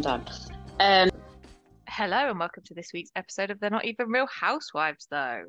Done. 0.00 0.24
Um, 0.80 1.10
Hello 1.88 2.30
and 2.30 2.38
welcome 2.38 2.62
to 2.66 2.74
this 2.74 2.90
week's 2.92 3.10
episode 3.16 3.50
of 3.50 3.58
They're 3.58 3.70
Not 3.70 3.84
Even 3.84 4.08
Real 4.08 4.26
Housewives, 4.26 5.06
though. 5.10 5.44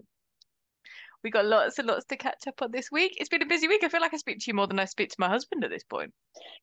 We 1.23 1.29
got 1.29 1.45
lots 1.45 1.77
and 1.77 1.87
lots 1.87 2.05
to 2.05 2.17
catch 2.17 2.47
up 2.47 2.61
on 2.61 2.71
this 2.71 2.91
week. 2.91 3.17
It's 3.19 3.29
been 3.29 3.41
a 3.41 3.45
busy 3.45 3.67
week. 3.67 3.83
I 3.83 3.89
feel 3.89 4.01
like 4.01 4.13
I 4.13 4.17
speak 4.17 4.39
to 4.39 4.45
you 4.47 4.53
more 4.55 4.65
than 4.65 4.79
I 4.79 4.85
speak 4.85 5.09
to 5.09 5.15
my 5.19 5.29
husband 5.29 5.63
at 5.63 5.69
this 5.69 5.83
point. 5.83 6.11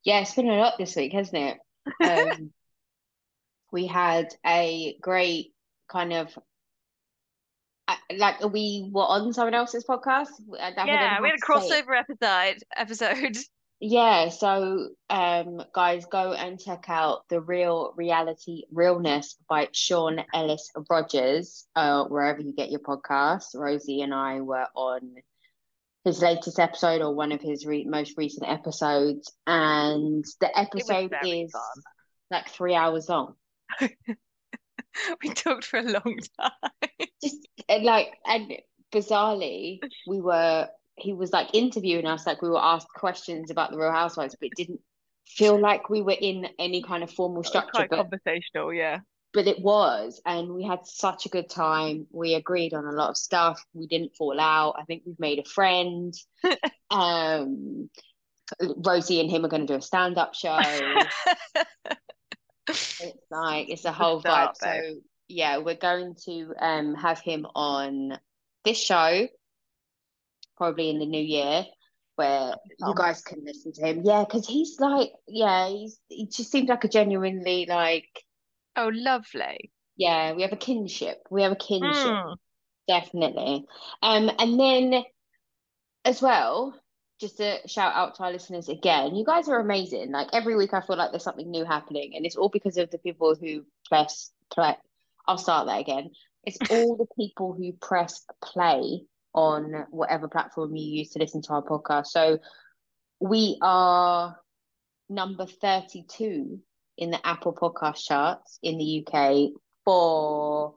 yeah, 0.02 0.20
it's 0.20 0.34
been 0.34 0.48
a 0.48 0.56
lot 0.56 0.74
this 0.78 0.96
week, 0.96 1.12
hasn't 1.12 1.58
it? 2.02 2.32
Um, 2.32 2.50
we 3.72 3.86
had 3.86 4.34
a 4.44 4.96
great 5.00 5.52
kind 5.88 6.12
of 6.12 6.36
like 8.16 8.42
we 8.52 8.88
were 8.92 9.02
on 9.02 9.32
someone 9.32 9.54
else's 9.54 9.84
podcast. 9.84 10.28
I 10.60 10.72
yeah, 10.84 11.20
we 11.20 11.28
had 11.28 11.38
a 11.38 11.46
how 11.46 11.60
to 11.60 11.68
say 11.68 11.78
it. 11.78 11.86
crossover 11.86 11.98
episode. 11.98 12.62
Episode. 12.76 13.36
Yeah, 13.78 14.30
so 14.30 14.88
um, 15.10 15.62
guys, 15.74 16.06
go 16.06 16.32
and 16.32 16.58
check 16.58 16.86
out 16.88 17.28
the 17.28 17.40
real 17.40 17.92
reality 17.94 18.62
realness 18.72 19.36
by 19.48 19.68
Sean 19.72 20.24
Ellis 20.32 20.70
Rogers, 20.88 21.66
uh, 21.76 22.04
wherever 22.04 22.40
you 22.40 22.54
get 22.54 22.70
your 22.70 22.80
podcasts. 22.80 23.54
Rosie 23.54 24.00
and 24.00 24.14
I 24.14 24.40
were 24.40 24.66
on 24.74 25.16
his 26.04 26.22
latest 26.22 26.58
episode 26.58 27.02
or 27.02 27.14
one 27.14 27.32
of 27.32 27.42
his 27.42 27.66
re 27.66 27.84
most 27.84 28.16
recent 28.16 28.48
episodes, 28.50 29.30
and 29.46 30.24
the 30.40 30.58
episode 30.58 31.12
is 31.22 31.52
fun. 31.52 31.82
like 32.30 32.48
three 32.48 32.74
hours 32.74 33.08
long. 33.08 33.34
We 35.22 35.28
talked 35.30 35.64
for 35.64 35.78
a 35.78 35.82
long 35.82 36.18
time. 36.40 37.08
Just 37.22 37.46
like 37.68 38.14
and 38.24 38.52
bizarrely, 38.92 39.80
we 40.06 40.20
were 40.20 40.68
he 40.96 41.12
was 41.12 41.32
like 41.32 41.54
interviewing 41.54 42.06
us, 42.06 42.26
like 42.26 42.42
we 42.42 42.48
were 42.48 42.62
asked 42.62 42.88
questions 42.94 43.50
about 43.50 43.70
the 43.70 43.78
Real 43.78 43.92
Housewives, 43.92 44.36
but 44.40 44.46
it 44.46 44.52
didn't 44.56 44.80
feel 45.26 45.60
like 45.60 45.90
we 45.90 46.02
were 46.02 46.16
in 46.18 46.48
any 46.58 46.82
kind 46.82 47.02
of 47.02 47.10
formal 47.10 47.44
structure. 47.44 47.70
Quite 47.72 47.90
But 47.90 47.96
conversational, 47.96 48.72
yeah. 48.72 49.00
but 49.34 49.46
it 49.46 49.60
was, 49.60 50.20
and 50.24 50.54
we 50.54 50.64
had 50.64 50.86
such 50.86 51.26
a 51.26 51.28
good 51.28 51.50
time. 51.50 52.06
We 52.10 52.34
agreed 52.34 52.72
on 52.72 52.86
a 52.86 52.92
lot 52.92 53.10
of 53.10 53.16
stuff. 53.16 53.62
We 53.74 53.86
didn't 53.86 54.16
fall 54.16 54.40
out. 54.40 54.76
I 54.78 54.84
think 54.84 55.02
we've 55.04 55.20
made 55.20 55.38
a 55.38 55.44
friend. 55.44 56.14
um, 56.90 57.90
Rosie 58.60 59.20
and 59.20 59.30
him 59.30 59.44
are 59.44 59.48
going 59.48 59.66
to 59.66 59.72
do 59.72 59.78
a 59.78 59.82
stand-up 59.82 60.34
show. 60.34 60.58
It's 62.68 63.30
like 63.30 63.68
it's 63.68 63.84
a 63.84 63.92
whole 63.92 64.20
vibe. 64.20 64.56
So 64.56 64.96
yeah, 65.28 65.58
we're 65.58 65.76
going 65.76 66.16
to 66.24 66.52
um 66.58 66.94
have 66.96 67.20
him 67.20 67.46
on 67.54 68.18
this 68.64 68.82
show 68.82 69.28
probably 70.56 70.90
in 70.90 70.98
the 70.98 71.06
new 71.06 71.22
year 71.22 71.64
where 72.16 72.54
you 72.78 72.86
Oh. 72.86 72.94
guys 72.94 73.22
can 73.22 73.44
listen 73.44 73.72
to 73.72 73.86
him. 73.86 74.02
Yeah, 74.04 74.24
because 74.24 74.46
he's 74.46 74.80
like, 74.80 75.12
yeah, 75.28 75.68
he's 75.68 75.98
he 76.08 76.26
just 76.26 76.50
seems 76.50 76.68
like 76.68 76.84
a 76.84 76.88
genuinely 76.88 77.66
like, 77.66 78.08
Oh, 78.76 78.90
lovely. 78.92 79.70
yeah, 79.96 80.32
we 80.32 80.42
have 80.42 80.52
a 80.52 80.56
kinship. 80.56 81.18
We 81.30 81.42
have 81.42 81.52
a 81.52 81.56
kinship, 81.56 82.12
Mm. 82.12 82.36
definitely. 82.88 83.66
Um, 84.02 84.30
and 84.38 84.58
then 84.58 85.04
as 86.04 86.22
well, 86.22 86.78
just 87.20 87.40
a 87.40 87.60
shout 87.66 87.94
out 87.94 88.14
to 88.16 88.24
our 88.24 88.32
listeners 88.32 88.68
again. 88.68 89.14
You 89.14 89.24
guys 89.24 89.48
are 89.48 89.58
amazing. 89.60 90.10
Like 90.12 90.28
every 90.32 90.56
week, 90.56 90.74
I 90.74 90.80
feel 90.82 90.96
like 90.96 91.10
there's 91.10 91.24
something 91.24 91.50
new 91.50 91.64
happening, 91.64 92.14
and 92.14 92.26
it's 92.26 92.36
all 92.36 92.48
because 92.50 92.76
of 92.76 92.90
the 92.90 92.98
people 92.98 93.34
who 93.34 93.64
press 93.88 94.30
play. 94.50 94.76
I'll 95.26 95.38
start 95.38 95.66
that 95.66 95.80
again. 95.80 96.10
It's 96.44 96.58
all 96.70 96.96
the 96.96 97.06
people 97.16 97.52
who 97.54 97.72
press 97.72 98.24
play 98.42 99.02
on 99.36 99.86
whatever 99.90 100.26
platform 100.28 100.74
you 100.74 100.98
use 100.98 101.10
to 101.12 101.18
listen 101.20 101.42
to 101.42 101.52
our 101.52 101.62
podcast. 101.62 102.06
So 102.06 102.38
we 103.20 103.58
are 103.62 104.36
number 105.08 105.46
32 105.46 106.58
in 106.98 107.10
the 107.10 107.24
Apple 107.26 107.54
podcast 107.54 108.04
charts 108.04 108.58
in 108.62 108.78
the 108.78 109.06
UK 109.06 109.50
for 109.84 110.74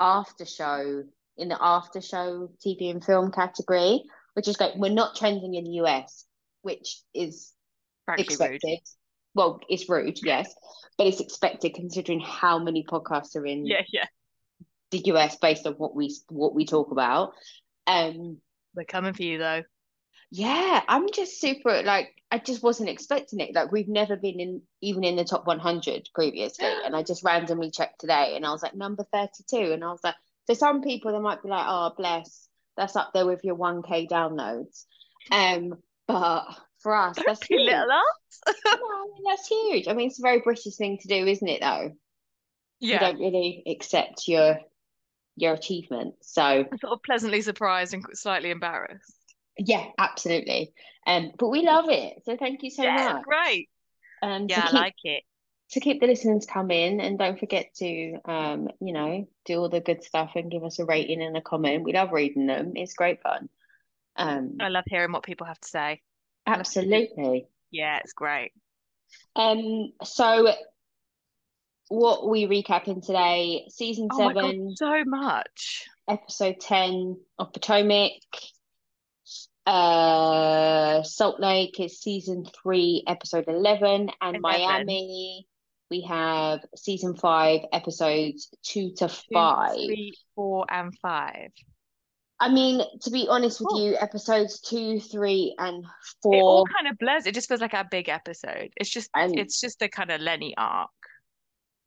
after 0.00 0.46
show 0.46 1.04
in 1.36 1.48
the 1.48 1.58
after 1.60 2.00
show 2.00 2.50
TV 2.64 2.90
and 2.90 3.04
film 3.04 3.32
category, 3.32 4.04
which 4.34 4.48
is 4.48 4.56
great. 4.56 4.76
We're 4.76 4.92
not 4.92 5.16
trending 5.16 5.54
in 5.54 5.64
the 5.64 5.70
US, 5.82 6.24
which 6.62 7.00
is 7.14 7.52
Frankly 8.04 8.24
rude. 8.24 8.54
expected. 8.54 8.78
Well, 9.34 9.60
it's 9.68 9.88
rude, 9.88 10.18
yes, 10.22 10.54
but 10.98 11.06
it's 11.06 11.20
expected 11.20 11.74
considering 11.74 12.20
how 12.20 12.58
many 12.58 12.84
podcasts 12.84 13.34
are 13.36 13.46
in 13.46 13.66
Yeah, 13.66 13.82
yeah. 13.92 14.04
the 14.90 14.98
US 15.06 15.36
based 15.36 15.66
on 15.66 15.74
what 15.74 15.94
we 15.96 16.14
what 16.28 16.54
we 16.54 16.66
talk 16.66 16.90
about. 16.92 17.32
Um, 17.86 18.38
We're 18.74 18.84
coming 18.84 19.12
for 19.12 19.22
you, 19.22 19.38
though. 19.38 19.62
yeah, 20.30 20.82
I'm 20.88 21.10
just 21.12 21.40
super 21.40 21.82
like 21.82 22.14
I 22.30 22.38
just 22.38 22.62
wasn't 22.62 22.88
expecting 22.88 23.40
it. 23.40 23.54
Like 23.54 23.70
we've 23.70 23.88
never 23.88 24.16
been 24.16 24.40
in 24.40 24.62
even 24.80 25.04
in 25.04 25.16
the 25.16 25.24
top 25.24 25.46
100 25.46 26.08
previously, 26.14 26.66
and 26.84 26.96
I 26.96 27.02
just 27.02 27.22
randomly 27.24 27.70
checked 27.70 28.00
today, 28.00 28.34
and 28.36 28.46
I 28.46 28.50
was 28.52 28.62
like 28.62 28.74
number 28.74 29.04
32, 29.12 29.72
and 29.72 29.84
I 29.84 29.88
was 29.88 30.00
like, 30.02 30.14
for 30.46 30.54
some 30.54 30.82
people 30.82 31.12
they 31.12 31.18
might 31.18 31.42
be 31.42 31.48
like, 31.48 31.66
oh 31.68 31.92
bless, 31.96 32.48
that's 32.76 32.96
up 32.96 33.12
there 33.12 33.26
with 33.26 33.44
your 33.44 33.56
1K 33.56 34.08
downloads, 34.08 34.84
um, 35.30 35.74
but 36.06 36.44
for 36.80 36.94
us 36.96 37.18
that's 37.26 37.46
huge. 37.46 37.66
little 37.66 37.90
us. 37.90 38.54
No, 38.64 38.72
I 38.72 39.06
mean, 39.12 39.22
that's 39.28 39.46
huge. 39.46 39.88
I 39.88 39.92
mean, 39.92 40.08
it's 40.08 40.18
a 40.18 40.22
very 40.22 40.40
British 40.40 40.76
thing 40.76 40.98
to 41.02 41.08
do, 41.08 41.26
isn't 41.26 41.48
it? 41.48 41.60
Though 41.60 41.92
yeah, 42.80 42.94
you 42.94 42.98
don't 42.98 43.20
really 43.20 43.62
accept 43.66 44.26
your 44.26 44.58
your 45.36 45.54
achievement. 45.54 46.14
so. 46.22 46.42
I'm 46.42 46.78
sort 46.78 46.92
of 46.92 47.02
pleasantly 47.02 47.40
surprised 47.42 47.94
and 47.94 48.04
slightly 48.14 48.50
embarrassed. 48.50 49.14
Yeah, 49.58 49.84
absolutely. 49.98 50.72
Um, 51.06 51.32
but 51.38 51.48
we 51.48 51.62
love 51.62 51.86
it. 51.88 52.22
So 52.24 52.36
thank 52.36 52.62
you 52.62 52.70
so 52.70 52.82
yeah, 52.84 53.14
much. 53.14 53.22
great. 53.24 53.68
Um, 54.22 54.46
Yeah, 54.48 54.66
I 54.68 54.70
like 54.72 54.94
it. 55.04 55.24
to 55.70 55.80
keep 55.80 56.00
the 56.00 56.06
listeners 56.06 56.46
coming 56.46 57.00
and 57.00 57.18
don't 57.18 57.38
forget 57.38 57.74
to 57.76 58.16
um, 58.24 58.68
you 58.80 58.92
know, 58.92 59.28
do 59.44 59.58
all 59.58 59.68
the 59.68 59.80
good 59.80 60.04
stuff 60.04 60.32
and 60.36 60.50
give 60.50 60.64
us 60.64 60.78
a 60.78 60.84
rating 60.84 61.22
and 61.22 61.36
a 61.36 61.40
comment. 61.40 61.84
We 61.84 61.92
love 61.92 62.12
reading 62.12 62.46
them. 62.46 62.72
It's 62.76 62.94
great 62.94 63.22
fun. 63.22 63.48
Um, 64.16 64.56
I 64.60 64.68
love 64.68 64.84
hearing 64.86 65.12
what 65.12 65.22
people 65.22 65.46
have 65.46 65.60
to 65.60 65.68
say. 65.68 66.00
absolutely. 66.46 67.46
Yeah, 67.70 67.98
it's 68.04 68.12
great. 68.12 68.52
Um, 69.36 69.92
so 70.04 70.52
what 71.88 72.28
we 72.28 72.46
recapping 72.46 73.04
today, 73.04 73.66
season 73.68 74.08
Oh 74.12 74.18
my 74.24 74.32
God, 74.34 74.44
seven, 74.44 74.76
so 74.76 75.04
much. 75.06 75.86
episode 76.08 76.56
ten 76.60 77.16
of 77.38 77.52
Potomac. 77.52 78.12
Uh, 79.64 81.02
Salt 81.04 81.38
Lake 81.40 81.78
is 81.78 82.00
season 82.00 82.44
three, 82.62 83.04
episode 83.06 83.44
11, 83.46 84.10
and 84.20 84.36
11. 84.36 84.40
Miami, 84.40 85.46
we 85.90 86.02
have 86.02 86.60
season 86.74 87.14
five, 87.14 87.60
episodes 87.72 88.48
two 88.64 88.90
to 88.96 89.06
Two, 89.08 89.14
five. 89.32 89.76
four, 90.34 90.66
and 90.68 90.92
five. 91.00 91.50
I 92.40 92.48
mean, 92.48 92.82
to 93.02 93.10
be 93.10 93.28
honest 93.30 93.60
with 93.60 93.80
you, 93.80 93.96
episodes 94.00 94.60
two, 94.60 94.98
three, 94.98 95.54
and 95.58 95.84
four. 96.24 96.34
It 96.34 96.42
all 96.42 96.66
kind 96.66 96.88
of 96.90 96.98
blurs. 96.98 97.26
It 97.26 97.34
just 97.34 97.46
feels 97.48 97.60
like 97.60 97.72
a 97.72 97.86
big 97.88 98.08
episode. 98.08 98.70
It's 98.76 98.90
just 98.90 99.10
and 99.14 99.38
it's 99.38 99.60
just 99.60 99.80
a 99.80 99.88
kind 99.88 100.10
of 100.10 100.20
Lenny 100.20 100.54
arc. 100.56 100.90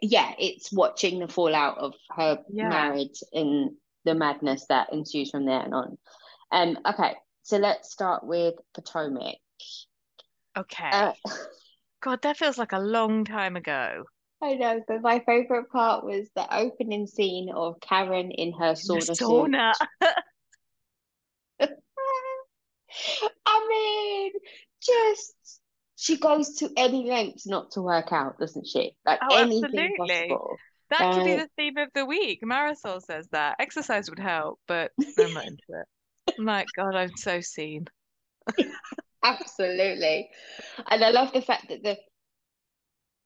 Yeah, 0.05 0.33
it's 0.37 0.71
watching 0.71 1.19
the 1.19 1.27
fallout 1.27 1.77
of 1.77 1.93
her 2.11 2.39
Yeah. 2.49 2.69
marriage 2.69 3.23
and 3.33 3.71
the 4.03 4.13
madness 4.13 4.65
that 4.69 4.93
ensues 4.93 5.31
from 5.31 5.45
there 5.45 5.61
and 5.61 5.73
on. 5.73 5.97
Um, 6.51 6.77
okay, 6.87 7.15
so 7.43 7.57
let's 7.57 7.91
start 7.91 8.23
with 8.23 8.55
Potomac. 8.73 9.37
Okay. 10.57 10.89
Uh, 10.91 11.13
God, 12.01 12.21
that 12.21 12.37
feels 12.37 12.57
like 12.57 12.71
a 12.71 12.79
long 12.79 13.25
time 13.25 13.55
ago. 13.55 14.03
I 14.41 14.53
know, 14.53 14.81
but 14.87 15.01
my 15.01 15.23
favorite 15.25 15.71
part 15.71 16.05
was 16.05 16.29
the 16.35 16.55
opening 16.55 17.07
scene 17.07 17.49
of 17.49 17.79
Karen 17.79 18.31
in 18.31 18.53
her 18.53 18.73
sauna 18.73 19.11
sauna. 19.11 19.73
I 23.47 23.67
mean, 23.69 24.31
just 24.81 25.61
she 25.95 26.17
goes 26.17 26.55
to 26.57 26.69
any 26.77 27.09
lengths 27.09 27.47
not 27.47 27.71
to 27.71 27.81
work 27.81 28.11
out, 28.11 28.37
doesn't 28.39 28.67
she? 28.67 28.95
Like 29.05 29.19
Oh, 29.21 29.35
anything 29.35 29.93
absolutely. 29.95 29.97
possible. 29.97 30.57
That 30.89 31.11
could 31.11 31.23
be 31.23 31.33
Uh, 31.33 31.37
the 31.37 31.49
theme 31.57 31.77
of 31.77 31.89
the 31.93 32.05
week. 32.05 32.41
Marisol 32.43 33.01
says 33.01 33.27
that. 33.31 33.55
Exercise 33.59 34.09
would 34.09 34.19
help, 34.19 34.59
but 34.67 34.91
I'm 35.17 35.33
not 35.33 35.45
into 35.47 35.63
it. 35.69 35.85
I'm 36.37 36.45
like, 36.45 36.67
God, 36.75 36.95
I'm 36.95 37.15
so 37.17 37.41
seen. 37.41 37.87
Absolutely. 39.23 40.29
And 40.89 41.03
I 41.03 41.09
love 41.09 41.33
the 41.33 41.41
fact 41.41 41.69
that 41.69 41.83
the 41.83 41.97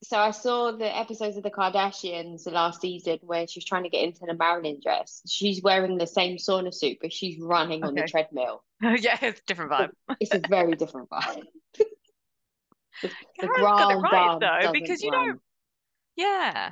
so 0.02 0.18
I 0.18 0.32
saw 0.32 0.72
the 0.72 0.98
episodes 0.98 1.36
of 1.36 1.44
the 1.44 1.52
Kardashians 1.52 2.46
the 2.46 2.52
last 2.52 2.80
season 2.80 3.20
where 3.22 3.46
she's 3.48 3.66
trying 3.66 3.84
to 3.84 3.90
get 3.90 4.04
into 4.06 4.22
the 4.26 4.34
Marilyn 4.34 4.80
dress. 4.82 5.22
She's 5.28 5.62
wearing 5.62 5.98
the 5.98 6.08
same 6.08 6.38
sauna 6.38 6.74
suit, 6.74 7.00
but 7.02 7.12
she's 7.12 7.38
running 7.38 7.84
on 7.84 7.96
the 7.96 8.04
treadmill. 8.04 8.64
Yeah, 8.82 9.18
it's 9.22 9.42
a 9.42 9.44
different 9.46 9.72
vibe. 9.72 9.90
It's 10.22 10.34
a 10.34 10.40
very 10.40 10.76
different 10.76 11.10
vibe. 11.10 11.44
The, 13.02 13.10
the 13.40 13.48
Karen's 13.48 13.62
got 13.62 13.92
it 13.92 13.96
right 13.96 14.40
dame 14.40 14.50
though, 14.64 14.72
because 14.72 15.02
you 15.02 15.12
run. 15.12 15.28
don't. 15.28 15.42
Yeah, 16.16 16.72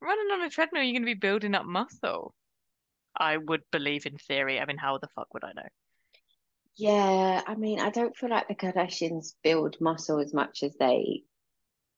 running 0.00 0.32
on 0.32 0.42
a 0.42 0.50
treadmill, 0.50 0.82
you're 0.82 0.92
going 0.92 1.02
to 1.02 1.06
be 1.06 1.14
building 1.14 1.54
up 1.54 1.66
muscle. 1.66 2.34
I 3.16 3.36
would 3.36 3.62
believe 3.70 4.06
in 4.06 4.18
theory. 4.18 4.60
I 4.60 4.66
mean, 4.66 4.76
how 4.76 4.98
the 4.98 5.08
fuck 5.14 5.32
would 5.34 5.44
I 5.44 5.52
know? 5.54 5.68
Yeah, 6.76 7.42
I 7.46 7.54
mean, 7.54 7.78
I 7.78 7.90
don't 7.90 8.16
feel 8.16 8.30
like 8.30 8.48
the 8.48 8.54
Kardashians 8.54 9.34
build 9.44 9.76
muscle 9.80 10.18
as 10.18 10.34
much 10.34 10.62
as 10.64 10.74
they 10.78 11.22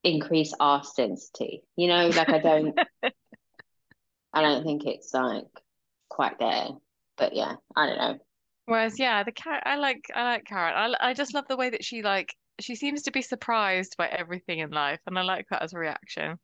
increase 0.04 0.52
arse 0.60 0.92
density. 0.94 1.62
You 1.76 1.88
know, 1.88 2.08
like 2.08 2.28
I 2.28 2.38
don't, 2.38 2.78
I 4.32 4.42
don't 4.42 4.64
think 4.64 4.84
it's 4.84 5.14
like 5.14 5.46
quite 6.08 6.38
there. 6.38 6.68
But 7.16 7.34
yeah, 7.34 7.54
I 7.74 7.86
don't 7.86 7.98
know. 7.98 8.18
Whereas, 8.66 8.98
yeah, 8.98 9.22
the 9.22 9.32
cat, 9.32 9.62
I 9.64 9.76
like, 9.76 10.04
I 10.14 10.24
like 10.24 10.44
carrot. 10.44 10.74
I, 10.76 11.10
I 11.10 11.14
just 11.14 11.32
love 11.32 11.46
the 11.48 11.56
way 11.56 11.70
that 11.70 11.84
she 11.84 12.02
like, 12.02 12.34
she 12.60 12.74
seems 12.74 13.02
to 13.02 13.10
be 13.10 13.22
surprised 13.22 13.96
by 13.96 14.08
everything 14.08 14.60
in 14.60 14.70
life, 14.70 15.00
and 15.06 15.18
I 15.18 15.22
like 15.22 15.46
that 15.50 15.62
as 15.62 15.72
a 15.72 15.78
reaction. 15.78 16.38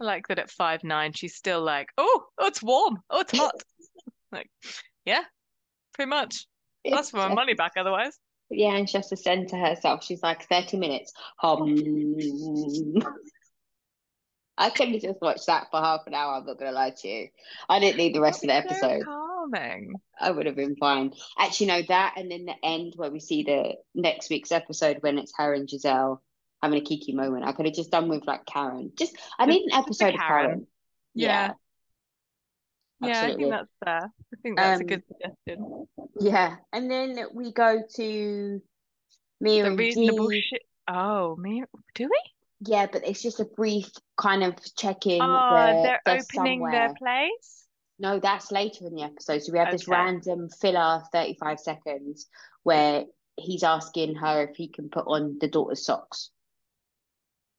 I 0.00 0.04
like 0.04 0.28
that 0.28 0.38
at 0.38 0.50
five 0.50 0.82
nine, 0.82 1.12
she's 1.12 1.36
still 1.36 1.62
like, 1.62 1.88
oh, 1.98 2.24
oh, 2.38 2.46
it's 2.46 2.62
warm, 2.62 2.98
oh, 3.10 3.20
it's 3.20 3.36
hot. 3.36 3.54
like, 4.32 4.50
yeah, 5.04 5.22
pretty 5.94 6.08
much. 6.08 6.46
That's 6.84 7.10
for 7.10 7.18
my 7.18 7.34
money 7.34 7.54
back 7.54 7.72
otherwise. 7.76 8.18
yeah, 8.50 8.74
and 8.74 8.88
she 8.88 8.96
has 8.96 9.08
to 9.08 9.16
send 9.16 9.48
to 9.48 9.56
herself. 9.56 10.02
She's 10.02 10.22
like 10.22 10.48
30 10.48 10.78
minutes. 10.78 11.12
Um, 11.42 11.76
I 14.58 14.70
could 14.70 14.88
have 14.88 15.00
just 15.00 15.20
watched 15.22 15.46
that 15.46 15.68
for 15.70 15.80
half 15.80 16.00
an 16.06 16.14
hour. 16.14 16.34
I'm 16.34 16.46
not 16.46 16.58
gonna 16.58 16.72
lie 16.72 16.92
to 16.98 17.08
you. 17.08 17.28
I 17.68 17.80
didn't 17.80 17.96
need 17.96 18.14
the 18.14 18.20
rest 18.20 18.42
of 18.44 18.48
the 18.48 18.54
episode. 18.54 19.02
so 19.04 19.29
calming. 19.50 19.94
I 20.20 20.30
would 20.30 20.46
have 20.46 20.56
been 20.56 20.76
fine. 20.76 21.12
Actually, 21.38 21.66
no, 21.68 21.82
that 21.88 22.14
and 22.16 22.30
then 22.30 22.44
the 22.46 22.54
end 22.62 22.94
where 22.96 23.10
we 23.10 23.20
see 23.20 23.42
the 23.42 23.74
next 23.94 24.30
week's 24.30 24.52
episode 24.52 24.98
when 25.00 25.18
it's 25.18 25.32
her 25.36 25.54
and 25.54 25.68
Gizelle 25.68 26.18
having 26.62 26.78
a 26.80 26.84
kiki 26.84 27.12
moment. 27.14 27.44
I 27.46 27.52
could 27.52 27.66
have 27.66 27.74
just 27.74 27.90
done 27.90 28.08
with 28.08 28.26
like 28.26 28.44
Karen. 28.46 28.92
Just 28.96 29.16
I 29.38 29.46
need 29.46 29.62
an 29.64 29.72
a 29.72 29.78
episode 29.78 30.14
of 30.14 30.20
Karen. 30.20 30.44
Karen. 30.46 30.66
Yeah. 31.14 31.52
Yeah, 33.02 33.22
I 33.22 33.34
think 33.34 33.50
that's 33.50 33.70
fair. 33.82 34.02
I 34.04 34.36
think 34.42 34.58
that's 34.58 34.80
a 34.80 34.82
Um, 34.82 34.86
good 34.86 35.02
suggestion. 35.08 35.86
Yeah, 36.20 36.56
and 36.70 36.90
then 36.90 37.18
we 37.32 37.50
go 37.50 37.82
to 37.96 38.60
Mia 39.40 39.62
The 39.62 39.70
and 39.70 39.78
reasonable 39.78 40.30
shit. 40.30 40.62
Oh, 40.86 41.34
me, 41.36 41.64
do 41.94 42.04
we? 42.04 42.20
Yeah, 42.66 42.88
but 42.92 43.06
it's 43.08 43.22
just 43.22 43.40
a 43.40 43.46
brief 43.46 43.90
kind 44.18 44.42
of 44.42 44.54
check-in 44.76 45.22
Oh, 45.22 45.82
they're 45.82 46.00
they're 46.04 46.22
opening 46.34 46.62
their 46.62 46.92
place. 46.92 47.66
No, 48.00 48.18
that's 48.18 48.50
later 48.50 48.86
in 48.86 48.94
the 48.94 49.02
episode. 49.02 49.42
So 49.42 49.52
we 49.52 49.58
have 49.58 49.70
this 49.70 49.86
random 49.86 50.48
filler, 50.48 51.02
35 51.12 51.60
seconds, 51.60 52.28
where 52.62 53.04
he's 53.36 53.62
asking 53.62 54.14
her 54.16 54.44
if 54.44 54.56
he 54.56 54.68
can 54.68 54.88
put 54.88 55.04
on 55.06 55.36
the 55.38 55.48
daughter's 55.48 55.84
socks 55.84 56.30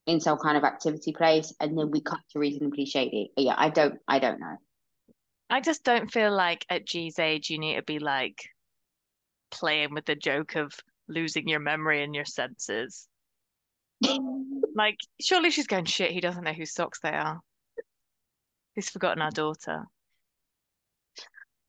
in 0.07 0.19
some 0.19 0.39
kind 0.39 0.57
of 0.57 0.63
activity 0.63 1.13
place, 1.13 1.53
and 1.59 1.77
then 1.77 1.91
we 1.91 2.01
cut 2.01 2.19
to 2.31 2.39
reasonably 2.39 2.85
shady. 2.85 3.31
Yeah, 3.37 3.53
I 3.55 3.69
don't, 3.69 3.99
I 4.07 4.17
don't 4.17 4.39
know. 4.39 4.57
I 5.51 5.61
just 5.61 5.83
don't 5.83 6.11
feel 6.11 6.31
like 6.31 6.65
at 6.71 6.87
G's 6.87 7.19
age 7.19 7.51
you 7.51 7.59
need 7.59 7.75
to 7.75 7.83
be 7.83 7.99
like 7.99 8.41
playing 9.51 9.93
with 9.93 10.05
the 10.05 10.15
joke 10.15 10.55
of 10.55 10.73
losing 11.07 11.47
your 11.47 11.59
memory 11.59 12.03
and 12.03 12.15
your 12.15 12.25
senses. 12.25 13.07
Like, 14.73 14.99
surely 15.19 15.51
she's 15.51 15.67
going, 15.67 15.83
shit, 15.83 16.11
he 16.11 16.21
doesn't 16.21 16.45
know 16.45 16.53
whose 16.53 16.73
socks 16.73 17.01
they 17.01 17.09
are. 17.09 17.41
He's 18.73 18.89
forgotten 18.89 19.21
our 19.21 19.29
daughter. 19.29 19.83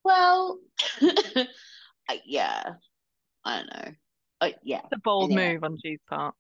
Well, 0.05 0.59
yeah, 2.25 2.63
I 3.45 3.59
don't 3.59 3.67
know. 3.67 3.93
Uh, 4.41 4.51
yeah. 4.63 4.81
It's 4.85 4.93
a 4.93 4.99
bold 4.99 5.31
Anyway. 5.31 5.55
move 5.55 5.65
on 5.65 5.79
G's 5.83 6.01
part. 6.09 6.35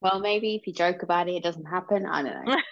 Well, 0.00 0.20
maybe 0.20 0.54
if 0.56 0.66
you 0.66 0.72
joke 0.74 1.02
about 1.02 1.28
it, 1.28 1.36
it 1.36 1.42
doesn't 1.42 1.64
happen. 1.64 2.06
I 2.06 2.22
don't 2.22 2.44
know. 2.46 2.56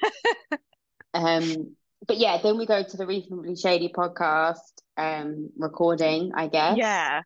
Um, 1.12 1.74
but 2.06 2.18
yeah, 2.18 2.38
then 2.40 2.56
we 2.56 2.66
go 2.66 2.84
to 2.84 2.96
the 2.96 3.04
Reasonably 3.04 3.56
Shady 3.56 3.88
podcast 3.92 4.60
um 4.96 5.50
recording, 5.58 6.30
I 6.36 6.46
guess. 6.46 6.76
Yeah. 6.76 7.22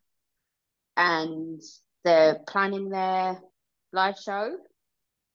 And 0.97 1.61
they're 2.03 2.39
planning 2.47 2.89
their 2.89 3.37
live 3.93 4.17
show. 4.17 4.57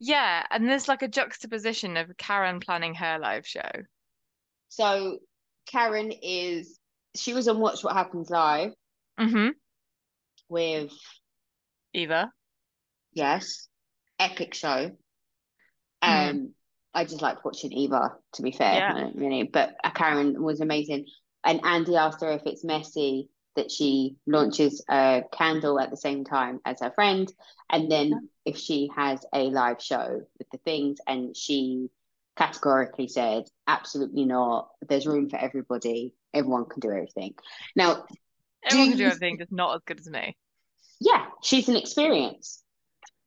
Yeah. 0.00 0.44
And 0.50 0.68
there's 0.68 0.88
like 0.88 1.02
a 1.02 1.08
juxtaposition 1.08 1.96
of 1.96 2.16
Karen 2.16 2.58
planning 2.58 2.94
her 2.96 3.20
live 3.20 3.46
show. 3.46 3.70
So 4.68 5.20
Karen 5.66 6.10
is 6.10 6.79
she 7.14 7.34
was 7.34 7.48
on 7.48 7.58
Watch 7.60 7.82
What 7.84 7.94
Happens 7.94 8.30
Live 8.30 8.72
Mm-hmm. 9.18 9.48
with 10.48 10.92
Eva. 11.92 12.30
yes, 13.12 13.68
epic 14.18 14.54
show. 14.54 14.92
Mm. 16.02 16.30
Um, 16.30 16.54
I 16.94 17.04
just 17.04 17.20
liked 17.22 17.44
watching 17.44 17.72
Eva, 17.72 18.14
to 18.34 18.42
be 18.42 18.52
fair. 18.52 18.74
Yeah. 18.74 19.10
Really, 19.14 19.42
but 19.44 19.76
uh, 19.84 19.90
Karen 19.90 20.42
was 20.42 20.60
amazing. 20.60 21.06
And 21.44 21.60
Andy 21.64 21.96
asked 21.96 22.22
her 22.22 22.30
if 22.32 22.42
it's 22.46 22.64
messy 22.64 23.28
that 23.56 23.70
she 23.70 24.16
launches 24.26 24.82
a 24.88 25.22
candle 25.32 25.78
at 25.80 25.90
the 25.90 25.96
same 25.96 26.24
time 26.24 26.60
as 26.64 26.80
her 26.80 26.90
friend, 26.92 27.30
and 27.68 27.90
then 27.90 28.28
if 28.44 28.56
she 28.56 28.90
has 28.96 29.24
a 29.34 29.44
live 29.50 29.82
show 29.82 30.22
with 30.38 30.48
the 30.50 30.58
things, 30.58 30.98
and 31.06 31.36
she 31.36 31.90
categorically 32.40 33.06
said, 33.06 33.44
absolutely 33.66 34.24
not. 34.24 34.70
There's 34.88 35.06
room 35.06 35.28
for 35.28 35.36
everybody. 35.36 36.14
Everyone 36.32 36.64
can 36.64 36.80
do 36.80 36.88
everything. 36.90 37.34
Now, 37.76 38.04
Everyone 38.64 38.88
can 38.90 38.98
do 38.98 39.04
everything, 39.04 39.36
just 39.38 39.52
not 39.52 39.74
as 39.74 39.82
good 39.86 40.00
as 40.00 40.08
me. 40.08 40.34
yeah, 41.00 41.26
she's 41.42 41.68
an 41.68 41.76
experience. 41.76 42.62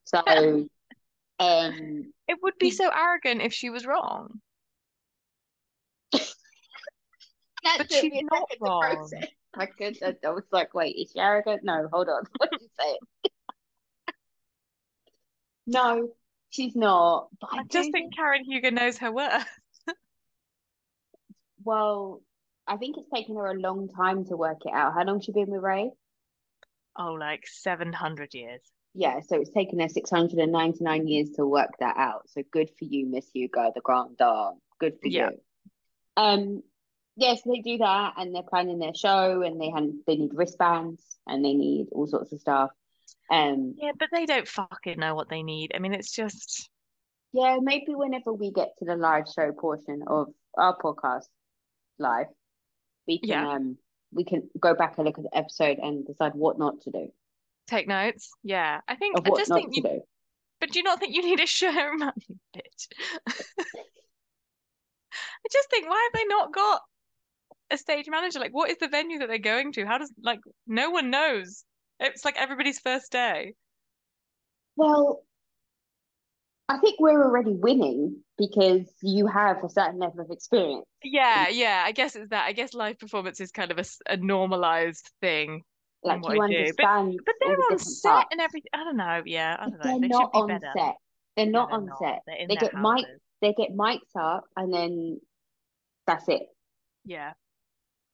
So, 0.06 0.18
um, 1.40 2.14
It 2.28 2.38
would 2.42 2.58
be 2.60 2.72
so 2.72 2.90
arrogant 2.90 3.44
if 3.44 3.54
she 3.54 3.70
was 3.70 3.86
wrong. 3.86 4.40
But 7.78 7.92
she's 7.94 8.12
not 8.32 8.50
wrong. 8.60 9.10
I 9.56 9.68
could. 9.68 9.98
I, 10.04 10.16
I 10.26 10.30
was 10.32 10.44
like, 10.52 10.74
wait, 10.74 10.96
is 10.98 11.12
she 11.14 11.20
arrogant? 11.20 11.64
No, 11.64 11.88
hold 11.94 12.10
on. 12.10 12.24
What 12.38 12.52
did 12.52 12.62
you 12.62 12.68
say? 12.80 12.98
no, 15.68 16.10
she's 16.54 16.76
not. 16.76 17.28
But 17.42 17.50
I, 17.54 17.58
I 17.60 17.64
just 17.70 17.92
think 17.92 18.16
Karen 18.16 18.44
Huger 18.46 18.72
knows 18.72 18.98
her 19.00 19.12
worth. 19.12 19.46
Well, 21.66 22.22
I 22.68 22.76
think 22.78 22.98
it's 22.98 23.10
taken 23.14 23.38
her 23.38 23.46
a 23.48 23.54
long 23.54 23.88
time 23.88 24.26
to 24.26 24.36
work 24.36 24.58
it 24.66 24.74
out. 24.74 24.94
How 24.94 25.04
long 25.06 25.22
she 25.22 25.32
been 25.32 25.50
with 25.50 25.62
Ray? 25.62 25.92
Oh, 26.98 27.14
like 27.14 27.44
700 27.48 28.34
years. 28.34 28.60
Yeah, 28.94 29.22
so 29.26 29.40
it's 29.40 29.50
taken 29.50 29.80
her 29.80 29.88
699 29.88 31.08
years 31.08 31.30
to 31.38 31.46
work 31.46 31.72
that 31.80 31.96
out. 31.98 32.30
So 32.30 32.44
good 32.52 32.70
for 32.78 32.86
you, 32.86 33.08
Miss 33.08 33.30
Hugo, 33.34 33.72
the 33.74 33.82
Grand 33.82 34.18
Dame. 34.18 34.60
Good 34.80 35.00
for 35.02 35.08
Yeah. 35.08 35.30
you. 35.32 35.38
Um, 36.18 36.64
yes, 37.16 37.42
they 37.44 37.60
do 37.62 37.78
that, 37.80 38.14
and 38.18 38.36
they're 38.36 38.44
planning 38.44 38.80
their 38.80 38.94
show, 38.94 39.42
and 39.42 39.60
they 39.60 39.70
had 39.70 39.90
they 40.06 40.18
need 40.18 40.34
wristbands, 40.34 41.02
and 41.26 41.44
they 41.44 41.54
need 41.54 41.88
all 41.92 42.08
sorts 42.08 42.34
of 42.34 42.42
stuff. 42.42 42.72
Um, 43.32 43.76
Yeah, 43.78 43.92
but 43.98 44.10
they 44.12 44.26
don't 44.26 44.48
fucking 44.48 45.00
know 45.00 45.16
what 45.16 45.30
they 45.30 45.44
need. 45.44 45.72
I 45.76 45.80
mean, 45.80 45.94
it's 45.94 46.12
just, 46.12 46.70
yeah, 47.32 47.58
maybe 47.62 47.96
whenever 47.96 48.32
we 48.34 48.52
get 48.52 48.74
to 48.80 48.86
the 48.86 48.96
live 48.96 49.26
show 49.34 49.52
portion 49.52 50.04
of 50.08 50.28
our 50.58 50.78
podcast 50.78 51.26
live, 51.98 52.28
we 53.08 53.20
can 53.20 53.30
Yeah. 53.30 53.50
um 53.54 53.78
we 54.12 54.24
can 54.24 54.48
go 54.60 54.76
back 54.76 54.98
and 54.98 55.06
look 55.08 55.18
at 55.18 55.24
the 55.24 55.36
episode 55.36 55.80
and 55.80 56.06
decide 56.06 56.34
what 56.36 56.60
not 56.60 56.82
to 56.82 56.92
do, 56.92 57.12
take 57.68 57.88
notes. 57.88 58.30
Yeah, 58.44 58.82
I 58.88 58.96
think, 58.96 59.18
I 59.18 59.30
just 59.32 59.50
not 59.50 59.56
think 59.56 59.72
to 59.72 59.78
you, 59.78 59.82
do. 59.84 60.02
but 60.60 60.70
do 60.72 60.78
you 60.80 60.84
not 60.84 61.00
think 61.00 61.16
you 61.16 61.24
need 61.24 61.40
a 61.40 61.48
show, 61.48 61.72
man, 61.96 62.12
bitch? 62.56 62.88
I 65.46 65.50
just 65.52 65.70
think, 65.70 65.90
why 65.90 66.10
have 66.12 66.20
they 66.22 66.26
not 66.28 66.54
got 66.54 66.82
a 67.72 67.78
stage 67.78 68.08
manager? 68.08 68.40
Like, 68.40 68.54
what 68.54 68.70
is 68.70 68.78
the 68.78 68.88
venue 68.88 69.20
that 69.20 69.28
they're 69.30 69.38
going 69.40 69.72
to? 69.74 69.86
How 69.86 69.98
does, 69.98 70.12
like, 70.22 70.40
no 70.68 70.92
one 70.92 71.10
knows. 71.10 71.66
It's 72.00 72.26
like 72.26 72.38
everybody's 72.38 72.80
first 72.80 73.12
day. 73.12 73.54
Well, 74.76 75.24
I 76.70 76.78
think 76.80 77.00
we're 77.00 77.24
already 77.24 77.54
winning 77.54 78.24
because 78.38 78.92
you 79.02 79.28
have 79.28 79.64
a 79.64 79.70
certain 79.70 80.00
level 80.00 80.22
of 80.22 80.32
experience. 80.32 80.86
Yeah, 81.04 81.50
yeah, 81.50 81.84
I 81.86 81.92
guess 81.92 82.16
it's 82.16 82.30
that. 82.30 82.46
I 82.46 82.54
guess 82.54 82.74
live 82.74 82.98
performance 82.98 83.40
is 83.40 83.52
kind 83.52 83.72
of 83.72 83.78
a, 83.80 83.86
a 84.10 84.18
normalized 84.18 85.10
thing. 85.22 85.62
Like 86.04 86.22
you 86.24 86.42
I 86.42 86.48
do. 86.48 86.74
But- 86.78 86.86
understand 86.86 87.20
But 87.26 87.36
they're 87.40 87.56
the 87.56 87.74
on 87.74 87.80
set 87.80 88.10
parts. 88.12 88.28
and 88.32 88.42
everything. 88.42 88.70
I 88.74 88.84
don't 88.84 88.98
know. 88.98 89.22
Yeah, 89.26 89.56
I 89.60 89.64
don't 89.70 89.74
know. 89.74 89.80
they're 89.84 90.00
They 90.00 90.08
not 90.08 90.34
be 90.34 90.40
on 90.40 90.48
better. 90.48 90.72
set. 90.76 90.96
They're 91.38 91.46
No, 91.46 91.52
not 91.60 91.70
they're 91.70 91.78
on 91.80 91.86
not. 91.86 92.00
set. 92.00 92.20
They're 92.26 92.36
in 92.38 92.48
get 92.50 92.74
mic, 92.74 93.06
they 93.42 93.54
get 93.54 93.70
mic'd 93.76 94.04
up, 94.20 94.46
and 94.58 94.74
then 94.74 95.20
that's 96.08 96.28
it. 96.28 96.44
Yeah. 97.06 97.34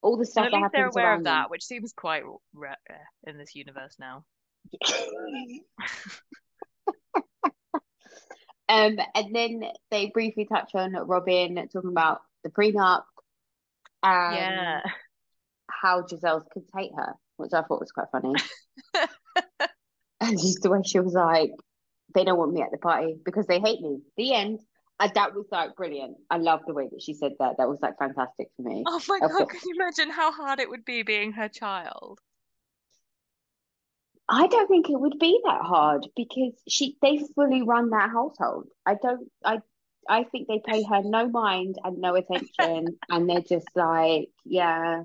All 0.02 0.16
the 0.16 0.22
And 0.22 0.30
stuff 0.30 0.46
at 0.46 0.54
least 0.54 0.72
they're 0.74 0.88
aware 0.88 1.14
of 1.14 1.20
them. 1.20 1.24
that, 1.26 1.50
which 1.50 1.66
seems 1.66 1.92
quite 1.94 2.24
rare 2.54 2.78
in 3.28 3.38
this 3.38 3.56
universe 3.56 3.98
now. 4.00 4.24
Um, 8.70 8.98
and 9.16 9.36
then 9.36 9.64
they 9.90 10.12
briefly 10.14 10.46
touch 10.46 10.76
on 10.76 10.94
Robin 10.94 11.56
talking 11.74 11.90
about 11.90 12.22
the 12.44 12.52
prenup 12.52 13.02
and 14.04 14.56
Yeah. 14.56 14.82
how 15.68 16.04
Gizelle's 16.04 16.46
could 16.54 16.66
hate 16.76 16.92
her, 16.96 17.16
which 17.38 17.52
I 17.52 17.64
thought 17.64 17.80
was 17.80 17.92
quite 17.92 18.10
funny. 18.12 18.36
and 20.22 20.38
just 20.40 20.62
the 20.62 20.70
way 20.70 20.82
she 20.86 21.00
was 21.00 21.14
like, 21.14 21.50
they 22.14 22.24
don't 22.26 22.38
want 22.38 22.54
me 22.54 22.62
at 22.62 22.70
the 22.72 22.78
party 22.78 23.16
because 23.26 23.48
they 23.48 23.60
hate 23.60 23.82
me. 23.82 24.02
The 24.18 24.36
end. 24.36 24.60
And 25.00 25.14
that 25.14 25.34
was 25.34 25.46
like 25.52 25.76
brilliant. 25.76 26.18
I 26.30 26.38
love 26.38 26.62
the 26.68 26.74
way 26.74 26.90
that 26.92 27.02
she 27.02 27.14
said 27.14 27.34
that. 27.40 27.56
That 27.58 27.70
was 27.70 27.80
like 27.82 27.98
fantastic 27.98 28.50
for 28.56 28.64
me. 28.64 28.84
Oh 28.86 29.02
my 29.08 29.20
God, 29.20 29.50
can 29.50 29.62
you 29.66 29.76
imagine 29.76 30.10
how 30.10 30.32
hard 30.32 30.60
it 30.60 30.70
would 30.70 30.84
be 30.84 31.04
being 31.04 31.32
her 31.34 31.48
child? 31.48 32.20
I 34.28 34.48
don't 34.48 34.68
think 34.68 34.90
it 34.90 35.00
would 35.00 35.18
be 35.20 35.40
that 35.46 35.62
hard 35.62 36.06
because 36.16 36.54
she 36.68 36.98
they 37.02 37.20
fully 37.34 37.64
run 37.64 37.90
that 37.92 38.12
household. 38.12 38.68
I 38.86 38.96
don't 39.02 39.30
I 39.44 39.60
I 40.08 40.26
think 40.26 40.48
they 40.48 40.62
pay 40.66 40.84
her 40.84 41.02
no 41.04 41.30
mind 41.30 41.78
and 41.84 42.00
no 42.00 42.16
attention 42.16 43.00
and 43.10 43.30
they're 43.30 43.42
just 43.42 43.68
like, 43.76 44.30
yeah. 44.46 45.04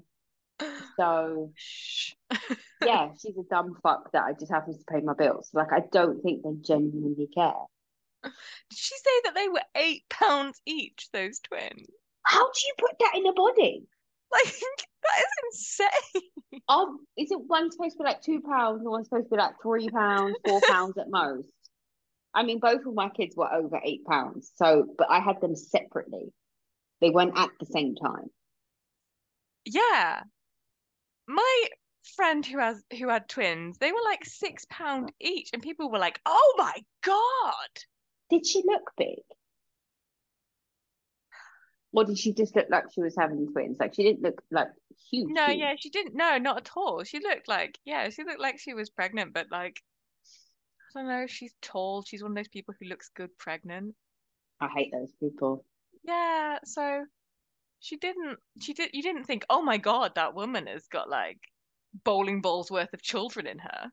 So 0.97 1.53
yeah, 2.85 3.11
she's 3.23 3.37
a 3.39 3.45
dumb 3.49 3.77
fuck 3.83 4.13
that 4.13 4.25
I 4.25 4.33
just 4.33 4.53
happens 4.53 4.79
to 4.79 4.85
pay 4.93 5.01
my 5.01 5.15
bills. 5.15 5.51
Like 5.53 5.73
I 5.73 5.83
don't 5.91 6.21
think 6.21 6.43
they 6.43 6.55
genuinely 6.61 7.29
care. 7.33 7.53
Did 8.71 8.79
she 8.79 8.95
say 8.97 9.21
that 9.25 9.35
they 9.35 9.49
were 9.49 9.63
eight 9.77 10.05
pounds 10.09 10.61
each, 10.67 11.09
those 11.13 11.41
twins? 11.41 11.87
How 12.25 12.45
do 12.45 12.61
you 12.67 12.75
put 12.79 12.99
that 13.01 13.13
in 13.17 13.27
a 13.27 13.33
body? 13.33 13.83
Like 14.33 14.45
that 15.03 15.19
is 15.19 15.79
insane. 15.81 16.61
Um, 16.69 16.99
is 17.17 17.31
it 17.31 17.39
one 17.47 17.71
supposed 17.71 17.97
to 17.97 17.99
be 17.99 18.05
like 18.05 18.23
two 18.23 18.41
pounds 18.41 18.81
and 18.81 18.91
one's 18.91 19.09
supposed 19.09 19.27
to 19.27 19.31
be 19.31 19.37
like 19.37 19.55
three 19.63 19.89
pounds, 19.89 20.37
four 20.47 20.61
pounds 20.69 20.97
at 20.99 21.11
most? 21.11 21.49
I 22.35 22.43
mean, 22.43 22.59
both 22.59 22.85
of 22.85 22.95
my 22.95 23.11
kids 23.11 23.37
were 23.37 23.53
over 23.53 23.81
eight 23.85 24.05
pounds. 24.05 24.51
So, 24.57 24.87
but 24.99 25.09
I 25.09 25.21
had 25.21 25.41
them 25.41 25.55
separately. 25.55 26.33
They 27.01 27.11
weren't 27.11 27.39
at 27.39 27.51
the 27.61 27.67
same 27.67 27.95
time. 27.95 28.29
Yeah. 29.65 30.23
My 31.29 31.65
friend 32.17 32.45
who 32.45 32.59
has 32.59 32.83
who 32.99 33.09
had 33.09 33.29
twins, 33.29 33.79
they 33.79 33.93
were 33.93 34.03
like 34.05 34.25
six 34.25 34.67
pound 34.69 35.13
each, 35.21 35.51
and 35.53 35.63
people 35.63 35.91
were 35.91 35.99
like, 35.99 36.21
"Oh 36.27 36.55
my 36.59 36.75
god!" 37.03 37.85
Did 38.35 38.47
she 38.47 38.63
look 38.67 38.91
big? 38.97 39.23
Or 41.93 42.05
did 42.05 42.19
she 42.19 42.33
just 42.33 42.57
look 42.57 42.67
like 42.69 42.87
she 42.93 43.01
was 43.01 43.15
having 43.17 43.47
twins? 43.53 43.77
Like 43.79 43.95
she 43.95 44.03
didn't 44.03 44.23
look 44.23 44.43
like 44.51 44.69
huge. 45.11 45.29
No, 45.31 45.47
huge. 45.47 45.59
yeah, 45.61 45.75
she 45.79 45.91
didn't. 45.91 46.17
No, 46.17 46.39
not 46.39 46.57
at 46.57 46.71
all. 46.75 47.05
She 47.05 47.21
looked 47.21 47.47
like 47.47 47.79
yeah, 47.85 48.09
she 48.09 48.25
looked 48.25 48.41
like 48.41 48.59
she 48.59 48.75
was 48.75 48.91
pregnant, 48.91 49.33
but 49.33 49.47
like 49.53 49.81
I 50.97 51.01
don't 51.01 51.09
know. 51.09 51.27
She's 51.29 51.55
tall. 51.63 52.03
She's 52.03 52.23
one 52.23 52.33
of 52.33 52.37
those 52.37 52.49
people 52.49 52.75
who 52.81 52.89
looks 52.89 53.11
good 53.15 53.31
pregnant. 53.39 53.95
I 54.61 54.69
hate 54.69 54.91
those 54.91 55.13
people. 55.21 55.65
Yeah, 56.03 56.59
so 56.65 57.05
she 57.79 57.97
didn't. 57.97 58.39
She 58.61 58.75
did. 58.75 58.91
You 58.93 59.03
didn't 59.03 59.25
think, 59.25 59.45
oh 59.49 59.63
my 59.63 59.77
god, 59.77 60.17
that 60.17 60.35
woman 60.35 60.67
has 60.67 60.89
got 60.89 61.09
like 61.09 61.39
bowling 62.03 62.41
balls 62.41 62.73
worth 62.73 62.93
of 62.93 63.01
children 63.01 63.47
in 63.47 63.61
her. 63.61 63.93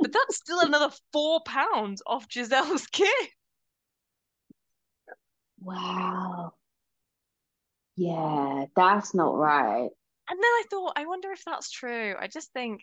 But 0.00 0.12
that's 0.12 0.36
still 0.36 0.60
another 0.60 0.90
four 1.12 1.40
pounds 1.44 2.02
off 2.06 2.28
Gizelle's 2.28 2.86
kit. 2.92 3.28
Wow. 5.60 6.54
Yeah, 7.96 8.64
that's 8.74 9.14
not 9.14 9.36
right. 9.36 9.90
And 10.28 10.38
then 10.38 10.42
I 10.42 10.62
thought, 10.70 10.92
I 10.96 11.06
wonder 11.06 11.32
if 11.32 11.44
that's 11.44 11.70
true. 11.70 12.14
I 12.18 12.28
just 12.28 12.52
think 12.52 12.82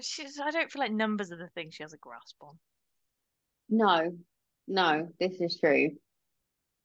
she's. 0.00 0.38
I 0.38 0.50
don't 0.50 0.70
feel 0.70 0.80
like 0.80 0.92
numbers 0.92 1.32
are 1.32 1.36
the 1.36 1.48
thing 1.54 1.70
she 1.70 1.82
has 1.82 1.92
a 1.92 1.98
grasp 1.98 2.36
on. 2.42 2.58
No, 3.70 4.16
no, 4.68 5.08
this 5.18 5.40
is 5.40 5.58
true. 5.58 5.92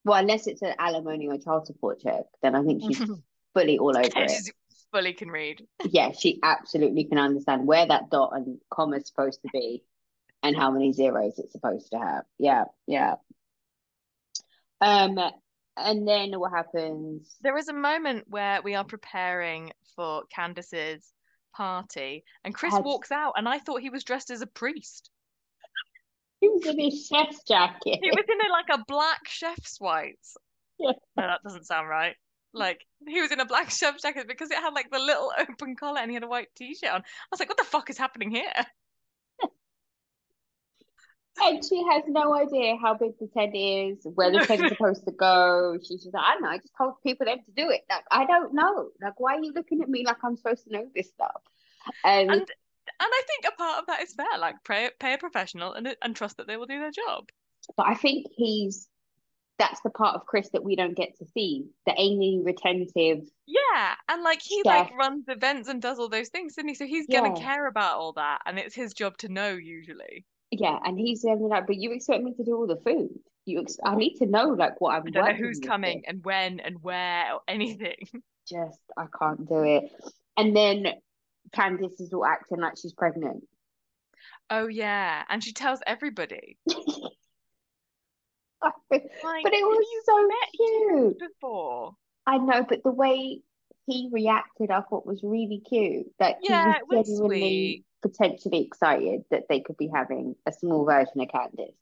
Well, 0.05 0.19
unless 0.19 0.47
it's 0.47 0.61
an 0.61 0.75
alimony 0.79 1.27
or 1.27 1.37
child 1.37 1.67
support 1.67 1.99
check, 1.99 2.23
then 2.41 2.55
I 2.55 2.63
think 2.63 2.83
she's 2.83 3.03
fully 3.53 3.77
all 3.77 3.97
over 3.97 4.05
it. 4.05 4.51
Fully 4.91 5.13
can 5.13 5.29
read. 5.29 5.65
Yeah, 5.83 6.11
she 6.11 6.39
absolutely 6.43 7.03
can 7.05 7.17
understand 7.17 7.67
where 7.67 7.85
that 7.85 8.09
dot 8.09 8.31
and 8.33 8.59
comma 8.69 8.97
is 8.97 9.07
supposed 9.07 9.41
to 9.41 9.49
be 9.53 9.83
and 10.43 10.55
how 10.55 10.71
many 10.71 10.93
zeros 10.93 11.37
it's 11.39 11.51
supposed 11.51 11.91
to 11.91 11.99
have. 11.99 12.23
Yeah, 12.37 12.65
yeah. 12.85 13.15
Um, 14.79 15.19
and 15.75 16.07
then 16.07 16.39
what 16.39 16.51
happens? 16.51 17.35
There 17.41 17.57
is 17.57 17.67
a 17.67 17.73
moment 17.73 18.25
where 18.27 18.61
we 18.61 18.75
are 18.75 18.83
preparing 18.85 19.71
for 19.95 20.23
Candace's 20.33 21.11
party, 21.55 22.23
and 22.43 22.53
Chris 22.53 22.73
walks 22.73 23.11
out, 23.11 23.33
and 23.35 23.47
I 23.47 23.59
thought 23.59 23.81
he 23.81 23.89
was 23.89 24.03
dressed 24.03 24.29
as 24.29 24.41
a 24.41 24.47
priest. 24.47 25.09
He 26.39 26.49
was 26.49 26.65
in 26.67 26.79
his 26.79 27.07
chef's 27.07 27.43
jacket. 27.43 27.99
He 28.01 28.11
was 28.11 28.25
in 28.27 28.39
a, 28.39 28.51
like 28.51 28.79
a 28.79 28.85
black 28.87 29.27
chef's 29.27 29.79
whites. 29.79 30.35
Yeah. 30.79 30.91
No, 31.15 31.23
that 31.25 31.39
doesn't 31.43 31.65
sound 31.65 31.89
right. 31.89 32.15
Like 32.57 32.85
he 33.07 33.21
was 33.21 33.31
in 33.31 33.39
a 33.39 33.45
black 33.45 33.69
chef's 33.71 34.01
jacket 34.03 34.27
because 34.27 34.51
it 34.51 34.57
had 34.57 34.73
like 34.73 34.91
the 34.91 34.99
little 34.99 35.31
open 35.39 35.75
collar 35.75 35.99
and 35.99 36.09
he 36.11 36.15
had 36.15 36.23
a 36.23 36.27
white 36.27 36.49
t-shirt 36.55 36.91
on. 36.91 37.01
I 37.01 37.03
was 37.31 37.39
like, 37.39 37.49
what 37.49 37.57
the 37.57 37.63
fuck 37.65 37.89
is 37.89 37.97
happening 37.97 38.31
here? 38.31 38.51
And 41.39 41.63
she 41.63 41.83
has 41.91 42.03
no 42.07 42.33
idea 42.35 42.77
how 42.81 42.95
big 42.95 43.11
the 43.19 43.27
tent 43.27 43.55
is, 43.55 43.99
where 44.15 44.31
the 44.31 44.39
tent's 44.39 44.69
supposed 44.69 45.05
to 45.05 45.11
go. 45.11 45.77
She's 45.79 46.03
just 46.03 46.13
like, 46.13 46.23
I 46.23 46.33
don't 46.33 46.41
know, 46.41 46.49
I 46.49 46.57
just 46.57 46.73
told 46.75 46.95
people 47.03 47.25
them 47.27 47.37
to 47.45 47.51
do 47.51 47.69
it. 47.69 47.81
Like, 47.89 48.05
I 48.09 48.25
don't 48.25 48.53
know. 48.55 48.89
Like, 48.99 49.19
why 49.19 49.35
are 49.35 49.43
you 49.43 49.53
looking 49.53 49.81
at 49.83 49.89
me 49.89 50.03
like 50.03 50.17
I'm 50.23 50.35
supposed 50.35 50.63
to 50.65 50.73
know 50.73 50.87
this 50.95 51.09
stuff? 51.09 51.41
Um, 52.03 52.29
And 52.29 52.41
and 52.41 52.47
I 52.99 53.21
think 53.27 53.45
a 53.53 53.57
part 53.57 53.79
of 53.79 53.87
that 53.87 54.01
is 54.03 54.13
fair. 54.13 54.37
Like 54.39 54.63
pay 54.63 54.91
pay 54.99 55.13
a 55.13 55.17
professional 55.17 55.73
and 55.73 55.97
and 56.01 56.15
trust 56.15 56.37
that 56.37 56.47
they 56.47 56.57
will 56.57 56.65
do 56.67 56.79
their 56.79 56.91
job. 56.91 57.29
but 57.75 57.87
I 57.87 57.95
think 57.95 58.27
he's 58.35 58.87
that's 59.59 59.81
the 59.81 59.89
part 59.89 60.15
of 60.15 60.25
Chris 60.25 60.49
that 60.53 60.63
we 60.63 60.75
don't 60.75 60.95
get 60.95 61.17
to 61.17 61.25
see. 61.33 61.65
The 61.85 61.93
Amy 61.97 62.41
retentive. 62.43 63.23
Yeah, 63.47 63.95
and 64.09 64.21
like 64.23 64.41
he 64.41 64.57
Chef. 64.65 64.65
like 64.65 64.97
runs 64.97 65.25
events 65.27 65.67
and 65.67 65.81
does 65.81 65.99
all 65.99 66.09
those 66.09 66.29
things, 66.29 66.55
doesn't 66.55 66.67
he? 66.69 66.75
So 66.75 66.85
he's 66.85 67.07
gonna 67.07 67.33
Yeah. 67.37 67.43
care 67.45 67.67
about 67.67 67.97
all 67.97 68.13
that, 68.13 68.41
and 68.45 68.59
it's 68.59 68.75
his 68.75 68.93
job 68.93 69.17
to 69.19 69.29
know 69.29 69.49
usually. 69.53 70.25
Yeah, 70.51 70.77
and 70.85 70.97
he's 70.97 71.25
um, 71.25 71.39
like, 71.41 71.67
but 71.67 71.75
you 71.75 71.91
expect 71.91 72.23
me 72.23 72.33
to 72.35 72.43
do 72.43 72.55
all 72.55 72.67
the 72.67 72.77
food. 72.77 73.09
You, 73.45 73.61
ex- 73.61 73.79
I 73.83 73.95
need 73.95 74.15
to 74.17 74.25
know 74.25 74.49
like 74.49 74.79
what 74.79 74.95
I'm. 74.95 75.03
I 75.07 75.09
don't 75.09 75.25
know 75.25 75.33
who's 75.33 75.59
coming 75.59 76.03
and 76.07 76.23
when 76.23 76.59
and 76.59 76.81
where 76.81 77.33
or 77.33 77.41
anything. 77.47 77.97
Just 78.49 78.79
I 78.97 79.05
can't 79.19 79.47
do 79.47 79.63
it. 79.63 79.83
And 80.37 80.55
then 80.55 80.87
Candice 81.55 81.99
is 81.99 82.13
all 82.13 82.25
acting 82.25 82.59
like 82.59 82.77
she's 82.81 82.93
pregnant. 82.93 83.43
Oh 84.49 84.67
yeah, 84.67 85.23
and 85.29 85.43
she 85.43 85.51
tells 85.53 85.79
everybody. 85.85 86.57
but 88.89 89.01
it 89.03 89.65
was 89.65 89.85
so 90.05 90.27
met 90.27 90.51
cute. 90.55 91.19
before. 91.19 91.95
I 92.25 92.37
know, 92.37 92.65
but 92.67 92.83
the 92.83 92.91
way 92.91 93.41
he 93.85 94.09
reacted, 94.11 94.69
I 94.69 94.81
thought 94.81 95.05
was 95.05 95.21
really 95.23 95.61
cute. 95.67 96.07
That 96.19 96.37
Yeah, 96.41 96.73
he 96.73 96.95
was 96.95 97.07
was 97.07 97.07
genuinely 97.07 97.85
potentially 98.01 98.65
excited 98.65 99.23
that 99.31 99.43
they 99.49 99.61
could 99.61 99.77
be 99.77 99.89
having 99.93 100.35
a 100.45 100.51
small 100.51 100.85
version 100.85 101.21
of 101.21 101.27
Candice. 101.29 101.73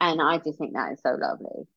And 0.00 0.20
I 0.20 0.38
just 0.38 0.58
think 0.58 0.74
that 0.74 0.92
is 0.92 1.00
so 1.00 1.10
lovely. 1.10 1.68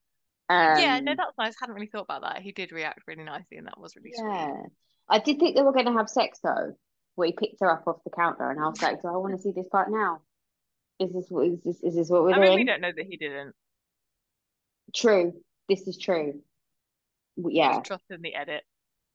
Um, 0.47 0.79
yeah, 0.79 0.99
no, 0.99 1.13
that's 1.15 1.37
nice. 1.37 1.55
Hadn't 1.59 1.75
really 1.75 1.87
thought 1.87 2.03
about 2.03 2.21
that. 2.21 2.41
He 2.41 2.51
did 2.51 2.71
react 2.71 3.01
really 3.07 3.23
nicely, 3.23 3.57
and 3.57 3.67
that 3.67 3.79
was 3.79 3.95
really 3.95 4.13
sweet. 4.13 4.27
yeah. 4.27 4.61
I 5.09 5.19
did 5.19 5.39
think 5.39 5.55
they 5.55 5.61
were 5.61 5.73
going 5.73 5.85
to 5.85 5.93
have 5.93 6.09
sex 6.09 6.39
though, 6.43 6.75
where 7.15 7.27
he 7.27 7.33
picked 7.33 7.59
her 7.61 7.69
up 7.69 7.87
off 7.87 8.03
the 8.03 8.11
counter, 8.11 8.49
and 8.49 8.59
I 8.59 8.67
was 8.67 8.81
like, 8.81 9.01
do 9.01 9.07
I 9.07 9.17
want 9.17 9.35
to 9.35 9.41
see 9.41 9.51
this 9.51 9.67
part 9.67 9.91
now? 9.91 10.21
Is 10.99 11.11
this 11.11 11.25
what 11.29 11.47
is 11.47 11.61
this 11.63 11.83
is 11.83 11.95
this 11.95 12.09
what 12.09 12.23
we're 12.23 12.33
I 12.33 12.39
mean, 12.39 12.55
we 12.55 12.63
don't 12.63 12.81
know 12.81 12.91
that 12.95 13.05
he 13.05 13.17
didn't. 13.17 13.53
True. 14.93 15.33
This 15.69 15.87
is 15.87 15.97
true. 15.97 16.41
Yeah, 17.37 17.73
Just 17.73 17.85
trust 17.85 18.03
in 18.09 18.21
the 18.21 18.33
edit. 18.35 18.63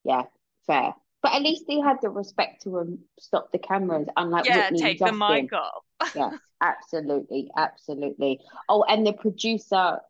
yeah, 0.04 0.22
fair. 0.66 0.94
But 1.22 1.34
at 1.34 1.42
least 1.42 1.64
they 1.68 1.78
had 1.80 1.98
the 2.02 2.08
respect 2.10 2.62
to 2.62 2.78
um, 2.78 2.98
stop 3.18 3.50
the 3.52 3.58
cameras, 3.58 4.08
unlike 4.16 4.46
Yeah, 4.46 4.70
Whitney 4.70 4.80
take 4.80 5.00
and 5.00 5.08
the 5.10 5.12
mic 5.42 5.52
off. 5.52 5.84
Yeah, 6.14 6.30
absolutely, 6.62 7.50
absolutely. 7.56 8.40
Oh, 8.68 8.82
and 8.88 9.06
the 9.06 9.12
producer 9.12 10.00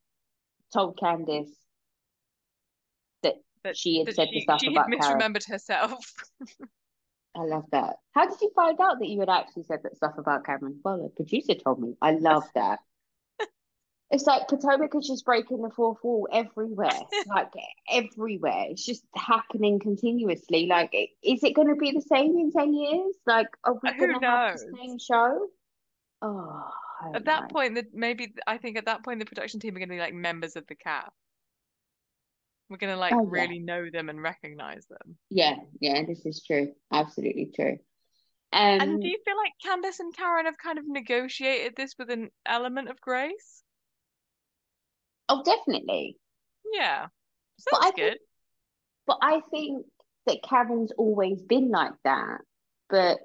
told 0.73 0.97
Candice 0.99 1.51
that 3.23 3.35
That- 3.65 3.77
she 3.77 3.99
had 3.99 4.07
that 4.09 4.15
said 4.17 4.29
the 4.33 4.41
stuff 4.41 4.61
she 4.61 4.69
about 4.69 4.87
Karen. 4.91 5.19
misremembered 5.21 5.47
herself. 5.49 5.99
I 7.37 7.43
love 7.45 7.65
that. 7.71 7.97
How 8.13 8.27
did 8.29 8.41
you 8.41 8.51
find 8.57 8.81
out 8.81 8.99
that 8.99 9.09
you 9.09 9.21
had 9.21 9.29
actually 9.29 9.63
said 9.65 9.81
that 9.85 9.97
stuff 9.97 10.15
about 10.19 10.45
Cameron? 10.45 10.81
Well, 10.85 11.01
the 11.03 11.11
producer 11.11 11.55
told 11.55 11.81
me. 11.81 11.95
I 12.03 12.13
love 12.13 12.43
that. 12.57 12.81
It's 14.11 14.27
like 14.27 14.49
Potomac 14.49 14.93
is 14.97 15.07
just 15.07 15.25
breaking 15.25 15.63
the 15.63 15.71
fourth 15.71 15.99
wall 16.03 16.27
everywhere, 16.33 16.91
like 17.29 17.53
everywhere. 17.89 18.67
It's 18.71 18.85
just 18.85 19.05
happening 19.15 19.79
continuously. 19.79 20.67
Like, 20.67 20.93
is 21.23 21.45
it 21.45 21.55
going 21.55 21.69
to 21.69 21.77
be 21.77 21.93
the 21.93 22.01
same 22.03 22.37
in 22.37 22.51
10 22.51 22.75
years? 22.75 23.15
Like, 23.25 23.47
are 23.63 23.75
we 23.81 23.93
going 23.97 24.21
to 24.21 24.27
have 24.27 24.59
the 24.59 24.77
same 24.77 24.99
show? 24.99 25.47
Oh, 26.23 26.65
At 27.15 27.25
that 27.27 27.43
know. 27.43 27.49
point, 27.49 27.77
that 27.77 27.95
maybe 27.95 28.35
I 28.47 28.59
think 28.59 28.77
at 28.77 28.87
that 28.87 29.05
point 29.05 29.21
the 29.21 29.27
production 29.27 29.61
team 29.61 29.77
are 29.77 29.79
going 29.79 29.89
to 29.89 29.95
be 29.95 30.01
like 30.01 30.13
members 30.13 30.57
of 30.57 30.67
the 30.67 30.75
cast. 30.75 31.13
We're 32.69 32.79
going 32.79 32.93
to 32.93 32.99
like 32.99 33.15
Oh, 33.15 33.23
yeah. 33.33 33.43
really 33.43 33.59
know 33.61 33.91
them 33.91 34.09
and 34.09 34.21
recognize 34.21 34.87
them. 34.87 35.17
Yeah, 35.29 35.57
yeah, 35.81 36.05
this 36.05 36.27
is 36.27 36.43
true. 36.45 36.73
Absolutely 36.93 37.53
true. 37.55 37.79
And 38.53 38.83
Um, 38.83 39.01
do 39.01 39.09
you 39.09 39.19
feel 39.25 39.37
like 39.37 39.53
Candace 39.65 40.01
and 40.01 40.15
Karen 40.17 40.47
have 40.47 40.59
kind 40.59 40.79
of 40.79 40.85
negotiated 40.89 41.75
this 41.77 41.95
with 41.97 42.11
an 42.11 42.31
element 42.45 42.89
of 42.89 43.01
grace? 43.01 43.63
Oh, 45.31 45.43
definitely. 45.45 46.17
Yeah, 46.73 47.07
But 47.71 47.79
I 47.79 47.83
sounds 47.85 47.95
think 47.95 48.11
good. 48.13 48.19
But 49.07 49.19
I 49.23 49.41
think 49.51 49.87
that 50.27 50.43
Karen's 50.43 50.93
always 50.93 51.41
been 51.43 51.71
like 51.71 51.93
that. 52.05 52.39
But 52.89 53.19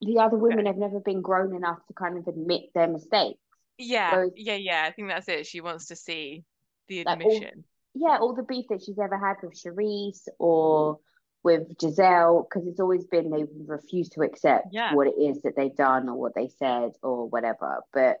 the 0.00 0.18
other 0.18 0.36
women 0.36 0.66
have 0.66 0.76
never 0.76 1.00
been 1.00 1.22
grown 1.22 1.54
enough 1.54 1.78
to 1.86 1.94
kind 1.94 2.18
of 2.18 2.26
admit 2.28 2.62
their 2.74 2.88
mistakes. 2.88 3.38
Yeah, 3.78 4.14
Whereas- 4.14 4.32
yeah, 4.36 4.54
yeah. 4.56 4.84
I 4.86 4.92
think 4.92 5.08
that's 5.08 5.28
it. 5.28 5.46
She 5.46 5.60
wants 5.60 5.86
to 5.86 5.96
see 5.96 6.44
the 6.88 7.04
Like, 7.04 7.24
all- 7.24 7.34
admission. 7.36 7.64
Yeah, 7.94 8.18
all 8.20 8.34
the 8.34 8.42
beef 8.42 8.66
that 8.70 8.82
she's 8.82 8.98
ever 8.98 9.16
had 9.16 9.36
with 9.42 9.52
Charrisse 9.54 10.28
or 10.38 10.98
with 11.44 11.76
Gizelle 11.78 12.42
because 12.48 12.66
it's 12.66 12.80
always 12.80 13.04
been 13.06 13.30
they 13.30 13.44
refuse 13.66 14.08
to 14.10 14.22
accept 14.22 14.68
Yeah. 14.72 14.94
what 14.94 15.06
it 15.06 15.16
is 15.16 15.42
that 15.42 15.54
they've 15.56 15.74
done 15.76 16.08
or 16.08 16.16
what 16.16 16.34
they 16.34 16.48
said 16.48 16.92
or 17.02 17.28
whatever. 17.28 17.82
But 17.92 18.18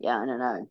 yeah, 0.00 0.18
I 0.20 0.26
don't 0.26 0.38
know. 0.40 0.68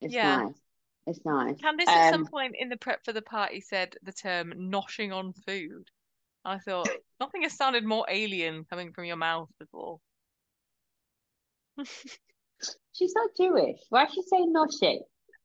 It's 0.00 0.14
Yeah. 0.14 0.44
nice. 0.44 0.60
It's 1.06 1.24
nice. 1.24 1.56
Candice 1.60 1.88
at 1.88 2.10
some 2.10 2.22
Um, 2.22 2.26
point 2.26 2.56
in 2.58 2.68
the 2.68 2.76
prep 2.76 3.04
for 3.04 3.12
the 3.12 3.22
party 3.22 3.60
said 3.60 3.96
the 4.02 4.12
term 4.12 4.52
noshing 4.52 5.14
on 5.14 5.32
food. 5.32 5.88
I 6.44 6.58
thought 6.58 6.88
nothing 7.20 7.42
has 7.42 7.56
sounded 7.56 7.84
more 7.84 8.06
alien 8.08 8.64
coming 8.64 8.92
from 8.92 9.04
your 9.04 9.16
mouth 9.16 9.48
before. 9.58 10.00
she's 12.92 13.14
not 13.14 13.30
Jewish. 13.36 13.78
Why 13.88 14.04
is 14.04 14.12
she 14.14 14.22
saying 14.22 14.52
noshing? 14.52 15.00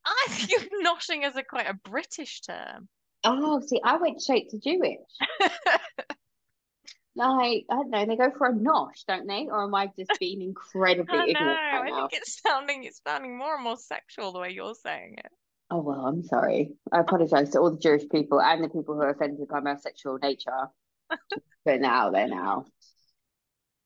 I 0.05 0.25
think 0.29 0.72
noshing 0.86 1.24
as 1.24 1.36
a 1.36 1.43
quite 1.43 1.67
a 1.67 1.74
British 1.74 2.41
term. 2.41 2.88
Oh, 3.24 3.62
see, 3.62 3.79
I 3.84 3.98
went 3.98 4.22
straight 4.22 4.50
to 4.50 4.60
Jewish. 4.60 4.98
Like, 7.15 7.65
I 7.70 7.75
don't 7.75 7.89
know, 7.89 8.06
they 8.06 8.15
go 8.15 8.32
for 8.38 8.48
a 8.48 8.53
nosh, 8.53 9.03
don't 9.08 9.27
they? 9.27 9.48
Or 9.51 9.63
am 9.63 9.75
I 9.75 9.89
just 10.00 10.18
being 10.20 10.41
incredibly 10.41 11.20
I 11.20 11.25
know. 11.25 11.32
ignorant 11.32 11.60
I 11.74 11.80
right 11.82 11.89
now? 11.89 12.08
think 12.08 12.13
it's 12.13 12.41
sounding 12.41 12.84
it's 12.86 13.01
sounding 13.06 13.38
more 13.38 13.56
and 13.56 13.63
more 13.63 13.77
sexual 13.77 14.32
the 14.32 14.39
way 14.39 14.51
you're 14.51 14.75
saying 14.75 15.15
it. 15.18 15.32
Oh, 15.70 15.82
well, 15.82 16.06
I'm 16.06 16.24
sorry. 16.24 16.72
I 16.91 17.00
apologize 17.00 17.51
to 17.51 17.60
all 17.60 17.72
the 17.72 17.80
Jewish 17.80 18.03
people 18.10 18.41
and 18.41 18.63
the 18.63 18.70
people 18.70 18.96
who 18.96 19.01
are 19.01 19.10
offended 19.10 19.48
by 19.48 19.62
my 19.62 19.75
sexual 19.77 20.18
nature. 20.22 20.68
but 21.65 21.80
now 21.82 22.12
they're 22.12 22.27
now. 22.27 22.65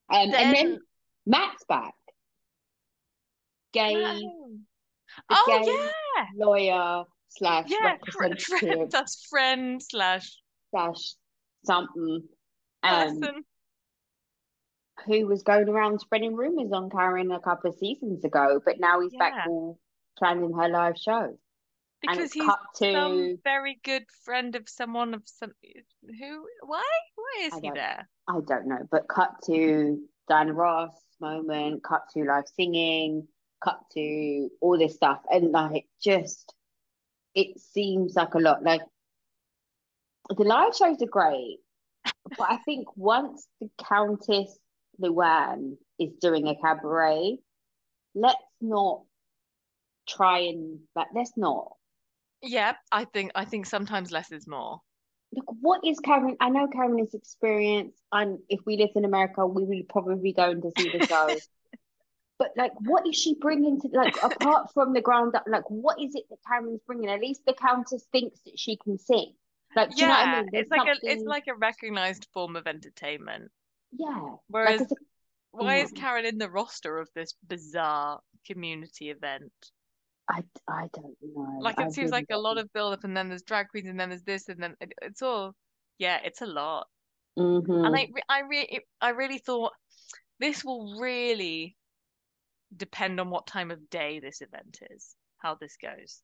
Um, 0.10 0.20
and 0.20 0.34
then 0.34 0.54
Then 0.54 0.80
Matt's 1.26 1.64
back. 1.68 1.94
Gay, 3.74 3.94
No. 3.94 4.58
Oh 5.30 5.44
gay 5.48 5.72
yeah, 5.72 6.26
lawyer 6.46 7.04
slash 7.30 7.66
yeah. 7.70 7.98
Fr- 8.12 8.30
friend, 8.60 8.92
that's 8.92 9.26
friend 9.30 9.82
slash 9.82 10.28
slash 10.72 11.16
something. 11.66 12.24
Um, 12.86 13.22
person. 13.22 13.46
who 15.06 15.28
was 15.28 15.44
going 15.44 15.70
around 15.70 16.00
spreading 16.00 16.36
rumors 16.36 16.72
on 16.72 16.90
Karen 16.90 17.32
a 17.32 17.40
couple 17.40 17.70
of 17.70 17.78
seasons 17.78 18.24
ago, 18.24 18.62
but 18.64 18.80
now 18.80 19.00
he's 19.02 19.14
back 19.14 19.34
Yeah. 19.36 19.48
all 19.48 19.80
planning 20.18 20.54
her 20.54 20.70
live 20.70 20.98
show. 20.98 21.38
Because 22.02 22.34
he's 22.34 22.46
to 22.76 22.92
some 22.92 23.38
very 23.44 23.80
good 23.84 24.06
friend 24.24 24.56
of 24.56 24.70
someone 24.70 25.14
of 25.14 25.24
some 25.26 25.52
who 26.04 26.48
why 26.62 26.84
why 27.16 27.46
is 27.46 27.54
I 27.54 27.60
he 27.62 27.72
there? 27.72 28.10
I 28.28 28.40
don't 28.46 28.68
know, 28.68 28.88
but 28.92 29.08
cut 29.08 29.42
to 29.46 30.08
Diana 30.28 30.54
Ross 30.54 30.94
moment, 31.20 31.84
cut 31.84 32.04
to 32.14 32.24
live 32.24 32.48
singing, 32.48 33.28
cut 33.64 33.80
to 33.94 34.50
all 34.62 34.78
this 34.78 34.96
stuff, 34.96 35.22
and 35.32 35.52
like 35.52 35.88
just 36.02 36.54
it 37.34 37.60
seems 37.60 38.16
like 38.16 38.34
a 38.36 38.40
lot. 38.40 38.62
Like 38.64 38.82
the 40.30 40.44
live 40.44 40.76
shows 40.76 41.02
are 41.02 41.08
great, 41.08 41.60
but 42.38 42.50
I 42.50 42.58
think 42.58 42.88
once 42.96 43.48
the 43.62 43.70
Countess 43.84 44.58
Luann 45.02 45.78
is 46.00 46.14
doing 46.22 46.48
a 46.48 46.56
cabaret, 46.56 47.40
let's 48.14 48.38
not 48.62 49.04
try 50.08 50.40
and 50.40 50.80
like 50.96 51.08
let's 51.14 51.34
not. 51.36 51.74
Yeah, 52.42 52.74
I 52.92 53.06
think 53.06 53.32
I 53.36 53.46
think 53.46 53.66
sometimes 53.66 54.12
less 54.12 54.32
is 54.32 54.48
more. 54.48 54.82
Look, 55.34 55.46
what 55.62 55.82
is 55.84 56.00
Karen? 56.00 56.38
I 56.40 56.50
know 56.50 56.68
Karen 56.68 57.00
is 57.00 57.14
experienced, 57.14 58.02
and 58.12 58.40
if 58.50 58.62
we 58.66 58.78
lived 58.78 58.94
in 58.96 59.06
America, 59.06 59.46
we 59.46 59.64
would 59.64 59.90
probably 59.90 60.22
be 60.22 60.34
going 60.34 60.62
to 60.62 60.72
see 60.78 60.98
the 60.98 61.06
show. 61.06 61.30
But 62.38 62.52
like, 62.58 62.74
what 62.82 63.08
is 63.08 63.16
she 63.16 63.36
bringing 63.40 63.80
to 63.80 63.88
like 63.94 64.22
apart 64.22 64.74
from 64.74 64.92
the 64.92 65.00
ground 65.00 65.36
up? 65.36 65.46
Like, 65.48 65.70
what 65.70 66.02
is 66.02 66.16
it 66.16 66.26
that 66.30 66.40
Karen's 66.46 66.82
bringing? 66.86 67.10
At 67.10 67.22
least 67.22 67.46
the 67.46 67.54
Countess 67.54 68.06
thinks 68.12 68.42
that 68.46 68.60
she 68.60 68.76
can 68.76 68.98
sing. 68.98 69.34
Like, 69.76 69.90
do 69.96 70.02
you 70.02 70.08
know 70.08 70.14
I 70.14 70.26
Yeah, 70.26 70.42
mean? 70.42 70.50
It's 70.54 70.72
like 70.72 70.88
a 70.88 70.96
it's 71.04 71.26
like 71.26 71.48
a 71.48 71.56
recognized 71.56 72.28
form 72.34 72.56
of 72.56 72.68
entertainment. 72.68 73.52
yeah. 73.98 74.36
Whereas 74.48 74.82
it's 74.82 74.92
a, 74.92 74.96
why 75.52 75.78
is 75.78 75.92
Mm. 75.92 75.96
Karen 75.96 76.26
in 76.26 76.38
the 76.38 76.50
roster 76.50 76.98
of 76.98 77.10
this 77.16 77.34
bizarre 77.48 78.20
community 78.46 79.10
event? 79.10 79.52
I, 80.30 80.44
I 80.68 80.90
don't 80.94 81.16
know. 81.22 81.60
Like 81.62 81.80
I 81.80 81.86
it 81.86 81.94
seems 81.94 82.12
really 82.12 82.22
like 82.22 82.28
a 82.32 82.38
lot 82.38 82.58
of 82.58 82.72
build 82.74 82.94
up, 82.94 83.04
and 83.04 83.16
then 83.16 83.30
there's 83.30 83.44
drag 83.44 83.70
queens, 83.70 83.88
and 83.88 84.00
then 84.00 84.10
there's 84.10 84.24
this, 84.24 84.50
and 84.50 84.62
then 84.62 84.76
it, 84.82 84.94
it's 85.02 85.22
all 85.22 85.54
yeah, 85.98 86.20
it's 86.24 86.42
a 86.42 86.46
lot. 86.46 86.88
Mhm. 87.38 87.86
And 87.86 87.96
I 87.96 88.08
I 88.30 88.42
re- 88.42 88.80
I 89.02 89.10
really 89.10 89.38
thought 89.38 89.74
this 90.40 90.64
will 90.64 90.98
really 91.00 91.76
depend 92.76 93.20
on 93.20 93.30
what 93.30 93.48
time 93.48 93.72
of 93.72 93.90
day 93.90 94.20
this 94.20 94.42
event 94.42 94.80
is, 94.92 95.16
how 95.38 95.56
this 95.56 95.78
goes. 95.78 96.22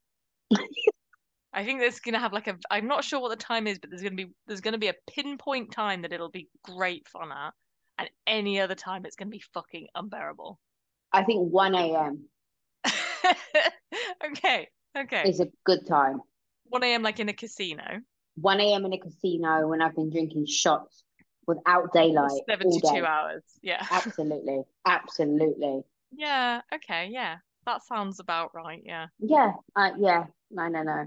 I 1.52 1.64
think 1.64 1.80
there's 1.80 2.00
gonna 2.00 2.18
have 2.18 2.32
like 2.32 2.46
a 2.46 2.56
I'm 2.70 2.86
not 2.86 3.04
sure 3.04 3.20
what 3.20 3.28
the 3.28 3.36
time 3.36 3.66
is, 3.66 3.78
but 3.78 3.90
there's 3.90 4.02
gonna 4.02 4.16
be 4.16 4.32
there's 4.46 4.60
gonna 4.60 4.78
be 4.78 4.88
a 4.88 4.94
pinpoint 5.10 5.70
time 5.70 6.02
that 6.02 6.12
it'll 6.12 6.30
be 6.30 6.48
great 6.62 7.06
fun 7.08 7.30
at, 7.30 7.52
and 7.98 8.08
any 8.26 8.60
other 8.60 8.74
time 8.74 9.04
it's 9.04 9.16
gonna 9.16 9.30
be 9.30 9.42
fucking 9.52 9.88
unbearable. 9.94 10.58
I 11.12 11.24
think 11.24 11.52
1 11.52 11.74
a.m. 11.74 12.24
okay, 14.26 14.68
okay. 14.96 15.28
is 15.28 15.40
a 15.40 15.48
good 15.64 15.86
time. 15.86 16.20
1 16.68 16.82
a.m. 16.84 17.02
like 17.02 17.20
in 17.20 17.28
a 17.28 17.34
casino. 17.34 18.00
1 18.36 18.60
a.m. 18.60 18.86
in 18.86 18.94
a 18.94 18.98
casino 18.98 19.68
when 19.68 19.82
I've 19.82 19.94
been 19.94 20.10
drinking 20.10 20.46
shots 20.46 21.04
without 21.46 21.92
daylight 21.92 22.40
72 22.48 22.80
day. 22.80 23.02
hours. 23.02 23.42
Yeah. 23.60 23.86
Absolutely. 23.90 24.62
Absolutely. 24.86 25.82
Yeah. 26.12 26.62
Okay. 26.74 27.10
Yeah. 27.12 27.38
That 27.66 27.82
sounds 27.82 28.20
about 28.20 28.54
right. 28.54 28.82
Yeah. 28.84 29.08
Yeah. 29.18 29.52
Uh, 29.76 29.90
yeah. 29.98 30.24
No, 30.50 30.68
no, 30.68 30.82
no. 30.82 31.06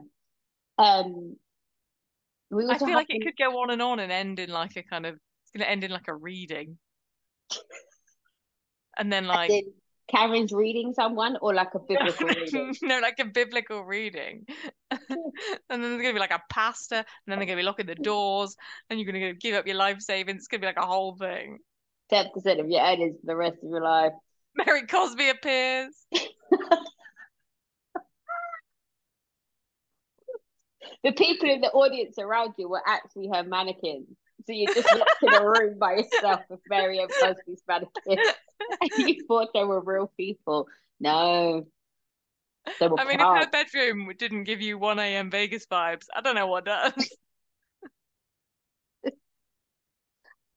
Um, 0.78 1.38
we 2.52 2.68
I 2.70 2.78
feel 2.78 2.94
like 2.94 3.08
it 3.10 3.24
could 3.24 3.38
go 3.38 3.62
on 3.62 3.70
and 3.70 3.82
on 3.82 4.00
and 4.00 4.12
end 4.12 4.40
in 4.40 4.50
like 4.50 4.76
a 4.76 4.84
kind 4.84 5.06
of, 5.06 5.16
it's 5.16 5.52
going 5.52 5.66
to 5.66 5.70
end 5.70 5.84
in 5.84 5.92
like 5.92 6.08
a 6.08 6.16
reading. 6.16 6.78
And 8.98 9.12
then 9.12 9.26
like, 9.26 9.50
Did 9.50 9.66
Karen's 10.10 10.54
reading 10.54 10.94
someone 10.94 11.38
or 11.42 11.54
like 11.54 11.74
a 11.76 11.80
biblical 11.88 12.28
reading? 12.28 12.74
no, 12.82 13.00
like 13.00 13.20
a 13.20 13.26
biblical 13.26 13.84
reading. 13.84 14.46
And 14.90 15.02
then 15.70 15.82
there's 15.82 16.02
going 16.02 16.06
to 16.06 16.14
be 16.14 16.20
like 16.20 16.32
a 16.32 16.42
pastor, 16.50 16.96
and 16.96 17.06
then 17.28 17.40
they're 17.40 17.46
going 17.46 17.58
to 17.58 17.62
be 17.62 17.66
locking 17.66 17.88
the 17.88 17.96
doors, 17.96 18.56
and 18.90 18.98
you're 18.98 19.12
going 19.12 19.22
to 19.22 19.34
give 19.34 19.56
up 19.56 19.68
your 19.68 19.76
life 19.76 20.00
savings. 20.00 20.44
It's 20.44 20.48
going 20.48 20.62
to 20.62 20.66
be 20.66 20.68
like 20.68 20.82
a 20.82 20.88
whole 20.88 21.18
thing. 21.18 21.58
10% 22.12 22.60
of 22.60 22.70
your 22.70 22.82
earnings 22.82 23.18
for 23.20 23.26
the 23.26 23.36
rest 23.36 23.58
of 23.64 23.70
your 23.70 23.82
life. 23.82 24.14
Mary 24.56 24.88
Cosby 24.88 25.30
appears. 25.30 25.94
The 31.06 31.12
people 31.12 31.48
in 31.52 31.62
the 31.62 31.70
audience 31.70 32.18
around 32.18 32.56
you 32.58 32.68
were 32.68 32.82
actually 32.84 33.30
her 33.32 33.44
mannequins. 33.44 34.08
So 34.48 34.54
you're 34.54 34.74
just 34.74 34.92
locked 34.92 35.22
in 35.22 35.36
a 35.36 35.46
room 35.46 35.78
by 35.78 35.98
yourself 35.98 36.42
with 36.50 36.62
Mary 36.68 36.98
and 36.98 37.12
Cosby's 37.22 37.62
mannequins. 37.68 38.28
And 38.82 38.90
you 38.96 39.24
thought 39.28 39.50
they 39.54 39.64
were 39.64 39.80
real 39.80 40.12
people. 40.18 40.68
No. 41.00 41.68
I 42.82 43.06
mean, 43.06 43.20
if 43.20 43.28
her 43.28 43.48
bedroom 43.52 44.12
didn't 44.18 44.46
give 44.46 44.60
you 44.60 44.80
1 44.80 44.98
a.m. 44.98 45.30
Vegas 45.30 45.68
vibes, 45.68 46.08
I 46.16 46.22
don't 46.22 46.34
know 46.34 46.48
what 46.48 46.66
does. 46.66 47.16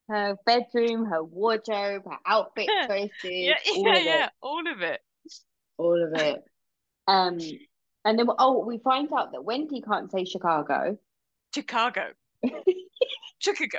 her 0.09 0.37
bedroom, 0.47 1.05
her 1.05 1.23
wardrobe, 1.23 2.05
her 2.07 2.19
outfit 2.27 2.71
choices, 2.89 3.13
Yeah, 3.23 3.57
all 3.77 3.85
yeah, 3.85 3.97
it. 3.97 4.05
yeah, 4.07 4.29
all 4.41 4.73
of 4.73 4.81
it. 4.81 5.01
all 5.77 6.03
of 6.03 6.15
it. 6.19 6.43
Um, 7.07 7.39
and 8.09 8.19
then 8.19 8.27
oh, 8.39 8.65
we 8.65 8.79
find 8.79 9.13
out 9.13 9.33
that 9.33 9.45
Wendy 9.45 9.83
can't 9.83 10.11
say 10.11 10.25
Chicago. 10.25 10.97
Chicago. 11.55 12.13
Chicago. 13.39 13.79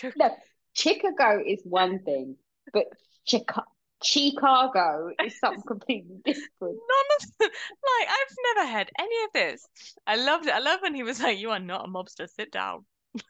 Chi- 0.00 0.12
No, 0.16 0.30
Chicago 0.74 1.42
is 1.44 1.60
one 1.64 1.98
thing, 2.04 2.36
but 2.72 2.84
Chica 3.24 3.64
Chicago 4.04 5.10
is 5.24 5.40
something 5.40 5.62
completely 5.66 6.20
different. 6.24 6.46
None 6.60 7.08
of 7.20 7.26
the, 7.40 7.44
like 7.46 8.08
I've 8.08 8.36
never 8.56 8.70
had 8.70 8.90
any 8.98 9.24
of 9.24 9.32
this. 9.32 9.66
I 10.06 10.16
loved 10.16 10.46
it. 10.46 10.54
I 10.54 10.60
love 10.60 10.80
when 10.82 10.94
he 10.94 11.02
was 11.02 11.20
like, 11.20 11.38
"You 11.38 11.50
are 11.50 11.58
not 11.58 11.86
a 11.86 11.88
mobster. 11.88 12.28
Sit 12.28 12.52
down." 12.52 12.84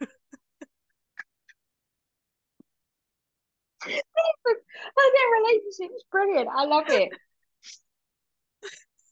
Their 3.86 5.30
relationship 5.40 5.96
is 5.96 6.04
brilliant. 6.10 6.48
I 6.54 6.64
love 6.64 6.84
it. 6.88 7.08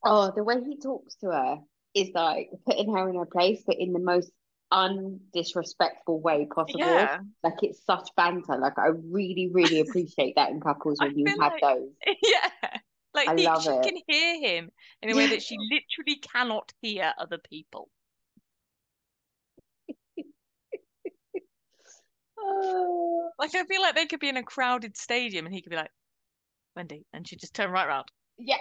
Oh, 0.05 0.33
the 0.35 0.43
way 0.45 0.57
he 0.65 0.79
talks 0.79 1.17
to 1.17 1.27
her 1.27 1.59
is 1.95 2.11
like 2.15 2.51
putting 2.67 2.93
her 2.93 3.09
in 3.09 3.17
her 3.17 3.27
place, 3.27 3.63
but 3.67 3.77
in 3.79 3.93
the 3.93 3.99
most 3.99 4.31
undisrespectful 4.73 6.21
way 6.21 6.47
possible. 6.47 6.81
Yeah, 6.81 7.19
Like 7.43 7.63
it's 7.63 7.85
such 7.85 8.09
banter. 8.17 8.57
Like 8.59 8.79
I 8.79 8.89
really, 9.11 9.51
really 9.53 9.81
appreciate 9.89 10.35
that 10.37 10.51
in 10.51 10.61
couples 10.61 10.99
when 11.01 11.19
you 11.19 11.27
have 11.41 11.53
like- 11.53 11.61
those. 11.63 11.89
yeah. 12.23 12.79
Like 13.13 13.29
I 13.29 13.35
he, 13.35 13.45
love 13.45 13.65
she 13.65 13.71
it. 13.71 13.83
can 13.83 13.97
hear 14.07 14.41
him 14.41 14.71
in 15.03 15.11
a 15.11 15.17
way 15.17 15.27
that 15.31 15.43
she 15.43 15.57
literally 15.59 16.21
cannot 16.21 16.73
hear 16.81 17.13
other 17.19 17.39
people. 17.39 17.89
Oh. 22.39 23.31
Like 23.39 23.55
I 23.55 23.65
feel 23.65 23.81
like 23.81 23.95
they 23.95 24.05
could 24.07 24.21
be 24.21 24.29
in 24.29 24.37
a 24.37 24.43
crowded 24.43 24.97
stadium 24.99 25.47
and 25.47 25.55
he 25.55 25.63
could 25.63 25.71
be 25.71 25.77
like, 25.77 25.91
"Wendy," 26.77 27.07
and 27.15 27.27
she'd 27.27 27.41
just 27.41 27.55
turn 27.55 27.71
right 27.71 27.87
around. 27.87 28.05
Yeah, 28.39 28.57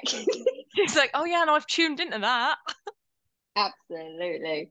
She's 0.88 0.96
like, 0.96 1.12
"Oh 1.14 1.26
yeah, 1.26 1.44
no, 1.46 1.54
I've 1.56 1.68
tuned 1.68 2.00
into 2.00 2.20
that." 2.20 2.56
absolutely. 3.56 4.70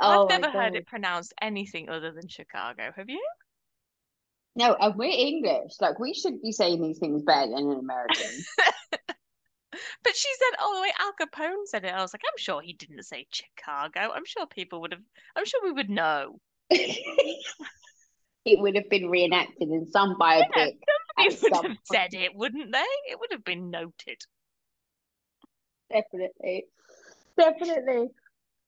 Oh 0.00 0.24
I've 0.24 0.28
never 0.28 0.50
heard 0.50 0.72
God. 0.72 0.76
it 0.78 0.86
pronounced 0.86 1.32
anything 1.40 1.88
other 1.88 2.12
than 2.12 2.28
Chicago. 2.28 2.92
Have 2.94 3.08
you? 3.08 3.22
No, 4.54 4.74
and 4.74 4.94
we're 4.96 5.10
English. 5.10 5.72
Like 5.80 5.98
we 5.98 6.14
should 6.14 6.40
be 6.42 6.52
saying 6.52 6.82
these 6.82 6.98
things 6.98 7.22
better 7.22 7.50
than 7.50 7.70
an 7.70 7.78
American. 7.78 8.30
But 10.02 10.16
she 10.16 10.28
said, 10.38 10.56
"Oh, 10.60 10.74
the 10.76 10.82
way 10.82 10.92
Al 11.00 11.12
Capone 11.20 11.66
said 11.66 11.84
it," 11.84 11.92
I 11.92 12.00
was 12.00 12.14
like, 12.14 12.22
"I'm 12.24 12.38
sure 12.38 12.62
he 12.62 12.72
didn't 12.72 13.02
say 13.02 13.26
Chicago. 13.30 14.12
I'm 14.14 14.24
sure 14.24 14.46
people 14.46 14.80
would 14.80 14.92
have. 14.92 15.02
I'm 15.34 15.44
sure 15.44 15.60
we 15.62 15.72
would 15.72 15.90
know." 15.90 16.38
It 18.44 18.60
would 18.60 18.76
have 18.76 18.88
been 18.88 19.10
reenacted 19.10 19.68
in 19.70 19.90
some 19.90 20.14
biopic 20.20 20.42
at 20.56 20.72
People 21.18 21.18
would 21.18 21.32
some 21.32 21.52
have 21.52 21.62
point. 21.62 21.78
said 21.84 22.14
it, 22.14 22.30
wouldn't 22.34 22.72
they? 22.72 22.84
It 23.10 23.18
would 23.18 23.32
have 23.32 23.42
been 23.44 23.70
noted. 23.70 24.18
Definitely. 25.90 26.66
Definitely. 27.38 28.08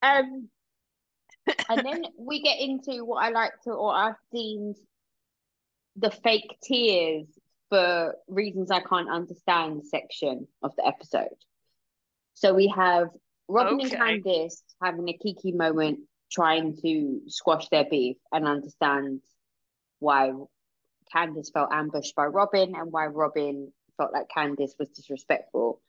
Um, 0.02 0.48
and 1.68 1.84
then 1.84 2.04
we 2.18 2.42
get 2.42 2.60
into 2.60 3.04
what 3.04 3.24
I 3.24 3.30
like 3.30 3.52
to, 3.64 3.70
or 3.70 3.94
I've 3.94 4.14
deemed 4.32 4.76
the 5.96 6.10
fake 6.10 6.56
tears 6.62 7.26
for 7.70 8.14
reasons 8.28 8.70
I 8.70 8.80
can't 8.80 9.10
understand 9.10 9.84
section 9.86 10.46
of 10.62 10.74
the 10.76 10.86
episode. 10.86 11.36
So 12.34 12.54
we 12.54 12.68
have 12.68 13.08
Robin 13.48 13.80
and 13.80 13.92
Okay. 13.92 13.96
Candice 13.96 14.62
having 14.82 15.08
a 15.08 15.12
kiki 15.18 15.52
moment, 15.52 16.00
trying 16.30 16.76
to 16.82 17.20
squash 17.26 17.68
their 17.68 17.84
beef 17.84 18.16
and 18.32 18.46
understand 18.46 19.20
why 19.98 20.32
Candice 21.14 21.52
felt 21.52 21.72
ambushed 21.72 22.14
by 22.14 22.26
Robin 22.26 22.74
and 22.76 22.92
why 22.92 23.06
Robin 23.06 23.72
felt 23.96 24.12
like 24.12 24.28
Candice 24.34 24.78
was 24.78 24.88
disrespectful. 24.90 25.80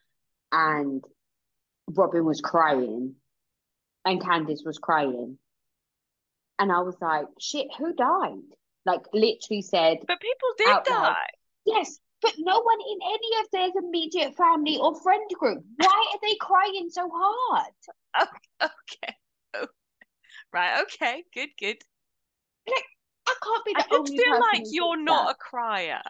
And 0.50 1.04
Robin 1.96 2.24
was 2.24 2.40
crying 2.40 3.14
and 4.04 4.20
Candice 4.20 4.64
was 4.64 4.78
crying. 4.78 5.38
And 6.58 6.70
I 6.70 6.80
was 6.80 6.96
like, 7.00 7.26
shit, 7.38 7.68
who 7.78 7.92
died? 7.94 8.42
Like, 8.84 9.02
literally 9.12 9.62
said, 9.62 9.98
But 10.06 10.20
people 10.20 10.48
did 10.58 10.66
loud. 10.68 10.84
die. 10.84 11.26
yes, 11.66 11.98
but 12.22 12.32
no 12.38 12.60
one 12.60 12.78
in 12.80 12.98
any 13.02 13.40
of 13.42 13.50
their 13.50 13.82
immediate 13.82 14.36
family 14.36 14.78
or 14.78 14.94
friend 15.00 15.28
group. 15.38 15.64
Why 15.76 16.04
are 16.12 16.18
they 16.22 16.34
crying 16.40 16.88
so 16.90 17.10
hard? 17.12 17.72
Okay. 18.62 19.14
Oh. 19.54 19.66
Right. 20.52 20.82
Okay. 20.82 21.24
Good. 21.32 21.50
Good. 21.58 21.76
Like, 22.68 22.84
I 23.28 23.34
can't 23.42 23.64
be 23.64 23.72
the 23.72 23.84
I 23.94 23.96
only 23.96 24.16
feel 24.18 24.40
like 24.40 24.62
you're 24.70 25.00
not 25.02 25.26
that. 25.26 25.30
a 25.32 25.34
crier. 25.38 26.02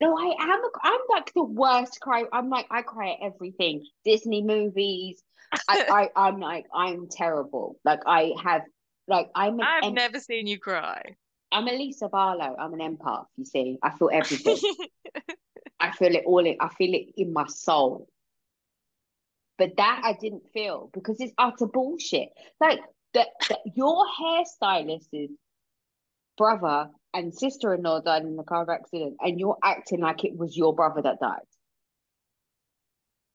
No, 0.00 0.16
I 0.16 0.34
am. 0.40 0.64
A, 0.64 0.70
I'm 0.82 1.00
like 1.10 1.32
the 1.34 1.44
worst 1.44 2.00
cry. 2.00 2.24
I'm 2.32 2.48
like 2.48 2.66
I 2.70 2.82
cry 2.82 3.12
at 3.12 3.18
everything. 3.22 3.86
Disney 4.04 4.42
movies. 4.42 5.22
I, 5.68 6.08
I 6.16 6.28
I'm 6.28 6.40
like 6.40 6.66
I'm 6.74 7.08
terrible. 7.08 7.78
Like 7.84 8.00
I 8.06 8.32
have 8.42 8.62
like 9.08 9.28
I'm 9.34 9.60
I've 9.60 9.84
em- 9.84 9.94
never 9.94 10.18
seen 10.18 10.46
you 10.46 10.58
cry. 10.58 11.16
I'm 11.52 11.66
a 11.68 11.72
Lisa 11.72 12.08
Barlow. 12.08 12.56
I'm 12.58 12.72
an 12.74 12.80
empath. 12.80 13.26
You 13.36 13.44
see, 13.44 13.78
I 13.82 13.90
feel 13.90 14.10
everything. 14.12 14.56
I 15.80 15.90
feel 15.92 16.14
it 16.14 16.24
all 16.24 16.46
in. 16.46 16.56
I 16.60 16.68
feel 16.68 16.94
it 16.94 17.12
in 17.16 17.32
my 17.32 17.46
soul. 17.46 18.08
But 19.58 19.76
that 19.76 20.00
I 20.04 20.14
didn't 20.14 20.44
feel 20.54 20.90
because 20.94 21.20
it's 21.20 21.34
utter 21.36 21.66
bullshit. 21.66 22.30
Like 22.60 22.80
that, 23.14 23.28
your 23.74 24.06
hairstylist's 24.18 25.32
brother 26.40 26.88
and 27.12 27.34
sister-in-law 27.34 28.00
died 28.00 28.22
in 28.22 28.36
the 28.36 28.42
car 28.44 28.64
accident, 28.70 29.16
and 29.20 29.38
you're 29.38 29.58
acting 29.62 30.00
like 30.00 30.24
it 30.24 30.36
was 30.36 30.56
your 30.56 30.74
brother 30.74 31.02
that 31.02 31.20
died. 31.20 31.48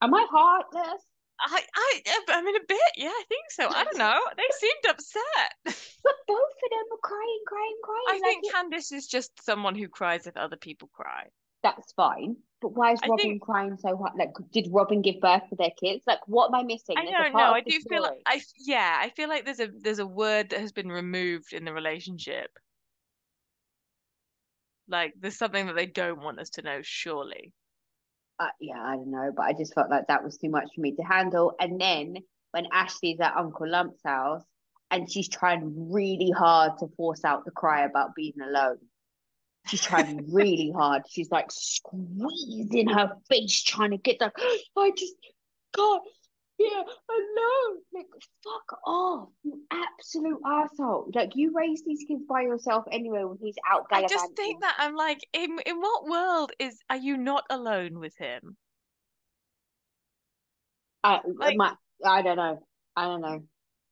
Am 0.01 0.13
I 0.13 0.25
heartless? 0.29 1.01
I, 1.39 1.61
I, 1.75 2.01
I 2.29 2.41
mean, 2.41 2.55
a 2.55 2.59
bit. 2.67 2.79
Yeah, 2.95 3.09
I 3.09 3.23
think 3.27 3.43
so. 3.49 3.67
I 3.67 3.83
don't 3.83 3.97
know. 3.97 4.19
They 4.37 4.43
seemed 4.59 4.85
upset. 4.89 5.51
But 6.05 6.13
both 6.27 6.37
of 6.37 6.69
them 6.69 6.85
are 6.93 7.01
crying, 7.01 7.39
crying, 7.47 7.77
crying. 7.83 8.03
I 8.09 8.13
like 8.13 8.21
think 8.21 8.43
it- 8.45 8.53
Candice 8.53 8.93
is 8.95 9.07
just 9.07 9.31
someone 9.43 9.73
who 9.75 9.87
cries 9.87 10.27
if 10.27 10.37
other 10.37 10.55
people 10.55 10.87
cry. 10.93 11.23
that's 11.63 11.91
fine. 11.93 12.35
But 12.61 12.73
why 12.73 12.91
is 12.93 12.99
I 13.03 13.07
Robin 13.07 13.23
think- 13.25 13.41
crying 13.41 13.75
so 13.79 13.97
hard? 13.97 14.13
Like, 14.17 14.33
did 14.53 14.67
Robin 14.71 15.01
give 15.01 15.19
birth 15.19 15.41
to 15.49 15.55
their 15.55 15.71
kids? 15.83 16.03
Like, 16.07 16.19
what 16.27 16.49
am 16.49 16.55
I 16.55 16.63
missing? 16.63 16.95
I 16.97 17.05
There's 17.05 17.15
don't 17.23 17.33
know. 17.33 17.51
I 17.53 17.61
do 17.61 17.79
feel 17.89 18.03
like 18.03 18.19
I, 18.27 18.39
yeah, 18.59 18.97
I 19.01 19.09
feel 19.09 19.29
like 19.29 19.45
there's 19.45 19.59
a 19.59 19.69
there's 19.81 19.99
a 19.99 20.05
word 20.07 20.51
that 20.51 20.59
has 20.59 20.71
been 20.71 20.89
removed 20.89 21.51
in 21.53 21.65
the 21.65 21.73
relationship. 21.73 22.51
Like 24.87 25.13
there's 25.19 25.37
something 25.37 25.67
that 25.67 25.75
they 25.75 25.85
don't 25.87 26.21
want 26.21 26.39
us 26.39 26.51
to 26.51 26.61
know, 26.61 26.79
surely. 26.83 27.53
uh, 28.39 28.47
yeah, 28.59 28.81
I 28.81 28.95
don't 28.95 29.11
know, 29.11 29.31
but 29.35 29.43
I 29.43 29.53
just 29.53 29.73
felt 29.73 29.89
like 29.89 30.07
that 30.07 30.23
was 30.23 30.37
too 30.37 30.49
much 30.49 30.67
for 30.75 30.81
me 30.81 30.93
to 30.95 31.03
handle. 31.03 31.53
And 31.59 31.79
then 31.79 32.17
when 32.51 32.67
Ashley's 32.71 33.19
at 33.19 33.35
Uncle 33.37 33.69
Lump's 33.69 34.01
house 34.05 34.43
and 34.91 35.11
she's 35.11 35.29
trying 35.29 35.91
really 35.91 36.31
hard 36.31 36.73
to 36.79 36.87
force 36.97 37.23
out 37.25 37.45
the 37.45 37.51
cry 37.51 37.85
about 37.85 38.15
being 38.15 38.33
alone. 38.43 38.77
She's 39.67 39.81
trying 39.81 40.25
really 40.33 40.71
hard. 40.75 41.03
She's 41.09 41.31
like 41.31 41.47
squeezing 41.51 42.87
her 42.89 43.13
face, 43.29 43.63
trying 43.63 43.91
to 43.91 43.97
get 43.97 44.19
that. 44.19 44.33
I 44.77 44.91
just 44.95 45.15
can't 45.75 46.03
be 46.57 46.71
alone. 46.73 47.79
Like, 47.93 48.05
fuck 48.43 48.79
off, 48.85 49.29
you 49.43 49.61
absolute 49.71 50.39
asshole. 50.45 51.11
Like, 51.13 51.31
you 51.35 51.51
raised 51.53 51.85
these 51.85 52.05
kids 52.07 52.23
by 52.27 52.41
yourself 52.41 52.85
anyway 52.91 53.23
when 53.23 53.37
he's 53.41 53.55
out 53.69 53.85
I 53.91 54.05
just 54.07 54.35
think 54.35 54.61
that 54.61 54.75
I'm 54.77 54.95
like, 54.95 55.19
in 55.33 55.57
in 55.65 55.79
what 55.79 56.05
world 56.07 56.51
is 56.59 56.77
are 56.89 56.97
you 56.97 57.17
not 57.17 57.43
alone 57.49 57.99
with 57.99 58.15
him? 58.17 58.57
I, 61.03 61.19
like- 61.37 61.57
my, 61.57 61.73
I 62.03 62.21
don't 62.21 62.37
know. 62.37 62.65
I 62.95 63.05
don't 63.05 63.21
know. 63.21 63.43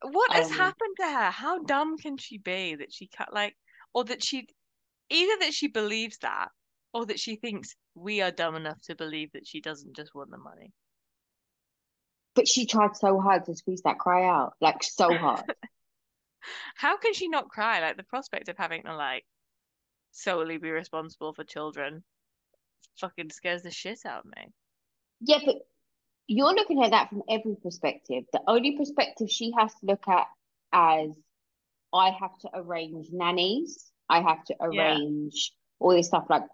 What 0.02 0.32
I 0.32 0.38
has 0.38 0.50
know. 0.50 0.56
happened 0.56 0.96
to 1.00 1.06
her? 1.06 1.30
How 1.30 1.62
dumb 1.62 1.96
can 1.96 2.16
she 2.16 2.38
be 2.38 2.74
that 2.74 2.92
she 2.92 3.08
cut 3.08 3.32
like, 3.32 3.54
or 3.94 4.04
that 4.04 4.22
she, 4.22 4.48
either 5.10 5.36
that 5.40 5.54
she 5.54 5.68
believes 5.68 6.18
that, 6.18 6.48
or 6.92 7.06
that 7.06 7.18
she 7.18 7.36
thinks 7.36 7.74
we 7.94 8.20
are 8.20 8.30
dumb 8.30 8.54
enough 8.54 8.80
to 8.84 8.94
believe 8.94 9.30
that 9.32 9.46
she 9.46 9.60
doesn't 9.60 9.96
just 9.96 10.14
want 10.14 10.30
the 10.30 10.38
money. 10.38 10.72
But 12.34 12.48
she 12.48 12.66
tried 12.66 12.96
so 12.96 13.20
hard 13.20 13.44
to 13.46 13.54
squeeze 13.54 13.82
that 13.82 13.98
cry 13.98 14.24
out, 14.24 14.54
like 14.60 14.82
so 14.82 15.16
hard. 15.16 15.44
How 16.76 16.96
can 16.96 17.14
she 17.14 17.28
not 17.28 17.48
cry? 17.48 17.80
Like 17.80 17.96
the 17.96 18.02
prospect 18.02 18.48
of 18.48 18.56
having 18.58 18.82
to 18.82 18.94
like 18.96 19.24
solely 20.12 20.58
be 20.58 20.70
responsible 20.70 21.32
for 21.32 21.44
children 21.44 22.02
fucking 23.00 23.30
scares 23.30 23.62
the 23.62 23.70
shit 23.70 24.00
out 24.06 24.20
of 24.24 24.32
me. 24.36 24.52
yeah, 25.20 25.38
but 25.44 25.56
you're 26.26 26.54
looking 26.54 26.82
at 26.82 26.90
that 26.90 27.08
from 27.10 27.22
every 27.28 27.56
perspective. 27.62 28.24
The 28.32 28.40
only 28.46 28.76
perspective 28.76 29.30
she 29.30 29.52
has 29.58 29.72
to 29.74 29.86
look 29.86 30.06
at 30.08 30.26
as 30.72 31.10
I 31.92 32.10
have 32.10 32.36
to 32.40 32.50
arrange 32.54 33.06
nannies, 33.12 33.90
I 34.08 34.20
have 34.22 34.44
to 34.46 34.54
Yeah. 34.70 34.94
arrange 34.96 35.52
all 35.78 35.90
this 35.92 36.08
stuff. 36.08 36.26
Like, 36.28 36.44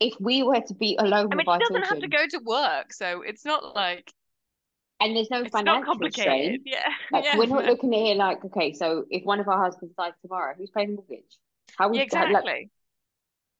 if 0.00 0.14
we 0.20 0.42
were 0.42 0.60
to 0.60 0.74
be 0.74 0.96
alone 0.98 1.28
I 1.32 1.36
mean, 1.36 1.44
with 1.46 1.60
doesn't 1.60 1.84
have 1.84 2.00
to 2.00 2.08
go 2.08 2.26
to 2.28 2.38
work, 2.44 2.92
so 2.92 3.22
it's 3.22 3.44
not 3.44 3.74
like 3.74 4.12
and 5.00 5.16
there's 5.16 5.30
no 5.30 5.42
it's 5.42 5.50
financial 5.50 5.94
strain, 6.10 6.62
Yeah, 6.64 6.88
like 7.12 7.24
yeah. 7.24 7.38
we're 7.38 7.46
not 7.46 7.64
looking 7.66 7.94
at 7.94 8.00
it 8.00 8.16
like, 8.16 8.44
okay, 8.44 8.72
so 8.72 9.04
if 9.10 9.24
one 9.24 9.40
of 9.40 9.48
our 9.48 9.62
husbands 9.62 9.94
dies 9.96 10.12
tomorrow, 10.22 10.54
who's 10.56 10.70
paying 10.70 10.90
the 10.90 10.94
mortgage? 10.94 11.36
How 11.76 11.86
Yeah, 11.86 11.90
would 11.90 11.96
like, 11.98 12.06
exactly. 12.06 12.70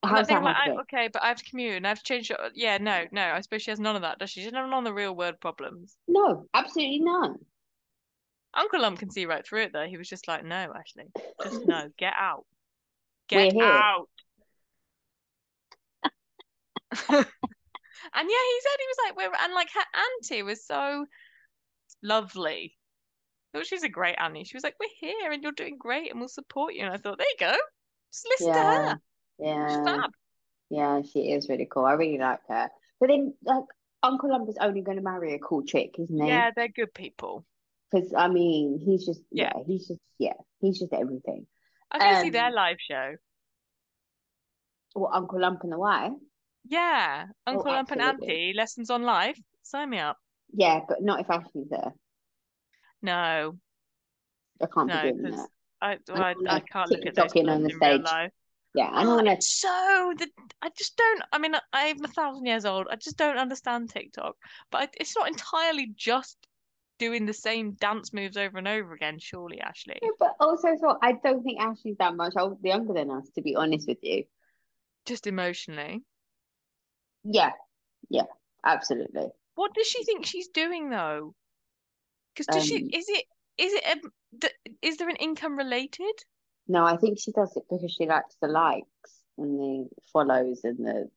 How's 0.03 0.29
that 0.29 0.43
like, 0.43 0.57
I, 0.57 0.71
okay, 0.83 1.09
but 1.13 1.23
I 1.23 1.29
have 1.29 1.39
to 1.39 1.45
commute 1.51 1.77
and 1.77 1.87
I 1.87 1.91
have 1.91 1.99
to 1.99 2.05
change. 2.05 2.31
your- 2.31 2.39
Yeah, 2.55 2.79
no, 2.79 3.05
no. 3.13 3.23
I 3.23 3.41
suppose 3.41 3.63
she 3.63 3.71
has 3.71 3.81
none 3.81 3.97
of 3.97 4.03
that, 4.03 4.19
does 4.19 4.31
she? 4.31 4.41
She 4.41 4.47
doesn't 4.47 4.59
have 4.59 4.71
none 4.71 4.79
of 4.81 4.85
the 4.85 4.95
real 4.95 5.15
world 5.15 5.41
problems. 5.41 5.97
No, 6.07 6.47
absolutely 6.55 7.01
none. 7.01 7.37
Uncle 8.55 8.81
Lump 8.81 8.99
can 8.99 9.11
see 9.11 9.27
right 9.27 9.47
through 9.47 9.63
it, 9.65 9.73
though. 9.73 9.87
He 9.87 9.97
was 9.99 10.09
just 10.09 10.29
like, 10.29 10.45
no, 10.45 10.73
Ashley, 10.75 11.07
just 11.43 11.67
no, 11.67 11.89
get 11.99 12.15
out, 12.17 12.47
get 13.29 13.55
out. 13.61 14.09
And 18.15 18.31
yeah, 18.31 18.45
he 18.53 18.61
said 18.63 18.79
he 18.79 18.87
was 18.87 18.97
like, 19.05 19.17
we're 19.17 19.45
and 19.45 19.55
like 19.55 19.69
her 19.75 20.01
auntie 20.01 20.43
was 20.43 20.65
so 20.65 21.07
lovely. 22.03 22.77
I 23.55 23.59
thought 23.59 23.67
she's 23.67 23.83
a 23.85 23.89
great 23.89 24.17
auntie. 24.19 24.45
She 24.45 24.57
was 24.57 24.65
like, 24.65 24.77
we're 24.81 24.89
here 25.11 25.33
and 25.33 25.43
you're 25.43 25.53
doing 25.53 25.79
great 25.79 26.11
and 26.11 26.21
we'll 26.21 26.29
support 26.29 26.75
you. 26.75 26.85
And 26.85 26.93
I 26.95 26.99
thought, 26.99 27.19
there 27.19 27.27
you 27.29 27.37
go, 27.41 27.57
just 28.13 28.27
listen 28.29 28.53
to 28.55 28.59
Yeah, 28.59 28.65
her. 28.65 29.01
She's 29.67 29.79
yeah. 29.79 29.85
fab. 29.85 30.11
Yeah, 30.71 31.03
she 31.03 31.33
is 31.33 31.49
really 31.49 31.67
cool. 31.71 31.85
I 31.85 31.93
really 31.93 32.19
like 32.19 32.41
her. 32.49 32.71
But 33.01 33.09
then, 33.09 33.35
like, 33.45 33.65
Uncle 34.03 34.31
Lump 34.31 34.49
is 34.49 34.59
only 34.61 34.83
going 34.83 34.97
to 34.99 35.03
marry 35.03 35.35
a 35.35 35.39
cool 35.39 35.65
chick, 35.65 35.97
isn't 35.99 36.21
he? 36.21 36.29
Yeah, 36.29 36.51
they're 36.55 36.69
good 36.69 36.93
people. 36.95 37.45
Because 37.91 38.13
I 38.17 38.29
mean, 38.29 38.79
he's 38.85 39.07
just 39.07 39.21
Yeah. 39.31 39.53
yeah, 39.57 39.63
he's 39.67 39.89
just 39.89 40.01
yeah, 40.19 40.35
he's 40.61 40.79
just 40.79 40.93
everything. 40.93 41.47
I 41.91 41.97
was 41.99 42.05
gonna 42.05 42.17
see 42.17 42.31
their 42.31 42.47
Um, 42.47 42.55
live 42.55 42.79
show. 42.81 43.17
Well, 44.97 45.11
Uncle 45.13 45.41
Lump 45.41 45.63
and 45.63 45.73
the 45.73 45.79
wife, 45.79 46.13
Yeah, 46.65 47.27
Oh, 47.53 47.53
Uncle 47.53 47.73
Lump 47.73 47.91
and. 47.93 48.01
Auntie 48.03 48.53
lessons 48.55 48.91
on 48.91 49.03
life. 49.03 49.41
Sign 49.63 49.91
me 49.91 49.99
up. 49.99 50.19
Yeah, 50.53 50.81
but 50.89 51.03
not 51.03 51.21
if 51.21 51.31
Ashley's 51.31 51.69
there. 51.69 51.93
No, 53.03 53.59
I 54.61 54.67
can't 54.67 54.89
no, 54.89 55.03
be 55.03 55.11
doing 55.11 55.31
that. 55.31 55.49
I, 55.83 55.99
I 56.13 56.19
I, 56.19 56.35
I 56.49 56.61
can't 56.61 56.91
look 56.91 57.07
at 57.07 57.15
those 57.15 57.33
TikToking 57.33 57.51
on 57.51 57.63
the 57.63 57.71
in 57.71 57.77
stage. 57.77 58.03
life. 58.03 58.33
Yeah, 58.75 58.91
I 58.93 59.05
Oh, 59.05 59.17
don't 59.17 59.27
want 59.27 59.43
so 59.43 60.15
the 60.17 60.29
I 60.63 60.71
just 60.77 60.97
don't. 60.97 61.23
I 61.33 61.39
mean, 61.39 61.55
I'm 61.73 62.05
a 62.05 62.09
thousand 62.09 62.47
years 62.47 62.65
old. 62.65 62.87
I 62.91 62.97
just 62.97 63.17
don't 63.17 63.39
understand 63.39 63.91
TikTok. 63.91 64.37
But 64.71 64.83
I, 64.83 64.89
it's 65.01 65.17
not 65.17 65.29
entirely 65.29 65.93
just 65.97 66.37
doing 66.99 67.27
the 67.27 67.33
same 67.33 67.73
dance 67.73 68.13
moves 68.13 68.37
over 68.37 68.59
and 68.59 68.69
over 68.69 68.95
again, 68.95 69.19
surely, 69.19 69.61
Ashley. 69.61 69.99
Yeah, 70.03 70.09
But 70.19 70.35
also, 70.41 70.69
so 70.81 70.99
I 71.03 71.13
don't 71.13 71.43
think 71.43 71.61
Ashley's 71.61 71.97
that 71.99 72.17
much 72.17 72.35
older, 72.39 72.57
younger 72.63 72.95
than 72.95 73.11
us, 73.11 73.29
to 73.35 73.43
be 73.43 73.55
honest 73.55 73.87
with 73.89 73.99
you. 74.03 74.25
Just 75.05 75.27
emotionally. 75.27 76.03
Yeah, 77.25 77.53
yeah, 78.09 78.27
absolutely. 78.65 79.31
What 79.57 79.75
does 79.75 79.89
she 79.89 80.05
think 80.05 80.25
she's 80.25 80.47
doing 80.47 80.89
though? 80.91 81.35
Because 82.33 82.47
does 82.47 82.63
she 82.63 82.75
Um, 82.75 82.93
is 82.93 83.09
it 83.09 83.25
is 83.59 83.73
it 83.73 83.85
a, 84.45 84.51
is 84.81 84.99
there 84.99 85.09
an 85.09 85.17
income 85.17 85.59
related? 85.59 86.25
No, 86.69 86.85
I 86.85 86.97
think 86.97 87.19
she 87.19 87.33
does 87.33 87.57
it 87.57 87.65
because 87.71 87.93
she 87.93 88.07
likes 88.07 88.37
the 88.41 88.49
likes 88.49 89.23
and 89.39 89.59
the 89.59 89.89
follows 90.13 90.65
and 90.65 90.79
the. 90.79 91.11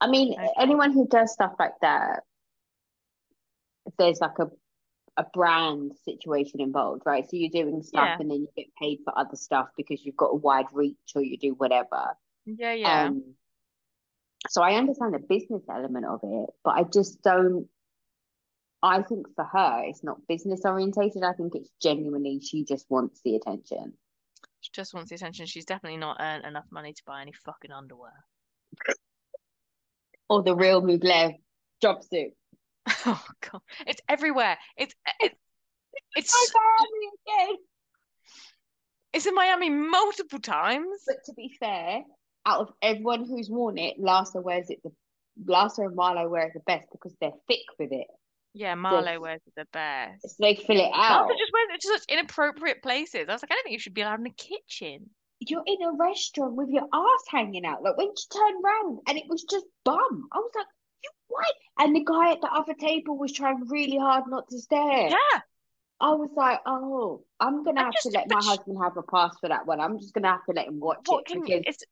I 0.00 0.08
mean, 0.08 0.36
Okay. 0.38 0.50
anyone 0.58 0.92
who 0.92 1.06
does 1.08 1.32
stuff 1.32 1.54
like 1.58 1.78
that, 1.82 2.24
if 3.86 3.94
there's 3.98 4.20
like 4.20 4.38
a 4.38 4.50
a 5.16 5.24
brand 5.34 5.92
situation 6.04 6.60
involved, 6.60 7.02
right? 7.06 7.24
So 7.28 7.36
you're 7.36 7.50
doing 7.50 7.82
stuff 7.82 8.14
Yeah. 8.14 8.20
and 8.20 8.30
then 8.30 8.38
you 8.42 8.48
get 8.56 8.66
paid 8.80 9.00
for 9.04 9.18
other 9.18 9.36
stuff 9.36 9.68
because 9.76 10.04
you've 10.04 10.16
got 10.16 10.28
a 10.32 10.36
wide 10.36 10.66
reach 10.72 10.96
or 11.14 11.22
you 11.22 11.38
do 11.38 11.54
whatever. 11.54 12.16
Yeah, 12.44 12.72
yeah. 12.74 13.10
Um, 13.10 13.34
so 14.50 14.62
I 14.62 14.74
understand 14.74 15.14
the 15.14 15.20
business 15.20 15.62
element 15.72 16.04
of 16.06 16.18
it, 16.24 16.50
but 16.64 16.70
I 16.70 16.82
just 16.82 17.22
don't. 17.22 17.68
I 18.82 19.00
think 19.02 19.28
for 19.36 19.44
her, 19.44 19.84
it's 19.84 20.02
not 20.02 20.26
business 20.26 20.62
orientated. 20.64 21.22
I 21.22 21.34
think 21.34 21.54
it's 21.54 21.70
genuinely 21.80 22.40
she 22.40 22.64
just 22.64 22.84
wants 22.90 23.20
the 23.24 23.36
attention. 23.36 23.92
She 24.58 24.70
just 24.72 24.92
wants 24.92 25.10
the 25.10 25.14
attention. 25.14 25.46
She's 25.46 25.66
definitely 25.66 25.98
not 25.98 26.16
earned 26.18 26.44
enough 26.44 26.64
money 26.72 26.92
to 26.92 27.02
buy 27.06 27.22
any 27.22 27.30
fucking 27.30 27.70
underwear. 27.70 28.10
Or 30.28 30.42
the 30.42 30.56
real 30.56 30.82
Mugler 30.82 31.36
job 31.80 32.02
suit. 32.02 32.32
Oh 33.06 33.24
god, 33.52 33.60
it's 33.86 34.00
everywhere. 34.08 34.58
It's 34.76 34.96
it's 35.20 35.36
it's 36.16 36.34
again. 36.34 37.56
it's 39.12 39.26
in 39.26 39.34
Miami 39.36 39.70
multiple 39.70 40.40
times. 40.40 41.02
But 41.06 41.22
to 41.26 41.34
be 41.34 41.54
fair, 41.60 42.02
out 42.46 42.60
of 42.60 42.72
everyone 42.82 43.24
who's 43.26 43.48
worn 43.50 43.78
it, 43.78 44.00
Larsa 44.00 44.42
wears 44.42 44.70
it 44.70 44.80
the 44.82 44.90
Larsa 45.48 45.86
and 45.86 45.96
Marlo 45.96 46.28
wear 46.28 46.46
it 46.46 46.52
the 46.54 46.60
best 46.60 46.86
because 46.92 47.14
they're 47.20 47.30
thick 47.48 47.64
with 47.78 47.92
it. 47.92 48.06
Yeah, 48.52 48.74
Marlo 48.74 49.20
wears 49.20 49.40
it 49.46 49.52
the 49.56 49.66
best. 49.72 50.22
So 50.22 50.34
they 50.40 50.54
fill 50.56 50.80
it 50.80 50.90
out. 50.92 51.28
Just 51.28 51.52
wears 51.52 51.68
it 51.74 51.80
to 51.82 51.88
such 51.98 52.04
inappropriate 52.08 52.82
places. 52.82 53.26
I 53.28 53.32
was 53.32 53.42
like, 53.42 53.50
I 53.52 53.54
don't 53.54 53.62
think 53.64 53.74
you 53.74 53.78
should 53.78 53.94
be 53.94 54.00
allowed 54.02 54.18
in 54.18 54.24
the 54.24 54.30
kitchen. 54.30 55.08
You're 55.38 55.62
in 55.66 55.82
a 55.82 55.92
restaurant 55.98 56.54
with 56.54 56.68
your 56.68 56.82
ass 56.92 57.22
hanging 57.28 57.64
out. 57.64 57.82
Like 57.82 57.96
when 57.96 58.08
she 58.16 58.26
turned 58.36 58.62
round 58.62 58.98
and 59.08 59.16
it 59.16 59.24
was 59.28 59.44
just 59.44 59.64
bum. 59.84 60.28
I 60.32 60.38
was 60.38 60.50
like, 60.56 60.66
you 61.02 61.10
what? 61.28 61.46
And 61.78 61.94
the 61.96 62.04
guy 62.04 62.32
at 62.32 62.40
the 62.42 62.48
other 62.52 62.74
table 62.74 63.16
was 63.16 63.32
trying 63.32 63.66
really 63.68 63.96
hard 63.96 64.24
not 64.28 64.48
to 64.48 64.58
stare. 64.58 65.08
Yeah, 65.08 65.40
I 66.00 66.10
was 66.14 66.30
like, 66.36 66.58
oh, 66.66 67.22
I'm 67.38 67.62
gonna 67.64 67.80
I 67.80 67.84
have 67.84 67.92
just- 67.94 68.10
to 68.10 68.18
let 68.18 68.28
my 68.28 68.34
but 68.34 68.42
sh- 68.42 68.46
husband 68.48 68.78
have 68.82 68.96
a 68.96 69.02
pass 69.02 69.34
for 69.40 69.48
that 69.48 69.66
one. 69.66 69.80
I'm 69.80 69.98
just 69.98 70.12
gonna 70.12 70.28
have 70.28 70.44
to 70.46 70.52
let 70.54 70.66
him 70.66 70.80
watch 70.80 70.98
what 71.06 71.24
it 71.30 71.40
because 71.40 71.62
It's 71.66 71.84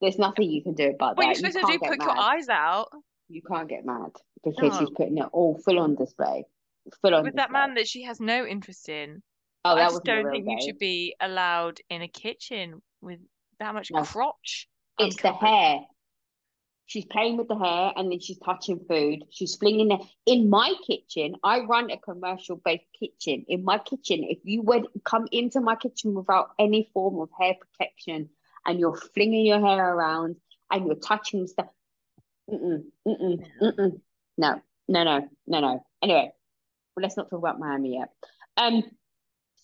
there's 0.00 0.18
nothing 0.18 0.50
you 0.50 0.62
can 0.62 0.74
do 0.74 0.90
about 0.90 1.16
what 1.16 1.26
you're 1.26 1.34
that. 1.34 1.42
You 1.42 1.52
supposed 1.52 1.72
to 1.72 1.78
do. 1.78 1.88
Put 1.88 1.98
mad. 1.98 2.04
your 2.04 2.18
eyes 2.18 2.48
out. 2.48 2.88
You 3.28 3.42
can't 3.42 3.68
get 3.68 3.84
mad 3.84 4.12
because 4.44 4.78
she's 4.78 4.90
putting 4.90 5.18
it 5.18 5.26
all 5.32 5.58
full 5.64 5.78
on 5.78 5.94
display. 5.94 6.44
Full 7.00 7.14
on 7.14 7.24
With 7.24 7.36
that 7.36 7.50
man 7.50 7.74
that 7.74 7.88
she 7.88 8.02
has 8.02 8.20
no 8.20 8.44
interest 8.44 8.88
in. 8.88 9.22
Oh, 9.64 9.70
I 9.70 9.74
that 9.76 9.82
just 9.84 9.92
wasn't 9.92 10.06
don't 10.06 10.30
think 10.30 10.46
you 10.46 10.66
should 10.66 10.78
be 10.78 11.16
allowed 11.20 11.80
in 11.88 12.02
a 12.02 12.08
kitchen 12.08 12.82
with 13.00 13.20
that 13.58 13.72
much 13.72 13.90
No. 13.90 14.02
crotch. 14.02 14.68
It's 14.98 15.20
the 15.22 15.32
hair. 15.32 15.80
She's 16.86 17.06
playing 17.06 17.38
with 17.38 17.48
the 17.48 17.56
hair 17.56 17.92
and 17.96 18.12
then 18.12 18.20
she's 18.20 18.38
touching 18.40 18.78
food. 18.86 19.24
She's 19.30 19.56
flinging 19.56 19.90
it. 19.90 20.02
In 20.26 20.50
my 20.50 20.74
kitchen, 20.86 21.34
I 21.42 21.60
run 21.60 21.90
a 21.90 21.96
commercial 21.96 22.56
based 22.62 22.84
kitchen. 23.00 23.46
In 23.48 23.64
my 23.64 23.78
kitchen, 23.78 24.22
if 24.22 24.38
you 24.44 24.60
would 24.62 24.86
come 25.02 25.26
into 25.32 25.62
my 25.62 25.76
kitchen 25.76 26.12
without 26.12 26.50
any 26.58 26.90
form 26.92 27.18
of 27.20 27.30
hair 27.40 27.54
protection 27.58 28.28
and 28.66 28.78
you're 28.78 28.96
flinging 28.96 29.46
your 29.46 29.60
hair 29.60 29.94
around 29.94 30.36
and 30.70 30.86
you're 30.86 30.96
touching 30.96 31.46
stuff, 31.46 31.66
mm-mm, 32.50 32.84
mm-mm, 33.06 33.44
mm-mm. 33.62 34.00
No, 34.38 34.60
no, 34.88 35.04
no, 35.04 35.28
no, 35.46 35.60
no. 35.60 35.86
Anyway, 36.02 36.30
well, 36.96 37.02
let's 37.02 37.16
not 37.16 37.30
talk 37.30 37.38
about 37.38 37.58
Miami 37.58 37.94
yet. 37.98 38.08
Um, 38.56 38.82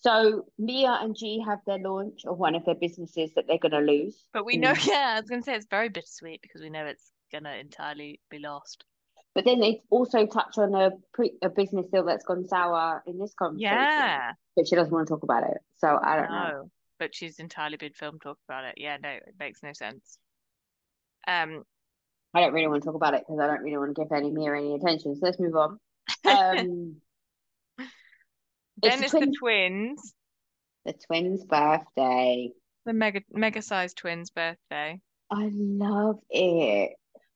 so 0.01 0.45
Mia 0.57 0.97
and 1.01 1.15
G 1.15 1.43
have 1.45 1.59
their 1.65 1.77
launch 1.77 2.25
of 2.25 2.37
one 2.37 2.55
of 2.55 2.65
their 2.65 2.75
businesses 2.75 3.31
that 3.35 3.45
they're 3.47 3.59
going 3.59 3.71
to 3.71 3.79
lose. 3.79 4.23
But 4.33 4.45
we 4.45 4.57
know, 4.57 4.73
Mm. 4.73 4.87
yeah, 4.87 5.13
I 5.15 5.19
was 5.19 5.29
going 5.29 5.41
to 5.41 5.45
say 5.45 5.55
it's 5.55 5.67
very 5.69 5.89
bittersweet 5.89 6.41
because 6.41 6.61
we 6.61 6.69
know 6.69 6.85
it's 6.85 7.11
going 7.31 7.43
to 7.43 7.55
entirely 7.55 8.19
be 8.29 8.39
lost. 8.39 8.83
But 9.33 9.45
then 9.45 9.59
they 9.59 9.81
also 9.89 10.25
touch 10.25 10.57
on 10.57 10.73
a 10.75 10.91
pre 11.13 11.33
a 11.41 11.49
business 11.49 11.85
deal 11.87 12.03
that's 12.03 12.25
gone 12.25 12.47
sour 12.47 13.01
in 13.05 13.17
this 13.17 13.33
conversation. 13.33 13.61
Yeah, 13.77 14.33
But 14.55 14.67
she 14.67 14.75
doesn't 14.75 14.91
want 14.91 15.07
to 15.07 15.13
talk 15.13 15.23
about 15.23 15.43
it. 15.43 15.57
So 15.77 15.97
I 16.01 16.15
don't 16.17 16.31
know. 16.31 16.71
But 17.01 17.15
she's 17.15 17.39
entirely 17.39 17.77
been 17.77 17.93
filmed 17.93 18.21
talk 18.21 18.37
about 18.47 18.63
it. 18.63 18.75
Yeah, 18.77 18.95
no, 19.01 19.09
it 19.09 19.33
makes 19.39 19.63
no 19.63 19.73
sense. 19.73 20.19
Um, 21.27 21.63
I 22.31 22.41
don't 22.41 22.53
really 22.53 22.67
want 22.67 22.83
to 22.83 22.85
talk 22.85 22.95
about 22.95 23.15
it 23.15 23.23
because 23.27 23.39
I 23.41 23.47
don't 23.47 23.63
really 23.63 23.77
want 23.77 23.95
to 23.95 23.99
give 24.03 24.11
any 24.11 24.29
Mia 24.29 24.55
any 24.55 24.75
attention. 24.75 25.15
So 25.15 25.25
let's 25.25 25.39
move 25.39 25.55
on. 25.55 25.79
Um, 26.25 26.97
It's 28.83 28.95
then 28.95 28.99
the 28.99 29.05
it's 29.05 29.13
the 29.13 29.19
twins. 29.19 29.37
twins, 29.39 30.13
the 30.85 30.93
twins' 31.07 31.43
birthday. 31.43 32.51
the 32.85 32.93
mega 32.93 33.21
mega 33.31 33.63
sized 33.63 33.97
twins' 33.97 34.29
birthday. 34.29 34.99
I 35.31 35.49
love 35.51 36.19
it. 36.29 36.91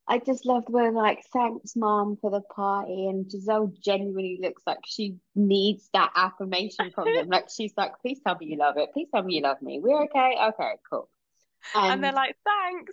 I 0.08 0.18
just 0.18 0.46
loved 0.46 0.68
where 0.68 0.92
like 0.92 1.24
thanks 1.32 1.74
mom 1.74 2.16
for 2.20 2.30
the 2.30 2.40
party 2.40 3.08
and 3.08 3.26
Gizelle 3.28 3.72
genuinely 3.80 4.38
looks 4.40 4.62
like 4.66 4.78
she 4.86 5.16
needs 5.34 5.88
that 5.92 6.12
affirmation 6.14 6.92
from 6.94 7.12
them. 7.12 7.28
Like 7.28 7.48
she's 7.54 7.72
like, 7.76 7.92
please 8.00 8.20
tell 8.24 8.36
me 8.38 8.46
you 8.46 8.56
love 8.56 8.76
it. 8.76 8.90
Please 8.92 9.08
tell 9.12 9.24
me 9.24 9.34
you 9.34 9.42
love 9.42 9.60
me. 9.60 9.80
We're 9.82 10.04
okay. 10.04 10.36
Okay, 10.50 10.72
cool. 10.88 11.08
and 11.74 12.04
they're 12.04 12.12
like, 12.12 12.36
thanks. 12.44 12.92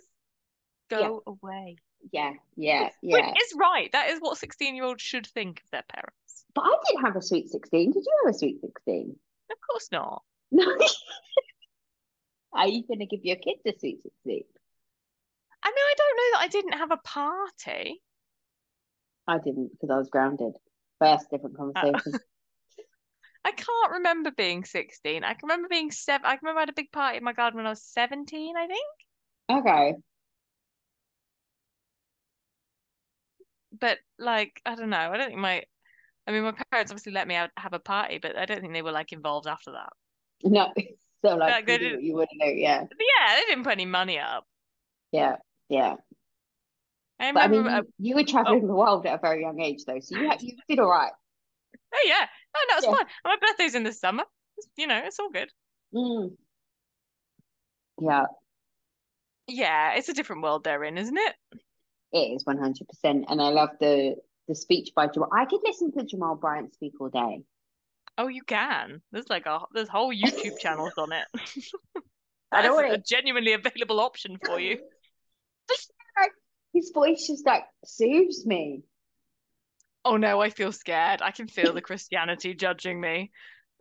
Yeah. 0.90 1.08
Go 1.08 1.22
away. 1.26 1.76
yeah, 2.12 2.32
yeah, 2.56 2.90
Which 3.00 3.14
yeah. 3.14 3.30
is 3.30 3.54
right. 3.56 3.90
That 3.92 4.10
is 4.10 4.18
what 4.20 4.36
16 4.38 4.74
year 4.74 4.84
olds 4.84 5.02
should 5.02 5.26
think 5.26 5.60
of 5.64 5.70
their 5.70 5.84
parents. 5.88 6.44
But 6.54 6.62
I 6.62 6.76
didn't 6.86 7.04
have 7.04 7.16
a 7.16 7.22
sweet 7.22 7.48
16. 7.48 7.92
Did 7.92 8.04
you 8.04 8.12
have 8.24 8.34
a 8.34 8.38
sweet 8.38 8.60
16? 8.60 9.16
Of 9.50 9.56
course 9.70 9.88
not. 9.92 10.22
No. 10.52 10.64
Are 12.52 12.68
you 12.68 12.84
going 12.86 13.00
to 13.00 13.06
give 13.06 13.24
your 13.24 13.36
kids 13.36 13.60
a 13.66 13.72
sweet 13.78 14.00
16? 14.02 14.44
I 16.14 16.16
mean, 16.16 16.22
I 16.22 16.30
don't 16.30 16.32
know 16.32 16.38
that 16.38 16.44
I 16.44 16.48
didn't 16.48 16.78
have 16.78 16.90
a 16.90 16.96
party. 16.98 18.02
I 19.26 19.38
didn't 19.38 19.70
because 19.72 19.90
I 19.90 19.98
was 19.98 20.08
grounded. 20.10 20.52
First, 21.00 21.30
different 21.30 21.56
uh, 21.58 21.82
conversation. 21.82 22.20
I 23.46 23.52
can't 23.52 23.92
remember 23.92 24.30
being 24.30 24.64
16. 24.64 25.22
I 25.24 25.34
can 25.34 25.38
remember 25.42 25.68
being 25.68 25.90
seven. 25.90 26.24
I 26.26 26.36
can 26.36 26.40
remember 26.42 26.60
I 26.60 26.62
had 26.62 26.68
a 26.70 26.74
big 26.74 26.90
party 26.92 27.18
in 27.18 27.24
my 27.24 27.32
garden 27.34 27.58
when 27.58 27.66
I 27.66 27.70
was 27.70 27.82
17, 27.82 28.54
I 28.56 28.66
think. 28.66 28.80
okay. 29.50 29.94
But 33.78 33.98
like, 34.18 34.60
I 34.64 34.76
don't 34.76 34.88
know. 34.90 34.96
I 34.96 35.16
don't 35.16 35.28
think 35.28 35.40
my, 35.40 35.62
I 36.26 36.32
mean, 36.32 36.44
my 36.44 36.52
parents 36.70 36.90
obviously 36.90 37.12
let 37.12 37.26
me 37.28 37.34
out 37.34 37.50
have 37.58 37.72
a 37.74 37.78
party, 37.80 38.18
but 38.18 38.38
I 38.38 38.46
don't 38.46 38.60
think 38.60 38.72
they 38.72 38.82
were 38.82 38.92
like 38.92 39.12
involved 39.12 39.46
after 39.46 39.72
that. 39.72 39.90
No. 40.42 40.72
So, 41.24 41.36
like, 41.36 41.52
Like, 41.52 41.68
you 41.70 41.78
do 41.78 41.84
didn't- 41.84 42.14
what 42.14 42.28
you 42.32 42.38
to 42.44 42.54
do. 42.54 42.60
Yeah. 42.60 42.80
But 42.80 42.98
yeah, 43.00 43.36
they 43.36 43.40
didn't 43.48 43.64
put 43.64 43.72
any 43.72 43.86
money 43.86 44.18
up. 44.18 44.44
Yeah. 45.10 45.36
Yeah. 45.68 45.94
I 47.20 47.32
But 47.32 47.42
I 47.44 47.48
mean, 47.48 47.66
uh, 47.66 47.82
you, 47.98 48.10
you 48.10 48.14
were 48.16 48.24
traveling 48.24 48.66
the 48.66 48.74
world 48.74 49.06
at 49.06 49.14
a 49.14 49.18
very 49.18 49.42
young 49.42 49.60
age, 49.60 49.84
though. 49.86 50.00
So 50.00 50.16
you, 50.18 50.30
you 50.40 50.56
did 50.68 50.78
all 50.80 50.88
right. 50.90 51.12
oh 51.94 52.04
yeah, 52.06 52.26
no, 52.54 52.60
no, 52.70 52.76
it's 52.78 52.86
Yeah. 52.86 52.94
fine. 52.94 53.06
My 53.24 53.36
birthday's 53.40 53.74
in 53.74 53.82
the 53.84 53.92
summer. 53.92 54.22
It's- 54.58 54.68
you 54.76 54.86
know, 54.86 55.00
it's 55.04 55.18
all 55.18 55.30
good. 55.30 55.50
Mm. 55.94 56.36
Yeah, 58.00 58.24
Yeah, 59.46 59.92
it's 59.94 60.08
a 60.08 60.14
different 60.14 60.42
world 60.42 60.64
they're 60.64 60.82
in, 60.84 60.98
isn't 60.98 61.16
it? 61.16 61.34
it 62.12 62.34
is 62.36 62.44
100%. 62.44 62.84
And 63.04 63.40
I 63.42 63.48
love 63.50 63.70
the 63.80 64.16
the 64.48 64.54
speech 64.54 64.90
by 64.94 65.06
Jamal. 65.06 65.30
I 65.32 65.46
could 65.46 65.60
listen 65.64 65.90
to 65.92 66.04
Jamal 66.04 66.34
Bryant 66.34 66.74
speak 66.74 66.92
all 67.00 67.08
day. 67.08 67.42
Oh, 68.18 68.28
you 68.28 68.42
can. 68.42 69.00
There's 69.10 69.28
like 69.30 69.46
a 69.46 69.60
there's 69.72 69.88
whole 69.88 70.12
YouTube 70.12 70.58
channels 70.58 70.92
on 70.98 71.12
it. 71.12 71.24
I 72.52 72.62
don't 72.62 72.76
That's 72.88 72.94
a 73.10 73.14
genuinely 73.14 73.52
available 73.54 74.00
option 74.00 74.38
for 74.44 74.58
you. 74.60 74.78
His 76.74 76.90
voice 76.92 77.28
just 77.28 77.46
like 77.46 77.64
soothes 77.84 78.44
me. 78.44 78.82
Oh 80.04 80.16
no, 80.16 80.40
I 80.40 80.50
feel 80.50 80.72
scared. 80.72 81.22
I 81.22 81.30
can 81.30 81.46
feel 81.46 81.72
the 81.72 81.80
Christianity 81.80 82.52
judging 82.52 83.00
me. 83.00 83.30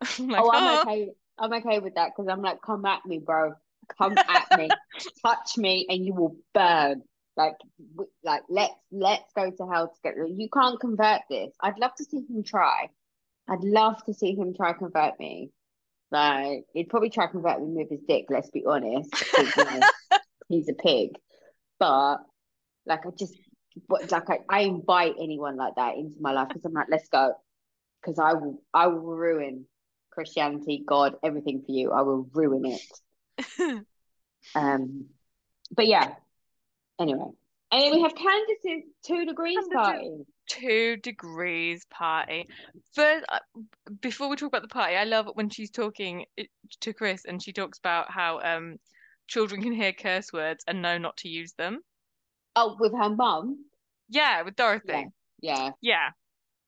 I'm 0.19 0.29
like, 0.29 0.43
oh, 0.43 0.51
"Oh." 0.53 0.57
I'm 0.57 0.87
okay. 0.87 1.09
I'm 1.39 1.53
okay 1.53 1.79
with 1.79 1.95
that 1.95 2.11
because 2.15 2.31
I'm 2.31 2.43
like, 2.43 2.61
come 2.61 2.85
at 2.85 3.03
me, 3.05 3.17
bro. 3.17 3.55
Come 3.97 4.15
at 4.17 4.57
me, 4.57 4.69
touch 5.25 5.57
me, 5.57 5.87
and 5.89 6.05
you 6.05 6.13
will 6.13 6.37
burn. 6.53 7.01
Like, 7.35 7.55
like 8.23 8.43
let's 8.47 8.75
let's 8.91 9.33
go 9.35 9.49
to 9.49 9.67
hell 9.71 9.91
together. 9.95 10.27
You 10.27 10.47
can't 10.53 10.79
convert 10.79 11.21
this. 11.29 11.51
I'd 11.59 11.79
love 11.79 11.95
to 11.97 12.05
see 12.05 12.23
him 12.29 12.43
try. 12.43 12.89
I'd 13.49 13.63
love 13.63 14.01
to 14.05 14.13
see 14.13 14.35
him 14.35 14.53
try 14.53 14.73
convert 14.73 15.19
me. 15.19 15.49
Like, 16.11 16.65
he'd 16.73 16.89
probably 16.89 17.09
try 17.09 17.25
convert 17.25 17.59
me 17.59 17.73
with 17.73 17.89
his 17.89 18.03
dick. 18.07 18.25
Let's 18.29 18.51
be 18.51 18.63
honest. 18.65 19.09
you 19.35 19.49
know, 19.57 19.79
he's 20.47 20.69
a 20.69 20.73
pig. 20.73 21.17
But 21.83 22.17
like, 22.85 23.05
I 23.05 23.09
just, 23.17 23.35
but 23.89 24.09
like, 24.09 24.29
I, 24.29 24.39
I 24.49 24.59
invite 24.61 25.15
anyone 25.21 25.57
like 25.57 25.75
that 25.75 25.95
into 25.95 26.15
my 26.21 26.31
life 26.31 26.47
because 26.47 26.63
I'm 26.63 26.71
like, 26.71 26.87
let's 26.89 27.09
go. 27.09 27.33
because 28.01 28.19
I 28.19 28.33
will 28.33 28.61
I 28.73 28.87
will 28.87 29.01
ruin 29.01 29.65
Christianity, 30.11 30.83
God, 30.87 31.15
everything 31.23 31.61
for 31.65 31.71
you. 31.73 31.91
I 31.91 32.01
will 32.03 32.29
ruin 32.33 32.63
it. 32.65 33.85
um, 34.55 35.07
but 35.75 35.87
yeah. 35.87 36.13
Anyway, 36.99 37.25
and 37.71 37.81
then 37.81 37.91
we 37.91 38.01
have 38.01 38.15
Candace's 38.15 38.89
two 39.05 39.25
degrees 39.25 39.57
party. 39.73 40.25
Two 40.47 40.97
degrees 40.97 41.85
party. 41.89 42.47
First, 42.93 43.25
uh, 43.29 43.39
before 44.01 44.29
we 44.29 44.35
talk 44.35 44.47
about 44.47 44.61
the 44.61 44.67
party, 44.67 44.95
I 44.95 45.05
love 45.05 45.27
when 45.33 45.49
she's 45.49 45.71
talking 45.71 46.25
uh, 46.39 46.43
to 46.81 46.93
Chris 46.93 47.25
and 47.25 47.41
she 47.43 47.51
talks 47.51 47.79
about 47.79 48.09
how 48.09 48.39
um 48.41 48.77
children 49.33 49.61
can 49.63 49.73
hear 49.73 49.91
curse 49.93 50.31
words 50.31 50.63
and 50.67 50.81
know 50.81 50.97
not 50.97 51.17
to 51.17 51.27
use 51.27 51.53
them. 51.53 51.79
Oh, 52.55 52.77
with 52.79 52.93
her 52.93 53.09
mum. 53.09 53.65
Yeah, 54.09 54.43
with 54.43 54.55
Dorothy. 54.55 54.93
Yeah. 54.93 55.05
Yeah. 55.41 55.69
Yeah. 55.81 56.09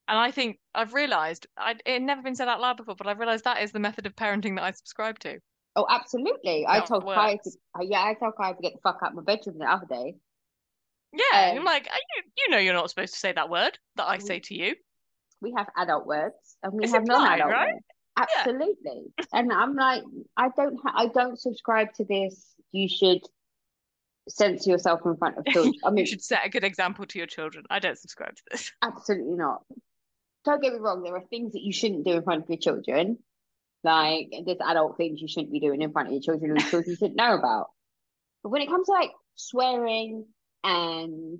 And 0.07 0.17
I 0.17 0.31
think 0.31 0.57
I've 0.73 0.93
realised 0.93 1.47
I 1.57 1.71
it 1.85 1.93
had 1.93 2.01
never 2.01 2.21
been 2.21 2.35
said 2.35 2.47
out 2.47 2.59
loud 2.61 2.77
before, 2.77 2.95
but 2.95 3.07
I've 3.07 3.19
realised 3.19 3.43
that 3.43 3.61
is 3.61 3.71
the 3.71 3.79
method 3.79 4.05
of 4.05 4.15
parenting 4.15 4.55
that 4.55 4.63
I 4.63 4.71
subscribe 4.71 5.19
to. 5.19 5.39
Oh, 5.75 5.85
absolutely. 5.89 6.65
I 6.65 6.79
That 6.79 6.87
told 6.87 7.05
Kai 7.05 7.35
to, 7.35 7.51
uh, 7.77 7.83
yeah, 7.83 8.03
I 8.03 8.13
told 8.13 8.33
Kai 8.37 8.53
to 8.53 8.61
get 8.61 8.73
the 8.73 8.79
fuck 8.83 8.99
out 9.03 9.11
of 9.11 9.15
my 9.15 9.23
bedroom 9.23 9.57
the 9.59 9.65
other 9.65 9.85
day. 9.87 10.15
Yeah, 11.11 11.51
Um, 11.51 11.57
I'm 11.59 11.63
like, 11.65 11.87
"Uh, 11.87 11.97
you, 12.15 12.23
you 12.37 12.49
know, 12.49 12.57
you're 12.57 12.73
not 12.73 12.89
supposed 12.89 13.13
to 13.13 13.19
say 13.19 13.31
that 13.33 13.49
word 13.49 13.77
that 13.95 14.07
I 14.07 14.17
say 14.19 14.39
to 14.39 14.55
you. 14.55 14.75
We 15.41 15.53
have 15.57 15.67
adult 15.77 16.05
words 16.05 16.57
and 16.63 16.73
we 16.73 16.83
It's 16.83 16.93
have 16.93 17.05
non-adult 17.05 17.51
right? 17.51 17.73
words. 17.73 17.85
Absolutely. 18.17 19.13
And 19.33 19.51
I'm 19.51 19.75
like, 19.75 20.03
I 20.37 20.49
don't, 20.55 20.77
ha- 20.83 20.93
I 20.95 21.07
don't 21.07 21.39
subscribe 21.39 21.93
to 21.95 22.05
this. 22.05 22.54
You 22.75 22.89
should 22.89 23.21
censor 24.27 24.71
yourself 24.71 25.01
in 25.05 25.15
front 25.17 25.37
of 25.37 25.45
children. 25.53 25.75
I 25.85 25.91
You 25.91 26.05
should 26.05 26.23
set 26.23 26.45
a 26.45 26.49
good 26.49 26.63
example 26.63 27.05
to 27.05 27.17
your 27.17 27.27
children. 27.27 27.65
I 27.69 27.79
don't 27.79 27.97
subscribe 27.97 28.35
to 28.35 28.41
this. 28.51 28.71
absolutely 28.81 29.35
not. 29.35 29.63
Don't 30.43 30.61
get 30.61 30.73
me 30.73 30.79
wrong. 30.79 31.03
There 31.03 31.15
are 31.15 31.23
things 31.29 31.53
that 31.53 31.61
you 31.61 31.73
shouldn't 31.73 32.05
do 32.05 32.13
in 32.13 32.23
front 32.23 32.43
of 32.43 32.49
your 32.49 32.59
children. 32.59 33.17
Like 33.83 34.31
there's 34.45 34.57
adult 34.65 34.97
things 34.97 35.21
you 35.21 35.27
shouldn't 35.27 35.51
be 35.51 35.59
doing 35.59 35.81
in 35.81 35.91
front 35.91 36.07
of 36.07 36.13
your 36.13 36.21
children 36.21 36.51
and 36.51 36.61
children 36.61 36.95
shouldn't 36.95 37.15
know 37.15 37.35
about. 37.35 37.67
But 38.43 38.49
when 38.49 38.61
it 38.61 38.67
comes 38.67 38.87
to 38.87 38.91
like 38.91 39.11
swearing 39.35 40.25
and 40.63 41.39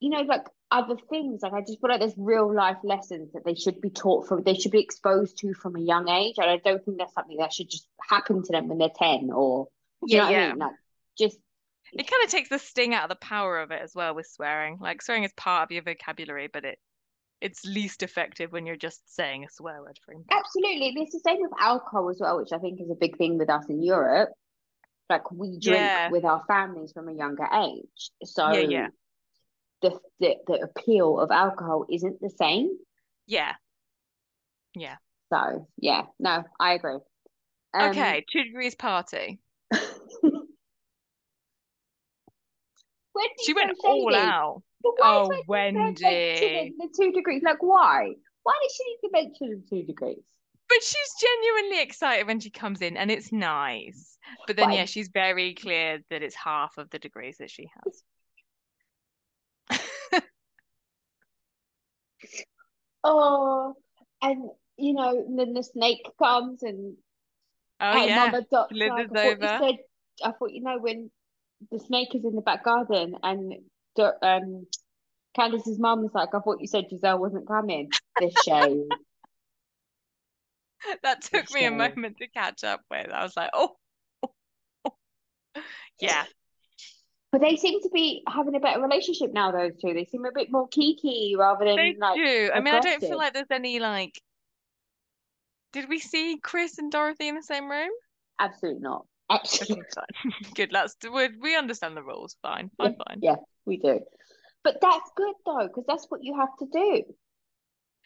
you 0.00 0.10
know, 0.10 0.22
like 0.22 0.44
other 0.70 0.96
things, 1.08 1.42
like 1.42 1.52
I 1.52 1.60
just 1.60 1.80
feel 1.80 1.90
like 1.90 2.00
there's 2.00 2.14
real 2.16 2.52
life 2.52 2.78
lessons 2.82 3.32
that 3.32 3.44
they 3.44 3.54
should 3.54 3.80
be 3.80 3.90
taught 3.90 4.26
from, 4.26 4.42
they 4.42 4.54
should 4.54 4.72
be 4.72 4.82
exposed 4.82 5.38
to 5.38 5.54
from 5.54 5.76
a 5.76 5.80
young 5.80 6.08
age. 6.08 6.34
And 6.38 6.50
I 6.50 6.58
don't 6.58 6.84
think 6.84 6.98
that's 6.98 7.14
something 7.14 7.38
that 7.38 7.52
should 7.52 7.70
just 7.70 7.86
happen 8.08 8.42
to 8.42 8.52
them 8.52 8.68
when 8.68 8.78
they're 8.78 8.90
10 8.94 9.30
or, 9.32 9.68
you 10.02 10.18
know 10.18 10.24
what 10.24 10.34
I 10.34 10.48
mean? 10.48 10.58
Like, 10.58 10.72
just, 11.18 11.38
It 11.92 12.10
kind 12.10 12.24
of 12.24 12.30
takes 12.30 12.48
the 12.48 12.58
sting 12.58 12.94
out 12.94 13.04
of 13.04 13.08
the 13.08 13.16
power 13.26 13.60
of 13.60 13.70
it 13.70 13.80
as 13.82 13.94
well 13.94 14.14
with 14.14 14.26
swearing. 14.26 14.78
Like 14.80 15.02
swearing 15.02 15.24
is 15.24 15.32
part 15.34 15.64
of 15.64 15.72
your 15.72 15.82
vocabulary, 15.82 16.48
but 16.52 16.64
it 16.64 16.78
it's 17.40 17.64
least 17.66 18.02
effective 18.02 18.50
when 18.52 18.66
you're 18.66 18.76
just 18.76 19.14
saying 19.14 19.44
a 19.44 19.50
swear 19.50 19.80
word 19.82 19.98
for 20.04 20.12
example. 20.12 20.36
absolutely. 20.38 20.94
It's 21.02 21.12
the 21.12 21.20
same 21.20 21.38
with 21.40 21.52
alcohol 21.60 22.08
as 22.10 22.18
well, 22.20 22.38
which 22.38 22.52
I 22.52 22.58
think 22.58 22.80
is 22.80 22.90
a 22.90 22.94
big 22.94 23.16
thing 23.18 23.38
with 23.38 23.50
us 23.50 23.64
in 23.68 23.82
Europe. 23.82 24.30
Like, 25.10 25.30
we 25.30 25.58
drink 25.60 25.62
Yeah. 25.62 26.10
with 26.10 26.24
our 26.24 26.42
families 26.48 26.92
from 26.92 27.08
a 27.08 27.12
younger 27.14 27.46
age. 27.52 28.10
So, 28.24 28.50
Yeah, 28.50 28.60
yeah. 28.60 28.88
The, 29.82 30.00
the, 30.20 30.36
the 30.46 30.54
appeal 30.54 31.20
of 31.20 31.30
alcohol 31.30 31.84
isn't 31.90 32.20
the 32.20 32.30
same. 32.30 32.70
Yeah. 33.26 33.52
Yeah. 34.74 34.96
So, 35.32 35.68
yeah, 35.78 36.02
no, 36.18 36.44
I 36.58 36.72
agree. 36.74 36.98
Um, 37.74 37.90
Okay, 37.90 38.24
two 38.32 38.44
degrees 38.44 38.74
party. 38.74 39.40
She 43.44 43.54
went 43.54 43.72
all 43.84 44.14
out. 44.14 44.62
Oh, 45.00 45.42
Wendy 45.48 45.94
the 46.02 46.88
two 46.96 47.12
degrees? 47.12 47.42
Like, 47.42 47.62
why? 47.62 48.12
Why 48.42 48.52
did 48.62 48.70
she 48.70 48.84
need 48.84 48.98
to 49.02 49.10
mention 49.12 49.64
the 49.70 49.76
two 49.76 49.86
degrees? 49.86 50.22
But 50.68 50.82
she's 50.82 51.14
genuinely 51.20 51.82
excited 51.82 52.26
when 52.26 52.40
she 52.40 52.50
comes 52.50 52.82
in 52.82 52.96
and 52.96 53.10
it's 53.10 53.32
nice. 53.32 54.18
But 54.46 54.56
then, 54.56 54.72
yeah, 54.72 54.84
she's 54.84 55.08
very 55.08 55.54
clear 55.54 56.00
that 56.10 56.22
it's 56.22 56.34
half 56.34 56.76
of 56.76 56.90
the 56.90 56.98
degrees 56.98 57.38
that 57.38 57.50
she 57.50 57.70
has. 57.84 58.02
Oh, 63.08 63.74
and 64.20 64.50
you 64.76 64.92
know, 64.92 65.10
and 65.10 65.38
then 65.38 65.52
the 65.54 65.62
snake 65.62 66.04
comes 66.18 66.64
and 66.64 66.96
Oh, 67.80 67.84
and 67.84 68.08
yeah. 68.08 68.16
Mama 68.16 68.44
like, 68.50 68.92
I 68.92 69.06
thought 69.06 69.42
you 69.42 69.48
said, 69.48 69.76
I 70.24 70.32
thought 70.32 70.52
you 70.52 70.62
know 70.62 70.78
when 70.78 71.10
the 71.70 71.78
snake 71.78 72.14
is 72.14 72.24
in 72.24 72.34
the 72.34 72.42
back 72.42 72.64
garden 72.64 73.16
and 73.22 73.54
Dot- 73.96 74.18
um 74.22 74.66
Candiace's 75.34 75.78
mum 75.78 76.02
was 76.02 76.12
like, 76.14 76.34
I 76.34 76.40
thought 76.40 76.60
you 76.60 76.66
said 76.66 76.86
Gizelle 76.90 77.18
wasn't 77.18 77.46
coming. 77.46 77.90
The 78.18 78.30
shade. 78.44 78.88
That 81.02 81.22
took 81.22 81.52
me 81.52 81.64
a 81.64 81.70
moment 81.70 82.18
to 82.18 82.28
catch 82.28 82.62
up 82.62 82.82
with. 82.90 83.10
I 83.10 83.24
was 83.24 83.36
like, 83.36 83.50
oh, 83.54 83.76
oh, 84.22 84.30
oh. 84.84 84.92
yeah. 86.00 86.24
But 87.32 87.40
they 87.40 87.56
seem 87.56 87.82
to 87.82 87.88
be 87.92 88.22
having 88.28 88.54
a 88.54 88.60
better 88.60 88.80
relationship 88.80 89.32
now, 89.32 89.50
those 89.50 89.72
two. 89.80 89.94
They 89.94 90.04
seem 90.04 90.24
a 90.24 90.30
bit 90.32 90.52
more 90.52 90.68
kiki 90.68 91.34
rather 91.36 91.64
than 91.64 91.76
They 91.76 91.96
like 91.98 92.16
do. 92.16 92.50
I 92.54 92.60
mean, 92.60 92.74
I 92.74 92.80
don't 92.80 93.00
feel 93.00 93.18
like 93.18 93.34
there's 93.34 93.50
any 93.50 93.80
like. 93.80 94.20
Did 95.76 95.90
we 95.90 95.98
see 95.98 96.38
Chris 96.42 96.78
and 96.78 96.90
Dorothy 96.90 97.28
in 97.28 97.34
the 97.34 97.42
same 97.42 97.70
room? 97.70 97.90
absolutely 98.40 98.80
not. 98.80 99.04
Absolutely, 99.28 99.84
fine. 99.94 100.32
Good. 100.54 100.70
That's 100.72 100.96
we 101.02 101.28
we 101.38 101.54
understand 101.54 101.96
the 101.96 102.02
rules. 102.02 102.36
Fine, 102.40 102.70
fine, 102.78 102.96
fine. 102.96 103.18
yeah, 103.20 103.36
we 103.66 103.76
do. 103.76 104.00
But 104.64 104.78
that's 104.80 105.10
good 105.14 105.34
though, 105.44 105.68
because 105.68 105.84
that's 105.86 106.06
what 106.08 106.24
you 106.24 106.34
have 106.36 106.56
to 106.60 106.66
do. 106.72 107.02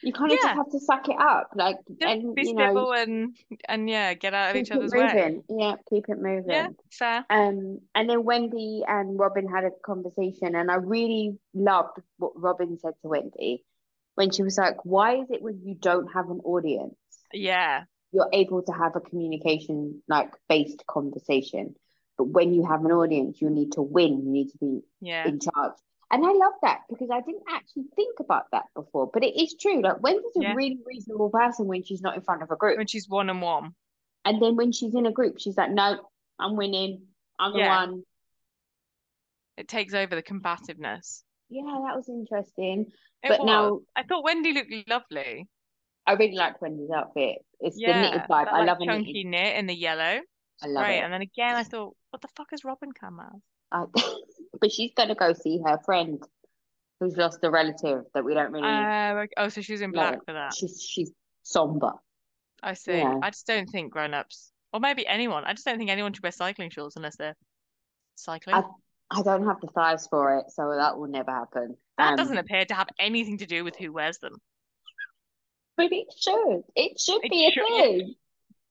You 0.02 0.12
kind 0.12 0.32
of 0.32 0.38
Yeah. 0.38 0.48
just 0.48 0.56
have 0.56 0.70
to 0.72 0.80
suck 0.80 1.08
it 1.08 1.16
up, 1.20 1.50
like, 1.54 1.76
Just 1.88 2.02
and 2.02 2.34
be 2.34 2.46
you 2.46 2.54
know, 2.54 2.66
civil 2.66 2.92
and 2.92 3.36
and 3.68 3.88
yeah, 3.88 4.14
get 4.14 4.34
out 4.34 4.50
of 4.50 4.56
each 4.56 4.70
other's 4.70 4.90
way. 4.92 5.40
Yeah, 5.48 5.76
keep 5.88 6.08
it 6.08 6.18
moving. 6.18 6.50
Yeah, 6.50 6.68
fair. 6.90 7.24
Um, 7.30 7.80
and 7.94 8.08
then 8.10 8.24
Wendy 8.24 8.82
and 8.88 9.18
Robin 9.18 9.46
had 9.46 9.64
a 9.64 9.70
conversation, 9.84 10.54
and 10.56 10.70
I 10.70 10.76
really 10.76 11.38
loved 11.54 12.00
what 12.16 12.32
Robin 12.34 12.78
said 12.78 12.94
to 13.02 13.08
Wendy 13.08 13.64
when 14.14 14.30
she 14.30 14.42
was 14.42 14.58
like, 14.58 14.84
"Why 14.84 15.16
is 15.16 15.30
it 15.30 15.42
when 15.42 15.60
you 15.64 15.74
don't 15.74 16.08
have 16.14 16.30
an 16.30 16.40
audience, 16.44 16.94
Yeah, 17.32 17.84
you're 18.12 18.28
able 18.32 18.62
to 18.62 18.72
have 18.72 18.96
a 18.96 19.00
communication 19.00 20.02
like 20.08 20.32
based 20.48 20.84
conversation, 20.86 21.74
but 22.18 22.24
when 22.24 22.52
you 22.54 22.64
have 22.66 22.84
an 22.84 22.92
audience, 22.92 23.40
you 23.40 23.50
need 23.50 23.72
to 23.72 23.82
win, 23.82 24.22
you 24.24 24.30
need 24.30 24.50
to 24.50 24.58
be 24.58 24.82
yeah, 25.00 25.28
in 25.28 25.38
charge." 25.40 25.72
And 26.12 26.24
I 26.26 26.32
love 26.32 26.54
that 26.62 26.80
because 26.88 27.08
I 27.12 27.20
didn't 27.20 27.44
actually 27.48 27.84
think 27.94 28.18
about 28.18 28.46
that 28.50 28.64
before, 28.74 29.08
but 29.12 29.22
it 29.22 29.36
is 29.40 29.54
true. 29.60 29.80
Like 29.80 30.02
Wendy's 30.02 30.36
a 30.36 30.42
Yeah. 30.42 30.54
really 30.54 30.80
reasonable 30.84 31.30
person 31.30 31.66
when 31.66 31.84
she's 31.84 32.00
not 32.02 32.16
in 32.16 32.22
front 32.22 32.42
of 32.42 32.50
a 32.50 32.56
group, 32.56 32.78
when 32.78 32.88
she's 32.88 33.08
one 33.08 33.30
and 33.30 33.40
one. 33.40 33.74
and 34.24 34.40
then 34.42 34.56
when 34.56 34.72
she's 34.72 34.94
in 34.94 35.06
a 35.06 35.12
group, 35.12 35.38
she's 35.38 35.56
like, 35.56 35.70
"No, 35.70 36.08
I'm 36.38 36.56
winning. 36.56 37.06
I'm 37.38 37.52
the 37.52 37.58
one." 37.60 38.04
It 39.56 39.68
takes 39.68 39.94
over 39.94 40.14
the 40.14 40.22
combativeness. 40.22 41.22
Yeah, 41.48 41.62
that 41.86 41.96
was 41.96 42.08
interesting. 42.08 42.92
It 43.22 43.28
But 43.28 43.40
was. 43.40 43.46
now 43.46 43.80
I 43.94 44.02
thought 44.04 44.24
Wendy 44.24 44.52
looked 44.52 44.88
lovely. 44.88 45.48
I 46.06 46.12
really 46.14 46.36
liked 46.36 46.60
Wendy's 46.62 46.90
outfit. 46.90 47.38
It's 47.60 47.76
the 47.76 47.82
Yeah, 47.82 48.02
knitted 48.02 48.22
vibe. 48.22 48.46
that 48.46 48.54
I 48.54 48.58
like 48.60 48.66
love 48.68 48.78
chunky 48.84 49.24
knitted. 49.24 49.26
knit 49.30 49.56
in 49.56 49.66
the 49.66 49.74
yellow. 49.74 50.20
I 50.62 50.66
love 50.66 50.84
Great. 50.84 50.98
it. 50.98 51.04
And 51.04 51.12
then 51.12 51.22
again, 51.22 51.56
I 51.56 51.62
thought, 51.64 51.96
what 52.10 52.20
the 52.22 52.28
fuck 52.36 52.48
has 52.50 52.64
Robin 52.64 52.92
come 52.92 53.20
as? 53.20 53.40
I, 53.72 53.84
but 54.60 54.72
she's 54.72 54.92
gonna 54.96 55.14
go 55.14 55.32
see 55.32 55.60
her 55.64 55.78
friend 55.84 56.22
who's 56.98 57.16
lost 57.16 57.38
a 57.42 57.50
relative 57.50 58.04
that 58.14 58.24
we 58.24 58.34
don't 58.34 58.52
really 58.52 58.66
Uh, 58.66 59.26
oh, 59.36 59.48
so 59.48 59.60
she's 59.60 59.80
in 59.80 59.92
black 59.92 60.24
for 60.26 60.32
that. 60.34 60.54
She's 60.54 60.82
she's 60.82 61.12
somber. 61.42 61.92
I 62.62 62.74
see. 62.74 62.98
Yeah. 62.98 63.18
I 63.22 63.30
just 63.30 63.46
don't 63.46 63.66
think 63.70 63.90
grown-ups, 63.92 64.52
or 64.72 64.80
maybe 64.80 65.06
anyone. 65.06 65.44
I 65.44 65.52
just 65.54 65.64
don't 65.64 65.78
think 65.78 65.88
anyone 65.90 66.12
should 66.12 66.22
wear 66.22 66.32
cycling 66.32 66.68
shorts 66.70 66.96
unless 66.96 67.16
they're 67.16 67.36
cycling. 68.16 68.56
I 68.56 68.62
I 69.12 69.22
don't 69.22 69.46
have 69.46 69.60
the 69.60 69.68
thighs 69.68 70.06
for 70.08 70.38
it, 70.38 70.50
so 70.50 70.74
that 70.76 70.98
will 70.98 71.08
never 71.08 71.30
happen. 71.32 71.76
That 71.98 72.10
Um, 72.10 72.16
doesn't 72.16 72.36
appear 72.38 72.64
to 72.66 72.74
have 72.74 72.88
anything 72.98 73.38
to 73.38 73.46
do 73.46 73.64
with 73.64 73.76
who 73.76 73.92
wears 73.92 74.18
them. 74.18 74.34
But 75.88 75.92
it 75.92 76.06
should. 76.18 76.62
It 76.76 77.00
should 77.00 77.24
It 77.24 77.30
be 77.30 77.46
a 77.46 77.50
should. 77.52 77.64
thing. 77.66 78.14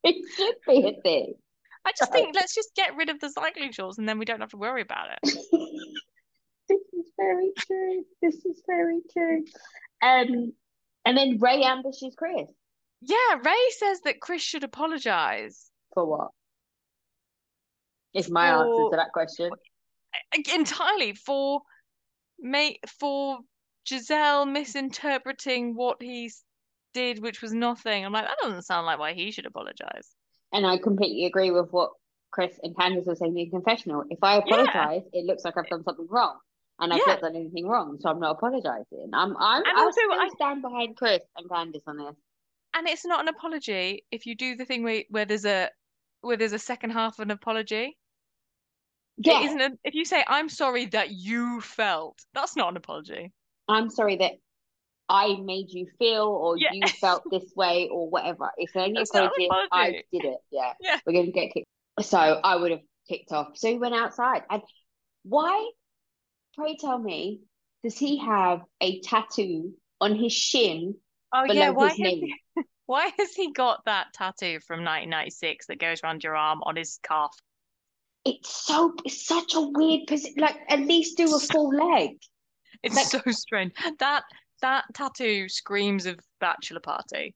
It 0.03 0.15
should 0.35 0.55
be 0.67 0.87
a 0.87 1.01
thing. 1.03 1.33
I 1.85 1.91
just 1.97 2.11
think 2.11 2.35
let's 2.35 2.53
just 2.53 2.75
get 2.75 2.95
rid 2.95 3.09
of 3.09 3.19
the 3.19 3.29
cycling 3.29 3.71
shorts 3.71 3.97
and 3.97 4.07
then 4.07 4.19
we 4.19 4.25
don't 4.25 4.41
have 4.41 4.49
to 4.51 4.57
worry 4.57 4.81
about 4.81 5.07
it. 5.11 5.19
this 5.23 6.81
is 6.93 7.05
very 7.17 7.51
true. 7.65 8.03
This 8.21 8.35
is 8.45 8.61
very 8.67 8.99
true. 9.11 9.43
Um, 10.01 10.53
and 11.05 11.17
then 11.17 11.37
Ray 11.39 11.63
ambushes 11.63 12.13
Chris 12.17 12.47
Yeah, 13.01 13.15
Ray 13.43 13.69
says 13.77 14.01
that 14.01 14.19
Chris 14.21 14.41
should 14.41 14.63
apologize 14.63 15.71
for 15.93 16.05
what? 16.05 16.29
Is 18.13 18.29
my 18.29 18.49
answer 18.49 18.89
to 18.91 18.97
that 18.97 19.11
question. 19.13 19.49
entirely 20.53 21.13
for 21.13 21.61
mate 22.39 22.79
for 22.99 23.39
Gizelle 23.85 24.45
misinterpreting 24.51 25.75
what 25.75 26.01
he 26.01 26.25
s- 26.25 26.43
did, 26.93 27.21
which 27.21 27.41
was 27.41 27.53
nothing. 27.53 28.05
I'm 28.05 28.11
like, 28.13 28.25
that 28.25 28.37
doesn't 28.41 28.63
sound 28.63 28.85
like 28.85 28.99
why 28.99 29.13
he 29.13 29.31
should 29.31 29.45
apologize. 29.45 30.09
And 30.51 30.65
I 30.65 30.77
completely 30.77 31.25
agree 31.25 31.51
with 31.51 31.71
what 31.71 31.91
Chris 32.31 32.59
and 32.63 32.75
Candiace 32.75 33.05
were 33.05 33.15
saying 33.15 33.37
in 33.37 33.49
confessional. 33.49 34.03
If 34.09 34.19
I 34.23 34.35
Yeah. 34.37 34.43
apologize, 34.63 35.03
it 35.13 35.25
looks 35.25 35.43
like 35.45 35.57
I've 35.57 35.67
done 35.69 35.83
something 35.83 36.07
wrong. 36.09 36.37
and 36.81 36.93
I've 36.93 36.99
Yeah. 37.05 37.15
not 37.15 37.21
done 37.21 37.35
anything 37.35 37.67
wrong, 37.67 37.97
so 37.99 38.07
I'm 38.09 38.21
not 38.21 38.37
apologizing. 38.37 39.09
I'm 39.11 39.35
I'm 39.35 39.65
And 39.65 39.77
also, 39.77 39.99
I- 40.11 40.29
stand 40.29 40.61
behind 40.61 40.95
Chris 40.95 41.21
and 41.35 41.49
Candiace 41.49 41.83
on 41.85 41.97
this. 41.97 42.15
And 42.73 42.87
it's 42.87 43.03
not 43.05 43.19
an 43.19 43.27
apology 43.27 44.05
if 44.11 44.25
you 44.25 44.33
do 44.33 44.55
the 44.55 44.63
thing 44.63 44.83
where 44.83 45.03
where 45.09 45.25
there's 45.25 45.43
a 45.45 45.69
where 46.21 46.37
there's 46.37 46.53
a 46.53 46.59
second 46.59 46.91
half 46.91 47.19
of 47.19 47.23
an 47.23 47.31
apology. 47.31 47.97
Yeah, 49.17 49.41
It 49.41 49.45
isn't 49.47 49.59
a, 49.61 49.77
if 49.83 49.93
you 49.93 50.05
say 50.05 50.23
I'm 50.25 50.47
sorry 50.47 50.85
that 50.85 51.11
you 51.11 51.59
felt, 51.59 52.17
that's 52.33 52.55
not 52.55 52.69
an 52.69 52.77
apology. 52.77 53.33
I'm 53.67 53.89
sorry 53.89 54.15
that 54.15 54.33
I 55.09 55.37
made 55.41 55.71
you 55.71 55.87
feel 55.97 56.25
or 56.25 56.57
Yeah. 56.57 56.69
you 56.71 56.87
felt 56.87 57.23
this 57.31 57.51
way 57.55 57.89
or 57.91 58.09
whatever. 58.09 58.51
Only 58.75 58.93
That's 58.93 59.09
apology 59.09 59.45
if 59.45 59.51
I 59.71 59.91
did 60.11 60.25
it. 60.25 60.37
Yeah. 60.51 60.73
Yeah. 60.79 60.99
We're 61.05 61.13
gonna 61.13 61.31
get 61.31 61.51
kicked. 61.53 61.67
So 62.01 62.17
I 62.17 62.55
would 62.55 62.71
have 62.71 62.81
kicked 63.07 63.31
off. 63.31 63.57
So 63.57 63.69
he 63.69 63.77
went 63.79 63.95
outside. 63.95 64.43
And 64.49 64.61
why, 65.23 65.69
pray 66.55 66.77
tell 66.77 66.99
me, 66.99 67.41
does 67.83 67.97
he 67.97 68.17
have 68.19 68.61
a 68.81 69.01
tattoo 69.01 69.73
on 69.99 70.15
his 70.15 70.31
shin 70.33 70.95
Oh 71.33 71.43
yeah, 71.43 71.69
why 71.69 71.89
has 71.89 71.95
he, 71.97 72.33
why 72.87 73.11
has 73.17 73.33
he 73.35 73.51
got 73.51 73.85
that 73.85 74.07
tattoo 74.13 74.59
from 74.65 74.79
1996 74.79 75.67
that 75.67 75.79
goes 75.79 76.01
around 76.03 76.23
your 76.23 76.35
arm 76.35 76.61
on 76.63 76.75
his 76.75 76.99
calf? 77.03 77.35
It's 78.25 78.49
so 78.49 78.93
it's 79.05 79.25
such 79.25 79.53
a 79.55 79.61
weird 79.61 80.07
position. 80.07 80.35
Like 80.37 80.57
at 80.67 80.79
least 80.79 81.17
do 81.17 81.35
a 81.35 81.39
full 81.39 81.69
leg. 81.69 82.17
It's 82.83 82.95
Like- 82.95 83.05
so 83.07 83.21
strange. 83.31 83.73
That 83.99 84.23
that 84.61 84.85
tattoo 84.93 85.49
screams 85.49 86.05
of 86.05 86.19
bachelor 86.39 86.79
party. 86.79 87.35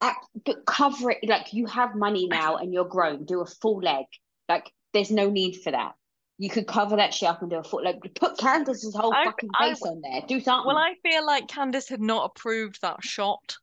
Act, 0.00 0.26
but 0.44 0.66
cover 0.66 1.10
it 1.12 1.18
like 1.28 1.52
you 1.52 1.66
have 1.66 1.94
money 1.94 2.26
now 2.26 2.56
and 2.56 2.72
you're 2.72 2.84
grown. 2.84 3.24
Do 3.24 3.40
a 3.40 3.46
full 3.46 3.78
leg. 3.80 4.04
Like 4.48 4.70
there's 4.92 5.10
no 5.10 5.30
need 5.30 5.60
for 5.62 5.72
that. 5.72 5.92
You 6.36 6.50
could 6.50 6.66
cover 6.66 6.96
that 6.96 7.14
shit 7.14 7.28
up 7.28 7.42
and 7.42 7.50
do 7.50 7.56
a 7.58 7.64
full 7.64 7.82
like 7.84 8.00
put 8.14 8.36
Candiace's 8.38 8.94
whole 8.94 9.14
I- 9.14 9.24
fucking 9.26 9.50
I- 9.58 9.68
face 9.70 9.82
on 9.82 10.00
there. 10.02 10.22
Do 10.26 10.40
something. 10.40 10.66
Well, 10.66 10.76
I 10.76 10.94
feel 11.02 11.24
like 11.24 11.48
Candiace 11.48 11.88
had 11.88 12.00
not 12.00 12.30
approved 12.34 12.80
that 12.82 13.02
shot. 13.02 13.56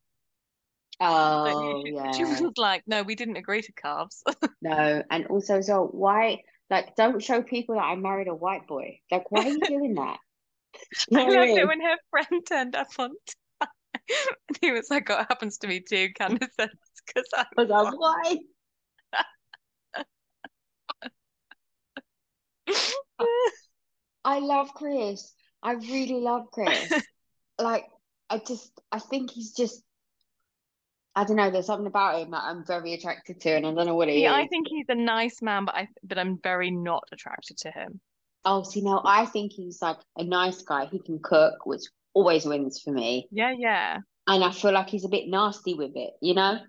Oh 1.00 1.82
she, 1.86 1.94
yeah. 1.94 2.12
she 2.12 2.24
was 2.24 2.42
like, 2.58 2.84
no, 2.86 3.02
we 3.02 3.16
didn't 3.16 3.38
agree 3.38 3.62
to 3.62 3.72
calves. 3.74 4.24
No, 4.62 5.02
and 5.10 5.26
also 5.26 5.60
so 5.62 5.88
why 5.92 6.44
like 6.70 6.96
don't 6.96 7.22
show 7.22 7.42
people 7.42 7.76
that 7.76 7.82
I 7.82 7.96
married 7.96 8.28
a 8.28 8.36
white 8.36 8.68
boy. 8.68 9.00
Like 9.12 9.32
why 9.32 9.46
are 9.46 9.50
you 9.50 9.60
doing 9.68 9.96
that? 9.96 10.18
I 11.16 11.24
loved 11.24 11.58
it 11.58 11.68
when 11.68 11.82
her 11.82 11.98
friend 12.10 12.46
turned 12.48 12.76
up 12.76 12.88
on 13.00 13.10
time. 13.10 13.70
And 14.50 14.58
he 14.62 14.72
was 14.72 14.90
like, 14.90 15.10
oh, 15.10 15.20
it 15.20 15.28
happens 15.30 15.58
to 15.60 15.68
me 15.68 15.82
too. 15.82 16.10
Candiace 16.16 16.50
said, 16.60 16.70
because 17.06 17.30
I 17.36 17.46
was 17.58 17.70
like, 17.70 18.00
why? 18.00 18.38
I 24.24 24.40
love 24.40 24.74
Chris. 24.74 25.34
I 25.64 25.74
really 25.74 26.22
love 26.22 26.48
Chris. 26.52 26.94
like 27.60 27.86
I 28.30 28.40
just 28.40 28.72
I 28.92 29.00
think 29.00 29.32
he's 29.32 29.54
just 29.54 29.84
I 31.16 31.26
don't 31.26 31.36
know, 31.36 31.52
there's 31.52 31.66
something 31.66 31.88
about 31.88 32.22
him 32.22 32.32
that 32.32 32.44
I'm 32.44 32.66
very 32.66 32.94
attracted 32.94 33.42
to 33.42 33.56
and 33.58 33.68
I 33.68 33.74
don't 33.74 33.86
know 33.86 33.96
what 33.96 34.08
it 34.08 34.14
See, 34.14 34.20
is. 34.20 34.24
Yeah, 34.24 34.34
I 34.34 34.48
think 34.48 34.68
he's 34.70 34.86
a 34.88 34.96
nice 34.96 35.42
man, 35.42 35.66
but 35.66 35.76
I 35.76 35.88
but 36.04 36.18
I'm 36.18 36.40
very 36.42 36.72
not 36.72 37.04
attracted 37.12 37.58
to 37.60 37.72
him. 37.72 38.00
Oh, 38.44 38.64
see 38.64 38.82
now 38.82 39.02
I 39.06 39.26
think 39.26 39.54
he's 39.54 39.82
like 39.82 39.98
a 40.18 40.24
nice 40.24 40.62
guy. 40.62 40.86
He 40.86 41.00
can 41.00 41.20
cook, 41.20 41.66
which 41.66 41.84
always 42.14 42.46
wins 42.46 42.82
for 42.82 42.92
me. 42.92 43.28
Yeah, 43.32 43.52
yeah. 43.58 44.00
And 44.28 44.44
I 44.44 44.52
feel 44.52 44.72
like 44.74 44.90
he's 44.90 45.06
a 45.06 45.10
bit 45.10 45.28
nasty 45.28 45.74
with 45.74 45.92
it, 45.96 46.14
you 46.22 46.34
know? 46.34 46.60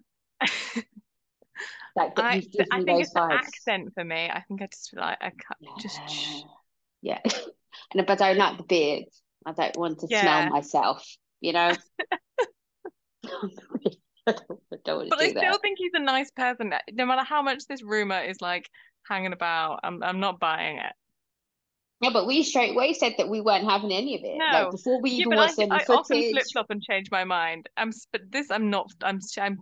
Like 1.95 2.19
I 2.19 2.43
I 2.71 2.81
think 2.81 3.01
it's 3.01 3.11
the 3.13 3.21
accent 3.31 3.93
for 3.95 4.05
me. 4.05 4.31
I 4.33 4.43
think 4.49 4.63
I 4.63 4.67
just 4.67 4.91
feel 4.91 5.01
like 5.01 5.19
I 5.21 5.31
can't 5.31 5.79
just 5.79 6.01
Yeah. 7.03 7.19
Yeah. 7.25 7.33
And 7.93 8.01
if 8.01 8.09
I 8.11 8.15
don't 8.15 8.37
like 8.39 8.57
the 8.59 8.65
beard, 8.65 9.05
I 9.47 9.53
don't 9.53 9.77
want 9.77 10.01
to 10.01 10.09
Yeah. 10.09 10.21
smell 10.21 10.43
myself, 10.51 11.07
you 11.41 11.53
know? 11.53 11.73
I 13.25 14.33
don't, 14.33 14.61
I 14.73 14.77
don't 14.85 15.11
But 15.11 15.19
I 15.21 15.29
still 15.29 15.35
that. 15.35 15.59
think 15.63 15.79
he's 15.79 15.93
a 15.95 15.99
nice 16.01 16.31
person. 16.31 16.73
No 16.93 17.07
matter 17.07 17.25
how 17.25 17.43
much 17.43 17.67
this 17.67 17.83
rumor 17.83 18.21
is 18.21 18.41
like 18.41 18.69
hanging 19.09 19.33
about, 19.33 19.81
I'm 19.83 20.03
I'm 20.03 20.21
not 20.21 20.39
buying 20.41 20.79
it. 20.79 20.93
Yeah, 22.03 22.11
but 22.13 22.27
we 22.27 22.43
straightway 22.43 22.93
said 22.95 23.15
that 23.19 23.29
we 23.29 23.41
weren't 23.41 23.65
having 23.65 23.93
any 23.93 24.17
of 24.17 24.25
it. 24.25 24.37
No. 24.37 24.45
Like 24.65 24.71
before 24.73 25.01
we 25.01 25.11
Yeah, 25.11 25.21
even 25.21 25.31
but 25.31 25.39
I, 25.39 25.45
watched 25.47 25.59
any 25.61 25.71
I 25.71 25.77
often 25.77 26.03
footage. 26.03 26.33
flip 26.33 26.45
flop 26.53 26.67
and 26.71 26.83
change 26.83 27.11
my 27.13 27.23
mind. 27.25 27.69
I'm 27.77 27.93
but 28.11 28.23
this 28.31 28.51
I'm 28.51 28.71
not. 28.71 28.91
I'm 29.03 29.21
I'm 29.41 29.59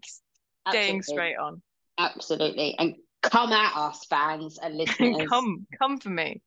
staying 0.69 0.99
Absolutely. 0.99 1.03
straight 1.03 1.37
on. 1.37 1.63
Absolutely. 1.99 2.75
And 2.79 2.95
come 3.23 3.53
at 3.53 3.77
us, 3.77 4.07
fans 4.07 4.59
and 4.63 4.77
listeners. 4.79 5.29
Come 5.29 5.67
come 5.79 5.99
for 5.99 6.09
me. 6.09 6.41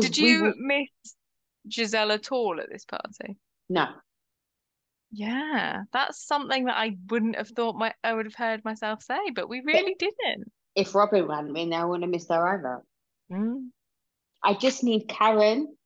Did 0.00 0.16
you 0.16 0.44
will- 0.44 0.54
miss 0.56 0.88
Gizelle 1.68 2.12
at 2.12 2.30
all 2.30 2.60
at 2.60 2.70
this 2.70 2.84
party? 2.84 3.36
No. 3.68 3.86
Yeah, 5.10 5.82
that's 5.92 6.24
something 6.26 6.64
that 6.66 6.76
I 6.76 6.96
wouldn't 7.10 7.36
have 7.36 7.48
thought 7.48 7.74
my 7.76 7.92
I 8.02 8.14
would 8.14 8.26
have 8.26 8.34
heard 8.34 8.64
myself 8.64 9.02
say, 9.02 9.18
but 9.34 9.48
we 9.48 9.60
really 9.64 9.94
didn't. 9.98 10.50
If 10.74 10.94
Robin 10.94 11.28
hadn't 11.28 11.52
been 11.52 11.70
there, 11.70 11.80
I 11.80 11.84
wouldn't 11.84 12.04
have 12.04 12.10
missed 12.10 12.30
her 12.30 12.46
either. 12.48 12.82
Mm. 13.30 13.68
I 14.44 14.54
just 14.54 14.82
need 14.82 15.08
Karen, 15.08 15.76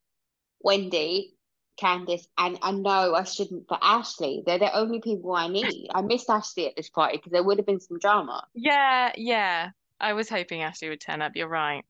Wendy, 0.61 1.35
Candiace, 1.77 2.27
and 2.39 2.59
I 2.63 2.73
know 2.73 3.15
I 3.15 3.25
shouldn't, 3.25 3.69
but 3.69 3.81
Ashley. 3.83 4.43
They're 4.47 4.59
the 4.59 4.75
only 4.77 5.01
people 5.01 5.35
I 5.35 5.49
need. 5.49 5.89
I 5.95 6.01
missed 6.03 6.31
Ashley 6.31 6.67
at 6.67 6.77
this 6.77 6.89
party 6.89 7.19
because 7.19 7.33
there 7.33 7.43
would 7.43 7.59
have 7.59 7.67
been 7.67 7.81
some 7.81 7.99
drama. 7.99 8.45
Yeah, 8.55 9.13
yeah. 9.17 9.71
I 10.01 10.13
was 10.15 10.29
hoping 10.29 10.63
Ashley 10.63 10.89
would 10.89 11.01
turn 11.01 11.23
up. 11.23 11.33
You're 11.35 11.49
right. 11.49 11.85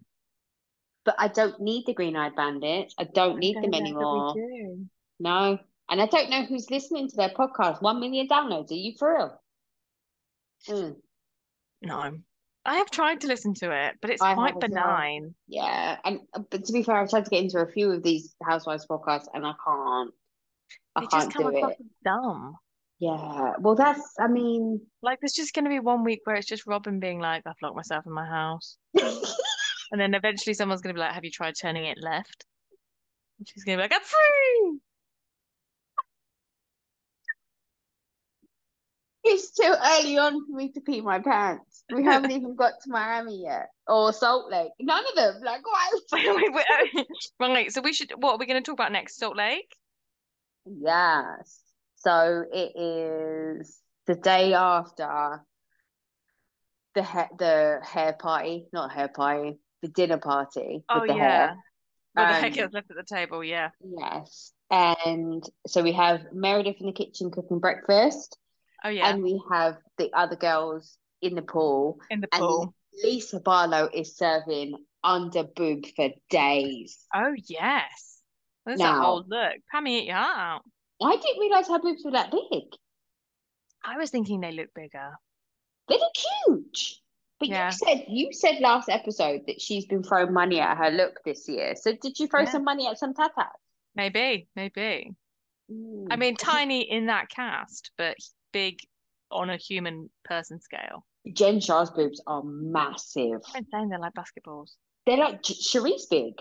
But 1.04 1.16
I 1.18 1.28
don't 1.28 1.60
need 1.60 1.86
the 1.86 1.94
Green 1.94 2.16
Eyed 2.16 2.34
Bandits. 2.34 2.94
I 2.98 3.04
don't 3.04 3.38
need 3.38 3.56
them 3.56 3.70
Don't 3.70 3.72
we 3.72 3.78
anymore. 3.78 4.34
No. 5.20 5.58
And 5.88 6.02
I 6.02 6.06
don't 6.06 6.30
know 6.30 6.44
who's 6.44 6.68
listening 6.68 7.08
to 7.08 7.16
their 7.16 7.30
podcast. 7.30 7.80
One 7.80 8.00
million 8.00 8.26
downloads. 8.26 8.72
Are 8.72 8.74
you 8.74 8.94
for 8.98 9.14
real? 9.14 9.40
Mm, 10.68 10.96
No. 11.82 12.18
I 12.66 12.76
have 12.76 12.90
tried 12.90 13.20
to 13.22 13.28
listen 13.28 13.54
to 13.54 13.70
it, 13.70 13.94
but 14.02 14.10
it's 14.10 14.22
I 14.22 14.34
quite 14.34 14.50
as 14.50 14.54
well. 14.54 14.68
benign. 14.68 15.34
yeah. 15.48 15.98
And 16.04 16.20
uh, 16.34 16.40
but 16.50 16.64
to 16.64 16.72
be 16.72 16.82
fair, 16.82 16.96
I've 16.96 17.08
tried 17.10 17.24
to 17.24 17.30
get 17.30 17.44
into 17.44 17.60
a 17.60 17.66
few 17.66 17.92
of 17.92 18.02
these 18.02 18.34
Housewives 18.42 18.86
podcasts 18.86 19.26
and 19.32 19.46
I 19.46 19.52
can't. 19.64 20.10
I 20.96 21.00
They 21.00 21.06
just 21.06 21.30
can't 21.30 21.34
come 21.34 21.52
do 21.52 21.68
it. 21.68 21.76
dumb. 22.04 22.56
Yeah. 22.98 23.52
Well, 23.60 23.74
that's, 23.74 24.14
I 24.18 24.26
mean, 24.26 24.80
Like 25.02 25.20
there's 25.20 25.32
just 25.34 25.54
going 25.54 25.64
to 25.64 25.70
be 25.70 25.80
one 25.80 26.02
week 26.02 26.20
where 26.24 26.36
it's 26.36 26.46
just 26.46 26.66
Robin 26.66 26.98
being 26.98 27.20
like, 27.20 27.42
I've 27.46 27.54
locked 27.62 27.76
myself 27.76 28.04
in 28.06 28.12
my 28.12 28.26
house. 28.26 28.76
And 29.92 30.00
then 30.00 30.14
eventually 30.14 30.54
someone's 30.54 30.80
going 30.82 30.94
to 30.94 30.98
be 30.98 31.00
like, 31.00 31.12
Have 31.12 31.24
you 31.24 31.30
tried 31.30 31.54
turning 31.60 31.84
it 31.84 31.98
left? 32.00 32.44
And 33.38 33.48
she's 33.48 33.64
going 33.64 33.78
to 33.78 33.82
be 33.82 33.84
like, 33.84 33.92
I'm 33.94 34.00
free. 34.02 34.80
It's 39.24 39.52
too 39.52 39.72
early 39.72 40.18
on 40.18 40.44
for 40.46 40.56
me 40.56 40.72
to 40.72 40.80
pee 40.80 41.00
my 41.00 41.18
pants. 41.18 41.65
We 41.92 42.02
haven't 42.04 42.32
even 42.32 42.56
got 42.56 42.72
to 42.82 42.90
Miami 42.90 43.42
yet. 43.42 43.68
Or 43.86 44.12
Salt 44.12 44.50
Lake. 44.50 44.72
None 44.80 45.04
of 45.08 45.14
them. 45.14 45.42
Like, 45.44 45.60
why? 45.64 45.90
Wait, 46.12 46.36
wait, 46.36 46.64
wait. 46.94 47.06
Right, 47.40 47.72
so 47.72 47.80
we 47.80 47.92
should, 47.92 48.12
what 48.16 48.32
are 48.32 48.38
we 48.38 48.46
going 48.46 48.60
to 48.60 48.66
talk 48.66 48.74
about 48.74 48.92
next? 48.92 49.18
Salt 49.18 49.36
Lake? 49.36 49.72
Yes. 50.64 51.60
So 51.96 52.44
it 52.52 52.72
is 52.76 53.80
the 54.06 54.14
day 54.16 54.52
after 54.54 55.44
the 56.94 57.02
hair, 57.02 57.28
the 57.38 57.80
hair 57.84 58.14
party, 58.18 58.66
not 58.72 58.92
hair 58.92 59.08
party, 59.08 59.58
the 59.82 59.88
dinner 59.88 60.18
party 60.18 60.82
Oh, 60.88 61.00
with 61.00 61.10
the 61.10 61.16
yeah. 61.16 61.22
hair. 61.22 61.56
The 62.14 62.46
Um, 62.46 62.50
gets 62.52 62.74
left 62.74 62.90
at 62.90 62.96
the 62.96 63.04
table, 63.04 63.44
yeah. 63.44 63.70
Yes. 63.80 64.52
And 64.70 65.44
so 65.66 65.82
we 65.82 65.92
have 65.92 66.32
Meredith 66.32 66.76
in 66.80 66.86
the 66.86 66.92
kitchen 66.92 67.30
cooking 67.30 67.60
breakfast, 67.60 68.38
Oh, 68.84 68.88
yeah. 68.88 69.08
and 69.10 69.22
we 69.22 69.40
have 69.52 69.76
the 69.98 70.10
other 70.14 70.36
girls 70.36 70.96
in 71.26 71.34
the 71.34 71.42
pool. 71.42 71.98
In 72.10 72.20
the 72.20 72.28
And 72.32 72.40
pool. 72.40 72.74
Lisa 73.04 73.40
Barlow 73.40 73.88
is 73.92 74.16
serving 74.16 74.74
under 75.04 75.44
boob 75.44 75.84
for 75.94 76.10
days. 76.30 76.98
Oh, 77.14 77.34
yes. 77.46 78.20
There's 78.64 78.78
Now- 78.78 78.94
that 78.94 79.04
whole 79.04 79.24
look. 79.26 79.54
Pammy, 79.72 80.00
eat 80.00 80.06
your 80.06 80.16
heart 80.16 80.36
out. 80.38 80.62
I 81.02 81.16
didn't 81.16 81.40
realize 81.40 81.68
her 81.68 81.78
boobs 81.78 82.04
were 82.04 82.12
that 82.12 82.30
big. 82.30 82.64
I 83.84 83.96
was 83.98 84.10
thinking 84.10 84.40
they 84.40 84.52
look 84.52 84.72
bigger. 84.74 85.12
They 85.88 85.98
look 85.98 86.12
huge. 86.46 87.00
But 87.38 87.48
Yeah. 87.48 87.66
you 87.66 87.72
said 87.72 88.04
you 88.08 88.32
said 88.32 88.60
last 88.60 88.88
episode 88.88 89.42
that 89.46 89.60
she's 89.60 89.84
been 89.86 90.02
throwing 90.02 90.32
money 90.32 90.58
at 90.58 90.78
her 90.78 90.90
look 90.90 91.22
this 91.24 91.46
year. 91.48 91.76
So 91.76 91.92
did 91.94 92.18
you 92.18 92.26
throw 92.26 92.40
Yeah. 92.40 92.50
some 92.50 92.64
money 92.64 92.86
at 92.88 92.98
some 92.98 93.12
tatas? 93.14 93.50
Maybe, 93.94 94.48
maybe. 94.56 95.14
I 95.68 95.72
Mm. 95.72 96.18
mean, 96.18 96.36
tiny 96.36 96.80
in 96.90 97.06
that 97.06 97.28
cast, 97.28 97.90
but 97.98 98.16
big 98.52 98.80
on 99.30 99.50
a 99.50 99.56
human 99.56 100.10
person 100.24 100.60
scale. 100.60 101.06
Jen 101.32 101.60
Shah's 101.60 101.90
boobs 101.90 102.20
are 102.26 102.42
massive. 102.44 103.40
They're 103.52 103.62
insane. 103.62 103.88
They're 103.88 103.98
like 103.98 104.14
basketballs. 104.14 104.72
They're 105.06 105.16
like 105.16 105.42
Ch- 105.42 105.72
Charrisse 105.72 106.08
big. 106.10 106.34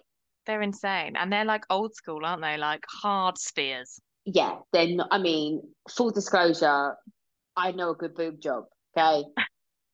They're 0.45 0.61
insane. 0.61 1.15
And 1.15 1.31
they're 1.31 1.45
like 1.45 1.63
old 1.69 1.95
school, 1.95 2.23
aren't 2.23 2.41
they? 2.41 2.57
Like 2.57 2.83
hard 2.89 3.37
spheres. 3.37 3.99
Yeah, 4.25 4.57
they're 4.73 4.95
not, 4.95 5.07
I 5.11 5.17
mean, 5.19 5.61
full 5.89 6.11
disclosure, 6.11 6.95
I 7.55 7.71
know 7.71 7.91
a 7.91 7.95
good 7.95 8.15
boob 8.15 8.41
job, 8.41 8.65
okay? 8.97 9.23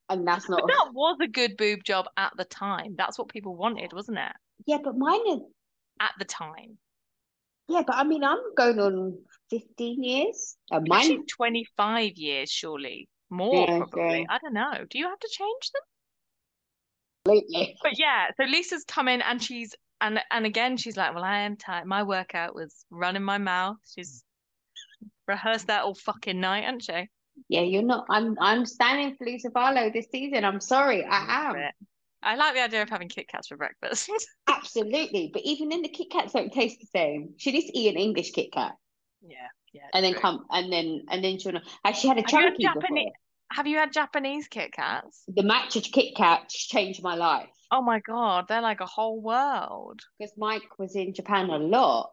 And 0.09 0.27
that's 0.27 0.49
not 0.49 0.61
that 0.67 0.89
was 0.93 1.17
a 1.21 1.27
good 1.27 1.55
boob 1.57 1.83
job 1.85 2.05
at 2.17 2.33
the 2.37 2.43
time. 2.45 2.95
That's 2.97 3.17
what 3.17 3.29
people 3.29 3.55
wanted, 3.55 3.93
wasn't 3.93 4.17
it? 4.17 4.33
yeah, 4.65 4.77
but 4.83 4.97
mine 4.97 5.21
is 5.27 5.39
At 5.99 6.11
the 6.19 6.25
time. 6.25 6.77
Yeah, 7.69 7.83
but 7.87 7.95
I 7.95 8.03
mean, 8.03 8.23
I'm 8.23 8.39
going 8.57 8.79
on 8.79 9.17
15 9.49 10.03
years. 10.03 10.57
And 10.69 10.85
mine, 10.87 10.99
Actually, 11.01 11.23
25 11.37 12.11
years, 12.15 12.51
surely. 12.51 13.07
More, 13.32 13.65
Yeah, 13.67 13.77
probably. 13.79 14.25
so- 14.29 14.34
I 14.34 14.38
don't 14.39 14.53
know. 14.53 14.86
Do 14.89 14.99
you 14.99 15.07
have 15.07 15.19
to 15.19 15.29
change 15.32 15.71
them? 15.73 15.82
absolutely. 17.25 17.77
But 17.84 17.97
yeah, 17.97 18.27
so 18.38 18.43
Lisa's 18.43 18.84
come 18.86 19.07
in 19.07 19.21
and 19.21 19.41
she's 19.41 19.73
and 20.01 20.19
and 20.32 20.45
again 20.45 20.77
she's 20.77 20.97
like, 20.97 21.13
Well, 21.15 21.23
I 21.23 21.39
am 21.39 21.55
tired. 21.57 21.86
My 21.88 22.03
workout 22.03 22.53
was 22.55 22.86
running 22.89 23.23
my 23.23 23.38
mouth. 23.38 23.77
She's 23.95 24.23
rehearsed 25.27 25.67
that 25.67 25.84
all 25.84 25.95
fucking 25.95 26.39
night, 26.39 26.63
hasn't 26.65 26.84
she? 26.84 27.07
Yeah, 27.47 27.61
you're 27.61 27.82
not. 27.84 28.05
I'm. 28.09 28.36
I'm 28.39 28.65
standing 28.65 29.15
for 29.15 29.25
Lisa 29.25 29.49
Barlow 29.49 29.89
this 29.91 30.07
season. 30.11 30.43
I'm 30.43 30.59
sorry, 30.59 31.05
I 31.05 31.49
am. 31.49 31.71
I 32.23 32.36
like 32.36 32.53
the 32.53 32.61
idea 32.61 32.82
of 32.84 32.89
having 32.89 33.07
Kit 33.07 33.27
Kats 33.29 33.47
for 33.47 33.57
breakfast. 33.57 34.11
Absolutely. 34.47 35.32
But 35.34 35.41
even 35.43 35.69
then, 35.69 35.82
the 35.82 35.89
Kit 35.89 36.11
Kats 36.11 36.34
don't 36.34 36.51
taste 36.53 36.79
the 36.82 36.88
same. 36.88 37.34
She 37.38 37.51
needs 37.51 37.67
to 37.67 37.77
eat 37.77 37.95
an 37.95 37.99
English 37.99 38.32
Kit 38.32 38.51
Kat, 38.51 38.73
yeah, 39.25 39.47
yeah. 39.74 39.82
and 39.93 40.03
then 40.03 40.13
true. 40.13 40.22
come, 40.22 40.45
and 40.51 40.72
then 40.72 41.05
and 41.09 41.24
then 41.24 41.39
she'll. 41.39 41.59
She 41.93 42.07
had 42.07 42.17
a 42.17 42.22
Have 42.22 42.53
you 42.57 42.67
had? 42.67 42.74
Japanese 42.74 43.11
have 43.53 43.67
you 43.67 43.78
had 43.78 43.91
Japanese 43.91 44.47
Kit 44.47 44.72
Kats? 44.72 45.24
The 45.28 45.41
matcha 45.41 45.84
Kit 45.84 46.15
Kat 46.15 46.47
changed 46.47 47.03
my 47.03 47.15
life 47.15 47.49
Oh 47.72 47.82
my 47.82 47.99
God, 47.99 48.45
they're 48.49 48.61
like 48.61 48.82
a 48.82 48.86
whole 48.86 49.22
world. 49.22 50.01
because 50.19 50.34
Mike 50.38 50.78
was 50.78 50.95
in 50.95 51.13
Japan 51.13 51.49
a 51.49 51.57
lot, 51.57 52.11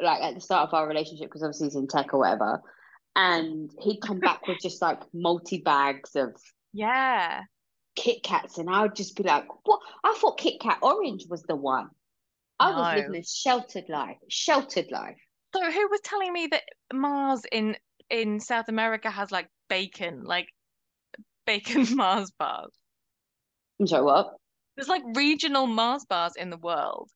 like 0.00 0.22
at 0.22 0.34
the 0.34 0.40
start 0.40 0.68
of 0.68 0.74
our 0.74 0.88
relationship, 0.88 1.26
because 1.26 1.42
obviously 1.42 1.66
he's 1.66 1.76
in 1.76 1.86
tech 1.86 2.14
or 2.14 2.20
whatever, 2.20 2.62
and 3.14 3.70
he'd 3.82 4.00
come 4.00 4.20
back 4.20 4.48
with 4.48 4.56
just 4.62 4.80
like 4.80 5.00
multi 5.12 5.58
bags 5.58 6.16
of 6.16 6.34
Yeah. 6.72 7.42
Kit 7.94 8.22
Kats, 8.22 8.56
and 8.56 8.70
I 8.70 8.82
would 8.82 8.94
just 8.94 9.16
be 9.16 9.22
like, 9.22 9.46
"What? 9.66 9.80
I 10.02 10.14
thought 10.18 10.38
Kit 10.38 10.60
Kat 10.60 10.78
Orange 10.80 11.26
was 11.28 11.42
the 11.42 11.56
one." 11.56 11.90
I 12.58 12.70
was 12.70 12.96
living 12.96 13.20
a 13.20 13.22
sheltered 13.22 13.90
life, 13.90 14.16
sheltered 14.28 14.90
life. 14.90 15.20
So 15.56 15.70
who 15.70 15.88
was 15.88 16.00
telling 16.02 16.32
me 16.34 16.48
that 16.48 16.64
Mars 16.92 17.42
in 17.50 17.76
in 18.10 18.40
South 18.40 18.68
America 18.68 19.10
has 19.10 19.32
like 19.32 19.48
bacon, 19.70 20.22
like 20.24 20.48
bacon 21.46 21.86
Mars 21.96 22.30
bars? 22.38 22.72
I'm 23.80 23.86
sorry, 23.86 24.04
what? 24.04 24.34
There's 24.76 24.88
like 24.88 25.02
regional 25.14 25.66
Mars 25.66 26.04
bars 26.04 26.34
in 26.36 26.50
the 26.50 26.58
world. 26.58 27.10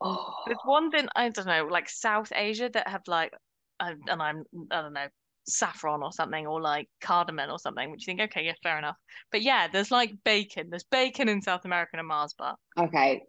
Oh, 0.00 0.32
There's 0.46 0.58
one 0.64 0.94
in 0.96 1.08
I 1.16 1.28
don't 1.30 1.46
know, 1.46 1.64
like 1.64 1.88
South 1.88 2.30
Asia 2.32 2.70
that 2.72 2.86
have 2.86 3.02
like, 3.08 3.32
uh, 3.80 3.94
and 4.06 4.22
I'm 4.22 4.44
I 4.70 4.82
don't 4.82 4.92
know, 4.92 5.08
saffron 5.48 6.04
or 6.04 6.12
something, 6.12 6.46
or 6.46 6.60
like 6.60 6.88
cardamom 7.00 7.50
or 7.50 7.58
something, 7.58 7.90
which 7.90 8.06
you 8.06 8.14
think, 8.14 8.30
okay, 8.30 8.44
yeah, 8.44 8.52
fair 8.62 8.78
enough. 8.78 8.96
But 9.32 9.42
yeah, 9.42 9.66
there's 9.66 9.90
like 9.90 10.12
bacon. 10.24 10.68
There's 10.70 10.84
bacon 10.84 11.28
in 11.28 11.42
South 11.42 11.64
America 11.64 11.90
in 11.94 12.00
a 12.00 12.04
Mars 12.04 12.32
bar. 12.38 12.54
okay. 12.78 13.22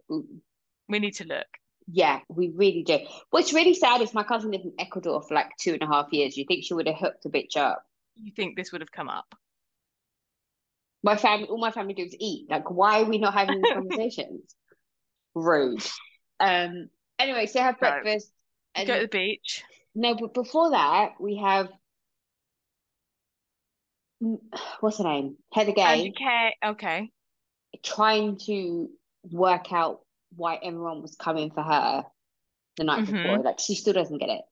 We 0.88 1.00
need 1.00 1.16
to 1.16 1.24
look. 1.24 1.46
Yeah, 1.88 2.20
we 2.28 2.48
really 2.50 2.82
do. 2.82 2.98
What's 3.30 3.52
really 3.52 3.74
sad 3.74 4.00
is 4.00 4.12
my 4.12 4.24
cousin 4.24 4.50
lived 4.50 4.64
in 4.64 4.72
Ecuador 4.78 5.22
for 5.22 5.34
like 5.34 5.50
two 5.60 5.72
and 5.74 5.82
a 5.82 5.86
half 5.86 6.12
years. 6.12 6.36
You 6.36 6.44
think 6.46 6.64
she 6.64 6.74
would 6.74 6.88
have 6.88 6.96
hooked 6.96 7.24
a 7.26 7.28
bitch 7.28 7.56
up? 7.56 7.84
You 8.16 8.32
think 8.34 8.56
this 8.56 8.72
would 8.72 8.80
have 8.80 8.90
come 8.90 9.08
up? 9.08 9.34
My 11.02 11.16
family, 11.16 11.46
all 11.46 11.58
my 11.58 11.70
family 11.70 11.94
do 11.94 12.02
is 12.02 12.16
eat. 12.18 12.50
Like, 12.50 12.70
why 12.70 13.02
are 13.02 13.04
we 13.04 13.18
not 13.18 13.34
having 13.34 13.62
these 13.62 13.70
conversations? 13.72 14.54
Rude. 15.34 15.82
Um. 16.40 16.88
Anyway, 17.18 17.46
so 17.46 17.60
have 17.60 17.76
No. 17.80 17.88
breakfast, 17.88 18.30
and 18.74 18.88
Go 18.88 18.94
to 18.96 19.00
the 19.02 19.08
beach. 19.08 19.62
no, 19.94 20.14
but 20.16 20.34
before 20.34 20.70
that, 20.70 21.12
we 21.20 21.36
have 21.36 21.68
what's 24.80 24.98
her 24.98 25.04
name? 25.04 25.36
Heather 25.52 25.72
Gay 25.72 26.10
okay, 26.14 26.56
okay. 26.64 27.10
trying 27.84 28.38
to 28.46 28.88
work 29.30 29.72
out 29.72 30.00
why 30.34 30.58
everyone 30.62 31.02
was 31.02 31.16
coming 31.16 31.50
for 31.50 31.62
her 31.62 32.04
the 32.76 32.84
night 32.84 33.06
Mhm. 33.06 33.22
before. 33.22 33.38
Like, 33.38 33.58
she 33.58 33.74
still 33.74 33.94
doesn't 33.94 34.18
get 34.18 34.28
it. 34.28 34.42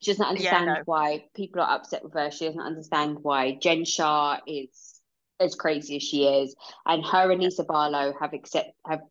She 0.00 0.12
doesn't 0.12 0.26
understand 0.26 0.66
no. 0.66 0.82
why 0.86 1.28
people 1.34 1.60
are 1.60 1.76
upset 1.76 2.02
with 2.02 2.14
her. 2.14 2.30
She 2.30 2.46
doesn't 2.46 2.60
understand 2.60 3.18
why 3.22 3.52
Jen 3.56 3.84
Shah 3.84 4.38
is 4.46 5.00
as 5.38 5.54
crazy 5.54 5.96
as 5.96 6.02
she 6.02 6.26
is, 6.26 6.54
and 6.86 7.04
her 7.04 7.30
and 7.30 7.42
Lisa 7.42 7.64
Barlow 7.64 8.14
have 8.18 8.32
accept 8.32 8.72
have 8.86 9.02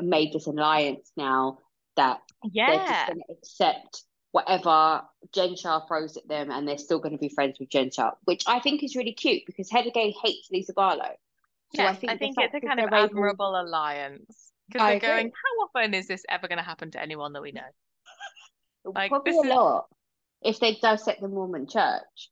made 0.00 0.32
this 0.32 0.46
alliance 0.46 1.12
now 1.16 1.58
that 1.96 2.20
they're 2.68 2.78
just 2.78 3.06
going 3.08 3.22
to 3.28 3.32
accept 3.32 4.04
whatever 4.30 5.02
Jen 5.32 5.56
Shah 5.56 5.80
throws 5.86 6.16
at 6.16 6.26
them, 6.26 6.50
and 6.50 6.66
they're 6.66 6.78
still 6.78 6.98
going 7.00 7.12
to 7.12 7.18
be 7.18 7.28
friends 7.28 7.58
with 7.60 7.68
Jen 7.68 7.90
Shah, 7.90 8.12
which 8.24 8.44
I 8.46 8.60
think 8.60 8.82
is 8.82 8.96
really 8.96 9.12
cute 9.12 9.42
because 9.46 9.70
Heather 9.70 9.90
Gay 9.90 10.14
hates 10.22 10.48
Lisa 10.50 10.72
Barlow. 10.72 11.14
So 11.74 11.84
I 11.84 11.94
think 11.94 12.12
I 12.12 12.16
think 12.16 12.36
it's 12.38 12.54
a 12.54 12.60
kind 12.60 12.80
of 12.80 12.86
able- 12.92 12.96
admirable 12.96 13.60
alliance 13.60 14.51
because 14.72 14.86
they're 14.86 14.96
agree. 14.96 15.08
going, 15.08 15.26
how 15.26 15.64
often 15.80 15.94
is 15.94 16.06
this 16.08 16.24
ever 16.28 16.48
going 16.48 16.58
to 16.58 16.64
happen 16.64 16.90
to 16.92 17.00
anyone 17.02 17.32
that 17.34 17.42
we 17.42 17.52
know? 17.52 17.62
Like, 18.84 19.10
Probably 19.10 19.32
a 19.36 19.40
is- 19.40 19.46
lot 19.46 19.86
if 20.42 20.58
they 20.58 20.74
dissect 20.76 21.20
the 21.20 21.28
Mormon 21.28 21.66
church. 21.68 22.30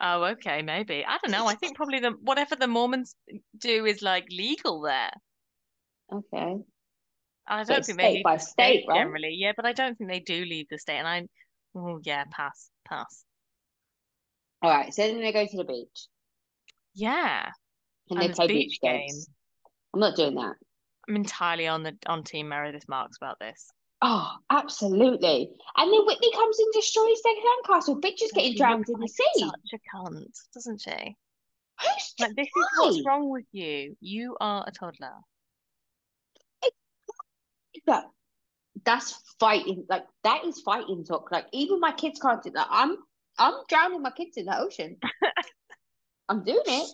Oh, 0.00 0.22
okay, 0.24 0.62
maybe. 0.62 1.04
I 1.04 1.18
don't 1.22 1.32
know. 1.32 1.46
I 1.46 1.54
think 1.56 1.76
probably 1.76 1.98
the 2.00 2.12
whatever 2.22 2.54
the 2.56 2.68
Mormons 2.68 3.16
do 3.58 3.84
is 3.84 4.00
like 4.02 4.26
legal 4.30 4.82
there. 4.82 5.10
Okay. 6.12 6.56
I 7.50 7.64
don't 7.64 7.78
it's 7.78 7.86
think 7.86 7.98
they 7.98 8.04
state 8.04 8.14
leave 8.16 8.24
by 8.24 8.36
the 8.36 8.40
state, 8.40 8.52
state 8.80 8.84
right? 8.88 8.98
generally. 8.98 9.34
Yeah, 9.34 9.52
but 9.56 9.64
I 9.66 9.72
don't 9.72 9.96
think 9.96 10.10
they 10.10 10.20
do 10.20 10.44
leave 10.44 10.66
the 10.70 10.78
state. 10.78 10.98
And 10.98 11.08
I, 11.08 11.26
oh 11.74 12.00
yeah, 12.04 12.24
pass, 12.30 12.70
pass. 12.86 13.24
All 14.62 14.70
right. 14.70 14.92
So 14.92 15.02
then 15.02 15.20
they 15.20 15.32
go 15.32 15.46
to 15.46 15.56
the 15.56 15.64
beach 15.64 16.06
Yeah, 16.94 17.50
and 18.10 18.20
And 18.20 18.30
they 18.30 18.34
play 18.34 18.46
beach 18.46 18.68
beach 18.70 18.80
games. 18.82 19.28
I'm 19.94 20.00
not 20.00 20.16
doing 20.16 20.34
that. 20.34 20.54
I'm 21.08 21.16
entirely 21.16 21.66
on 21.66 21.82
the 21.82 21.96
on 22.06 22.22
Team 22.22 22.48
Meredith 22.48 22.88
Marks 22.88 23.16
about 23.16 23.38
this. 23.40 23.70
Oh, 24.02 24.30
absolutely. 24.50 25.50
And 25.76 25.92
then 25.92 26.06
Whitney 26.06 26.32
comes 26.32 26.58
and 26.58 26.72
destroys 26.72 27.18
their 27.24 27.34
sandcastle. 27.34 28.00
Bitch 28.00 28.22
is 28.22 28.30
getting 28.32 28.54
drowned 28.54 28.88
in 28.88 29.00
the 29.00 29.08
sea. 29.08 29.24
Such 29.40 29.80
a 29.80 29.96
cunt, 29.96 30.26
doesn't 30.54 30.80
she? 30.80 31.16
Who's 31.80 32.14
Like 32.20 32.36
this 32.36 32.46
is 32.46 32.66
what's 32.78 33.06
wrong 33.06 33.28
with 33.28 33.46
you. 33.52 33.96
You 34.00 34.36
are 34.40 34.64
a 34.66 34.70
toddler. 34.70 35.14
But 37.86 38.04
that's 38.84 39.20
fighting. 39.40 39.84
Like 39.88 40.04
that 40.24 40.44
is 40.44 40.60
fighting 40.60 41.04
talk. 41.04 41.30
Like 41.32 41.46
even 41.52 41.80
my 41.80 41.92
kids 41.92 42.20
can't 42.20 42.42
do 42.42 42.50
that. 42.50 42.68
I'm 42.70 42.98
I'm 43.38 43.54
drowning 43.68 44.02
my 44.02 44.10
kids 44.10 44.36
in 44.36 44.46
the 44.46 44.58
ocean. 44.58 44.96
I'm 46.28 46.44
doing 46.44 46.62
it. 46.66 46.88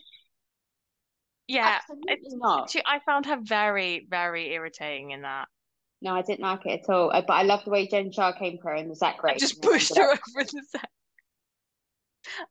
Yeah, 1.47 1.79
Absolutely 1.79 2.37
not. 2.39 2.71
she, 2.71 2.81
I 2.87 3.01
found 3.01 3.27
her 3.27 3.39
very, 3.43 4.07
very 4.09 4.53
irritating 4.53 5.11
in 5.11 5.23
that. 5.23 5.49
No, 6.01 6.15
I 6.15 6.23
didn't 6.23 6.41
like 6.41 6.65
it 6.67 6.83
at 6.83 6.91
all. 6.93 7.11
Uh, 7.13 7.23
But 7.27 7.35
I 7.35 7.43
love 7.43 7.65
the 7.65 7.71
way 7.71 7.87
Jen 7.87 8.13
Shah 8.13 8.33
came 8.33 8.59
for 8.63 8.71
her 8.71 8.77
in 8.77 8.89
the 8.89 8.97
sack 8.97 9.19
I 9.23 9.33
race. 9.33 9.41
just 9.41 9.63
pushed 9.63 9.97
her 9.97 10.11
over 10.11 10.21
the 10.37 10.63
side. 10.71 10.89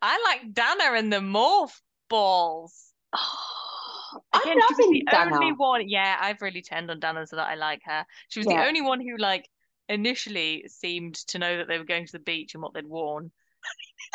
I 0.02 0.22
like 0.26 0.54
Dana 0.54 0.98
in 0.98 1.10
the 1.10 1.18
morph 1.18 1.80
balls. 2.10 2.92
I'm 3.14 4.42
Again, 4.42 4.60
she 4.68 4.76
was 4.76 5.04
the 5.06 5.18
only 5.18 5.52
one. 5.54 5.90
Yeah, 5.90 6.18
I've 6.20 6.42
really 6.42 6.62
turned 6.62 6.92
on 6.92 7.00
Dana 7.00 7.26
so 7.26 7.36
that 7.38 7.48
I 7.48 7.56
like 7.56 7.82
her. 7.86 8.06
She 8.30 8.40
was 8.40 8.48
Yeah. 8.48 8.62
the 8.62 8.68
only 8.68 8.82
one 8.82 9.02
who, 9.02 9.18
like, 9.18 9.50
initially 9.90 10.66
seemed 10.68 11.16
to 11.28 11.40
know 11.40 11.58
that 11.58 11.68
they 11.68 11.80
were 11.80 11.84
going 11.84 12.06
to 12.06 12.12
the 12.12 12.20
beach 12.20 12.54
and 12.54 12.62
what 12.62 12.74
they'd 12.74 12.86
worn. 12.86 13.32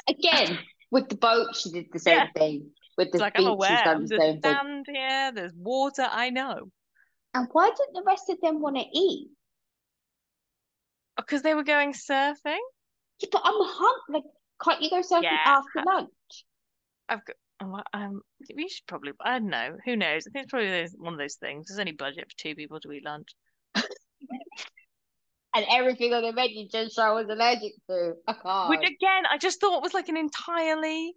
Again, 0.08 0.58
with 0.90 1.08
the 1.08 1.16
boat, 1.16 1.56
she 1.56 1.70
did 1.70 1.86
the 1.92 1.98
same 1.98 2.14
Yeah. 2.16 2.26
thing. 2.36 2.70
With 2.98 3.14
like, 3.14 3.34
beach, 3.34 3.44
I'm 3.46 3.52
aware. 3.52 3.82
done 3.84 4.02
the 4.02 4.08
There's 4.08 4.20
same 4.20 4.40
thing. 4.40 4.54
sand 4.54 4.86
here, 4.92 5.32
there's 5.32 5.52
water, 5.54 6.06
I 6.10 6.30
know. 6.30 6.70
And 7.32 7.48
why 7.52 7.70
didn't 7.70 7.94
the 7.94 8.02
rest 8.04 8.28
of 8.28 8.40
them 8.42 8.60
want 8.60 8.76
to 8.76 8.82
eat? 8.92 9.28
Because 11.16 11.42
they 11.42 11.54
were 11.54 11.62
going 11.62 11.92
surfing. 11.92 12.58
Yeah, 13.20 13.28
but 13.30 13.42
I'm 13.44 13.54
hung. 13.56 14.00
Like, 14.08 14.24
can't 14.62 14.82
you 14.82 14.90
go 14.90 15.00
surfing 15.00 15.22
Yeah. 15.22 15.38
after 15.46 15.82
lunch? 15.86 16.10
I've 17.08 17.24
got, 17.24 17.36
oh, 17.62 17.80
um, 17.94 18.20
we 18.54 18.68
should 18.68 18.86
probably, 18.86 19.12
I 19.20 19.38
don't 19.38 19.48
know, 19.48 19.76
who 19.84 19.96
knows? 19.96 20.26
I 20.26 20.30
think 20.30 20.44
it's 20.44 20.50
probably 20.50 20.86
one 20.96 21.12
of 21.14 21.18
those 21.20 21.36
things. 21.36 21.68
There's 21.68 21.78
only 21.78 21.92
budget 21.92 22.24
for 22.28 22.36
two 22.36 22.54
people 22.56 22.80
to 22.80 22.92
eat 22.92 23.04
lunch. 23.04 23.28
And 25.54 25.64
everything 25.70 26.12
on 26.12 26.22
the 26.22 26.32
menu, 26.32 26.68
Jen 26.68 26.90
Shah 26.90 27.14
was 27.14 27.26
allergic 27.28 27.72
to. 27.88 28.12
I 28.28 28.34
can't. 28.34 28.68
Which 28.68 28.80
again, 28.80 29.24
I 29.30 29.38
just 29.38 29.60
thought 29.60 29.82
was 29.82 29.94
like 29.94 30.08
an 30.08 30.16
entirely. 30.16 31.14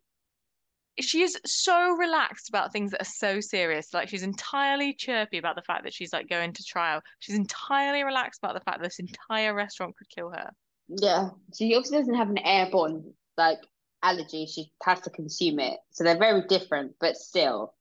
She 1.01 1.21
is 1.21 1.37
so 1.45 1.95
relaxed 1.95 2.49
about 2.49 2.71
things 2.71 2.91
that 2.91 3.01
are 3.01 3.05
so 3.05 3.39
serious. 3.39 3.93
Like 3.93 4.09
she's 4.09 4.23
entirely 4.23 4.93
chirpy 4.93 5.37
about 5.37 5.55
the 5.55 5.61
fact 5.61 5.83
that 5.83 5.93
she's 5.93 6.13
like 6.13 6.29
going 6.29 6.53
to 6.53 6.63
trial. 6.63 7.01
She's 7.19 7.35
entirely 7.35 8.03
relaxed 8.03 8.39
about 8.43 8.53
the 8.53 8.61
fact 8.61 8.79
that 8.79 8.87
this 8.87 8.99
entire 8.99 9.53
restaurant 9.53 9.95
could 9.97 10.09
kill 10.09 10.29
her. 10.29 10.49
Yeah. 10.87 11.29
She 11.57 11.75
obviously 11.75 11.99
doesn't 11.99 12.15
have 12.15 12.29
an 12.29 12.39
airborne 12.39 13.13
like 13.37 13.59
allergy. 14.03 14.45
She 14.45 14.71
has 14.83 15.01
to 15.01 15.09
consume 15.09 15.59
it. 15.59 15.79
So 15.91 16.03
they're 16.03 16.17
very 16.17 16.43
different, 16.47 16.93
but 16.99 17.17
still. 17.17 17.73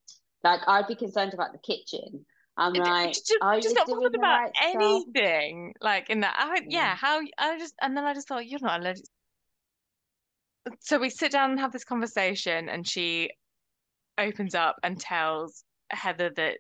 Like 0.43 0.61
I'd 0.67 0.87
be 0.87 0.95
concerned 0.95 1.35
about 1.35 1.53
the 1.53 1.59
kitchen. 1.59 2.25
I'm 2.57 2.75
like, 2.75 3.13
just, 3.13 3.35
are 3.41 3.59
you 3.59 3.73
not 3.73 3.87
bothered 3.87 4.15
about 4.15 4.41
right 4.41 4.53
stuff? 4.55 4.83
anything. 4.83 5.73
Like 5.81 6.11
in 6.11 6.21
that, 6.21 6.35
I 6.37 6.61
Yeah. 6.69 6.95
how 6.95 7.21
I 7.39 7.59
just, 7.59 7.75
and 7.81 7.97
then 7.97 8.05
I 8.05 8.13
just 8.13 8.29
thought, 8.29 8.47
you're 8.47 8.61
not 8.61 8.81
allergic. 8.81 9.05
So 10.81 10.99
we 10.99 11.11
sit 11.11 11.33
down 11.33 11.51
and 11.51 11.61
have 11.61 11.73
this 11.73 11.85
conversation, 11.85 12.69
and 12.69 12.87
she 12.87 13.31
opens 14.19 14.55
up 14.55 14.77
and 14.83 15.01
tells 15.01 15.65
Heather 15.91 16.31
that 16.37 16.59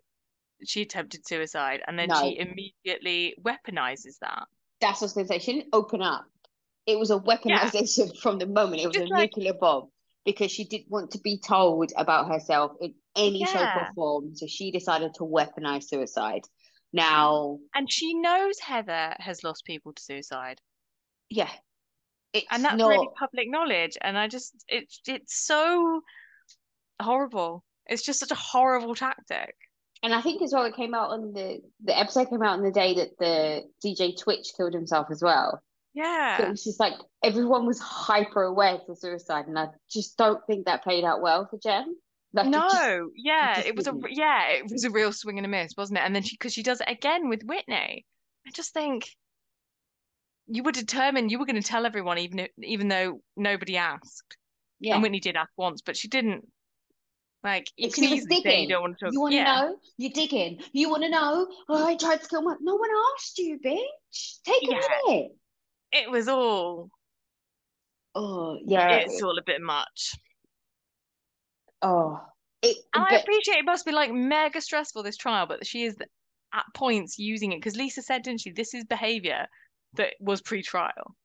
she 0.64 0.82
attempted 0.82 1.26
suicide, 1.26 1.82
and 1.86 1.98
then 1.98 2.08
No. 2.08 2.20
she 2.20 2.38
immediately 2.38 3.34
weaponizes 3.40 4.18
that. 4.20 4.46
That's 4.80 5.00
what 5.00 5.02
I 5.02 5.06
was 5.06 5.12
gonna 5.14 5.26
say. 5.26 5.38
She 5.38 5.52
didn't 5.52 5.68
open 5.72 6.02
up. 6.02 6.24
It 6.86 6.98
was 6.98 7.10
a 7.10 7.18
weaponization 7.18 8.06
yeah. 8.14 8.20
from 8.22 8.38
the 8.38 8.46
moment. 8.46 8.82
It 8.82 8.86
was 8.86 8.96
Just 8.96 9.10
a 9.10 9.14
like, 9.14 9.36
nuclear 9.36 9.54
bomb 9.54 9.90
because 10.24 10.50
she 10.50 10.64
didn't 10.64 10.90
want 10.90 11.10
to 11.12 11.18
be 11.18 11.38
told 11.38 11.92
about 11.96 12.28
herself 12.28 12.72
in 12.80 12.94
any 13.16 13.40
yeah. 13.40 13.46
shape 13.46 13.76
or 13.76 13.88
form. 13.94 14.34
So 14.34 14.46
she 14.46 14.70
decided 14.70 15.14
to 15.14 15.24
weaponize 15.24 15.84
suicide. 15.84 16.42
Now, 16.92 17.58
and 17.74 17.90
she 17.90 18.14
knows 18.14 18.58
Heather 18.58 19.14
has 19.18 19.44
lost 19.44 19.64
people 19.64 19.92
to 19.92 20.02
suicide. 20.02 20.60
Yeah, 21.28 21.50
it's 22.32 22.46
and 22.50 22.64
that's 22.64 22.76
not... 22.76 22.88
really 22.88 23.08
public 23.18 23.50
knowledge. 23.50 23.96
And 24.00 24.16
I 24.18 24.28
just, 24.28 24.64
it's 24.68 25.00
it's 25.06 25.46
so 25.46 26.00
horrible. 27.00 27.64
It's 27.86 28.02
just 28.02 28.20
such 28.20 28.30
a 28.30 28.36
horrible 28.36 28.94
tactic. 28.94 29.54
And 30.02 30.14
I 30.14 30.22
think 30.22 30.40
as 30.42 30.52
well, 30.52 30.64
it 30.64 30.76
came 30.76 30.94
out 30.94 31.10
on 31.10 31.32
the 31.32 31.60
the 31.84 31.98
episode 31.98 32.30
came 32.30 32.42
out 32.42 32.58
on 32.58 32.62
the 32.62 32.70
day 32.70 32.94
that 32.94 33.18
the 33.18 33.62
DJ 33.84 34.18
Twitch 34.18 34.52
killed 34.56 34.72
himself 34.72 35.08
as 35.10 35.22
well. 35.22 35.62
Yeah. 35.92 36.38
So 36.38 36.44
it 36.44 36.50
was 36.50 36.64
just 36.64 36.80
like 36.80 36.94
everyone 37.22 37.66
was 37.66 37.80
hyper 37.80 38.42
aware 38.44 38.78
to 38.86 38.96
suicide, 38.96 39.46
and 39.46 39.58
I 39.58 39.68
just 39.90 40.16
don't 40.16 40.40
think 40.46 40.66
that 40.66 40.82
played 40.82 41.04
out 41.04 41.20
well 41.20 41.46
for 41.50 41.58
Jen. 41.58 41.94
Like, 42.32 42.46
no, 42.46 42.58
it 42.58 42.70
just, 42.70 43.12
yeah, 43.16 43.58
it, 43.58 43.66
it 43.66 43.76
was 43.76 43.86
didn't. 43.86 44.04
a 44.04 44.08
yeah, 44.10 44.50
it 44.50 44.70
was 44.70 44.84
a 44.84 44.90
real 44.90 45.12
swing 45.12 45.38
and 45.38 45.44
a 45.44 45.48
miss, 45.48 45.74
wasn't 45.76 45.98
it? 45.98 46.02
And 46.02 46.14
then 46.14 46.22
she 46.22 46.36
because 46.36 46.52
she 46.52 46.62
does 46.62 46.80
it 46.80 46.88
again 46.88 47.28
with 47.28 47.42
Whitney. 47.42 48.06
I 48.46 48.50
just 48.54 48.72
think 48.72 49.10
you 50.50 50.62
were 50.64 50.72
determined 50.72 51.30
you 51.30 51.38
were 51.38 51.46
going 51.46 51.60
to 51.60 51.66
tell 51.66 51.86
everyone, 51.86 52.18
even 52.18 52.40
if, 52.40 52.50
even 52.62 52.88
though 52.88 53.20
nobody 53.36 53.76
asked. 53.76 54.36
Yeah. 54.80 54.94
And 54.94 55.02
Whitney 55.02 55.20
did 55.20 55.36
ask 55.36 55.50
once, 55.56 55.80
but 55.80 55.96
she 55.96 56.08
didn't. 56.08 56.46
Like 57.42 57.68
you 57.76 57.90
can 57.90 58.04
easily 58.04 58.42
say 58.42 58.62
you 58.62 58.68
don't 58.68 58.82
want 58.82 58.98
to. 58.98 59.06
Talk. 59.06 59.12
You 59.12 59.20
want 59.20 59.32
to 59.32 59.36
yeah. 59.38 59.60
know? 59.60 59.76
You're 59.96 60.12
digging. 60.12 60.60
You 60.72 60.90
want 60.90 61.04
to 61.04 61.08
know? 61.08 61.46
Oh, 61.68 61.86
I 61.86 61.96
tried 61.96 62.20
to 62.22 62.28
kill 62.28 62.42
my. 62.42 62.54
No 62.60 62.74
one 62.74 62.90
asked 63.16 63.38
you, 63.38 63.58
bitch. 63.64 64.40
Take 64.44 64.62
a 64.62 64.72
yeah. 64.72 64.80
minute. 65.06 65.32
It 65.92 66.10
was 66.10 66.28
all. 66.28 66.90
Oh 68.14 68.58
yeah. 68.66 68.96
It's 68.96 69.22
all 69.22 69.38
a 69.38 69.42
bit 69.44 69.62
much. 69.62 70.14
Oh. 71.80 72.20
It, 72.62 72.76
and 72.94 73.06
but... 73.08 73.12
I 73.12 73.16
appreciate 73.20 73.58
it 73.58 73.64
must 73.64 73.86
be 73.86 73.92
like 73.92 74.12
mega 74.12 74.60
stressful 74.60 75.02
this 75.02 75.16
trial, 75.16 75.46
but 75.46 75.66
she 75.66 75.84
is 75.84 75.96
at 76.52 76.64
points 76.74 77.18
using 77.18 77.52
it 77.52 77.58
because 77.58 77.76
Lisa 77.76 78.02
said, 78.02 78.22
didn't 78.22 78.40
she? 78.40 78.50
This 78.50 78.74
is 78.74 78.84
behavior 78.84 79.46
that 79.94 80.14
was 80.20 80.40
pre-trial. 80.40 81.16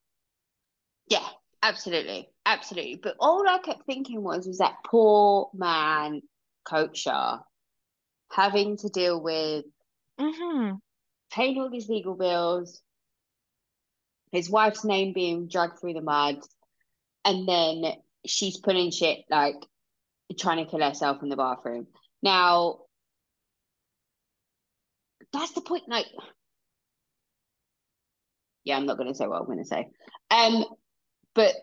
Yeah, 1.07 1.27
absolutely, 1.61 2.29
absolutely. 2.45 2.99
But 3.01 3.15
all 3.19 3.47
I 3.47 3.59
kept 3.59 3.85
thinking 3.85 4.23
was, 4.23 4.47
was 4.47 4.57
that 4.57 4.77
poor 4.85 5.49
man, 5.53 6.21
Coach 6.67 6.97
Shah, 6.97 7.39
having 8.31 8.77
to 8.77 8.89
deal 8.89 9.21
with 9.21 9.65
mm-hmm. 10.19 10.75
paying 11.31 11.59
all 11.59 11.69
these 11.69 11.89
legal 11.89 12.15
bills, 12.15 12.81
his 14.31 14.49
wife's 14.49 14.83
name 14.83 15.13
being 15.13 15.47
dragged 15.47 15.79
through 15.79 15.93
the 15.93 16.01
mud, 16.01 16.39
and 17.23 17.47
then 17.47 17.93
she's 18.25 18.57
putting 18.57 18.91
shit 18.91 19.19
like 19.29 19.55
trying 20.39 20.63
to 20.63 20.69
kill 20.69 20.81
herself 20.81 21.21
in 21.21 21.29
the 21.29 21.35
bathroom. 21.35 21.87
Now, 22.23 22.79
that's 25.31 25.51
the 25.51 25.61
point. 25.61 25.83
Like, 25.87 26.07
yeah, 28.65 28.75
I'm 28.75 28.85
not 28.85 28.97
going 28.97 29.09
to 29.09 29.15
say 29.15 29.27
what 29.27 29.39
I'm 29.39 29.45
going 29.45 29.59
to 29.59 29.65
say. 29.65 29.87
Um, 30.31 30.65
but 31.33 31.53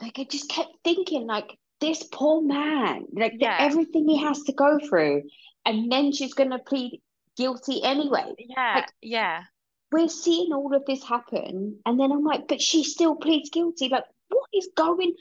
like 0.00 0.18
I 0.18 0.24
just 0.24 0.50
kept 0.50 0.72
thinking, 0.84 1.26
like 1.26 1.56
this 1.80 2.02
poor 2.12 2.42
man, 2.42 3.06
like 3.12 3.34
yeah. 3.38 3.56
everything 3.60 4.08
he 4.08 4.18
has 4.18 4.42
to 4.42 4.52
go 4.52 4.78
through, 4.86 5.22
and 5.64 5.90
then 5.90 6.12
she's 6.12 6.34
going 6.34 6.50
to 6.50 6.58
plead 6.58 7.00
guilty 7.36 7.82
anyway. 7.82 8.34
Yeah, 8.38 8.72
like, 8.76 8.92
yeah. 9.00 9.44
We're 9.92 10.08
seeing 10.08 10.52
all 10.52 10.74
of 10.74 10.84
this 10.86 11.04
happen, 11.04 11.78
and 11.86 12.00
then 12.00 12.10
I'm 12.10 12.24
like, 12.24 12.48
but 12.48 12.60
she 12.60 12.82
still 12.82 13.14
pleads 13.14 13.50
guilty. 13.50 13.88
Like, 13.88 14.04
what 14.28 14.48
is 14.52 14.68
going? 14.76 15.14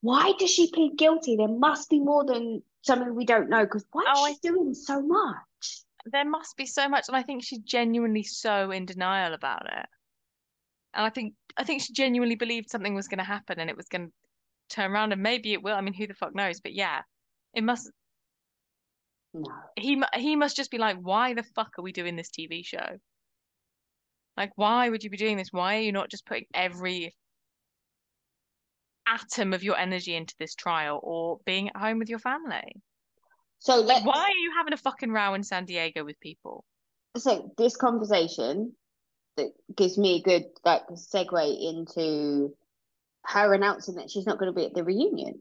Why 0.00 0.32
does 0.38 0.50
she 0.50 0.70
plead 0.70 0.96
guilty? 0.96 1.36
There 1.36 1.48
must 1.48 1.90
be 1.90 2.00
more 2.00 2.24
than 2.24 2.62
something 2.82 3.14
we 3.14 3.26
don't 3.26 3.50
know. 3.50 3.64
Because 3.64 3.84
why 3.92 4.04
oh, 4.06 4.26
is 4.26 4.38
she 4.42 4.48
I... 4.48 4.52
doing 4.52 4.74
so 4.74 5.02
much? 5.02 5.82
There 6.06 6.28
must 6.28 6.56
be 6.56 6.66
so 6.66 6.88
much 6.88 7.04
and 7.08 7.16
i 7.16 7.22
think 7.22 7.44
she's 7.44 7.60
genuinely 7.60 8.22
so 8.22 8.70
in 8.70 8.84
denial 8.84 9.34
about 9.34 9.66
it. 9.66 9.86
And 10.94 11.06
i 11.06 11.10
think 11.10 11.34
i 11.56 11.64
think 11.64 11.82
she 11.82 11.92
genuinely 11.92 12.36
believed 12.36 12.70
something 12.70 12.94
was 12.94 13.08
going 13.08 13.18
to 13.18 13.24
happen 13.24 13.60
and 13.60 13.70
it 13.70 13.76
was 13.76 13.88
going 13.88 14.08
to 14.08 14.12
turn 14.74 14.90
around 14.90 15.12
and 15.12 15.22
maybe 15.22 15.52
it 15.52 15.62
will 15.62 15.74
i 15.74 15.80
mean 15.80 15.94
who 15.94 16.06
the 16.06 16.14
fuck 16.14 16.34
knows 16.34 16.60
but 16.60 16.72
yeah 16.72 17.02
it 17.54 17.62
must 17.62 17.90
no. 19.34 19.50
he 19.76 20.02
he 20.14 20.36
must 20.36 20.56
just 20.56 20.70
be 20.70 20.78
like 20.78 20.96
why 21.00 21.34
the 21.34 21.42
fuck 21.54 21.78
are 21.78 21.82
we 21.82 21.92
doing 21.92 22.16
this 22.16 22.30
tv 22.30 22.64
show? 22.64 22.98
Like 24.36 24.52
why 24.56 24.88
would 24.88 25.04
you 25.04 25.10
be 25.10 25.16
doing 25.16 25.36
this? 25.36 25.48
Why 25.52 25.76
are 25.76 25.80
you 25.80 25.92
not 25.92 26.10
just 26.10 26.26
putting 26.26 26.46
every 26.54 27.14
atom 29.06 29.52
of 29.52 29.62
your 29.62 29.76
energy 29.76 30.14
into 30.14 30.34
this 30.38 30.54
trial 30.54 31.00
or 31.02 31.38
being 31.44 31.68
at 31.68 31.76
home 31.76 31.98
with 31.98 32.08
your 32.08 32.18
family 32.18 32.80
so 33.62 33.76
let 33.76 34.02
why 34.02 34.24
are 34.24 34.42
you 34.42 34.52
having 34.56 34.72
a 34.72 34.76
fucking 34.76 35.12
row 35.12 35.34
in 35.34 35.44
San 35.44 35.66
Diego 35.66 36.04
with 36.04 36.18
people? 36.18 36.64
So 37.16 37.52
this 37.56 37.76
conversation 37.76 38.72
that 39.36 39.52
gives 39.76 39.96
me 39.96 40.16
a 40.16 40.22
good 40.22 40.46
like 40.64 40.82
segue 40.88 41.70
into 41.70 42.56
her 43.24 43.54
announcing 43.54 43.94
that 43.94 44.10
she's 44.10 44.26
not 44.26 44.40
going 44.40 44.52
to 44.52 44.56
be 44.56 44.66
at 44.66 44.74
the 44.74 44.82
reunion. 44.82 45.38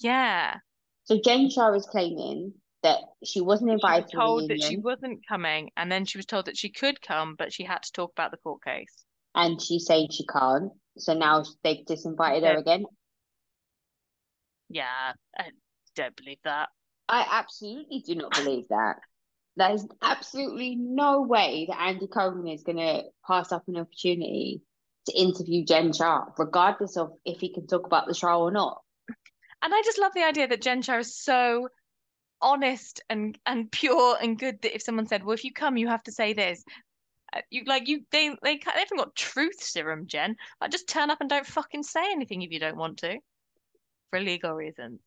Yeah. 0.00 0.56
So 1.04 1.20
Jen 1.24 1.50
Shah 1.50 1.72
is 1.74 1.86
claiming 1.86 2.54
that 2.82 2.98
she 3.22 3.40
wasn't 3.40 3.70
invited. 3.70 4.10
She 4.10 4.16
was 4.16 4.26
told 4.26 4.50
that 4.50 4.60
she 4.60 4.76
wasn't 4.76 5.24
coming, 5.28 5.70
and 5.76 5.92
then 5.92 6.04
she 6.04 6.18
was 6.18 6.26
told 6.26 6.46
that 6.46 6.56
she 6.56 6.70
could 6.70 7.00
come, 7.00 7.36
but 7.38 7.52
she 7.52 7.62
had 7.62 7.84
to 7.84 7.92
talk 7.92 8.10
about 8.10 8.32
the 8.32 8.38
court 8.38 8.64
case. 8.64 9.04
And 9.36 9.62
she's 9.62 9.86
saying 9.86 10.08
she 10.10 10.26
can't. 10.26 10.72
So 10.98 11.14
now 11.14 11.44
they've 11.62 11.86
disinvited 11.86 12.42
her 12.42 12.58
again. 12.58 12.86
Yeah, 14.68 15.12
don't 15.94 16.16
believe 16.16 16.38
that. 16.44 16.68
I 17.08 17.26
absolutely 17.30 18.02
do 18.06 18.14
not 18.14 18.34
believe 18.34 18.68
that. 18.68 18.96
There's 19.56 19.84
absolutely 20.00 20.76
no 20.76 21.22
way 21.22 21.66
that 21.68 21.80
Andy 21.80 22.06
Cohen 22.06 22.46
is 22.46 22.62
going 22.62 22.78
to 22.78 23.02
pass 23.26 23.52
up 23.52 23.64
an 23.66 23.76
opportunity 23.76 24.62
to 25.06 25.18
interview 25.18 25.64
Jen 25.64 25.92
Shah, 25.92 26.26
regardless 26.38 26.96
of 26.96 27.12
if 27.24 27.40
he 27.40 27.52
can 27.52 27.66
talk 27.66 27.84
about 27.86 28.06
the 28.06 28.14
trial 28.14 28.42
or 28.42 28.52
not. 28.52 28.80
And 29.62 29.74
I 29.74 29.82
just 29.84 29.98
love 29.98 30.12
the 30.14 30.24
idea 30.24 30.48
that 30.48 30.62
Jen 30.62 30.82
Shah 30.82 30.98
is 30.98 31.18
so 31.18 31.68
honest 32.40 33.02
and 33.10 33.38
and 33.44 33.70
pure 33.70 34.16
and 34.20 34.38
good 34.38 34.62
that 34.62 34.74
if 34.74 34.82
someone 34.82 35.06
said, 35.06 35.24
"Well, 35.24 35.34
if 35.34 35.44
you 35.44 35.52
come, 35.52 35.76
you 35.76 35.88
have 35.88 36.02
to 36.04 36.12
say 36.12 36.32
this," 36.32 36.64
uh, 37.34 37.40
you 37.50 37.64
like 37.66 37.88
you 37.88 38.06
they 38.12 38.30
they 38.42 38.56
they 38.56 38.60
haven't 38.64 38.98
got 38.98 39.14
truth 39.16 39.62
serum, 39.62 40.06
Jen. 40.06 40.36
Like 40.60 40.70
just 40.70 40.88
turn 40.88 41.10
up 41.10 41.20
and 41.20 41.28
don't 41.28 41.46
fucking 41.46 41.82
say 41.82 42.10
anything 42.12 42.42
if 42.42 42.50
you 42.50 42.60
don't 42.60 42.78
want 42.78 42.98
to, 42.98 43.18
for 44.10 44.20
legal 44.20 44.54
reasons. 44.54 45.00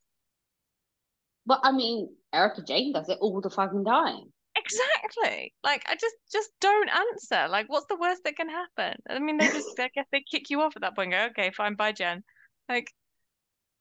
But 1.45 1.59
I 1.63 1.71
mean, 1.71 2.09
Erika 2.33 2.63
Jayne 2.65 2.93
does 2.93 3.09
it 3.09 3.17
all 3.21 3.41
the 3.41 3.49
fucking 3.49 3.85
time. 3.85 4.31
Exactly. 4.55 5.53
Like 5.63 5.83
I 5.87 5.95
just 5.95 6.15
just 6.31 6.49
don't 6.61 6.89
answer. 6.89 7.47
Like 7.49 7.65
what's 7.67 7.87
the 7.87 7.97
worst 7.97 8.23
that 8.23 8.35
can 8.35 8.49
happen? 8.49 9.01
I 9.09 9.19
mean, 9.19 9.37
they 9.37 9.47
just 9.47 9.79
I 9.79 9.89
guess 9.93 10.05
they 10.11 10.23
kick 10.29 10.49
you 10.49 10.61
off 10.61 10.75
at 10.75 10.83
that 10.83 10.95
point. 10.95 11.11
go, 11.11 11.27
okay, 11.31 11.51
fine, 11.51 11.75
bye, 11.75 11.91
Jen. 11.91 12.23
Like 12.69 12.91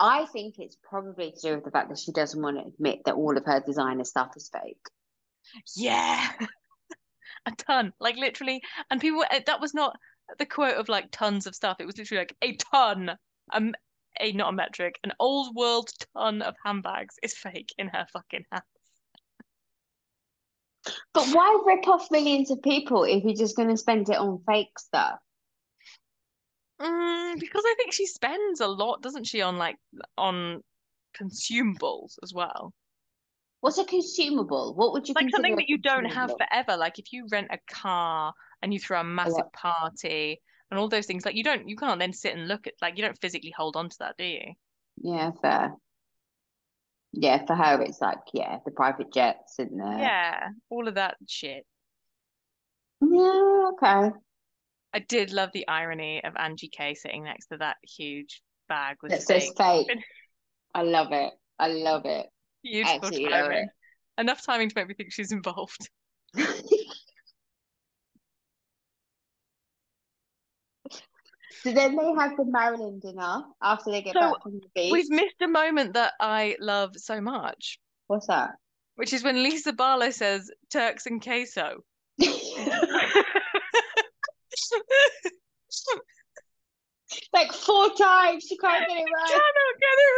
I 0.00 0.26
think 0.26 0.54
it's 0.58 0.76
probably 0.82 1.32
to 1.32 1.40
do 1.40 1.54
with 1.56 1.64
the 1.64 1.70
fact 1.70 1.90
that 1.90 1.98
she 1.98 2.12
doesn't 2.12 2.40
want 2.40 2.58
to 2.58 2.66
admit 2.66 3.00
that 3.04 3.14
all 3.14 3.36
of 3.36 3.44
her 3.44 3.62
designer 3.64 4.04
stuff 4.04 4.30
is 4.36 4.50
fake. 4.52 4.76
Yeah. 5.76 6.30
a 7.46 7.52
ton. 7.52 7.92
Like 8.00 8.16
literally 8.16 8.62
and 8.90 9.00
people 9.00 9.24
eh, 9.30 9.40
that 9.46 9.60
was 9.60 9.74
not 9.74 9.96
the 10.38 10.46
quote 10.46 10.76
of 10.76 10.88
like 10.88 11.08
tons 11.12 11.46
of 11.46 11.54
stuff. 11.54 11.76
It 11.80 11.86
was 11.86 11.98
literally 11.98 12.20
like 12.22 12.36
a 12.42 12.56
ton. 12.56 13.10
Um 13.52 13.74
a 14.20 14.32
not 14.32 14.50
a 14.50 14.56
metric, 14.56 14.98
an 15.04 15.12
old 15.18 15.54
world 15.54 15.90
ton 16.14 16.42
of 16.42 16.54
handbags 16.64 17.16
is 17.22 17.34
fake 17.34 17.72
in 17.78 17.88
her 17.88 18.06
fucking 18.12 18.44
house. 18.50 18.62
But 21.14 21.26
why 21.28 21.62
rip 21.64 21.86
off 21.86 22.10
millions 22.10 22.50
of 22.50 22.60
people 22.62 23.04
if 23.04 23.22
you're 23.24 23.34
just 23.34 23.56
going 23.56 23.68
to 23.68 23.76
spend 23.76 24.08
it 24.08 24.16
on 24.16 24.42
fake 24.46 24.78
stuff? 24.78 25.18
Mm, 26.80 27.38
because 27.38 27.62
I 27.64 27.74
think 27.76 27.92
she 27.92 28.06
spends 28.06 28.60
a 28.60 28.66
lot, 28.66 29.02
doesn't 29.02 29.26
she, 29.26 29.42
on 29.42 29.56
like 29.56 29.76
on 30.18 30.62
consumables 31.16 32.14
as 32.22 32.32
well. 32.34 32.72
What's 33.60 33.78
a 33.78 33.84
consumable? 33.84 34.74
What 34.74 34.92
would 34.92 35.08
you 35.08 35.14
like 35.14 35.30
something 35.30 35.54
that 35.54 35.68
you 35.68 35.78
don't 35.78 36.06
have 36.06 36.32
forever? 36.36 36.76
Like 36.76 36.98
if 36.98 37.12
you 37.12 37.28
rent 37.30 37.48
a 37.52 37.58
car 37.72 38.34
and 38.60 38.74
you 38.74 38.80
throw 38.80 39.00
a 39.00 39.04
massive 39.04 39.52
party 39.52 40.40
and 40.72 40.78
all 40.78 40.88
those 40.88 41.04
things 41.04 41.26
like 41.26 41.34
you 41.34 41.44
don't 41.44 41.68
you 41.68 41.76
can't 41.76 42.00
then 42.00 42.14
sit 42.14 42.34
and 42.34 42.48
look 42.48 42.66
at 42.66 42.72
like 42.80 42.96
you 42.96 43.04
don't 43.04 43.20
physically 43.20 43.52
hold 43.54 43.76
on 43.76 43.90
to 43.90 43.96
that 44.00 44.16
do 44.16 44.24
you? 44.24 44.54
Yeah 45.02 45.30
fair. 45.42 45.74
Yeah 47.12 47.44
for 47.44 47.54
her 47.54 47.82
it's 47.82 48.00
like 48.00 48.20
yeah 48.32 48.56
the 48.64 48.70
private 48.70 49.12
jets 49.12 49.58
and 49.58 49.78
the 49.78 49.98
yeah 49.98 50.48
all 50.70 50.88
of 50.88 50.94
that 50.94 51.16
shit. 51.28 51.66
Yeah 53.02 53.68
okay. 53.74 54.16
I 54.94 54.98
did 55.06 55.30
love 55.30 55.50
the 55.52 55.68
irony 55.68 56.24
of 56.24 56.32
angie 56.38 56.68
k 56.68 56.94
sitting 56.94 57.24
next 57.24 57.48
to 57.48 57.58
that 57.58 57.76
huge 57.82 58.40
bag 58.66 58.96
with 59.02 59.12
that 59.12 59.22
says 59.22 59.50
fake. 59.54 59.88
i 60.74 60.82
love 60.82 61.12
it. 61.12 61.34
I 61.58 61.68
love 61.68 62.06
it. 62.06 62.26
Beautiful 62.62 63.08
Absolutely 63.08 63.28
timing. 63.28 63.68
Enough 64.16 64.42
timing 64.42 64.70
to 64.70 64.74
make 64.74 64.88
me 64.88 64.94
think 64.94 65.12
she's 65.12 65.32
involved 65.32 65.90
So 71.62 71.72
then 71.72 71.96
they 71.96 72.12
have 72.18 72.36
the 72.36 72.44
Marilyn 72.44 72.98
dinner 72.98 73.44
after 73.62 73.92
they 73.92 74.02
get 74.02 74.14
So, 74.14 74.20
back 74.20 74.42
from 74.42 74.54
the 74.54 74.66
beach. 74.74 74.90
We've 74.92 75.10
missed 75.10 75.40
a 75.42 75.46
moment 75.48 75.94
that 75.94 76.14
I 76.18 76.56
love 76.58 76.96
so 76.96 77.20
much, 77.20 77.78
What's 78.08 78.26
that? 78.26 78.50
which 78.96 79.12
is 79.12 79.22
when 79.22 79.44
Lisa 79.44 79.72
Barlow 79.72 80.10
says 80.10 80.50
Turks 80.70 81.06
and 81.06 81.22
queso. 81.22 81.84
like 87.32 87.52
four 87.52 87.90
times. 87.94 88.44
She 88.48 88.56
can't 88.58 88.88
get 88.88 88.98
it 88.98 89.04
right. 89.14 89.28
Cannot 89.28 89.78
get 89.78 89.98
it 89.98 90.12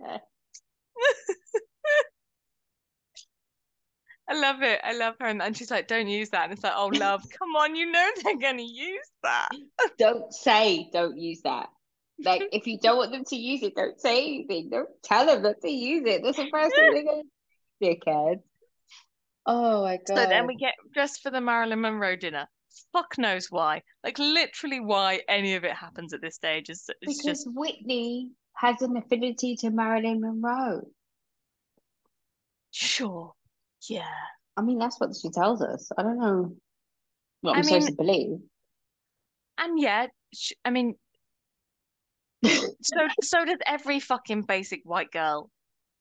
right. 0.00 0.20
I 4.28 4.40
love 4.40 4.62
it. 4.62 4.80
I 4.82 4.96
love 4.96 5.14
her. 5.20 5.26
And, 5.26 5.56
she's 5.56 5.70
like, 5.70 5.86
don't 5.86 6.08
use 6.08 6.30
that. 6.30 6.44
And 6.44 6.52
it's 6.52 6.62
like, 6.62 6.72
oh, 6.74 6.86
love, 6.86 7.22
come 7.38 7.54
on. 7.56 7.76
You 7.76 7.90
know 7.90 8.10
they're 8.22 8.38
going 8.38 8.58
to 8.58 8.64
use 8.64 9.10
that. 9.22 9.48
Don't 9.98 10.32
say 10.32 10.88
don't 10.92 11.18
use 11.18 11.42
that. 11.42 11.68
Like 12.22 12.42
if 12.52 12.66
you 12.66 12.78
don't 12.78 12.96
want 12.96 13.12
them 13.12 13.24
to 13.24 13.36
use 13.36 13.62
it, 13.62 13.74
don't 13.74 14.00
say 14.00 14.24
anything. 14.24 14.70
Don't 14.70 14.88
tell 15.02 15.26
them 15.26 15.42
not 15.42 15.60
to 15.62 15.70
use 15.70 16.04
it. 16.06 16.22
That's 16.22 16.36
the 16.36 16.48
first 16.50 16.74
thing 16.74 16.92
they're 16.92 17.04
gonna 17.04 17.22
do, 17.80 17.86
dickhead. 17.86 18.40
Oh 19.46 19.82
my 19.82 19.96
god. 19.96 20.16
So 20.16 20.26
then 20.26 20.46
we 20.46 20.56
get 20.56 20.74
dressed 20.92 21.22
for 21.22 21.30
the 21.30 21.40
Marilyn 21.40 21.80
Monroe 21.80 22.16
dinner. 22.16 22.46
Fuck 22.92 23.18
knows 23.18 23.48
why. 23.50 23.82
Like 24.02 24.18
literally 24.18 24.80
why 24.80 25.20
any 25.28 25.54
of 25.54 25.64
it 25.64 25.72
happens 25.72 26.12
at 26.12 26.20
this 26.20 26.36
stage 26.36 26.70
is 26.70 26.88
it's 27.00 27.22
because 27.22 27.42
just 27.42 27.48
Whitney 27.52 28.30
has 28.54 28.80
an 28.82 28.96
affinity 28.96 29.56
to 29.56 29.70
Marilyn 29.70 30.20
Monroe. 30.20 30.82
sure. 32.70 33.32
Yeah. 33.88 34.06
I 34.56 34.62
mean, 34.62 34.78
that's 34.78 34.98
what 35.00 35.10
she 35.20 35.30
tells 35.30 35.62
us. 35.62 35.90
I 35.96 36.02
don't 36.02 36.18
know 36.18 36.56
what 37.40 37.54
I 37.54 37.58
I'm 37.58 37.64
supposed 37.64 37.86
mean- 37.86 37.96
to 37.96 38.02
believe. 38.02 38.38
And 39.58 39.78
yet, 39.78 40.10
sh 40.34 40.52
I 40.64 40.70
mean, 40.70 40.94
so 42.44 43.08
so 43.22 43.44
does 43.44 43.58
every 43.66 44.00
fucking 44.00 44.42
basic 44.42 44.80
white 44.84 45.12
girl. 45.12 45.50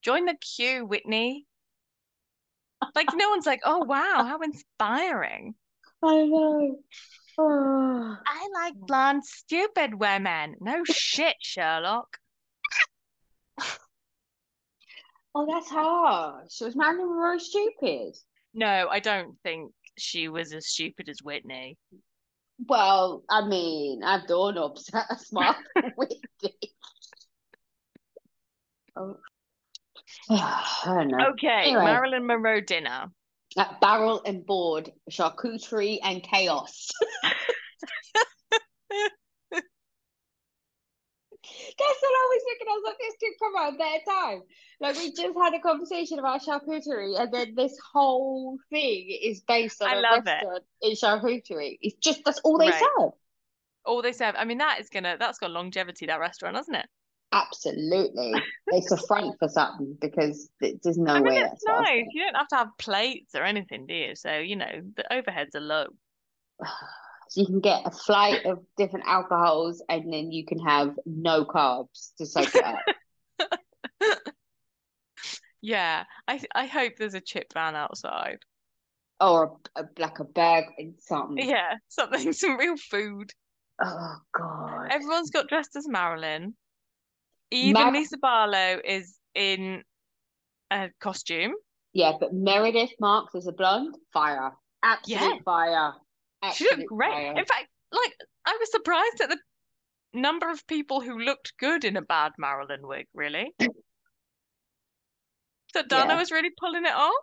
Join 0.02 0.26
the 0.26 0.36
queue, 0.42 0.86
Whitney. 0.86 1.46
Like 2.96 3.08
no 3.16 3.30
one's 3.30 3.46
like, 3.46 3.62
oh 3.64 3.86
wow, 3.86 4.26
how 4.28 4.40
inspiring. 4.40 5.56
I 6.04 6.26
know. 6.26 6.80
Oh. 7.38 8.18
I 8.28 8.48
like 8.54 8.74
blonde, 8.76 9.24
stupid 9.24 10.00
women. 10.00 10.56
No 10.60 10.84
shit, 10.84 11.36
Sherlock. 11.40 12.18
Oh, 15.36 15.48
that's 15.50 15.70
harsh. 15.70 16.62
Was 16.62 16.76
Marilyn 16.76 17.08
Monroe 17.08 17.38
stupid? 17.38 18.16
No, 18.54 18.88
I 18.90 19.00
don't 19.00 19.36
think 19.44 19.72
she 19.98 20.28
was 20.30 20.54
as 20.54 20.68
stupid 20.68 21.10
as 21.10 21.24
Whitney. 21.24 21.78
Well, 22.68 23.24
I 23.30 23.46
mean, 23.46 24.04
I've 24.04 24.28
doorknobs 24.28 24.86
that 24.94 25.06
are 25.10 25.18
smart 25.18 25.58
Whitney. 25.96 26.74
Oh. 28.96 29.18
I 30.30 30.36
don't. 30.86 31.14
Oh, 31.20 31.30
okay, 31.34 31.64
Anyway. 31.64 31.84
Marilyn 31.84 32.26
Monroe 32.26 32.62
dinner. 32.62 33.08
At 33.58 33.82
barrel 33.82 34.22
and 34.26 34.46
board, 34.46 34.92
charcuterie 35.12 36.00
and 36.04 36.24
chaos. 36.24 36.90
That's 41.78 42.02
what 42.02 42.14
I 42.14 42.26
was 42.30 42.44
thinking. 42.48 42.68
I 42.68 42.72
was 42.72 42.84
like, 42.86 42.98
this 43.72 43.76
could 43.76 43.76
come 43.76 43.76
out 43.76 43.76
at 43.76 43.76
a 43.76 43.78
better 43.78 44.04
time. 44.06 44.42
Like 44.80 44.96
we 44.98 45.12
just 45.12 45.38
had 45.38 45.54
a 45.54 45.60
conversation 45.60 46.20
about 46.20 46.42
charcuterie, 46.42 47.20
and 47.20 47.34
then 47.34 47.56
this 47.56 47.78
whole 47.94 48.58
thing 48.70 49.18
is 49.22 49.42
based 49.42 49.82
on 49.82 49.90
I 49.90 49.96
a 49.96 50.02
love 50.02 50.28
it. 50.28 50.44
restaurant 50.44 50.64
in 50.82 50.92
charcuterie. 50.94 51.78
It's 51.82 51.98
just 51.98 52.22
that's 52.26 52.40
all 52.40 52.58
they 52.58 52.72
Right. 52.72 52.84
serve. 53.00 53.12
All 53.86 54.02
they 54.02 54.12
serve. 54.14 54.36
I 54.38 54.46
mean, 54.46 54.60
that 54.60 54.80
is 54.80 54.90
gonna 54.90 55.18
that's 55.20 55.40
got 55.40 55.52
longevity, 55.52 56.06
that 56.08 56.20
restaurant, 56.20 56.56
hasn't 56.56 56.78
it? 56.78 56.88
Absolutely, 57.32 58.44
it's 58.70 58.92
a 58.92 58.98
front 58.98 59.40
for 59.40 59.50
something 59.50 59.98
because 60.00 60.50
there's 60.62 60.98
no 60.98 61.16
I 61.16 61.22
mean, 61.22 61.34
way 61.34 61.40
it's 61.40 61.52
that's 61.52 61.66
what 61.66 61.88
I 61.88 62.04
nice. 62.04 62.06
You 62.14 62.24
don't 62.24 62.36
have 62.36 62.48
to 62.50 62.56
have 62.58 62.78
plates 62.78 63.36
or 63.36 63.44
anything, 63.44 63.88
do 63.88 63.94
you? 63.94 64.16
So, 64.16 64.38
you 64.38 64.56
know, 64.56 64.82
the 64.96 65.04
overheads 65.12 65.56
are 65.56 65.60
low. 65.62 65.88
So 67.30 67.42
you 67.42 67.48
can 67.48 67.62
get 67.62 67.82
a 67.86 67.90
flight 67.90 68.46
of 68.46 68.64
different 68.78 69.06
alcohols, 69.08 69.82
and 69.90 70.14
then 70.14 70.32
you 70.32 70.46
can 70.46 70.60
have 70.60 71.00
no 71.06 71.46
carbs 71.46 72.14
to 72.20 72.28
soak 72.28 72.54
it 72.54 72.64
up. 72.64 72.76
Yeah, 75.66 76.04
I 76.28 76.42
I 76.54 76.66
hope 76.66 76.98
there's 76.98 77.14
a 77.14 77.22
chip 77.22 77.54
van 77.54 77.74
outside. 77.76 78.40
or 79.22 79.58
a, 79.78 79.82
a 79.84 79.86
like 79.98 80.20
a 80.20 80.26
bag 80.26 80.66
and 80.78 80.94
something. 81.00 81.48
Yeah, 81.50 81.76
something, 81.88 82.34
some 82.34 82.58
real 82.58 82.76
food. 82.76 83.32
Oh 83.82 84.16
God. 84.38 84.90
Everyone's 84.92 85.32
got 85.32 85.48
dressed 85.48 85.76
as 85.78 85.88
Marilyn. 85.88 86.54
Even 87.50 87.82
Mar- 87.82 87.92
Lisa 87.94 88.18
Barlow 88.18 88.80
is 88.84 89.18
in 89.36 89.84
a 90.70 90.90
costume. 91.00 91.54
Yeah, 91.94 92.12
but 92.20 92.34
Meredith 92.34 92.92
Marks 93.00 93.34
as 93.34 93.48
a 93.48 93.52
blonde, 93.54 93.96
fire, 94.12 94.52
absolute 94.84 95.22
Yeah. 95.22 95.38
fire, 95.46 95.94
She 96.56 96.66
looked 96.66 96.88
great. 96.88 97.10
fire. 97.12 97.30
In 97.38 97.46
fact, 97.46 97.68
like 97.92 98.14
I 98.46 98.58
was 98.60 98.70
surprised 98.70 99.22
at 99.22 99.30
the 99.30 99.40
number 100.14 100.50
of 100.50 100.68
people 100.68 101.00
who 101.00 101.20
looked 101.20 101.54
good 101.58 101.86
in 101.86 101.96
a 101.96 102.02
bad 102.02 102.34
Marilyn 102.38 102.86
wig, 102.86 103.08
really. 103.14 103.54
That 105.74 105.88
Donna 105.90 106.14
Yeah. 106.14 106.20
was 106.20 106.32
really 106.32 106.52
pulling 106.60 106.86
it 106.86 106.94
off. 106.94 107.14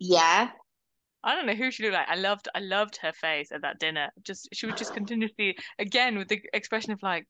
Yeah, 0.00 0.50
I 1.24 1.34
don't 1.34 1.46
know 1.46 1.54
who 1.54 1.70
she 1.70 1.82
looked 1.82 1.94
like. 1.94 2.08
I 2.08 2.14
loved 2.16 2.48
I 2.54 2.60
loved 2.60 2.98
her 3.02 3.12
face 3.12 3.50
at 3.52 3.62
that 3.62 3.78
dinner. 3.80 4.10
Just 4.22 4.48
she 4.52 4.66
would 4.66 4.76
just 4.76 4.92
continuously 4.94 5.56
again 5.78 6.16
with 6.18 6.28
the 6.28 6.40
expression 6.52 6.92
of 6.92 7.02
like, 7.02 7.26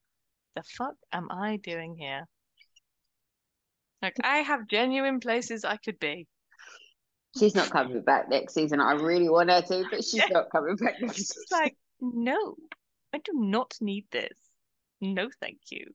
the 0.54 0.62
fuck 0.62 0.94
am 1.12 1.30
I 1.30 1.56
doing 1.56 1.96
here? 1.98 2.26
Like 4.02 4.16
I 4.22 4.38
have 4.38 4.68
genuine 4.68 5.20
places 5.20 5.64
I 5.64 5.76
could 5.78 5.98
be. 5.98 6.26
she's 7.38 7.54
not 7.54 7.70
coming 7.70 8.02
back 8.02 8.28
next 8.28 8.54
season. 8.54 8.80
I 8.80 8.92
really 8.92 9.28
want 9.28 9.50
her 9.50 9.62
to, 9.62 9.84
but 9.90 10.04
she's 10.04 10.14
Yeah. 10.14 10.26
not 10.30 10.50
coming 10.50 10.76
back 10.76 10.94
next 11.00 11.16
season. 11.16 11.44
like, 11.50 11.76
no, 12.00 12.56
I 13.14 13.18
do 13.18 13.32
not 13.34 13.74
need 13.80 14.06
this. 14.10 14.38
No, 15.00 15.28
thank 15.40 15.58
you. 15.70 15.86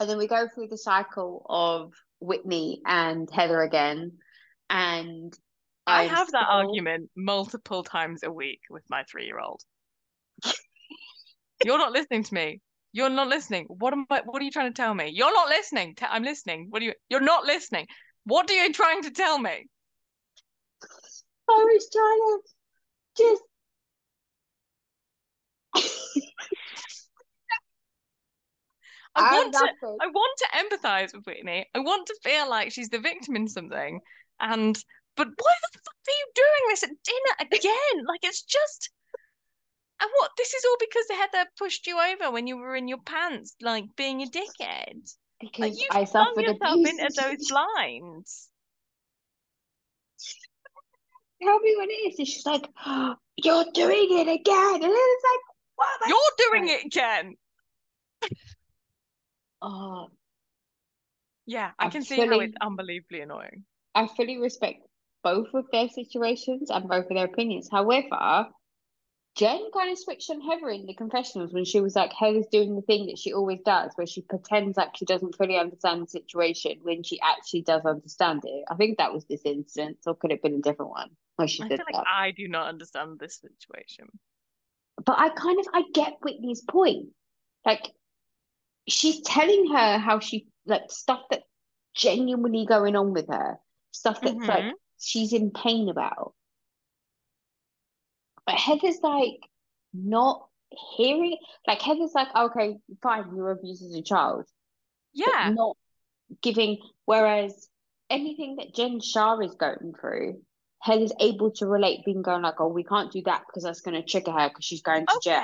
And 0.00 0.08
then 0.10 0.18
we 0.18 0.26
go 0.26 0.48
through 0.48 0.68
the 0.68 0.78
cycle 0.78 1.46
of 1.48 1.92
Whitney 2.20 2.80
and 2.84 3.28
Heather 3.32 3.62
again, 3.62 4.18
and 4.68 5.32
I 5.86 6.04
I'm 6.04 6.08
have 6.10 6.30
that 6.32 6.46
argument 6.48 7.10
multiple 7.16 7.84
times 7.84 8.22
a 8.22 8.32
week 8.32 8.60
with 8.70 8.82
my 8.90 9.04
three-year-old. 9.10 9.62
You're 11.64 11.78
not 11.78 11.92
listening 11.92 12.24
to 12.24 12.34
me. 12.34 12.60
You're 12.92 13.10
not 13.10 13.28
listening. 13.28 13.66
What 13.68 13.92
am 13.92 14.06
I? 14.10 14.22
What 14.24 14.40
are 14.40 14.44
you 14.44 14.50
trying 14.50 14.72
to 14.72 14.76
tell 14.76 14.94
me? 14.94 15.10
You're 15.12 15.32
not 15.32 15.48
listening. 15.48 15.94
Te- 15.94 16.06
I'm 16.08 16.22
listening. 16.22 16.66
What 16.70 16.82
are 16.82 16.86
you? 16.86 16.94
You're 17.08 17.20
not 17.20 17.44
listening. 17.44 17.86
What 18.24 18.50
are 18.50 18.54
you 18.54 18.72
trying 18.72 19.02
to 19.02 19.10
tell 19.10 19.38
me? 19.38 19.66
I 21.48 21.64
was 21.64 21.88
trying 21.92 22.20
to 22.20 22.40
just. 23.18 23.42
I 29.16 29.32
want 29.32 29.52
to. 29.52 29.96
I 30.00 30.06
want 30.06 30.38
to 30.38 30.78
empathize 30.78 31.14
with 31.14 31.24
Whitney. 31.26 31.66
I 31.74 31.78
want 31.78 32.06
to 32.08 32.16
feel 32.22 32.48
like 32.48 32.72
she's 32.72 32.88
the 32.88 32.98
victim 32.98 33.36
in 33.36 33.48
something. 33.48 34.00
And 34.40 34.76
but 35.16 35.28
why 35.28 35.52
the 35.62 35.78
fuck 35.78 35.94
are 35.94 36.10
you 36.10 36.26
doing 36.34 36.68
this 36.68 36.82
at 36.82 36.88
dinner 36.88 37.48
again? 37.52 38.04
Like 38.06 38.20
it's 38.22 38.42
just. 38.42 38.90
And 40.00 40.10
what? 40.18 40.32
This 40.36 40.52
is 40.52 40.64
all 40.64 40.76
because 40.80 41.04
Heather 41.10 41.48
pushed 41.56 41.86
you 41.86 41.98
over 41.98 42.32
when 42.32 42.46
you 42.48 42.56
were 42.56 42.74
in 42.74 42.88
your 42.88 42.98
pants, 43.06 43.54
like 43.62 43.84
being 43.96 44.22
a 44.22 44.26
dickhead. 44.26 45.00
Like 45.40 45.52
because 45.52 45.78
you 45.78 45.86
I 45.92 46.04
suffered 46.04 46.42
yourself 46.42 46.74
abuse. 46.74 46.98
into 46.98 47.22
those 47.22 47.48
blinds. 47.50 48.50
Tell 51.42 51.58
me 51.60 51.74
what 51.76 51.88
it 51.88 51.92
is. 51.92 52.18
And 52.18 52.28
she's 52.28 52.46
like, 52.46 52.66
"You're 53.36 53.66
doing 53.72 54.08
it 54.10 54.28
again," 54.28 54.74
and 54.74 54.82
then 54.82 54.90
it's 54.92 55.24
like, 55.24 55.40
"What?" 55.76 56.08
You're 56.08 56.50
doing 56.50 56.68
it 56.68 56.86
again. 56.86 57.36
Oh, 59.62 60.10
Yeah, 61.46 61.72
I 61.78 61.86
I 61.86 61.90
can 61.90 62.02
see 62.02 62.20
how 62.20 62.26
fully- 62.30 62.46
it's 62.46 62.56
unbelievably 62.60 63.20
annoying. 63.20 63.64
I 63.94 64.06
fully 64.06 64.38
respect 64.38 64.86
both 65.22 65.52
of 65.54 65.66
their 65.70 65.88
situations 65.88 66.70
and 66.70 66.88
both 66.88 67.06
of 67.06 67.14
their 67.14 67.26
opinions. 67.26 67.68
However, 67.70 68.48
Jen 69.36 69.70
kind 69.72 69.90
of 69.90 69.98
switched 69.98 70.30
on 70.30 70.40
Heather 70.40 70.68
in 70.70 70.86
the 70.86 70.94
confessionals 70.94 71.52
when 71.52 71.64
she 71.64 71.80
was 71.80 71.96
like, 71.96 72.12
Heather's 72.12 72.46
doing 72.48 72.76
the 72.76 72.82
thing 72.82 73.06
that 73.06 73.18
she 73.18 73.32
always 73.32 73.60
does, 73.62 73.92
where 73.96 74.06
she 74.06 74.22
pretends 74.22 74.76
like 74.76 74.96
she 74.96 75.04
doesn't 75.04 75.36
fully 75.36 75.56
understand 75.58 76.02
the 76.02 76.08
situation 76.08 76.78
when 76.82 77.02
she 77.02 77.20
actually 77.20 77.62
does 77.62 77.84
understand 77.84 78.42
it. 78.44 78.64
I 78.70 78.76
think 78.76 78.98
that 78.98 79.12
was 79.12 79.24
this 79.26 79.42
instance, 79.44 80.06
or 80.06 80.14
could 80.14 80.30
it 80.30 80.34
have 80.36 80.42
been 80.42 80.54
a 80.60 80.62
different 80.62 80.90
one 80.92 81.16
where 81.36 81.48
she 81.48 81.62
I 81.64 81.68
feel 81.68 81.78
that? 81.78 81.92
like 81.94 82.06
I 82.06 82.30
do 82.30 82.46
not 82.48 82.68
understand 82.68 83.18
this 83.18 83.36
situation. 83.40 84.08
But 85.04 85.18
I 85.18 85.30
kind 85.30 85.58
of 85.58 85.66
I 85.74 85.82
get 85.92 86.14
Whitney's 86.22 86.62
point. 86.62 87.08
Like 87.64 87.92
she's 88.86 89.20
telling 89.22 89.72
her 89.72 89.98
how 89.98 90.20
she 90.20 90.46
like 90.66 90.90
stuff 90.90 91.20
that 91.30 91.42
genuinely 91.94 92.66
going 92.66 92.96
on 92.96 93.12
with 93.12 93.28
her, 93.28 93.58
stuff 93.92 94.20
that's 94.20 94.48
like 94.48 94.64
Mhm. 94.64 94.72
she's 94.98 95.32
in 95.32 95.50
pain 95.50 95.88
about. 95.88 96.34
But 98.46 98.56
Heather's 98.56 99.00
like 99.02 99.40
not 99.92 100.48
hearing. 100.96 101.38
Like 101.66 101.80
Heather's 101.80 102.14
like, 102.14 102.34
okay, 102.34 102.78
fine, 103.02 103.34
you 103.34 103.42
were 103.42 103.52
abused 103.52 103.84
as 103.84 103.94
a 103.94 104.02
child, 104.02 104.44
Yeah. 105.12 105.50
not 105.50 105.76
giving. 106.42 106.78
Whereas 107.06 107.68
anything 108.10 108.56
that 108.56 108.74
Jen 108.74 109.00
Shah 109.00 109.38
is 109.38 109.54
going 109.54 109.94
through, 109.98 110.42
Heather's 110.80 111.12
able 111.20 111.52
to 111.52 111.66
relate, 111.66 112.04
being 112.04 112.22
going 112.22 112.42
like, 112.42 112.60
oh, 112.60 112.68
we 112.68 112.84
can't 112.84 113.10
do 113.10 113.22
that 113.22 113.44
because 113.46 113.62
that's 113.62 113.80
going 113.80 113.94
to 113.94 114.06
trigger 114.06 114.32
her 114.32 114.48
because 114.48 114.64
she's 114.64 114.82
going 114.82 115.06
to 115.06 115.20
jail, 115.22 115.40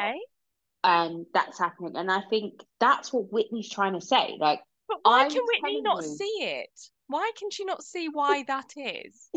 And 0.82 1.26
that's 1.34 1.58
happening. 1.58 1.96
And 1.96 2.10
I 2.10 2.22
think 2.30 2.64
that's 2.78 3.12
what 3.12 3.32
Whitney's 3.32 3.68
trying 3.68 3.92
to 3.92 4.00
say. 4.00 4.36
Like, 4.38 4.60
But 4.88 4.98
why 5.02 5.24
I'm 5.24 5.30
can 5.30 5.42
Whitney 5.46 5.82
not 5.82 6.02
you. 6.02 6.16
see 6.16 6.36
it? 6.40 6.80
Why 7.08 7.30
can 7.38 7.50
she 7.50 7.64
not 7.64 7.82
see 7.84 8.08
why 8.12 8.44
that 8.44 8.72
is? 8.76 9.28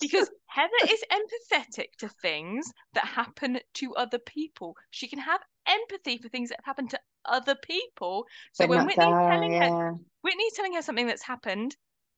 Because 0.00 0.30
Heather 0.46 0.70
is 0.88 1.04
empathetic 1.12 1.88
to 1.98 2.08
things 2.08 2.72
that 2.94 3.04
happen 3.04 3.58
to 3.74 3.94
other 3.96 4.18
people. 4.18 4.76
She 4.90 5.08
can 5.08 5.18
have 5.18 5.40
empathy 5.66 6.18
for 6.18 6.28
things 6.28 6.48
that 6.48 6.58
have 6.60 6.64
happened 6.64 6.90
to 6.90 7.00
other 7.24 7.54
people. 7.62 8.26
So 8.52 8.66
but 8.66 8.70
when 8.70 8.86
Whitney's 8.86 9.06
to 9.06 9.12
her, 9.12 9.30
telling 9.30 9.52
her. 9.60 9.94
Whitney's 10.22 10.52
telling 10.54 10.74
her 10.74 10.82
something 10.82 11.06
that's 11.06 11.22
happened 11.22 11.76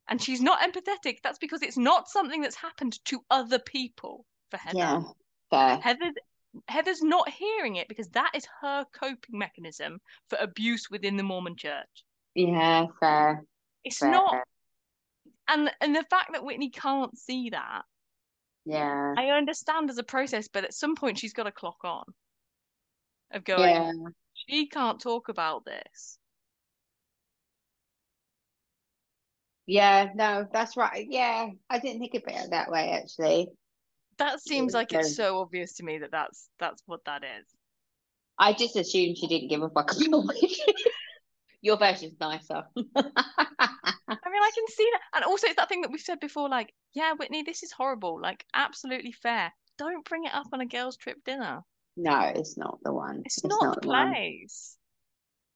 and 0.09 0.21
she's 0.21 0.41
not 0.41 0.61
empathetic, 0.61 1.19
that's 1.23 1.39
because 1.39 1.63
it's 1.63 1.79
not 1.79 2.09
something 2.09 2.41
that's 2.41 2.57
happened 2.57 2.99
to 3.07 3.21
other 3.31 3.59
people 3.59 4.25
for 4.51 4.57
Heather. 4.59 4.79
Yeah, 4.79 5.03
fair. 5.51 5.77
Heather 5.79 6.13
Heather's 6.69 7.03
not 7.03 7.29
hearing 7.31 7.77
it 7.77 7.89
because 7.89 8.09
that 8.11 8.33
is 8.35 8.47
her 8.61 8.85
coping 8.93 9.39
mechanism 9.39 10.01
for 10.29 10.37
abuse 10.39 10.89
within 10.91 11.17
the 11.17 11.23
Mormon 11.23 11.57
church. 11.57 12.05
Yeah, 12.35 12.87
fair. 13.01 13.43
It's 13.85 13.99
fair. 13.99 14.11
not 14.11 14.35
and 15.49 15.71
and 15.81 15.97
the 15.97 16.05
fact 16.09 16.33
that 16.33 16.45
Whitney 16.45 16.71
can't 16.71 17.17
see 17.19 17.51
that, 17.51 17.83
Yeah. 18.65 19.15
I 19.17 19.31
understand 19.31 19.91
as 19.91 19.99
a 19.99 20.03
process, 20.05 20.49
but 20.49 20.65
at 20.65 20.75
some 20.75 20.95
point 20.95 21.19
she's 21.19 21.33
got 21.33 21.47
a 21.47 21.53
clock 21.53 21.79
on 21.85 22.05
of 23.33 23.45
going, 23.45 23.71
Yeah. 23.75 23.93
she 24.35 24.69
can't 24.69 25.01
talk 25.01 25.29
about 25.29 25.65
this. 25.65 26.19
Yeah, 29.67 30.11
no, 30.15 30.47
that's 30.53 30.77
right. 30.77 31.07
Yeah, 31.09 31.49
I 31.71 31.79
didn't 31.79 32.01
think 32.01 32.15
about 32.15 32.45
it 32.45 32.51
that 32.51 32.71
way 32.71 32.91
actually. 32.91 33.49
That 34.19 34.41
seems 34.41 34.75
like 34.75 34.93
it's 34.93 35.17
so- 35.17 35.41
obvious 35.41 35.75
to 35.75 35.85
me 35.85 35.99
that 35.99 36.11
that's 36.11 36.49
that's 36.59 36.83
what 36.87 37.05
that 37.07 37.23
is. 37.25 37.47
I 38.39 38.53
just 38.53 38.77
assumed 38.77 39.19
she 39.19 39.29
didn't 39.29 39.49
give 39.49 39.63
a 39.63 39.69
fuck 39.69 39.93
about 39.93 40.35
it. 40.35 40.93
Your 41.63 41.77
version's 41.77 42.19
nicer. 42.19 42.65
I 42.75 42.81
mean, 44.33 44.43
I 44.43 44.51
can 44.55 44.67
see 44.69 44.91
that, 44.93 45.01
and 45.15 45.25
also 45.25 45.47
it's 45.47 45.57
that 45.57 45.69
thing 45.69 45.83
that 45.83 45.93
we've 45.93 46.01
said 46.01 46.19
before. 46.19 46.49
Like, 46.49 46.73
yeah, 46.93 47.13
Whitney, 47.13 47.45
this 47.45 47.63
is 47.63 47.71
horrible. 47.71 48.21
Like, 48.21 48.45
absolutely 48.53 49.13
fair. 49.13 49.53
Don't 49.79 50.05
bring 50.05 50.25
it 50.25 50.35
up 50.35 50.49
on 50.53 50.61
a 50.61 50.67
girls' 50.67 50.97
trip 50.97 51.19
dinner. 51.25 51.63
No, 51.97 52.33
it's 52.35 52.57
not 52.57 52.79
the 52.83 52.93
one. 52.93 53.23
It's, 53.25 53.45
not, 53.45 53.81
the 53.81 53.87
one. 53.87 54.13
place. 54.13 54.77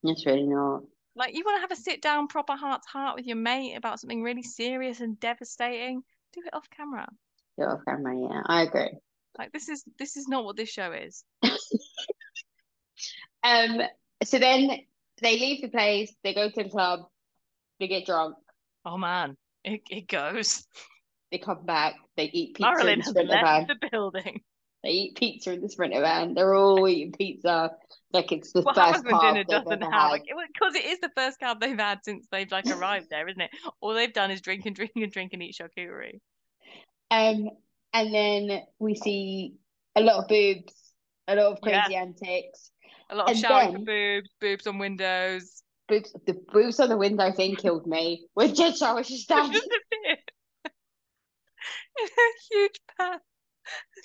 It's 0.05 0.25
really 0.27 0.47
not. 0.47 0.83
Like, 1.17 1.35
you 1.35 1.43
want 1.45 1.57
to 1.57 1.61
have 1.63 1.73
a 1.73 1.77
sit 1.77 2.03
down, 2.03 2.29
proper 2.29 2.55
heart 2.55 2.83
to 2.83 2.89
heart 2.89 3.17
with 3.17 3.27
your 3.27 3.37
mate 3.37 3.75
about 3.75 3.99
something 3.99 4.23
really 4.23 4.43
serious 4.43 5.01
and 5.01 5.19
devastating. 5.19 6.03
Do 6.33 6.43
it 6.47 6.55
off 6.55 6.69
camera. 6.71 7.09
You're 7.59 7.73
off 7.73 7.81
camera, 7.87 8.17
yeah. 8.19 8.43
I 8.47 8.63
agree. 8.63 8.91
Like, 9.39 9.53
this 9.53 9.69
is 9.69 9.85
this 9.99 10.17
is 10.17 10.29
not 10.29 10.45
what 10.45 10.57
this 10.57 10.69
show 10.71 10.93
is. 10.93 11.25
Um, 13.45 13.81
so 14.25 14.39
then 14.39 14.71
they 15.23 15.39
leave 15.39 15.63
the 15.63 15.69
place, 15.69 16.13
they 16.25 16.35
go 16.35 16.49
to 16.51 16.63
the 16.65 16.69
club, 16.69 17.01
they 17.79 17.87
get 17.87 18.07
drunk, 18.07 18.35
Oh 18.85 18.97
man, 18.97 19.37
it 19.65 19.83
it 19.91 20.09
goes. 20.09 20.67
they 21.31 21.39
come 21.39 21.65
back, 21.65 21.95
they 22.17 22.25
eat 22.25 22.57
pizza 22.57 22.69
in 22.71 22.75
Marilyn 22.75 22.99
the 22.99 23.05
has 23.05 23.11
sprinter 23.11 23.41
van. 23.43 23.67
the 23.69 23.89
building. 23.91 24.41
They 24.83 24.91
eat 24.91 25.17
pizza 25.17 25.53
in 25.53 25.61
the 25.63 25.69
sprinter 25.69 26.01
van. 26.01 26.35
They're 26.35 26.55
all 26.55 26.87
eating 26.89 27.13
pizza 27.13 27.73
like 28.13 28.33
it's 28.33 28.53
the 28.53 28.63
What 28.63 28.75
first 28.77 29.05
carb 29.05 29.21
dinner 29.21 29.45
doesn't 29.45 29.83
have? 29.83 30.21
Because 30.23 30.75
it 30.75 30.85
is 30.85 30.99
the 31.01 31.11
first 31.17 31.39
carb 31.41 31.61
they've 31.61 31.79
had 31.79 32.01
since 32.05 32.27
they've 32.31 32.51
like 32.51 32.67
arrived 32.67 33.11
there, 33.11 33.29
isn't 33.29 33.41
it? 33.41 33.51
All 33.81 33.95
they've 33.95 34.13
done 34.13 34.31
is 34.31 34.41
drink 34.41 34.65
and 34.67 34.75
drink 34.75 34.93
and 34.97 35.11
drink 35.13 35.33
and 35.33 35.43
eat 35.43 35.57
charcuterie. 35.61 36.21
Um, 37.11 37.51
and 37.93 38.13
then 38.15 38.63
we 38.79 38.95
see 38.95 39.55
a 39.95 40.01
lot 40.01 40.17
of 40.23 40.29
boobs, 40.29 40.73
a 41.29 41.35
lot 41.37 41.53
of 41.53 41.59
Yeah. 41.65 41.83
crazy 41.85 41.97
antics. 41.97 42.71
A 43.11 43.15
lot 43.15 43.25
of 43.31 43.31
And 43.31 43.39
shouting 43.39 43.73
then- 43.73 43.85
boobs, 43.85 44.31
boobs 44.41 44.67
on 44.67 44.79
windows. 44.79 45.63
Boobs, 45.89 46.13
the 46.27 46.35
boobs 46.53 46.81
on 46.81 46.89
the 46.89 46.97
window 46.97 47.31
thing 47.33 47.55
killed 47.55 47.87
me. 47.87 48.27
When 48.35 48.55
Jen 48.55 48.75
Shah 48.75 48.95
was 48.95 49.07
just 49.09 49.23
standing. 49.25 49.53
Just 49.53 49.67
a 49.67 49.81
bit. 49.91 50.31
In 51.99 52.07
a 52.07 52.31
huge 52.51 52.81
pan. 52.99 53.21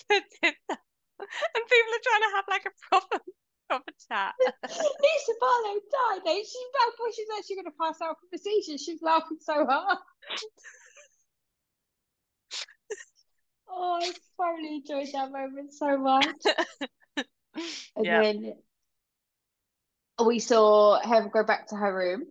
that 0.10 0.24
did 0.42 0.54
that. 0.70 0.80
And 1.20 1.64
people 1.70 1.94
are 1.94 2.04
trying 2.04 2.22
to 2.22 2.36
have 2.36 2.46
like 2.50 2.66
a 2.66 2.72
proper 2.90 3.24
proper 3.70 3.92
chat. 4.10 4.34
Lisa 4.64 5.34
Barlow 5.40 5.80
died. 5.92 6.22
She's 6.26 6.72
when 7.00 7.14
she's 7.14 7.28
actually 7.38 7.56
going 7.58 7.66
to 7.66 7.78
pass 7.80 8.02
out 8.02 8.18
from 8.20 8.30
the 8.32 8.38
seizure. 8.38 8.78
She's 8.78 9.02
laughing 9.02 9.38
so 9.42 9.66
hard. 9.66 9.98
Oh, 13.72 14.00
I 14.02 14.12
thoroughly 14.38 14.76
enjoyed 14.76 15.14
that 15.14 15.32
moment 15.32 15.74
so 15.74 15.98
much. 15.98 16.36
And 17.98 18.06
Yeah. 18.06 18.22
then 18.22 18.54
we 20.26 20.40
saw 20.40 21.00
Heather 21.02 21.30
go 21.30 21.44
back 21.44 21.68
to 21.68 21.76
her 21.76 21.94
room. 21.94 22.24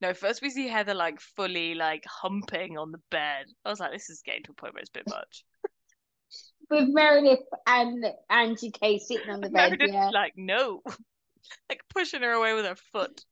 No, 0.00 0.14
first 0.14 0.42
we 0.42 0.50
see 0.50 0.68
Heather 0.68 0.94
like 0.94 1.20
fully 1.20 1.74
like 1.74 2.04
humping 2.06 2.78
on 2.78 2.92
the 2.92 3.00
bed. 3.10 3.46
I 3.64 3.70
was 3.70 3.80
like, 3.80 3.92
this 3.92 4.10
is 4.10 4.22
getting 4.24 4.42
to 4.44 4.52
a 4.52 4.54
point 4.54 4.74
where 4.74 4.80
it's 4.80 4.90
a 4.90 4.98
bit 4.98 5.08
much. 5.08 5.44
with 6.70 6.88
Meredith 6.88 7.40
and 7.66 8.04
Angie 8.28 8.70
Kay 8.70 8.98
sitting 8.98 9.30
on 9.30 9.40
the 9.40 9.48
bed. 9.48 9.70
Meredith's 9.70 9.92
Yeah, 9.92 10.10
like, 10.10 10.34
no. 10.36 10.82
like 11.68 11.80
pushing 11.94 12.22
her 12.22 12.32
away 12.32 12.54
with 12.54 12.64
her 12.66 12.76
foot. 12.92 13.24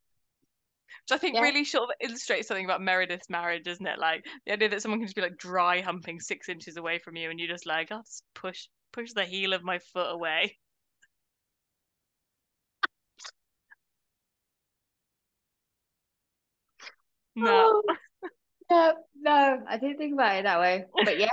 Which 1.07 1.17
I 1.17 1.19
think 1.19 1.35
Yeah. 1.35 1.41
really 1.41 1.63
sort 1.65 1.89
of 1.89 1.95
illustrates 1.99 2.47
something 2.47 2.65
about 2.65 2.81
Meredith's 2.81 3.29
marriage, 3.29 3.67
isn't 3.67 3.85
it? 3.85 3.99
Like 3.99 4.25
the 4.45 4.53
idea 4.53 4.69
that 4.69 4.81
someone 4.81 4.99
can 4.99 5.07
just 5.07 5.15
be 5.15 5.21
like 5.21 5.37
dry 5.37 5.81
humping 5.81 6.19
six 6.19 6.49
inches 6.49 6.77
away 6.77 6.97
from 6.99 7.15
you 7.15 7.29
and 7.29 7.39
you're 7.39 7.47
just 7.49 7.65
like, 7.67 7.91
I'll 7.91 8.01
just 8.03 8.23
push 8.33 8.67
push 8.91 9.13
the 9.13 9.25
heel 9.25 9.53
of 9.53 9.63
my 9.63 9.79
foot 9.79 10.11
away. 10.11 10.57
No. 17.35 17.51
Oh, 17.51 17.83
no, 18.71 18.93
no, 19.21 19.63
I 19.67 19.77
didn't 19.77 19.97
think 19.97 20.13
about 20.13 20.37
it 20.37 20.43
that 20.43 20.59
way. 20.59 20.85
But 21.03 21.19
yeah, 21.19 21.29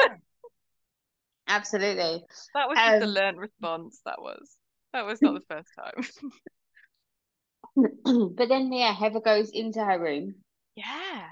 absolutely. 1.49 2.25
That 2.55 2.69
was 2.69 2.79
just 2.79 3.01
a 3.01 3.07
Um, 3.07 3.15
learned 3.15 3.39
response. 3.39 4.01
That 4.05 4.21
was. 4.21 4.57
That 4.93 5.07
was 5.07 5.23
not 5.23 5.35
the 5.35 5.41
first 5.49 5.69
time. 5.75 6.05
But 8.37 8.49
then, 8.49 8.73
yeah, 8.73 8.93
Heather 8.93 9.21
goes 9.21 9.51
into 9.51 9.83
her 9.85 9.99
room. 9.99 10.35
yeah. 10.77 11.25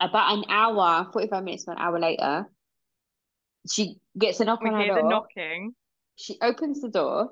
About 0.00 0.36
an 0.36 0.44
hour, 0.50 1.08
45 1.12 1.44
minutes 1.44 1.64
to 1.64 1.70
an 1.70 1.78
hour 1.78 1.98
later, 2.00 2.46
she 3.70 3.96
gets 4.18 4.40
a 4.40 4.44
knock 4.44 4.60
We 4.60 4.68
on 4.70 4.74
her 4.74 4.82
hear 4.82 4.94
the 4.96 5.02
knocking. 5.08 5.74
She 6.16 6.36
opens 6.42 6.80
the 6.80 6.88
door. 6.88 7.30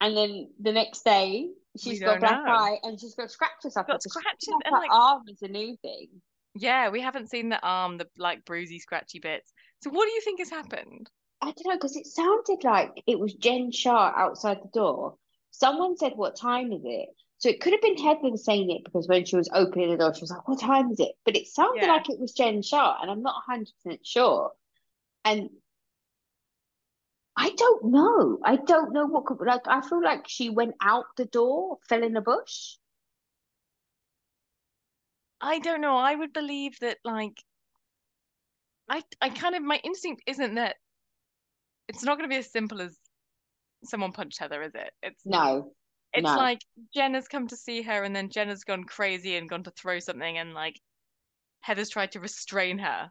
And 0.00 0.16
then 0.16 0.50
the 0.60 0.72
next 0.72 1.04
day, 1.04 1.48
she's 1.76 1.98
got 2.00 2.20
black 2.20 2.44
know. 2.44 2.52
eye 2.52 2.78
and 2.84 2.98
she's 2.98 3.16
got 3.16 3.30
scratches 3.30 3.76
up 3.76 3.88
Got 3.88 4.02
scratches 4.02 4.48
and, 4.48 4.62
her 4.66 4.70
like- 4.80 4.92
arm 4.92 5.22
is 5.28 5.42
a 5.42 5.48
new 5.48 5.76
thing. 5.82 6.08
Yeah, 6.54 6.90
we 6.90 7.00
haven't 7.00 7.28
seen 7.30 7.48
the 7.50 7.60
arm, 7.60 7.98
the 7.98 8.06
like 8.16 8.44
bruisey, 8.44 8.78
scratchy 8.80 9.18
bits. 9.18 9.52
So 9.82 9.90
what 9.90 10.06
do 10.06 10.12
you 10.12 10.20
think 10.22 10.38
has 10.38 10.50
happened? 10.50 11.10
I 11.42 11.46
don't 11.46 11.66
know, 11.66 11.74
because 11.74 11.96
it 11.96 12.06
sounded 12.06 12.64
like 12.64 13.02
it 13.06 13.18
was 13.18 13.34
Jen 13.34 13.70
Shah 13.72 14.12
outside 14.16 14.58
the 14.62 14.70
door. 14.72 15.16
Someone 15.50 15.96
said, 15.96 16.12
What 16.16 16.36
time 16.36 16.72
is 16.72 16.82
it? 16.84 17.08
So 17.38 17.48
it 17.48 17.60
could 17.60 17.72
have 17.72 17.82
been 17.82 17.96
Heather 17.96 18.36
saying 18.36 18.70
it 18.70 18.84
because 18.84 19.06
when 19.08 19.24
she 19.24 19.36
was 19.36 19.48
opening 19.52 19.90
the 19.90 19.96
door, 19.96 20.14
she 20.14 20.22
was 20.22 20.30
like, 20.30 20.46
What 20.48 20.60
time 20.60 20.90
is 20.90 21.00
it? 21.00 21.12
But 21.24 21.36
it 21.36 21.46
sounded 21.46 21.82
Yeah. 21.82 21.94
like 21.94 22.08
it 22.10 22.18
was 22.18 22.32
Jen 22.32 22.62
Shah, 22.62 22.98
and 23.00 23.10
I'm 23.10 23.22
not 23.22 23.42
100% 23.48 24.00
sure. 24.04 24.52
And 25.24 25.50
I 27.36 27.50
don't 27.50 27.84
know. 27.84 28.38
I 28.44 28.56
don't 28.56 28.92
know 28.92 29.06
what 29.06 29.26
could, 29.26 29.40
like, 29.40 29.68
I 29.68 29.80
feel 29.80 30.02
like 30.02 30.28
she 30.28 30.50
went 30.50 30.74
out 30.82 31.04
the 31.16 31.24
door, 31.26 31.78
fell 31.88 32.02
in 32.02 32.16
a 32.16 32.20
bush. 32.20 32.76
I 35.40 35.60
don't 35.60 35.80
know. 35.80 35.96
I 35.96 36.14
would 36.14 36.32
believe 36.32 36.78
that 36.80 36.98
like 37.04 37.44
I 38.88 39.04
I 39.20 39.28
kind 39.30 39.54
of 39.54 39.62
my 39.62 39.80
instinct 39.84 40.22
isn't 40.26 40.56
that 40.56 40.76
it's 41.88 42.02
not 42.02 42.18
going 42.18 42.28
to 42.28 42.32
be 42.34 42.38
as 42.38 42.50
simple 42.50 42.80
as 42.80 42.98
someone 43.84 44.12
punched 44.12 44.38
Heather, 44.38 44.62
is 44.62 44.74
it? 44.74 44.90
It's 45.02 45.24
No. 45.24 45.72
it's 46.12 46.24
no. 46.24 46.36
like 46.36 46.60
Jenna's 46.94 47.28
come 47.28 47.48
to 47.48 47.56
see 47.56 47.82
her 47.82 48.02
and 48.02 48.14
then 48.14 48.30
Jenna's 48.30 48.64
gone 48.64 48.84
crazy 48.84 49.36
and 49.36 49.48
gone 49.48 49.64
to 49.64 49.70
throw 49.70 49.98
something 49.98 50.38
and 50.38 50.54
like 50.54 50.80
Heather's 51.60 51.90
tried 51.90 52.12
to 52.12 52.20
restrain 52.20 52.78
her. 52.78 53.10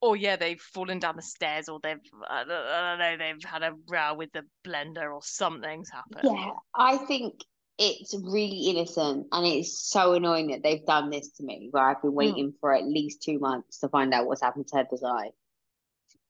Or 0.00 0.16
yeah, 0.16 0.36
they've 0.36 0.60
fallen 0.60 0.98
down 0.98 1.16
the 1.16 1.22
stairs 1.22 1.68
or 1.68 1.80
they've 1.82 1.96
I 2.28 2.44
don't, 2.44 2.52
I 2.52 2.90
don't 2.90 2.98
know, 2.98 3.24
they've 3.24 3.50
had 3.50 3.62
a 3.62 3.72
row 3.88 4.14
with 4.14 4.32
the 4.32 4.42
blender 4.66 5.12
or 5.12 5.20
something's 5.22 5.90
happened. 5.90 6.36
Yeah, 6.38 6.50
I 6.74 6.98
think 6.98 7.40
it's 7.78 8.14
really 8.14 8.68
innocent 8.68 9.26
and 9.32 9.46
it's 9.46 9.90
so 9.90 10.12
annoying 10.12 10.48
that 10.48 10.62
they've 10.62 10.86
done 10.86 11.10
this 11.10 11.30
to 11.32 11.42
me 11.42 11.68
where 11.70 11.88
I've 11.88 12.02
been 12.02 12.10
hmm. 12.10 12.16
waiting 12.16 12.54
for 12.60 12.72
at 12.72 12.84
least 12.84 13.22
two 13.22 13.38
months 13.38 13.78
to 13.80 13.88
find 13.88 14.14
out 14.14 14.26
what's 14.26 14.42
happened 14.42 14.68
to 14.68 14.76
Heather's 14.76 15.02
eye. 15.02 15.30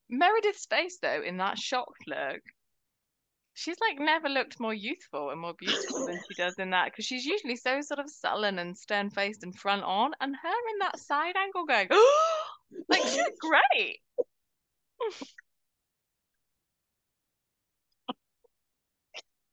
Meredith's 0.09 0.67
face 0.67 0.99
though, 1.03 1.23
in 1.23 1.39
that 1.39 1.59
shocked 1.59 2.05
look, 2.07 2.41
she's 3.55 3.77
like 3.81 3.99
never 3.99 4.29
looked 4.29 4.61
more 4.61 4.75
youthful 4.75 5.31
and 5.31 5.41
more 5.41 5.55
beautiful 5.55 6.07
than 6.07 6.21
she 6.29 6.35
does 6.35 6.55
in 6.59 6.71
that 6.71 6.87
because 6.87 7.05
she's 7.05 7.25
usually 7.25 7.57
so 7.57 7.81
sort 7.81 8.01
of 8.01 8.11
sullen 8.11 8.59
and 8.59 8.77
stern 8.77 9.11
faced 9.11 9.43
and 9.43 9.57
front 9.57 9.83
on, 9.85 10.13
and 10.21 10.35
her 10.35 10.49
in 10.49 10.79
that 10.81 10.99
side 10.99 11.37
angle 11.37 11.65
going, 11.65 11.89
like 12.89 13.03
she's 13.03 13.23
great. 13.41 13.99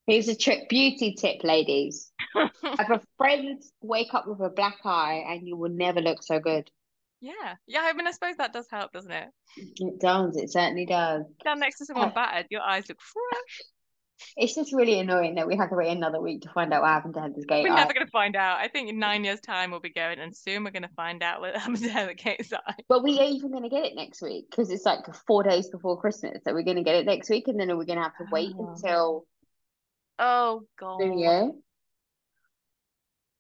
Here's 0.08 0.28
a 0.28 0.36
trick 0.36 0.68
beauty 0.68 1.14
tip, 1.14 1.44
ladies. 1.44 2.12
Have 2.36 2.92
a 2.92 3.02
friend 3.18 3.62
wake 3.82 4.14
up 4.14 4.28
with 4.28 4.40
a 4.42 4.50
black 4.50 4.80
eye 4.84 5.24
and 5.30 5.48
you 5.48 5.56
will 5.56 5.70
never 5.70 6.02
look 6.02 6.24
so 6.24 6.40
good. 6.40 6.70
Yeah, 7.22 7.56
yeah. 7.68 7.82
I 7.84 7.94
mean, 7.94 8.08
I 8.08 8.12
suppose 8.12 8.36
that 8.38 8.52
does 8.52 8.68
help, 8.70 8.92
doesn't 8.92 9.12
it? 9.12 9.30
It 9.56 10.02
does. 10.02 10.36
It 10.38 10.52
certainly 10.52 10.88
does. 10.88 11.24
Down 11.44 11.60
next 11.60 11.78
to 11.78 11.86
someone 11.86 12.12
battered, 12.16 12.48
your 12.50 12.62
eyes 12.62 12.90
look 12.90 12.98
fresh. 13.00 13.62
It's 14.38 14.56
just 14.56 14.74
really 14.74 15.00
annoying 15.00 15.36
that 15.36 15.48
we 15.48 15.56
have 15.58 15.70
to 15.70 15.76
wait 15.76 15.96
another 15.96 16.22
week 16.22 16.42
to 16.42 16.50
find 16.50 16.74
out 16.74 16.82
what 16.82 16.90
happened 16.92 17.14
to 17.16 17.22
Heather's 17.22 17.46
Gate 17.46 17.64
We're 17.64 17.76
never 17.76 17.94
going 17.94 18.06
to 18.06 18.12
find 18.12 18.36
out. 18.36 18.60
I 18.60 18.68
think 18.68 18.90
in 18.90 19.00
nine 19.00 19.24
years' 19.24 19.42
time 19.42 19.72
we'll 19.72 19.80
be 19.80 19.90
going, 19.90 20.20
and 20.20 20.36
soon 20.36 20.64
we're 20.64 20.72
going 20.72 20.84
to 20.84 20.90
find 20.96 21.22
out 21.24 21.42
what 21.42 21.56
happened 21.58 21.84
to 21.84 21.90
Heather 21.90 22.14
Gate. 22.14 22.52
But 22.88 23.04
we 23.04 23.20
ain't 23.20 23.36
even 23.36 23.52
going 23.52 23.64
to 23.64 23.70
get 23.70 23.86
it 23.86 23.96
next 23.96 24.22
week 24.22 24.46
because 24.50 24.70
it's 24.70 24.86
like 24.86 25.00
four 25.28 25.44
days 25.44 25.70
before 25.70 26.00
Christmas. 26.00 26.40
So 26.44 26.54
we're 26.54 26.64
going 26.64 26.78
to 26.78 26.84
get 26.84 26.96
it 26.96 27.06
next 27.06 27.30
week 27.30 27.48
and 27.48 27.60
then 27.60 27.68
we're 27.78 27.86
going 27.86 28.00
to 28.00 28.04
have 28.04 28.18
to 28.18 28.26
wait 28.32 28.54
Oh. 28.58 28.74
until 28.74 29.26
Oh 30.20 30.64
God! 30.80 31.00
New 31.00 31.20
Year. 31.20 31.52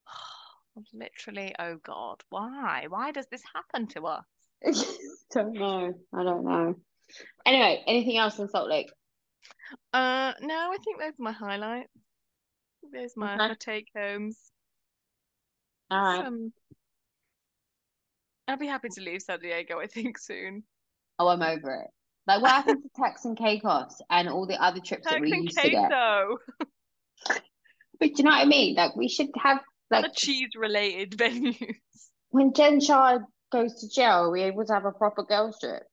Literally, 0.93 1.53
oh 1.59 1.77
God! 1.83 2.23
Why? 2.29 2.85
Why 2.89 3.11
does 3.11 3.27
this 3.31 3.43
happen 3.53 3.87
to 3.89 4.07
us? 4.07 4.25
don't 5.33 5.53
know. 5.53 5.93
I 6.13 6.23
don't 6.23 6.45
know. 6.45 6.75
Anyway, 7.45 7.83
anything 7.87 8.17
else 8.17 8.39
on 8.39 8.49
Salt 8.49 8.69
Lake? 8.69 8.91
Uh, 9.93 10.33
no, 10.41 10.71
I 10.71 10.77
think 10.83 10.99
those 10.99 11.11
are 11.11 11.23
my 11.23 11.31
highlights. 11.31 11.89
There's 12.91 13.13
my, 13.15 13.35
Okay. 13.35 13.47
my 13.49 13.55
take 13.59 13.87
homes. 13.95 14.37
All 15.89 16.01
right. 16.01 16.25
Um, 16.25 16.51
I'll 18.47 18.57
be 18.57 18.67
happy 18.67 18.89
to 18.89 19.01
leave 19.01 19.21
San 19.21 19.39
Diego, 19.39 19.79
I 19.79 19.87
think, 19.87 20.17
soon. 20.17 20.63
Oh, 21.19 21.27
I'm 21.27 21.41
over 21.41 21.75
it. 21.83 21.89
Like 22.27 22.41
what 22.41 22.51
happened 22.51 22.83
to 22.83 23.01
Turks 23.01 23.25
and 23.25 23.37
Caicos 23.37 24.01
and 24.09 24.29
all 24.29 24.45
the 24.45 24.61
other 24.61 24.79
trips 24.79 25.07
that 25.09 25.19
we 25.21 25.31
and 25.31 25.43
used 25.43 25.57
to 25.57 25.69
get? 25.69 25.91
But 27.99 28.09
do 28.09 28.13
you 28.17 28.23
know 28.23 28.31
what 28.31 28.41
I 28.41 28.45
mean? 28.45 28.75
Like 28.75 28.95
we 28.95 29.07
should 29.07 29.29
have 29.37 29.59
like 29.89 30.13
cheese-related 30.15 31.11
venues. 31.11 31.75
when 32.29 32.53
Jen 32.53 32.79
Shah 32.79 33.19
goes 33.51 33.75
to 33.81 33.89
jail, 33.89 34.25
are 34.25 34.31
we 34.31 34.43
able 34.43 34.65
to 34.65 34.73
have 34.73 34.85
a 34.85 34.91
proper 34.91 35.23
girls 35.23 35.59
trip? 35.59 35.83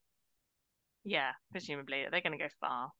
Yeah, 1.04 1.32
presumably 1.50 2.04
they're 2.10 2.20
going 2.20 2.38
to 2.38 2.42
go 2.42 2.48
far. 2.60 2.90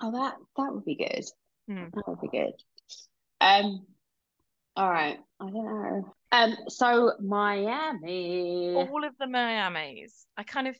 Oh, 0.00 0.12
that 0.12 0.36
that 0.56 0.72
would 0.72 0.84
be 0.84 0.96
good. 0.96 1.24
Hmm. 1.68 1.86
That 1.94 2.08
would 2.08 2.20
be 2.20 2.28
good. 2.28 2.52
Um, 3.40 3.86
all 4.76 4.90
right. 4.90 5.18
I 5.40 5.44
don't 5.44 5.54
know. 5.54 6.14
Um, 6.30 6.56
so 6.68 7.12
Miami. 7.20 8.74
All 8.74 9.04
of 9.04 9.14
the 9.18 9.26
Miamis. 9.26 10.26
I 10.36 10.42
kind 10.42 10.68
of, 10.68 10.76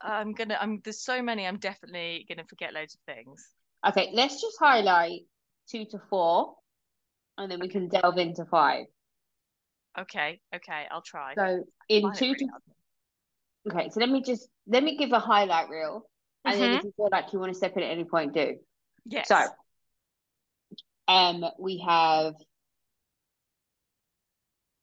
I'm 0.00 0.32
gonna, 0.32 0.58
I'm. 0.60 0.80
There's 0.84 1.02
so 1.02 1.22
many. 1.22 1.46
I'm 1.46 1.58
definitely 1.58 2.26
gonna 2.28 2.44
forget 2.44 2.74
loads 2.74 2.94
of 2.94 3.14
things. 3.14 3.48
Okay, 3.86 4.10
let's 4.12 4.40
just 4.40 4.56
highlight 4.58 5.22
two 5.70 5.84
to 5.86 5.98
four, 6.10 6.56
and 7.38 7.50
then 7.50 7.60
we 7.60 7.68
can 7.68 7.88
delve 7.88 8.18
into 8.18 8.44
five. 8.44 8.86
Okay, 9.98 10.40
okay, 10.54 10.86
I'll 10.90 11.02
try. 11.02 11.34
So 11.34 11.64
in 11.88 12.12
two 12.14 12.34
to 12.34 12.46
okay, 13.70 13.88
so 13.90 14.00
let 14.00 14.10
me 14.10 14.22
just 14.22 14.48
let 14.66 14.82
me 14.82 14.96
give 14.96 15.12
a 15.12 15.18
highlight 15.18 15.68
reel, 15.68 16.04
and 16.44 16.60
then 16.60 16.70
Mhm. 16.72 16.78
if 16.78 16.84
you 16.84 16.92
feel 16.96 17.08
like 17.12 17.32
you 17.32 17.38
want 17.38 17.52
to 17.52 17.56
step 17.56 17.76
in 17.76 17.82
at 17.82 17.90
any 17.90 18.04
point, 18.04 18.32
do. 18.34 18.58
Yes. 19.06 19.28
So, 19.28 19.48
um, 21.08 21.44
we 21.58 21.78
have. 21.86 22.34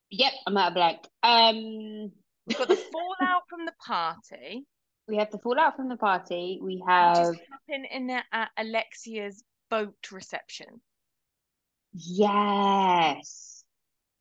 Yep, 0.10 0.34
I'm 0.45 0.58
out 0.58 0.68
of 0.70 0.74
blank. 0.76 0.99
Um, 1.24 2.14
We've 2.45 2.58
got 2.58 2.70
the 2.70 2.78
fallout 2.78 3.43
from 3.49 3.66
the 3.66 3.74
party. 3.86 4.66
we 5.08 5.18
have 5.18 5.32
the 5.32 5.39
fallout 5.39 5.76
from 5.76 5.89
the 5.89 5.97
party. 5.97 6.60
We 6.62 6.82
have 6.88 7.18
is 7.36 7.39
happened 7.49 7.88
in 7.91 8.08
the, 8.08 8.24
at 8.32 8.51
Alexia's 8.58 9.43
boat 9.70 10.12
reception. 10.12 10.82
yes, 11.93 13.64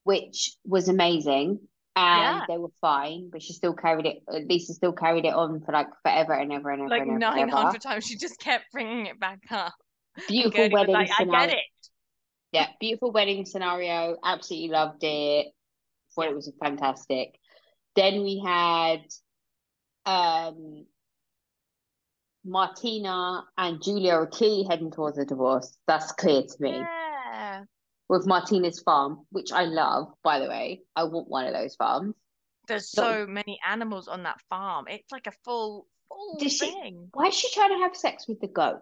which 0.03 0.57
was 0.65 0.89
amazing, 0.89 1.67
and 1.97 2.21
Yeah. 2.39 2.45
they 2.47 2.57
were 2.57 2.69
fine, 2.79 3.29
but 3.31 3.41
she 3.41 3.53
still 3.53 3.73
carried 3.73 4.05
it. 4.05 4.23
Lisa 4.47 4.73
still 4.73 4.93
carried 4.93 5.25
it 5.25 5.33
on 5.33 5.61
for 5.61 5.71
like 5.71 5.87
forever 6.03 6.33
and 6.33 6.53
ever 6.53 6.69
and 6.69 6.81
ever 6.81 6.89
Like 6.89 7.01
and 7.01 7.23
ever. 7.23 7.33
and 7.33 7.49
ever. 7.49 7.51
900 7.51 7.81
times. 7.81 8.05
She 8.05 8.17
just 8.17 8.39
kept 8.39 8.65
bringing 8.71 9.07
it 9.07 9.19
back 9.19 9.39
up. 9.51 9.73
Beautiful 10.27 10.69
wedding 10.69 10.93
like, 10.93 11.09
I 11.11 11.23
scenario. 11.23 11.47
get 11.47 11.57
it. 11.57 11.63
Yeah, 12.51 12.67
beautiful 12.79 13.11
wedding 13.11 13.45
scenario. 13.45 14.17
Absolutely 14.23 14.69
loved 14.69 15.03
it. 15.03 15.47
Thought 16.15 16.25
Yeah. 16.25 16.29
it 16.31 16.35
was 16.35 16.51
fantastic. 16.63 17.39
Then 17.95 18.23
we 18.23 18.39
had 18.45 19.01
um 20.05 20.85
Martina 22.45 23.43
and 23.57 23.81
Julia 23.83 24.13
are 24.13 24.27
clearly 24.27 24.65
heading 24.69 24.91
towards 24.91 25.17
a 25.17 25.25
divorce. 25.25 25.77
That's 25.87 26.11
clear 26.13 26.43
to 26.43 26.55
me. 26.61 26.81
With 28.09 28.25
Martina's 28.25 28.79
farm, 28.79 29.25
which 29.31 29.51
I 29.51 29.63
love, 29.63 30.13
by 30.23 30.39
the 30.39 30.47
way. 30.47 30.81
I 30.95 31.03
want 31.03 31.27
one 31.27 31.45
of 31.45 31.53
those 31.53 31.75
farms. 31.75 32.15
There's 32.67 32.89
So- 32.89 33.25
many 33.27 33.59
animals 33.67 34.07
on 34.07 34.23
that 34.23 34.39
farm. 34.49 34.87
It's 34.87 35.11
like 35.11 35.27
a 35.27 35.31
full, 35.43 35.87
full 36.09 36.37
Does 36.39 36.53
she- 36.57 36.71
thing. 36.71 37.09
Why 37.13 37.27
is 37.27 37.35
she 37.35 37.49
trying 37.51 37.69
to 37.77 37.79
have 37.83 37.95
sex 37.95 38.27
with 38.27 38.39
the 38.39 38.47
goat? 38.47 38.81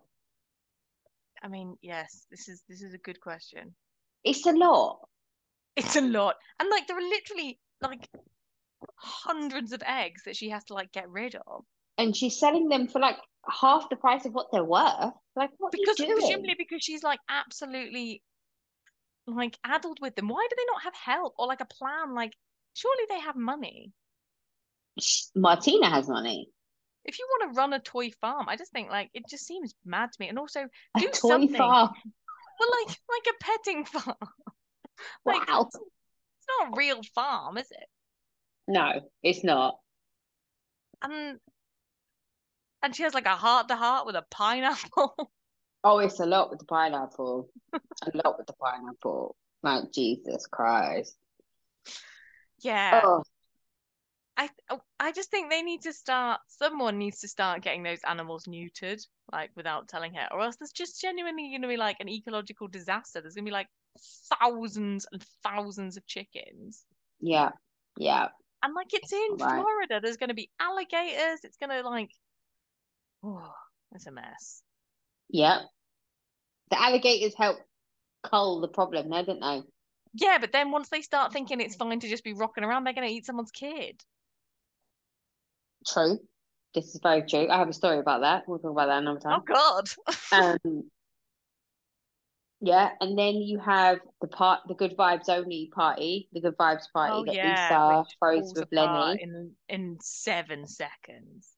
I 1.42 1.48
mean, 1.48 1.78
yes, 1.82 2.26
this 2.32 2.48
is 2.48 2.64
this 2.68 2.82
is 2.82 2.94
a 2.94 2.98
good 3.00 3.20
question. 3.20 3.76
It's 4.24 4.46
a 4.48 4.52
lot. 4.52 5.08
It's 5.76 5.96
a 5.96 6.02
lot. 6.02 6.36
And 6.60 6.70
like 6.70 6.88
there 6.88 6.98
are 6.98 7.02
literally 7.02 7.60
like 7.82 8.10
hundreds 8.96 9.72
of 9.72 9.84
eggs 9.86 10.24
that 10.26 10.36
she 10.36 10.50
has 10.50 10.64
to 10.66 10.74
like 10.74 10.92
get 10.92 11.10
rid 11.10 11.36
of. 11.48 11.66
And 11.98 12.16
she's 12.16 12.40
selling 12.40 12.70
them 12.70 12.88
for 12.88 13.00
like 13.00 13.18
half 13.48 13.90
the 13.90 13.96
price 13.96 14.26
of 14.26 14.34
what 14.34 14.48
they're 14.52 14.64
worth. 14.64 15.14
Like, 15.36 15.52
what 15.58 15.72
Because 15.72 16.00
are 16.00 16.04
you 16.04 16.10
doing? 16.10 16.20
presumably 16.22 16.56
because 16.58 16.84
she's 16.84 17.04
like 17.04 17.20
absolutely 17.30 18.24
like 19.28 19.58
addled 19.64 20.00
with 20.02 20.16
them. 20.16 20.28
Why 20.28 20.46
do 20.50 20.56
they 20.56 20.66
not 20.72 20.84
have 20.84 20.96
help 20.96 21.36
or 21.38 21.48
like 21.48 21.62
a 21.62 21.66
plan? 21.66 22.14
Like 22.14 22.34
surely 22.74 23.04
they 23.10 23.20
have 23.20 23.36
money. 23.36 23.92
Martina 25.36 25.90
has 25.90 26.08
money. 26.08 26.50
If 27.04 27.20
you 27.20 27.28
want 27.30 27.54
to 27.54 27.58
run 27.58 27.74
a 27.74 27.80
toy 27.80 28.12
farm, 28.22 28.48
I 28.50 28.56
just 28.56 28.72
think 28.72 28.90
like 28.90 29.10
it 29.14 29.24
just 29.30 29.46
seems 29.46 29.76
mad 29.86 30.12
to 30.12 30.18
me. 30.20 30.30
And 30.30 30.40
also 30.40 30.68
A 30.96 31.00
do 31.00 31.08
toy 31.12 31.30
something. 31.30 31.58
farm. 31.58 31.90
Well, 32.58 32.70
like 32.88 32.98
like 33.10 33.36
a 33.36 33.44
petting 33.44 33.86
farm. 33.86 34.16
Like 35.26 35.46
Wow. 35.48 35.68
it's 35.68 35.78
not 36.60 36.70
a 36.70 36.78
real 36.78 37.02
farm, 37.14 37.58
is 37.58 37.68
it? 37.70 37.86
No, 38.68 39.02
it's 39.22 39.44
not. 39.44 39.78
And 41.02 41.40
and 42.82 42.96
she 42.96 43.04
has 43.04 43.14
like 43.14 43.26
a 43.26 43.36
heart 43.36 43.68
to 43.68 43.76
heart 43.76 44.06
with 44.06 44.16
a 44.16 44.24
pineapple. 44.32 45.32
Oh, 45.88 46.00
it's 46.00 46.20
a 46.20 46.26
lot 46.26 46.50
with 46.50 46.58
the 46.58 46.66
pineapple. 46.66 47.48
a 47.74 47.80
lot 48.26 48.40
with 48.40 48.48
the 48.48 48.54
pineapple. 48.54 49.36
Like 49.62 49.92
Jesus 49.94 50.48
Christ. 50.48 51.16
yeah. 52.64 53.02
Oh, 53.04 53.24
I 54.36 54.50
oh, 54.72 54.82
I 55.00 55.12
just 55.12 55.30
think 55.30 55.52
they 55.52 55.62
need 55.62 55.84
to 55.84 55.94
start. 55.94 56.42
Someone 56.48 56.98
needs 56.98 57.20
to 57.20 57.28
start 57.28 57.62
getting 57.62 57.84
those 57.84 58.00
animals 58.08 58.46
neutered, 58.46 59.06
like 59.32 59.52
without 59.56 59.88
telling 59.88 60.16
her, 60.16 60.28
or 60.32 60.42
else 60.42 60.56
there's 60.58 60.72
just 60.72 61.00
genuinely 61.00 61.50
going 61.52 61.62
to 61.62 61.68
be 61.68 61.78
like 61.78 61.98
an 62.00 62.10
ecological 62.10 62.68
disaster. 62.68 63.22
There's 63.22 63.36
going 63.36 63.46
to 63.46 63.50
be 63.52 63.54
like 63.54 63.68
thousands 64.42 65.06
and 65.12 65.24
thousands 65.44 65.98
of 65.98 66.06
chickens, 66.08 66.84
yeah, 67.22 67.52
yeah. 67.98 68.30
and 68.64 68.74
like 68.74 68.88
it's 68.92 69.14
in 69.14 69.38
Right. 69.40 69.62
Florida. 69.62 70.00
There's 70.02 70.18
going 70.18 70.30
to 70.30 70.34
be 70.36 70.50
alligators. 70.60 71.42
It's 71.44 71.58
going 71.58 71.70
to 71.70 71.88
like, 71.88 72.10
oh, 73.24 73.54
it's 73.94 74.08
a 74.08 74.12
mess. 74.12 74.64
Yeah. 75.30 75.60
The 76.72 76.82
alligators 76.82 77.34
help 77.38 77.58
cull 78.24 78.62
the 78.62 78.68
problem, 78.68 79.10
though, 79.10 79.24
didn't 79.24 79.42
they? 79.42 79.62
Yeah, 80.14 80.38
but 80.40 80.52
then 80.52 80.72
once 80.72 80.90
they 80.90 81.02
start 81.02 81.34
thinking 81.34 81.60
it's 81.60 81.76
fine 81.76 82.00
to 82.00 82.08
just 82.08 82.24
be 82.24 82.34
rocking 82.34 82.64
around, 82.64 82.84
they're 82.86 82.94
going 82.94 83.08
to 83.08 83.14
eat 83.14 83.26
someone's 83.26 83.52
kid. 83.52 84.02
True. 85.86 86.18
This 86.74 86.86
is 86.96 87.00
very 87.04 87.22
true. 87.24 87.48
I 87.50 87.58
have 87.58 87.70
a 87.70 87.74
story 87.74 88.00
about 88.00 88.22
that. 88.22 88.44
We'll 88.48 88.60
talk 88.60 88.72
about 88.72 88.88
that 88.88 89.00
another 89.00 89.20
time. 89.20 89.42
Oh. 89.42 89.54
God. 89.54 89.90
Um, 90.32 90.90
yeah, 92.62 92.90
and 93.00 93.18
then 93.18 93.36
you 93.36 93.60
have 93.60 94.00
the 94.22 94.28
part, 94.28 94.62
the 94.68 94.74
good 94.74 94.98
vibes 94.98 95.30
only 95.30 95.70
party, 95.74 96.28
the 96.34 96.42
good 96.42 96.58
vibes 96.58 96.86
party 96.92 97.14
Oh 97.14 97.26
that 97.26 97.36
yeah, 97.36 97.98
Lisa 98.00 98.10
throws 98.20 98.54
with 98.56 98.68
Lenny, 98.72 99.22
in 99.22 99.52
in 99.70 99.98
seven 100.02 100.66
seconds. 100.66 101.50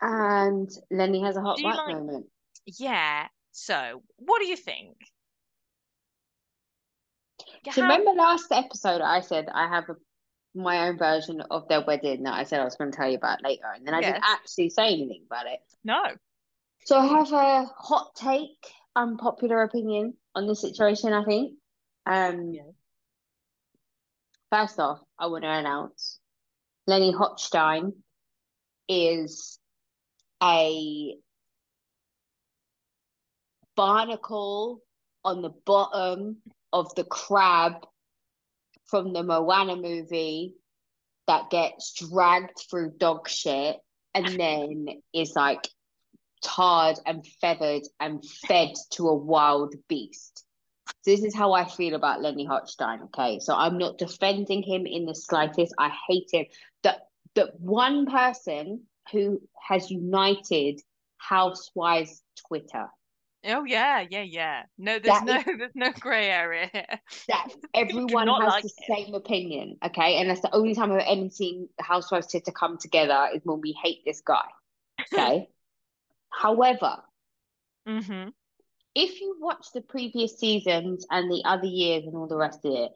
and 0.00 0.68
Lenny 0.90 1.22
has 1.22 1.36
a 1.36 1.40
hot 1.40 1.58
mic 1.58 1.66
like- 1.76 1.94
moment. 1.94 2.26
Yeah. 2.66 3.28
So, 3.52 4.02
what 4.16 4.40
do 4.40 4.46
you 4.46 4.56
think? 4.56 4.96
So 7.72 7.82
How- 7.82 7.88
remember 7.88 8.12
last 8.12 8.50
episode 8.52 9.00
I 9.00 9.20
said 9.20 9.48
I 9.52 9.68
have 9.68 9.88
a 9.88 9.96
my 10.54 10.88
own 10.88 10.98
version 10.98 11.40
of 11.42 11.68
their 11.68 11.82
wedding 11.82 12.24
that 12.24 12.34
I 12.34 12.42
said 12.42 12.60
I 12.60 12.64
was 12.64 12.74
going 12.74 12.90
to 12.90 12.96
tell 12.96 13.08
you 13.08 13.16
about 13.16 13.42
later, 13.42 13.66
and 13.72 13.86
then 13.86 13.94
I 13.94 14.00
didn't 14.00 14.24
actually 14.24 14.70
say 14.70 14.88
anything 14.88 15.22
about 15.26 15.46
it. 15.46 15.60
No. 15.84 16.02
So 16.86 16.98
I 16.98 17.06
have 17.06 17.32
a 17.32 17.66
hot 17.66 18.14
take, 18.16 18.66
unpopular 18.96 19.62
opinion 19.62 20.14
on 20.34 20.48
this 20.48 20.60
situation, 20.60 21.12
I 21.12 21.24
think. 21.24 21.58
Um, 22.06 22.52
Yeah. 22.52 22.62
First 24.50 24.80
off, 24.80 25.00
I 25.16 25.28
want 25.28 25.44
to 25.44 25.50
announce 25.50 26.18
Lenny 26.88 27.12
Hochstein 27.12 27.92
is 28.88 29.60
a 30.42 31.16
barnacle 33.76 34.82
on 35.24 35.42
the 35.42 35.52
bottom 35.66 36.38
of 36.72 36.94
the 36.94 37.04
crab 37.04 37.86
from 38.86 39.12
the 39.12 39.22
Moana 39.22 39.76
movie 39.76 40.54
that 41.26 41.50
gets 41.50 41.92
dragged 41.94 42.58
through 42.68 42.94
dog 42.98 43.28
shit 43.28 43.76
and 44.14 44.26
then 44.26 44.86
is 45.14 45.34
like 45.36 45.68
tarred 46.42 46.98
and 47.06 47.26
feathered 47.40 47.82
and 48.00 48.24
fed 48.24 48.72
to 48.90 49.08
a 49.08 49.14
wild 49.14 49.74
beast. 49.88 50.44
So 51.02 51.12
this 51.12 51.22
is 51.22 51.34
how 51.34 51.52
I 51.52 51.66
feel 51.68 51.94
about 51.94 52.20
Lenny 52.20 52.46
Hochstein, 52.46 53.04
okay? 53.04 53.38
So 53.38 53.54
I'm 53.54 53.78
not 53.78 53.98
defending 53.98 54.62
him 54.62 54.86
in 54.86 55.06
the 55.06 55.14
slightest. 55.14 55.72
I 55.78 55.92
hate 56.08 56.28
him. 56.32 56.46
The 56.82 56.96
the 57.34 57.52
one 57.58 58.06
person 58.06 58.82
who 59.12 59.40
has 59.68 59.90
united 59.90 60.80
Housewives 61.18 62.22
Twitter. 62.48 62.88
Oh 63.44 63.64
yeah, 63.64 64.04
yeah, 64.08 64.22
yeah. 64.22 64.62
No, 64.78 64.98
there's 64.98 65.20
That 65.20 65.24
no 65.24 65.36
is- 65.36 65.44
there's 65.58 65.74
no 65.74 65.92
grey 65.92 66.28
area 66.30 66.68
here. 66.72 67.00
that 67.28 67.48
everyone 67.74 68.28
has 68.28 68.38
like 68.48 68.62
the 68.62 68.70
him. 68.86 68.96
same 69.06 69.14
opinion, 69.14 69.76
okay? 69.84 70.16
And 70.16 70.28
that's 70.28 70.42
the 70.42 70.54
only 70.54 70.74
time 70.74 70.92
I've 70.92 71.04
ever 71.06 71.30
seen 71.30 71.68
Housewives 71.80 72.26
Twitter 72.28 72.52
come 72.52 72.76
together 72.78 73.28
is 73.34 73.40
when 73.44 73.60
we 73.60 73.72
hate 73.82 74.00
this 74.04 74.20
guy, 74.20 74.44
okay? 75.12 75.48
However, 76.30 76.98
Mm-hmm. 77.88 78.28
if 78.94 79.20
you 79.20 79.36
watch 79.40 79.68
the 79.72 79.80
previous 79.80 80.38
seasons 80.38 81.06
and 81.10 81.30
the 81.30 81.42
other 81.46 81.66
years 81.66 82.04
and 82.04 82.14
all 82.14 82.28
the 82.28 82.36
rest 82.36 82.60
of 82.64 82.72
it, 82.74 82.92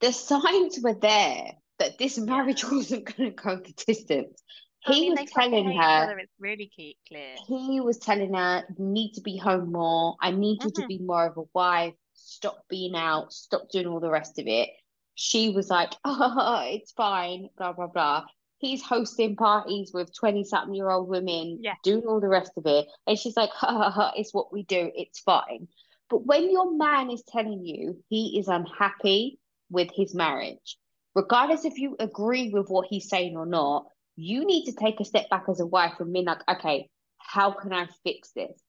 the 0.00 0.12
signs 0.12 0.78
were 0.80 0.94
there 0.94 1.52
that 1.80 1.98
this 1.98 2.16
marriage 2.18 2.64
wasn't 2.64 3.04
going 3.16 3.30
to 3.30 3.36
go 3.42 3.56
the 3.56 3.72
distance. 3.84 4.40
He 4.86 5.10
was 5.10 5.30
telling 5.30 5.72
her, 5.76 6.18
It's 6.18 6.32
really 6.38 6.70
clear. 7.08 7.34
he 7.46 7.80
was 7.80 7.98
telling 7.98 8.34
her, 8.34 8.64
you 8.78 8.84
need 8.84 9.12
to 9.14 9.20
be 9.20 9.36
home 9.36 9.72
more. 9.72 10.16
I 10.20 10.30
need 10.32 10.64
you 10.64 10.70
to 10.72 10.82
Mhm. 10.82 10.88
be 10.88 10.98
more 10.98 11.26
of 11.26 11.36
a 11.36 11.42
wife. 11.54 11.94
Stop 12.14 12.66
being 12.68 12.94
out. 12.96 13.32
Stop 13.32 13.68
doing 13.70 13.86
all 13.86 14.00
the 14.00 14.10
rest 14.10 14.38
of 14.38 14.46
it. 14.46 14.70
She 15.14 15.50
was 15.50 15.68
like, 15.70 15.92
oh, 16.04 16.62
it's 16.66 16.92
fine, 16.92 17.48
blah, 17.56 17.72
blah, 17.72 17.86
blah. 17.86 18.24
He's 18.58 18.82
hosting 18.82 19.36
parties 19.36 19.92
with 19.92 20.14
20 20.14 20.44
something 20.44 20.74
year 20.74 20.90
old 20.90 21.08
women, 21.08 21.58
Yeah. 21.60 21.74
doing 21.82 22.06
all 22.06 22.20
the 22.20 22.28
rest 22.28 22.52
of 22.56 22.66
it. 22.66 22.86
And 23.06 23.18
she's 23.18 23.36
like, 23.36 23.50
ha, 23.50 23.66
ha, 23.66 23.90
ha, 23.90 24.12
it's 24.16 24.32
what 24.32 24.52
we 24.52 24.62
do. 24.64 24.90
It's 24.94 25.20
fine. 25.20 25.68
But 26.08 26.26
when 26.26 26.50
your 26.50 26.70
man 26.76 27.10
is 27.10 27.22
telling 27.24 27.64
you 27.64 28.02
he 28.08 28.38
is 28.38 28.48
unhappy 28.48 29.38
with 29.70 29.90
his 29.94 30.14
marriage, 30.14 30.76
regardless 31.14 31.64
if 31.64 31.78
you 31.78 31.96
agree 31.98 32.50
with 32.50 32.68
what 32.68 32.86
he's 32.88 33.08
saying 33.08 33.36
or 33.36 33.46
not, 33.46 33.86
you 34.16 34.44
need 34.44 34.66
to 34.66 34.72
take 34.72 35.00
a 35.00 35.04
step 35.04 35.28
back 35.30 35.44
as 35.48 35.60
a 35.60 35.66
wife 35.66 35.94
and 36.00 36.12
be 36.12 36.22
like, 36.22 36.40
okay, 36.48 36.88
how 37.18 37.52
can 37.52 37.72
I 37.72 37.86
fix 38.04 38.30
this? 38.32 38.60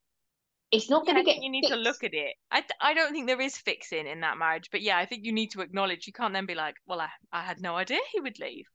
It's 0.71 0.89
not 0.89 1.05
going 1.05 1.17
to 1.17 1.23
get 1.23 1.41
you 1.43 1.51
need 1.51 1.67
to 1.67 1.75
look 1.75 2.03
at 2.03 2.13
it. 2.13 2.35
I, 2.49 2.63
I 2.81 2.93
don't 2.95 3.11
think 3.11 3.27
there 3.27 3.39
is 3.41 3.55
fixing 3.57 4.07
in 4.07 4.21
that 4.21 4.37
marriage, 4.37 4.69
but 4.71 4.81
yeah, 4.81 4.97
I 4.97 5.05
think 5.05 5.23
you 5.23 5.31
need 5.31 5.51
to 5.51 5.61
acknowledge. 5.61 6.07
You 6.07 6.13
can't 6.13 6.33
then 6.33 6.47
be 6.47 6.55
like, 6.55 6.75
well, 6.87 6.99
I, 7.01 7.09
I 7.31 7.43
had 7.43 7.61
no 7.61 7.75
idea 7.75 7.99
he 8.11 8.21
would 8.21 8.39
leave. 8.39 8.65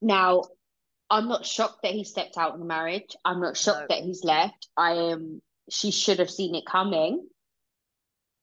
Now, 0.00 0.42
I'm 1.10 1.28
not 1.28 1.44
shocked 1.44 1.82
that 1.82 1.92
he 1.92 2.04
stepped 2.04 2.36
out 2.38 2.52
of 2.52 2.60
the 2.60 2.64
marriage. 2.64 3.16
I'm 3.24 3.40
not 3.40 3.56
shocked 3.56 3.88
No. 3.90 3.96
that 3.96 4.02
he's 4.04 4.22
left. 4.22 4.68
I 4.76 4.92
am, 4.92 5.42
she 5.70 5.90
should 5.90 6.18
have 6.20 6.30
seen 6.30 6.54
it 6.54 6.66
coming. 6.66 7.26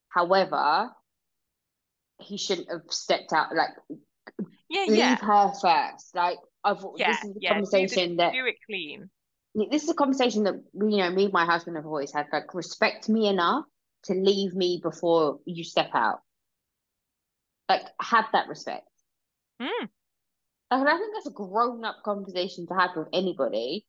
However, 0.10 0.90
he 2.20 2.38
shouldn't 2.38 2.70
have 2.70 2.82
stepped 2.90 3.32
out, 3.34 3.56
like, 3.56 3.70
Yeah, 4.70 4.86
leave 4.88 4.98
yeah, 4.98 5.16
her 5.18 5.54
first. 5.62 6.14
Like, 6.14 6.38
I've, 6.64 6.84
yeah, 6.98 7.12
this 7.12 7.24
is 7.24 7.34
the 7.34 7.40
yeah. 7.42 7.60
Do, 7.60 7.66
the, 7.88 8.16
that 8.18 8.34
do 8.34 8.46
it 8.46 8.56
clean. 8.66 9.10
this 9.72 9.84
is 9.84 9.90
a 9.90 9.94
conversation 9.94 10.44
that 10.44 10.56
you 10.74 10.98
know 10.98 11.10
me 11.12 11.26
and 11.26 11.34
my 11.34 11.46
husband 11.46 11.76
have 11.78 11.86
always 11.86 12.14
had 12.14 12.28
like 12.32 12.54
respect 12.54 13.10
me 13.10 13.28
enough 13.28 13.66
to 14.04 14.14
leave 14.14 14.54
me 14.54 14.80
before 14.82 15.40
you 15.46 15.64
step 15.64 15.90
out 15.94 16.20
like 17.70 17.84
have 18.02 18.26
that 18.34 18.48
respect 18.48 18.88
Mm. 19.62 19.90
and 20.72 20.90
i 20.90 20.98
think 20.98 21.14
that's 21.14 21.28
a 21.28 21.32
grown-up 21.32 21.98
conversation 22.04 22.66
to 22.68 22.74
have 22.74 22.92
with 22.96 23.08
anybody 23.14 23.86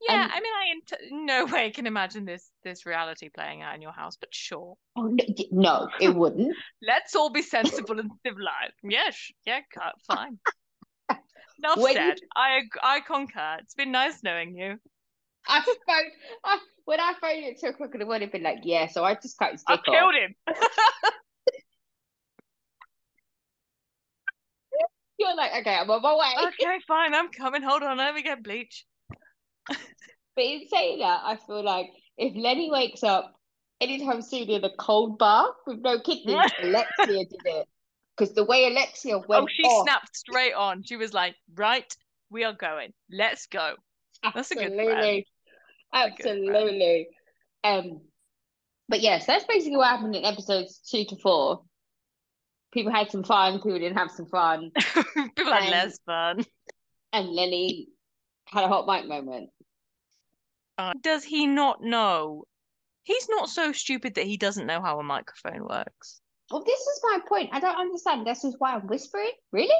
Yeah, 0.00 0.22
And- 0.22 0.32
I 0.32 0.40
mean, 0.40 0.52
I 0.54 0.64
in, 0.72 0.80
t- 0.86 1.24
no 1.26 1.44
way 1.52 1.70
can 1.70 1.86
imagine 1.86 2.24
this 2.24 2.48
this 2.64 2.86
reality 2.86 3.28
playing 3.28 3.62
out 3.62 3.74
in 3.74 3.82
your 3.82 3.92
house, 3.92 4.16
but 4.16 4.32
sure. 4.32 4.76
oh 4.96 5.08
no, 5.08 5.24
no 5.50 5.88
it 6.00 6.14
wouldn't 6.14 6.56
Let's 6.82 7.14
all 7.16 7.30
be 7.30 7.42
sensible 7.42 7.98
and 7.98 8.10
civilized. 8.24 8.78
Yes, 8.82 9.16
yeah, 9.44 9.60
cut, 9.74 9.94
fine. 10.06 10.38
Enough 11.58 11.78
When 11.78 11.96
you- 11.96 12.14
I 12.36 12.60
I 12.82 13.00
concur. 13.00 13.56
It's 13.60 13.74
been 13.74 13.90
nice 13.90 14.22
knowing 14.22 14.56
you. 14.56 14.78
i 15.48 15.60
phoned 15.60 16.12
I, 16.44 16.58
when 16.84 17.00
i 17.00 17.14
phoned 17.20 17.44
at 17.44 17.58
two 17.60 17.68
o'clock 17.68 17.90
in 17.94 18.00
the 18.00 18.06
morning 18.06 18.28
been 18.30 18.42
like 18.42 18.58
yeah 18.64 18.86
so 18.86 19.02
i 19.04 19.14
just 19.14 19.38
cut 19.38 19.52
his 19.52 19.64
I 19.66 19.76
dick 19.76 19.88
off 19.88 19.94
killed 19.94 20.14
him. 20.14 20.34
you're 25.18 25.34
like 25.36 25.52
okay 25.60 25.74
i'm 25.76 25.90
on 25.90 26.02
my 26.02 26.14
way 26.14 26.46
okay, 26.60 26.78
fine. 26.86 27.14
I'm 27.14 27.28
coming. 27.30 27.62
Hold 27.62 27.82
on. 27.82 27.96
Let 27.98 28.14
me 28.14 28.22
get 28.22 28.42
bleach. 28.42 28.84
But 29.66 30.44
in 30.44 30.66
saying 30.70 31.00
that, 31.00 31.20
I 31.24 31.36
feel 31.46 31.64
like 31.64 31.86
if 32.16 32.34
Lenny 32.36 32.70
wakes 32.70 33.02
up 33.02 33.34
anytime 33.80 34.22
soon 34.22 34.48
in 34.48 34.62
a 34.64 34.70
cold 34.78 35.18
bath 35.18 35.50
with 35.66 35.80
no 35.80 35.98
kidneys, 36.00 36.38
Alexia 36.62 37.24
did 37.24 37.40
it. 37.44 37.68
Because 38.18 38.34
the 38.34 38.44
way 38.44 38.66
Alexia 38.66 39.18
went 39.18 39.44
oh, 39.44 39.46
she 39.48 39.62
off, 39.62 39.84
snapped 39.84 40.16
straight 40.16 40.54
on. 40.54 40.82
She 40.82 40.96
was 40.96 41.12
like, 41.14 41.36
"Right, 41.54 41.94
we 42.30 42.44
are 42.44 42.52
going. 42.52 42.92
Let's 43.10 43.46
go." 43.46 43.74
That's 44.34 44.50
a 44.50 44.54
good 44.56 44.74
friend. 44.74 44.80
absolutely, 44.90 45.26
good 45.92 46.12
absolutely. 46.28 47.08
Um, 47.62 48.00
but 48.88 49.00
yes, 49.00 49.26
that's 49.26 49.44
basically 49.44 49.76
what 49.76 49.88
happened 49.88 50.16
in 50.16 50.24
episodes 50.24 50.80
two 50.90 51.04
to 51.04 51.16
four. 51.16 51.62
People 52.72 52.92
had 52.92 53.10
some 53.10 53.22
fun, 53.24 53.54
people 53.54 53.78
didn't 53.78 53.96
have 53.96 54.10
some 54.10 54.26
fun, 54.26 54.70
People 54.76 55.52
had 55.52 55.62
And- 55.62 55.70
less 55.70 55.98
fun. 56.04 56.44
and 57.12 57.28
Lenny 57.28 57.88
had 58.46 58.64
a 58.64 58.68
hot 58.68 58.86
mic 58.86 59.08
moment. 59.08 59.50
Uh, 60.76 60.92
does 61.00 61.24
he 61.24 61.46
not 61.46 61.82
know? 61.82 62.44
He's 63.04 63.28
not 63.28 63.48
so 63.48 63.72
stupid 63.72 64.16
that 64.16 64.26
he 64.26 64.36
doesn't 64.36 64.66
know 64.66 64.82
how 64.82 65.00
a 65.00 65.02
microphone 65.02 65.66
works. 65.66 66.20
Well, 66.50 66.64
this 66.64 66.80
is 66.80 67.00
my 67.02 67.18
point. 67.28 67.50
I 67.52 67.60
don't 67.60 67.78
understand. 67.78 68.26
This 68.26 68.44
is 68.44 68.54
why 68.58 68.74
I'm 68.74 68.86
whispering. 68.86 69.30
Really? 69.52 69.74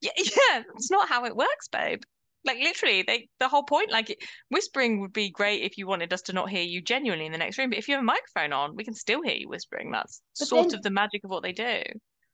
Yeah, 0.00 0.10
yeah, 0.18 0.62
that's 0.72 0.90
not 0.90 1.08
how 1.08 1.24
it 1.24 1.36
works, 1.36 1.68
babe. 1.68 2.02
Like 2.44 2.58
literally, 2.58 3.02
they 3.02 3.28
the 3.38 3.48
whole 3.48 3.62
point, 3.62 3.90
like 3.92 4.20
whispering 4.50 5.00
would 5.00 5.12
be 5.12 5.30
great 5.30 5.62
if 5.62 5.78
you 5.78 5.86
wanted 5.86 6.12
us 6.12 6.22
to 6.22 6.32
not 6.32 6.50
hear 6.50 6.62
you 6.62 6.82
genuinely 6.82 7.26
in 7.26 7.32
the 7.32 7.38
next 7.38 7.56
room. 7.56 7.70
But 7.70 7.78
if 7.78 7.88
you 7.88 7.94
have 7.94 8.02
a 8.02 8.04
microphone 8.04 8.52
on, 8.52 8.74
we 8.74 8.84
can 8.84 8.94
still 8.94 9.22
hear 9.22 9.34
you 9.36 9.48
whispering. 9.48 9.92
That's 9.92 10.20
But 10.38 10.48
sort 10.48 10.68
then- 10.70 10.78
of 10.78 10.82
the 10.82 10.90
magic 10.90 11.22
of 11.24 11.30
what 11.30 11.42
they 11.42 11.52
do. 11.52 11.82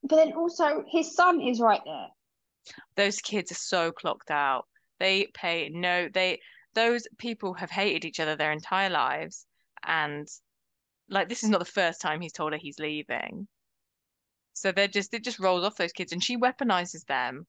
But 0.03 0.17
then 0.17 0.33
also, 0.33 0.85
his 0.89 1.15
son 1.15 1.41
is 1.41 1.61
right 1.61 1.81
there. 1.85 2.07
Those 2.97 3.21
kids 3.21 3.51
are 3.53 3.57
so 3.57 3.93
clocked 3.93 4.31
out. 4.31 4.67
They 4.99 5.29
pay 5.35 5.69
no, 5.73 6.09
they 6.13 6.41
those 6.75 7.07
people 7.19 7.55
have 7.55 7.71
hated 7.71 8.05
each 8.05 8.21
other 8.21 8.35
their 8.35 8.53
entire 8.53 8.91
lives, 8.91 9.45
and 9.85 10.27
like 11.11 11.29
this 11.29 11.43
is 11.45 11.51
not 11.51 11.59
the 11.59 11.65
first 11.65 12.01
time 12.01 12.21
he's 12.21 12.33
told 12.33 12.53
her 12.53 12.59
he's 12.59 12.79
leaving. 12.79 13.47
So 14.61 14.73
they're 14.73 14.89
just 14.89 15.15
it 15.15 15.25
just 15.25 15.39
rolls 15.39 15.65
off 15.65 15.77
those 15.77 15.93
kids, 15.93 16.13
and 16.13 16.23
she 16.23 16.37
weaponizes 16.37 17.05
them. 17.07 17.47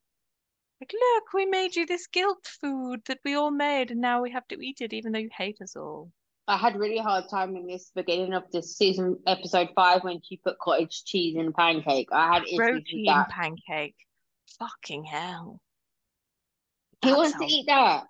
Like, 0.80 0.94
look, 0.94 1.34
we 1.34 1.46
made 1.46 1.76
you 1.76 1.86
this 1.86 2.08
guilt 2.08 2.48
food 2.62 3.02
that 3.08 3.20
we 3.26 3.36
all 3.36 3.52
made, 3.52 3.92
and 3.92 4.00
now 4.00 4.22
we 4.22 4.32
have 4.32 4.48
to 4.50 4.66
eat 4.66 4.80
it, 4.82 4.94
even 4.94 5.12
though 5.12 5.20
you 5.20 5.30
hate 5.36 5.58
us 5.62 5.76
all. 5.76 6.12
I 6.48 6.58
had 6.58 6.76
a 6.76 6.80
really 6.80 6.98
hard 6.98 7.26
time 7.30 7.56
in 7.56 7.68
this 7.68 7.92
beginning 7.94 8.34
of 8.34 8.44
this 8.52 8.78
season, 8.78 9.20
episode 9.28 9.70
five, 9.76 10.04
when 10.04 10.22
she 10.28 10.38
put 10.38 10.58
cottage 10.58 11.04
cheese 11.04 11.36
in 11.36 11.48
a 11.48 11.52
pancake. 11.52 12.08
I 12.12 12.34
had 12.34 12.44
Protein 12.56 13.26
pancake. 13.30 13.96
Fucking 14.58 15.04
hell. 15.04 15.60
Who 17.04 17.12
That 17.12 17.18
wants 17.18 17.38
to 17.38 17.46
eat 17.46 17.66
that? 17.68 18.06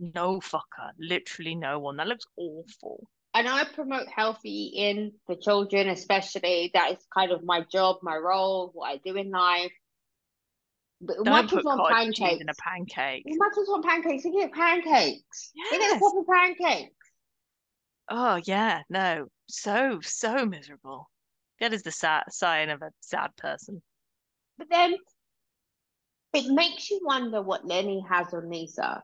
No 0.00 0.40
fucker. 0.40 0.90
Literally 0.98 1.54
no 1.54 1.78
one. 1.78 1.98
That 1.98 2.08
looks 2.08 2.26
awful. 2.36 3.06
And 3.34 3.48
I 3.48 3.64
promote 3.64 4.06
healthy 4.08 4.70
eating 4.80 5.12
for 5.26 5.34
children, 5.34 5.88
especially. 5.88 6.70
That 6.72 6.92
is 6.92 6.98
kind 7.12 7.32
of 7.32 7.42
my 7.44 7.62
job, 7.70 7.96
my 8.02 8.16
role, 8.16 8.70
what 8.72 8.88
I 8.90 8.98
do 9.04 9.16
in 9.16 9.30
life. 9.30 9.72
But 11.00 11.16
Don't 11.24 11.48
kids 11.50 11.64
put 11.64 11.74
cheese 12.14 12.16
pancakes. 12.18 12.40
in 12.40 12.48
a 12.48 12.54
pancake. 12.54 13.24
Kids 13.26 13.38
want 13.68 13.84
pancakes. 13.84 14.22
They 14.22 14.30
get 14.30 14.52
pancakes. 14.52 15.50
They 15.70 15.78
get 15.78 15.90
Yes. 15.90 15.98
proper 16.00 16.24
pancakes. 16.32 16.94
Oh 18.08 18.40
yeah, 18.44 18.82
no. 18.88 19.26
So, 19.48 19.98
so 20.02 20.46
miserable. 20.46 21.10
That 21.60 21.72
is 21.72 21.82
the 21.82 21.90
sad 21.90 22.24
sign 22.30 22.70
of 22.70 22.82
a 22.82 22.90
sad 23.00 23.34
person. 23.36 23.82
But 24.58 24.68
then 24.70 24.94
it 26.32 26.46
makes 26.52 26.90
you 26.90 27.00
wonder 27.02 27.42
what 27.42 27.66
Lenny 27.66 28.04
has 28.08 28.32
on 28.32 28.48
Lisa. 28.50 29.02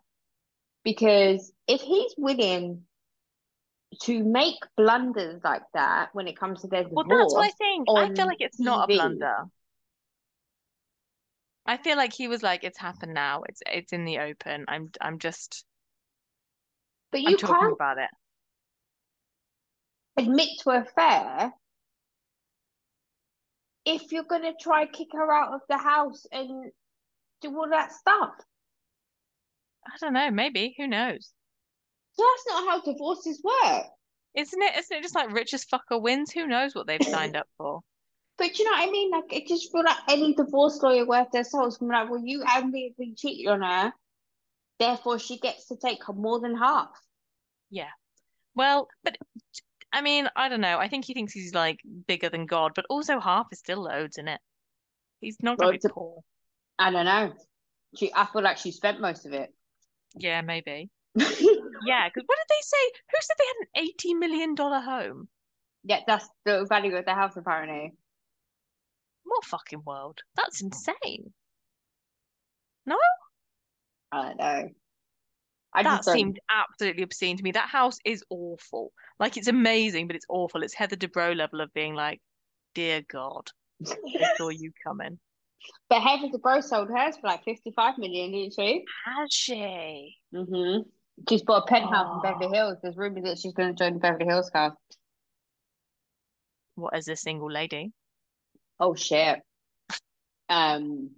Because 0.85 1.53
if 1.67 1.81
he's 1.81 2.15
willing 2.17 2.83
to 4.03 4.23
make 4.25 4.57
blunders 4.77 5.43
like 5.45 5.63
that 5.75 6.11
when 6.13 6.29
it 6.29 6.39
comes 6.39 6.63
to 6.63 6.69
their 6.69 6.85
divorce, 6.85 7.07
Well, 7.09 7.19
that's 7.19 7.35
what 7.35 7.47
I 7.47 7.51
think. 7.51 7.89
I 7.95 8.09
feel 8.15 8.27
like 8.27 8.41
it's 8.41 8.61
not 8.61 8.85
a 8.85 8.93
blunder. 8.93 9.47
I 11.67 11.77
feel 11.79 11.97
like 11.97 12.13
he 12.13 12.29
was 12.29 12.43
like, 12.43 12.65
it's 12.65 12.79
happened 12.79 13.15
now. 13.15 13.43
It's 13.49 13.63
it's 13.67 13.93
in 13.93 14.05
the 14.05 14.19
open. 14.19 14.65
I'm 14.69 14.91
I'm 15.01 15.19
just 15.19 15.65
but 17.13 17.21
I'm 17.25 17.33
you 17.33 17.37
talking 17.37 17.57
can't 17.57 17.73
about 17.73 17.99
it. 17.99 18.11
admit 20.17 20.51
to 20.61 20.71
a 20.71 20.83
affair 20.83 21.53
if 23.85 24.11
you're 24.11 24.25
gonna 24.25 24.55
try 24.59 24.87
kick 24.87 25.09
her 25.13 25.31
out 25.31 25.53
of 25.53 25.61
the 25.69 25.77
house 25.77 26.25
and 26.33 26.73
do 27.43 27.57
all 27.57 27.69
that 27.71 27.93
stuff. 27.93 28.35
I 29.87 29.97
don't 30.01 30.15
know, 30.15 30.31
maybe. 30.31 30.75
Who 30.79 30.87
knows? 30.87 31.35
That's 32.21 32.47
not 32.49 32.69
how 32.69 32.93
divorces 32.93 33.43
work. 33.43 33.87
Isn't 34.35 34.63
it? 34.63 34.77
Isn't 34.79 34.97
it 34.99 35.03
just 35.03 35.15
like 35.15 35.33
richest 35.33 35.71
fucker 35.71 36.01
wins? 36.01 36.31
Who 36.33 36.47
knows 36.47 36.75
what 36.75 36.87
they've 36.87 37.03
signed 37.03 37.37
up 37.37 37.47
for? 37.59 37.81
But 38.39 38.59
you 38.59 38.65
know 38.65 38.71
what 38.71 38.89
I 38.89 38.91
mean? 38.91 39.11
Like, 39.11 39.31
it 39.35 39.47
just 39.47 39.71
feel 39.71 39.85
like 39.85 39.99
any 40.09 40.33
divorce 40.33 40.81
lawyer 40.83 41.05
worth 41.05 41.31
their 41.31 41.45
souls 41.45 41.77
can 41.77 41.89
be 41.89 41.93
like, 41.93 42.09
well, 42.09 42.23
you 42.25 42.43
admittedly 42.43 43.13
cheated 43.15 43.49
on 43.49 43.61
her, 43.61 43.93
therefore 44.79 45.19
she 45.19 45.39
gets 45.39 45.69
to 45.69 45.77
take 45.77 46.03
her 46.07 46.15
more 46.15 46.41
than 46.41 46.57
half. 46.57 46.89
Yeah. 47.69 47.91
Well, 48.55 48.89
but 49.05 49.19
I 49.93 50.01
mean, 50.01 50.29
I 50.37 50.49
don't 50.49 50.63
know. 50.63 50.79
I 50.79 50.89
think 50.89 51.05
he 51.05 51.13
thinks 51.13 51.35
he's 51.35 51.53
like 51.55 51.81
bigger 52.07 52.31
than 52.31 52.47
God, 52.47 52.73
but 52.75 52.87
also 52.89 53.21
half 53.21 53.49
is 53.53 53.59
still 53.59 53.83
loads 53.83 54.17
in 54.17 54.27
it. 54.27 54.41
He's 55.21 55.37
not 55.43 55.59
gonna 55.59 55.73
be 55.73 55.81
poor. 55.87 56.21
I 56.79 56.91
don't 56.91 57.05
know. 57.05 57.35
She, 57.97 58.11
I 58.15 58.25
feel 58.25 58.43
like 58.43 58.57
she 58.57 58.73
spent 58.73 59.01
most 59.01 59.27
of 59.27 59.35
it. 59.35 59.53
Yeah, 60.17 60.41
maybe. 60.41 60.89
Yeah, 61.87 62.09
because 62.09 62.27
what 62.27 62.37
did 62.39 62.49
they 62.49 62.63
say? 62.63 63.01
Who 63.11 63.19
said 63.21 63.37
they 63.39 63.45
had 63.47 63.61
an 63.61 63.89
eighty 63.89 64.15
million 64.15 64.55
dollar 64.55 64.81
home? 64.81 65.29
yeah, 65.85 66.01
that's 66.07 66.29
the 66.45 66.67
value 66.69 66.95
of 66.97 67.05
the 67.05 67.15
house, 67.15 67.37
apparently. 67.37 67.93
What 69.25 69.45
fucking 69.45 69.83
world? 69.87 70.19
That's 70.37 70.63
insane. 70.63 71.33
No? 72.87 72.97
I 74.13 74.23
don't 74.23 74.39
know. 74.39 74.69
I 75.73 75.83
That 75.85 76.05
seemed 76.05 76.41
absolutely 76.51 77.05
obscene 77.05 77.37
to 77.37 77.43
me. 77.45 77.53
That 77.53 77.69
house 77.69 77.99
is 78.05 78.25
awful. 78.29 78.93
Like 79.21 79.37
it's 79.37 79.47
amazing, 79.47 80.09
but 80.09 80.17
it's 80.17 80.27
awful. 80.29 80.65
It's 80.65 80.75
Heather 80.75 80.97
Dubrow 80.97 81.37
level 81.37 81.61
of 81.61 81.73
being 81.73 81.95
like, 81.95 82.21
dear 82.75 83.03
God, 83.09 83.49
they 83.79 84.27
saw 84.37 84.49
you 84.49 84.73
coming. 84.87 85.19
But 85.89 86.03
Heather 86.03 86.27
Dubrow 86.27 86.63
sold 86.63 86.89
hers 86.89 87.17
for 87.21 87.29
like 87.29 87.45
55 87.45 87.99
million, 87.99 88.33
didn't 88.33 88.55
she? 88.55 88.85
Has 89.07 89.33
she? 89.33 90.17
Mm-hmm. 90.35 90.89
She's 91.29 91.43
bought 91.43 91.65
a 91.65 91.67
penthouse 91.67 92.17
in 92.17 92.23
Beverly 92.23 92.47
Oh. 92.47 92.53
Hills. 92.53 92.79
There's 92.83 92.97
rumors 92.97 93.25
that 93.25 93.39
she's 93.39 93.53
going 93.53 93.75
to 93.75 93.75
join 93.75 93.95
the 93.95 94.01
Beverly 94.01 94.27
Hills 94.27 94.51
cast. 94.51 94.77
What 96.77 96.95
as 96.95 97.09
a 97.09 97.17
single 97.17 97.51
lady? 97.51 97.93
Oh 98.79 98.95
shit. 98.95 99.41
Um. 100.49 101.11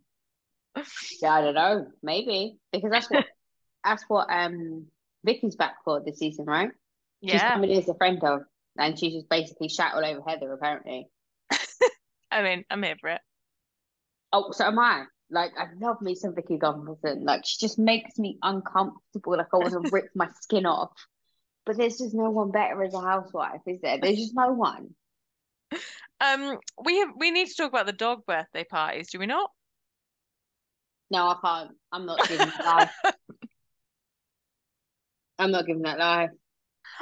Yeah, 1.20 1.34
I 1.34 1.40
don't 1.42 1.54
know. 1.54 1.86
Maybe 2.02 2.56
because 2.72 2.90
that's 2.90 3.10
what 3.10 3.26
that's 3.84 4.04
what 4.08 4.26
um 4.30 4.86
Vicki's 5.24 5.56
back 5.56 5.76
for 5.84 6.02
this 6.04 6.18
season, 6.18 6.46
right? 6.46 6.70
Yeah. 7.20 7.32
She's 7.32 7.42
coming 7.42 7.72
as 7.72 7.88
a 7.88 7.94
friend 7.94 8.22
of, 8.24 8.40
and 8.78 8.98
she's 8.98 9.12
just 9.14 9.28
basically 9.28 9.68
shat 9.68 9.94
all 9.94 10.04
over 10.04 10.22
Heather 10.26 10.52
apparently. 10.52 11.08
I 12.32 12.42
mean, 12.42 12.64
I'm 12.70 12.82
here 12.82 12.96
for 13.00 13.10
it. 13.10 13.20
Oh, 14.32 14.50
so 14.50 14.64
am 14.64 14.78
I. 14.78 15.04
Like 15.32 15.52
I 15.58 15.68
love 15.80 16.00
me 16.02 16.14
some 16.14 16.34
Vicki 16.34 16.58
Gunvalson. 16.58 17.24
Like 17.24 17.44
she 17.44 17.58
just 17.58 17.78
makes 17.78 18.18
me 18.18 18.38
uncomfortable. 18.42 19.36
Like 19.38 19.46
I 19.52 19.56
want 19.56 19.72
to 19.72 19.90
rip 19.92 20.10
my 20.14 20.28
skin 20.40 20.66
off. 20.66 20.92
But 21.64 21.78
there's 21.78 21.98
just 21.98 22.14
no 22.14 22.30
one 22.30 22.50
better 22.50 22.82
as 22.82 22.92
a 22.92 23.00
housewife, 23.00 23.60
is 23.66 23.80
there? 23.80 23.98
There's 24.00 24.18
just 24.18 24.34
no 24.34 24.52
one. 24.52 24.94
Um, 26.20 26.58
we 26.84 26.98
have 26.98 27.10
we 27.16 27.30
need 27.30 27.48
to 27.48 27.54
talk 27.54 27.70
about 27.70 27.86
the 27.86 27.92
dog 27.92 28.26
birthday 28.26 28.64
parties, 28.64 29.10
do 29.10 29.18
we 29.18 29.26
not? 29.26 29.50
No, 31.10 31.26
I 31.28 31.36
can't. 31.42 31.70
I'm 31.90 32.06
not 32.06 32.28
giving 32.28 32.46
that 32.46 32.64
life. 32.64 33.14
I'm 35.38 35.50
not 35.50 35.66
giving 35.66 35.82
that 35.82 35.98
life. 35.98 36.30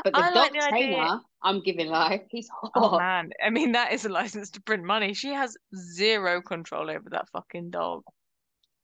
But 0.04 0.14
the 0.14 0.20
I 0.20 0.28
dog 0.28 0.36
like 0.36 0.52
the 0.52 0.58
idea. 0.58 0.70
trainer, 0.70 1.20
I'm 1.42 1.62
giving 1.62 1.88
life. 1.88 2.22
He's 2.30 2.48
hot. 2.48 2.72
Oh 2.74 2.98
man, 2.98 3.30
I 3.44 3.50
mean 3.50 3.72
that 3.72 3.92
is 3.92 4.04
a 4.04 4.08
license 4.08 4.50
to 4.50 4.62
print 4.62 4.84
money. 4.84 5.14
She 5.14 5.32
has 5.32 5.56
zero 5.74 6.40
control 6.40 6.90
over 6.90 7.10
that 7.10 7.28
fucking 7.30 7.70
dog. 7.70 8.02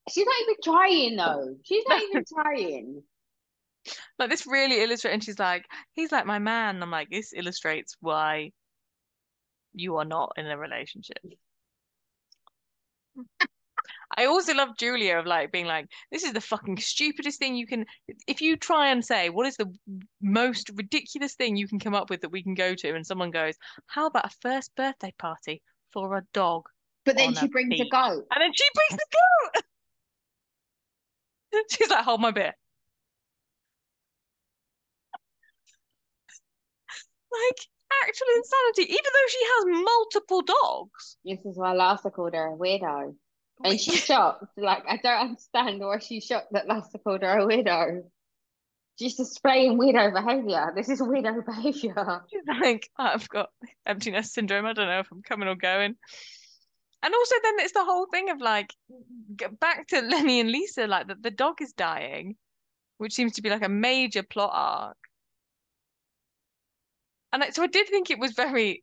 She's 0.08 0.26
not 0.26 0.36
even 0.42 0.54
trying 0.62 1.16
though. 1.16 1.56
She's 1.64 1.84
not 1.88 2.02
even 2.02 2.24
trying. 2.34 3.02
Like 4.18 4.30
this 4.30 4.46
really 4.46 4.82
illustrates, 4.82 5.14
and 5.14 5.24
she's 5.24 5.38
like, 5.38 5.64
he's 5.94 6.12
like 6.12 6.26
my 6.26 6.38
man. 6.38 6.82
I'm 6.82 6.90
like, 6.90 7.10
this 7.10 7.32
illustrates 7.34 7.96
why 8.00 8.52
you 9.74 9.96
are 9.96 10.04
not 10.04 10.32
in 10.36 10.46
a 10.46 10.56
relationship. 10.56 11.18
I 14.16 14.26
also 14.26 14.54
love 14.54 14.76
Julia 14.78 15.18
of 15.18 15.26
like 15.26 15.52
being 15.52 15.66
like, 15.66 15.86
this 16.10 16.24
is 16.24 16.32
the 16.32 16.40
fucking 16.40 16.78
stupidest 16.78 17.38
thing 17.38 17.56
you 17.56 17.66
can. 17.66 17.84
If 18.26 18.40
you 18.40 18.56
try 18.56 18.88
and 18.90 19.04
say, 19.04 19.30
what 19.30 19.46
is 19.46 19.56
the 19.56 19.72
most 20.22 20.70
ridiculous 20.74 21.34
thing 21.34 21.56
you 21.56 21.68
can 21.68 21.78
come 21.78 21.94
up 21.94 22.10
with 22.10 22.20
that 22.22 22.30
we 22.30 22.42
can 22.42 22.54
go 22.54 22.74
to, 22.74 22.94
and 22.94 23.06
someone 23.06 23.30
goes, 23.30 23.54
how 23.86 24.06
about 24.06 24.26
a 24.26 24.36
first 24.40 24.74
birthday 24.76 25.12
party 25.18 25.62
for 25.92 26.16
a 26.16 26.22
dog? 26.32 26.64
But 27.04 27.16
then 27.16 27.34
she 27.34 27.48
brings 27.48 27.80
a 27.80 27.88
goat. 27.88 28.26
And 28.34 28.40
then 28.40 28.52
she 28.52 28.64
brings 28.74 29.00
the 29.00 29.06
goat. 29.12 29.62
She's 31.70 31.90
like, 31.90 32.04
hold 32.04 32.20
my 32.20 32.30
beer. 32.30 32.54
Like 37.32 37.58
actual 38.02 38.26
insanity, 38.36 38.92
even 38.92 39.10
though 39.12 39.28
she 39.28 39.44
has 39.44 39.84
multiple 39.84 40.42
dogs. 40.42 41.16
This 41.24 41.44
is 41.44 41.56
why 41.56 41.74
Larsa 41.74 42.12
called 42.12 42.34
her 42.34 42.54
a 42.54 42.56
weirdo. 42.56 43.14
And 43.64 43.80
she's 43.80 44.00
shocked. 44.04 44.44
Like, 44.56 44.84
I 44.88 44.98
don't 45.02 45.30
understand 45.30 45.80
why 45.80 45.98
she's 45.98 46.24
shocked 46.24 46.52
that 46.52 46.68
Larsa 46.68 47.02
called 47.02 47.22
her 47.22 47.38
a 47.38 47.46
weirdo. 47.46 48.02
She's 48.98 49.16
displaying 49.16 49.78
weirdo 49.78 50.14
behavior. 50.14 50.72
This 50.74 50.88
is 50.88 51.00
weirdo 51.00 51.44
behavior. 51.46 52.22
She's 52.30 52.42
like, 52.60 52.88
I've 52.96 53.28
got 53.28 53.50
emptiness 53.84 54.32
syndrome. 54.32 54.66
I 54.66 54.72
don't 54.72 54.88
know 54.88 55.00
if 55.00 55.08
I'm 55.12 55.22
coming 55.22 55.48
or 55.48 55.56
going. 55.56 55.96
And 57.06 57.14
also, 57.14 57.36
then 57.40 57.54
it's 57.60 57.72
the 57.72 57.84
whole 57.84 58.06
thing 58.06 58.30
of 58.30 58.40
like, 58.40 58.74
back 59.60 59.86
to 59.88 60.00
Lenny 60.02 60.40
and 60.40 60.50
Lisa, 60.50 60.88
like 60.88 61.06
that 61.06 61.22
the 61.22 61.30
dog 61.30 61.62
is 61.62 61.72
dying, 61.72 62.34
which 62.98 63.12
seems 63.12 63.34
to 63.34 63.42
be 63.42 63.48
like 63.48 63.62
a 63.62 63.68
major 63.68 64.24
plot 64.24 64.50
arc. 64.52 64.96
And 67.32 67.44
I, 67.44 67.50
so 67.50 67.62
I 67.62 67.68
did 67.68 67.88
think 67.88 68.10
it 68.10 68.18
was 68.18 68.32
very 68.32 68.82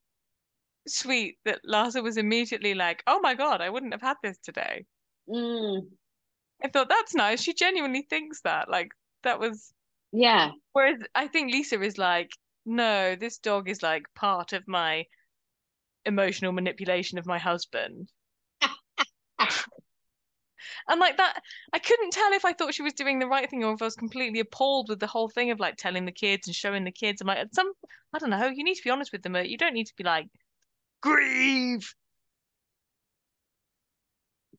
sweet 0.88 1.38
that 1.44 1.60
Larsa 1.70 2.02
was 2.02 2.16
immediately 2.16 2.74
like, 2.74 3.04
"Oh 3.08 3.20
my 3.22 3.36
God, 3.36 3.60
I 3.60 3.70
wouldn't 3.70 3.94
have 3.94 4.02
had 4.02 4.16
this 4.24 4.38
today." 4.38 4.86
Mm, 5.28 5.82
I 6.64 6.70
thought 6.70 6.88
that's 6.88 7.14
nice. 7.14 7.42
She 7.44 7.54
genuinely 7.54 8.08
thinks 8.10 8.40
that. 8.44 8.70
Like 8.70 8.92
that 9.24 9.42
was. 9.42 9.74
yeah. 10.14 10.52
Whereas 10.72 10.96
I 11.14 11.28
think 11.28 11.52
Lisa 11.52 11.82
is 11.82 11.98
like, 11.98 12.32
"No, 12.66 13.18
this 13.18 13.38
dog 13.38 13.68
is 13.68 13.84
like 13.84 14.04
part 14.16 14.54
of 14.54 14.66
my 14.66 15.08
emotional 16.06 16.52
manipulation 16.52 17.18
of 17.18 17.26
my 17.26 17.40
husband." 17.40 18.12
And 20.88 21.00
like 21.00 21.18
that, 21.18 21.42
I 21.74 21.80
couldn't 21.80 22.12
tell 22.12 22.32
if 22.34 22.46
I 22.46 22.54
thought 22.54 22.74
she 22.74 22.82
was 22.84 22.94
doing 22.94 23.20
the 23.20 23.28
right 23.28 23.50
thing 23.50 23.64
or 23.64 23.74
if 23.74 23.82
I 23.82 23.86
was 23.86 23.96
completely 23.96 24.40
appalled 24.40 24.90
with 24.90 25.00
the 25.00 25.08
whole 25.08 25.30
thing 25.30 25.52
of 25.52 25.60
like 25.60 25.76
telling 25.78 26.06
the 26.06 26.12
kids 26.12 26.48
and 26.48 26.56
showing 26.56 26.84
the 26.84 26.92
kids. 26.92 27.22
I'm 27.22 27.28
like, 27.28 27.48
some, 27.54 27.72
I 28.14 28.20
don't 28.20 28.30
know, 28.30 28.48
you 28.48 28.64
need 28.64 28.76
to 28.76 28.84
be 28.84 28.90
honest 28.90 29.12
with 29.12 29.24
them. 29.24 29.36
You 29.36 29.58
don't 29.58 29.74
need 29.74 29.88
to 29.88 29.96
be 29.98 30.04
like, 30.04 30.28
grieve. 31.02 31.94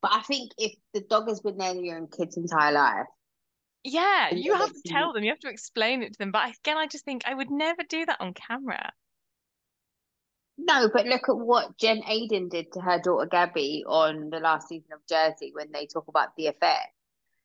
But 0.02 0.12
I 0.12 0.20
think 0.22 0.52
if 0.58 0.74
the 0.92 1.00
dog 1.00 1.28
has 1.28 1.40
been 1.40 1.56
there 1.56 1.74
your 1.74 2.06
kid's 2.06 2.36
entire 2.36 2.72
life, 2.72 3.06
Yeah, 3.82 4.30
you 4.30 4.54
have 4.54 4.72
to 4.72 4.82
tell 4.86 5.12
them, 5.12 5.24
you 5.24 5.30
have 5.30 5.38
to 5.40 5.48
explain 5.48 6.02
it 6.02 6.12
to 6.12 6.18
them. 6.18 6.30
But 6.32 6.56
again, 6.58 6.76
I 6.78 6.86
just 6.86 7.04
think 7.04 7.22
I 7.26 7.34
would 7.34 7.50
never 7.50 7.82
do 7.82 8.04
that 8.06 8.20
on 8.20 8.34
camera. 8.34 8.92
No, 10.56 10.88
but 10.92 11.06
look 11.06 11.28
at 11.28 11.36
what 11.36 11.76
Jen 11.78 12.02
Aydin 12.02 12.48
did 12.48 12.72
to 12.72 12.80
her 12.80 13.00
daughter 13.00 13.26
Gabby 13.26 13.84
on 13.86 14.30
the 14.30 14.38
last 14.38 14.68
season 14.68 14.92
of 14.92 15.00
Jersey 15.08 15.50
when 15.52 15.72
they 15.72 15.86
talk 15.86 16.06
about 16.08 16.36
the 16.36 16.46
affair. 16.46 16.78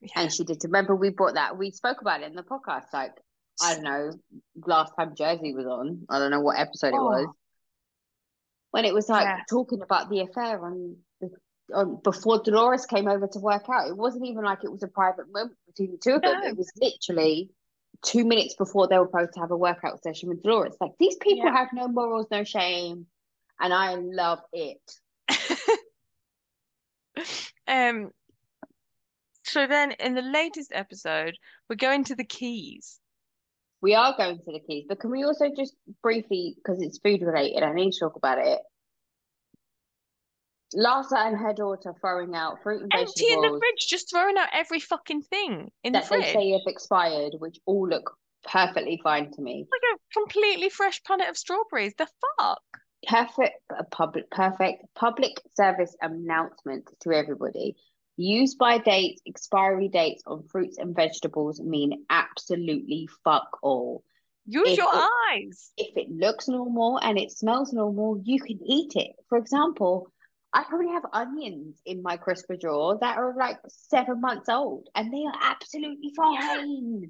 Yeah. 0.02 0.22
And 0.22 0.32
she 0.32 0.44
did. 0.44 0.64
Remember, 0.64 0.96
we 0.96 1.10
brought 1.10 1.34
that, 1.34 1.58
we 1.58 1.72
spoke 1.72 2.02
about 2.02 2.22
it 2.22 2.28
in 2.28 2.36
the 2.36 2.44
podcast. 2.44 2.86
Like, 2.94 3.16
I 3.62 3.74
don't 3.74 3.84
know, 3.84 4.12
last 4.66 4.94
time 4.98 5.16
Jersey 5.16 5.54
was 5.54 5.66
on, 5.66 6.06
I 6.10 6.20
don't 6.20 6.32
know 6.32 6.42
what 6.42 6.60
episode 6.60 6.90
it 6.90 6.94
was. 6.94 7.26
Oh. 7.28 7.36
When 8.72 8.86
it 8.86 8.94
was 8.94 9.10
like 9.10 9.26
Yeah. 9.26 9.40
talking 9.50 9.82
about 9.82 10.10
the 10.10 10.22
affair 10.22 10.64
on 10.64 10.98
the 11.20 11.32
on 11.74 12.00
before 12.04 12.42
Dolores 12.44 12.86
came 12.86 13.08
over 13.08 13.28
to 13.28 13.40
work 13.40 13.66
out. 13.70 13.88
It 13.88 13.98
wasn't 13.98 14.26
even 14.26 14.44
like 14.44 14.64
it 14.64 14.72
was 14.72 14.84
a 14.84 14.88
private 14.88 15.32
moment 15.32 15.58
between 15.68 15.92
the 15.92 15.98
two 15.98 16.16
of 16.16 16.22
them. 16.22 16.40
No. 16.42 16.48
It 16.48 16.58
was 16.58 16.72
literally 16.80 17.52
two 18.04 18.26
minutes 18.26 18.56
before 18.56 18.88
they 18.88 18.98
were 18.98 19.08
supposed 19.08 19.34
to 19.34 19.40
have 19.42 19.52
a 19.52 19.58
workout 19.58 20.02
session 20.04 20.30
with 20.30 20.40
Laura. 20.44 20.68
It's 20.68 20.78
Like 20.80 20.92
these 21.00 21.16
people 21.18 21.48
Yeah. 21.48 21.56
have 21.56 21.70
no 21.74 21.88
morals, 21.88 22.28
no 22.32 22.44
shame, 22.44 23.08
and 23.60 23.74
I 23.74 23.96
love 23.96 24.40
it. 24.54 24.82
Um, 27.68 28.12
So 29.44 29.68
then 29.68 29.92
in 29.94 30.14
the 30.16 30.22
latest 30.22 30.72
episode, 30.74 31.36
we're 31.70 31.76
going 31.76 32.04
to 32.06 32.16
the 32.16 32.24
Keys. 32.24 33.00
We 33.82 33.96
are 33.96 34.16
going 34.18 34.38
to 34.38 34.52
the 34.52 34.60
Keys, 34.60 34.86
but 34.88 35.00
can 35.00 35.10
we 35.10 35.24
also 35.24 35.46
just 35.56 35.76
briefly, 36.04 36.56
because 36.58 36.82
it's 36.82 37.00
food 37.00 37.22
related, 37.22 37.64
I 37.64 37.74
need 37.74 37.92
to 37.92 38.00
talk 38.00 38.16
about 38.16 38.38
it. 38.40 38.60
Larsa 40.76 41.18
and 41.28 41.38
her 41.38 41.54
daughter 41.54 41.94
throwing 42.00 42.36
out 42.36 42.62
fruit 42.62 42.82
and 42.84 42.94
Empty 42.94 43.32
in 43.32 43.42
the 43.42 43.50
fridge, 43.50 43.88
just 43.88 44.10
throwing 44.10 44.38
out 44.38 44.50
every 44.54 44.80
fucking 44.80 45.24
thing 45.24 45.72
in 45.84 45.94
the 45.94 46.00
that 46.00 46.10
they 46.10 46.22
fridge. 46.22 46.34
say 46.34 46.52
have 46.52 46.62
expired, 46.68 47.34
which 47.40 47.58
all 47.66 47.88
look 47.88 48.16
perfectly 48.44 49.00
fine 49.04 49.32
to 49.32 49.42
me. 49.42 49.68
Like 49.72 49.82
a 49.96 50.20
completely 50.20 50.70
fresh 50.70 51.02
punnet 51.04 51.30
of 51.30 51.38
strawberries. 51.38 51.94
The 51.98 52.08
fuck? 52.38 52.62
Perfect 53.08 53.56
public 53.92 54.30
perfect 54.30 54.84
public 54.96 55.42
service 55.56 55.96
announcement 56.02 56.90
to 57.02 57.14
everybody. 57.14 57.76
Use 58.18 58.56
by 58.56 58.78
dates, 58.78 59.22
expiry 59.26 59.88
dates 59.88 60.22
on 60.28 60.44
fruits 60.44 60.78
and 60.78 60.94
vegetables 60.94 61.62
mean 61.62 62.06
absolutely 62.10 63.08
fuck 63.24 63.48
all. 63.64 64.04
Use 64.46 64.68
If 64.72 64.78
your 64.78 64.94
it- 64.94 65.10
eyes. 65.32 65.72
if 65.78 65.96
it 65.96 66.12
looks 66.12 66.48
normal 66.50 66.98
and 66.98 67.18
it 67.18 67.32
smells 67.32 67.72
normal, 67.72 68.22
you 68.24 68.40
can 68.42 68.60
eat 68.66 68.94
it. 68.96 69.16
For 69.30 69.38
example, 69.38 70.12
I 70.54 70.64
probably 70.64 70.88
have 70.90 71.04
onions 71.14 71.80
in 71.86 72.02
my 72.02 72.18
crisper 72.18 72.56
drawer 72.56 72.98
that 73.02 73.18
are 73.18 73.36
like 73.38 73.58
seven 73.68 74.20
months 74.20 74.50
old 74.50 74.88
and 74.96 75.14
they 75.14 75.24
are 75.26 75.34
absolutely 75.42 76.12
fine. 76.16 77.10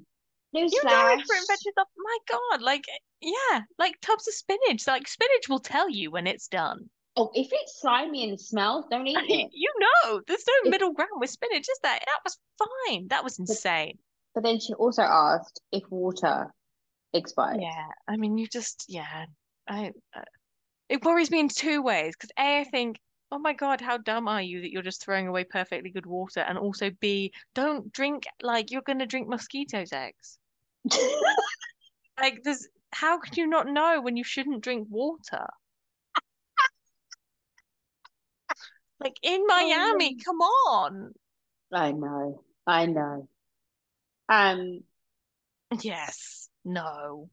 You 0.52 0.60
know 0.60 0.66
Newsflash. 0.66 1.18
it 1.18 1.26
fruit 1.26 1.38
and 1.38 1.48
veggies 1.48 1.80
up. 1.80 1.88
My 1.96 2.18
God, 2.28 2.60
like 2.62 2.84
yeah, 3.20 3.60
like 3.78 3.94
tubs 4.02 4.26
of 4.28 4.34
spinach. 4.34 4.86
Like 4.86 5.06
spinach 5.08 5.48
will 5.48 5.60
tell 5.60 5.88
you 5.88 6.10
when 6.10 6.26
it's 6.26 6.48
done. 6.48 6.90
Oh, 7.16 7.30
if 7.34 7.48
it's 7.52 7.80
slimy 7.80 8.28
and 8.28 8.40
smells, 8.40 8.84
don't 8.90 9.06
eat 9.06 9.16
it. 9.28 9.48
You 9.52 9.72
know, 9.78 10.20
there's 10.26 10.44
no 10.46 10.54
If- 10.66 10.70
middle 10.70 10.92
ground 10.92 11.10
with 11.16 11.30
spinach, 11.30 11.66
is 11.68 11.78
there? 11.82 11.98
That 12.04 12.18
was 12.24 12.38
fine. 12.58 13.08
That 13.08 13.24
was 13.24 13.38
insane. 13.38 13.98
But 14.34 14.42
then 14.44 14.60
she 14.60 14.74
also 14.74 15.02
asked 15.02 15.60
if 15.72 15.82
water 15.90 16.52
expired. 17.12 17.60
Yeah, 17.60 17.86
I 18.08 18.16
mean, 18.16 18.36
you 18.38 18.46
just 18.46 18.84
yeah. 18.88 19.26
I 19.68 19.92
uh, 20.16 20.22
it 20.88 21.04
worries 21.04 21.30
me 21.30 21.40
in 21.40 21.48
two 21.48 21.80
ways 21.82 22.14
because 22.16 22.30
A, 22.38 22.60
I 22.60 22.64
think, 22.64 22.98
oh 23.32 23.38
my 23.38 23.52
God, 23.52 23.80
how 23.80 23.96
dumb 23.98 24.28
are 24.28 24.42
you 24.42 24.60
that 24.60 24.70
you're 24.70 24.82
just 24.82 25.04
throwing 25.04 25.28
away 25.28 25.44
perfectly 25.44 25.90
good 25.90 26.06
water, 26.06 26.40
and 26.40 26.58
also 26.58 26.90
B, 27.00 27.32
don't 27.54 27.92
drink 27.92 28.24
like 28.42 28.70
you're 28.70 28.82
gonna 28.82 29.06
drink 29.06 29.28
mosquitoes' 29.28 29.92
eggs. 29.92 30.38
Like, 32.18 32.42
there's 32.42 32.66
how 32.92 33.18
could 33.18 33.36
you 33.36 33.46
not 33.46 33.68
know 33.68 34.00
when 34.00 34.16
you 34.16 34.24
shouldn't 34.24 34.62
drink 34.62 34.88
water? 34.90 35.46
Like 38.98 39.16
in 39.22 39.46
Miami, 39.46 40.16
Oh. 40.20 40.24
come 40.24 40.40
on. 40.40 41.12
I 41.72 41.92
know. 41.92 42.44
I 42.66 42.86
know. 42.86 43.28
Um, 44.28 44.80
Yes, 45.80 46.48
no. 46.64 47.30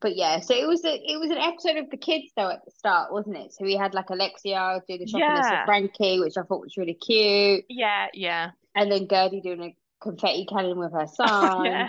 But 0.00 0.16
yeah, 0.16 0.40
so 0.40 0.54
it 0.54 0.66
was 0.66 0.84
a 0.84 0.94
it 0.94 1.18
was 1.18 1.30
an 1.30 1.38
episode 1.38 1.76
of 1.76 1.88
the 1.90 1.96
kids 1.96 2.26
though 2.36 2.50
at 2.50 2.64
the 2.64 2.70
start, 2.70 3.12
wasn't 3.12 3.36
it? 3.36 3.52
So 3.52 3.64
we 3.64 3.74
had 3.76 3.94
like 3.94 4.10
Alexia 4.10 4.82
do 4.86 4.98
the 4.98 5.06
shopping 5.06 5.34
list 5.34 5.50
with 5.50 5.64
Frankie, 5.64 6.20
which 6.20 6.36
I 6.36 6.42
thought 6.42 6.60
was 6.60 6.76
really 6.76 6.94
cute. 6.94 7.64
Yeah, 7.68 8.08
yeah. 8.12 8.50
And 8.74 8.90
then 8.92 9.06
Guerdy 9.06 9.42
doing 9.42 9.62
a 9.62 9.76
confetti 10.02 10.46
cannon 10.46 10.78
with 10.78 10.92
her 10.92 11.06
Oh, 11.20 11.26
son. 11.26 11.64
yeah. 11.64 11.88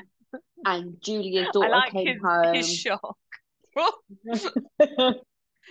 And 0.66 1.02
Julia's 1.02 1.48
daughter 1.52 1.70
like 1.70 1.92
came 1.92 2.08
his, 2.08 2.22
home. 2.24 2.54
his 2.56 2.74
shock. 2.74 3.18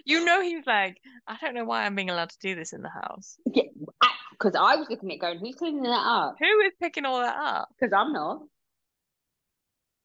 You 0.05 0.25
know, 0.25 0.41
he's 0.41 0.65
like, 0.67 1.01
I 1.27 1.37
don't 1.41 1.55
know 1.55 1.65
why 1.65 1.85
I'm 1.85 1.95
being 1.95 2.09
allowed 2.09 2.31
to 2.31 2.39
do 2.41 2.55
this 2.55 2.73
in 2.73 2.83
the 2.83 2.89
house. 2.89 3.37
Yeah, 3.53 3.65
because 4.31 4.55
I 4.55 4.77
was 4.77 4.87
looking 4.89 5.11
at 5.11 5.17
it 5.17 5.21
going, 5.21 5.39
who's 5.41 5.57
cleaning 5.57 5.83
that 5.83 5.91
up? 5.91 6.37
Who 6.39 6.61
is 6.61 6.73
picking 6.81 7.05
all 7.05 7.19
that 7.21 7.37
up? 7.37 7.69
Because 7.79 7.93
I'm 7.93 8.13
not. 8.13 8.43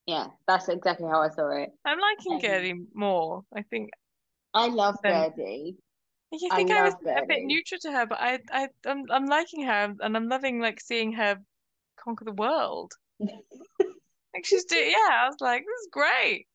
Yeah, 0.06 0.28
that's 0.48 0.68
exactly 0.70 1.08
how 1.08 1.22
I 1.22 1.30
saw 1.30 1.50
it. 1.52 1.70
I'm 1.86 1.98
liking 2.00 2.34
Um, 2.34 2.40
Guerdy 2.42 2.86
more. 2.94 3.44
I 3.56 3.62
think 3.64 3.90
I 4.54 4.68
love 4.68 4.98
Then- 5.04 5.32
Guerdy. 5.32 5.76
you 6.32 6.50
I 6.52 6.56
think 6.58 6.72
I, 6.72 6.84
was 6.84 6.96
love 7.04 7.18
a 7.24 7.26
bit 7.28 7.44
neutral 7.44 7.80
to 7.82 7.92
her, 7.92 8.06
but 8.06 8.20
I, 8.20 8.40
I, 8.52 8.68
I'm, 8.86 9.04
I'm 9.10 9.26
liking 9.28 9.64
her, 9.66 9.94
and 10.00 10.18
I'm 10.18 10.28
loving 10.28 10.60
like 10.60 10.80
seeing 10.82 11.14
her 11.14 11.38
conquer 12.04 12.26
the 12.26 12.34
world. 12.34 12.92
Like 14.36 14.46
she's 14.48 14.66
doing, 14.66 14.90
yeah. 14.90 15.26
I 15.26 15.28
was 15.28 15.36
like, 15.42 15.62
this 15.62 15.82
is 15.82 15.90
great. 15.92 16.48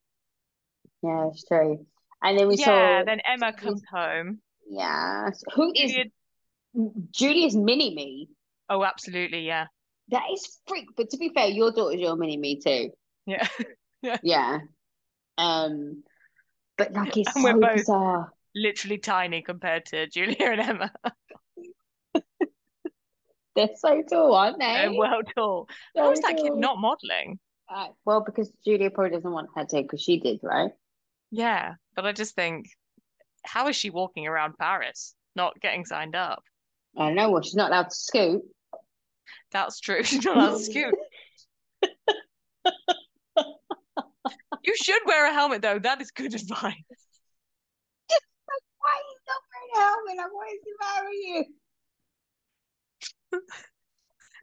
Yeah, 1.04 1.28
it's 1.28 1.44
true. 1.44 1.86
And 2.24 2.36
then 2.36 2.48
we 2.48 2.56
yeah. 2.56 2.64
saw, 2.64 2.72
Yeah, 2.72 3.04
Then 3.04 3.20
Emma 3.24 3.52
comes 3.52 3.82
home. 3.88 4.40
yeah, 4.68 5.30
who 5.54 5.72
is 5.76 5.92
Julia- 5.92 6.90
Julia's 7.12 7.56
mini 7.56 7.94
me? 7.94 8.28
Oh, 8.68 8.82
absolutely, 8.84 9.46
yeah, 9.46 9.66
That 10.08 10.24
is 10.32 10.58
freak. 10.66 10.86
But 10.96 11.10
to 11.10 11.18
be 11.18 11.28
fair, 11.32 11.46
your 11.46 11.70
daughter's 11.70 12.00
your 12.00 12.16
mini 12.16 12.36
me 12.36 12.58
too. 12.60 12.90
yeah. 14.02 14.16
Yeah. 14.22 14.58
Um, 15.36 16.02
but 16.76 16.92
like 16.92 17.16
it's 17.16 17.34
And 17.34 17.44
we're 17.44 17.52
so 17.52 17.60
both- 17.60 17.76
bizarre. 17.76 18.32
Literally 18.54 18.98
tiny 18.98 19.42
compared 19.42 19.84
to 19.86 20.06
Julia 20.08 20.36
and 20.50 20.60
Emma. 20.60 20.92
They're 23.54 23.68
so 23.76 24.02
tall, 24.08 24.34
aren't 24.34 24.58
they? 24.58 24.66
They're 24.66 24.92
well 24.92 25.22
tall. 25.36 25.68
So 25.96 26.02
How 26.02 26.12
is 26.12 26.20
that 26.20 26.36
kid 26.36 26.54
not 26.54 26.78
modeling? 26.78 27.38
Uh, 27.68 27.88
well, 28.04 28.20
because 28.24 28.50
Julia 28.64 28.90
probably 28.90 29.10
doesn't 29.10 29.30
want 29.30 29.48
her 29.54 29.64
to, 29.64 29.82
because 29.82 30.00
she 30.00 30.18
did, 30.20 30.40
right? 30.42 30.70
Yeah, 31.30 31.74
but 31.94 32.06
I 32.06 32.12
just 32.12 32.34
think, 32.34 32.68
how 33.44 33.68
is 33.68 33.76
she 33.76 33.90
walking 33.90 34.26
around 34.26 34.56
Paris, 34.58 35.14
not 35.36 35.60
getting 35.60 35.84
signed 35.84 36.16
up? 36.16 36.42
I 36.96 37.06
don't 37.06 37.16
know. 37.16 37.30
Well, 37.30 37.42
she's 37.42 37.54
not 37.56 37.70
allowed 37.70 37.90
to 37.90 37.94
scoot. 37.94 38.42
That's 39.52 39.80
true. 39.80 40.02
She's 40.04 40.24
not 40.24 40.36
allowed 40.36 40.58
to 40.58 40.64
scoot. 40.64 40.94
You 44.64 44.74
should 44.76 45.02
wear 45.06 45.30
a 45.30 45.32
helmet, 45.32 45.62
though. 45.62 45.78
That 45.78 46.00
is 46.00 46.10
good 46.10 46.34
advice. 46.40 46.74
Why 48.80 48.94
are 48.94 49.04
you 49.08 49.16
not 49.26 49.42
wearing 49.52 49.70
a 49.74 49.80
helmet? 49.80 50.18
I 50.18 50.28
wanted 50.32 50.60
to 50.64 50.72
marry 50.80 51.16
you. 51.26 51.44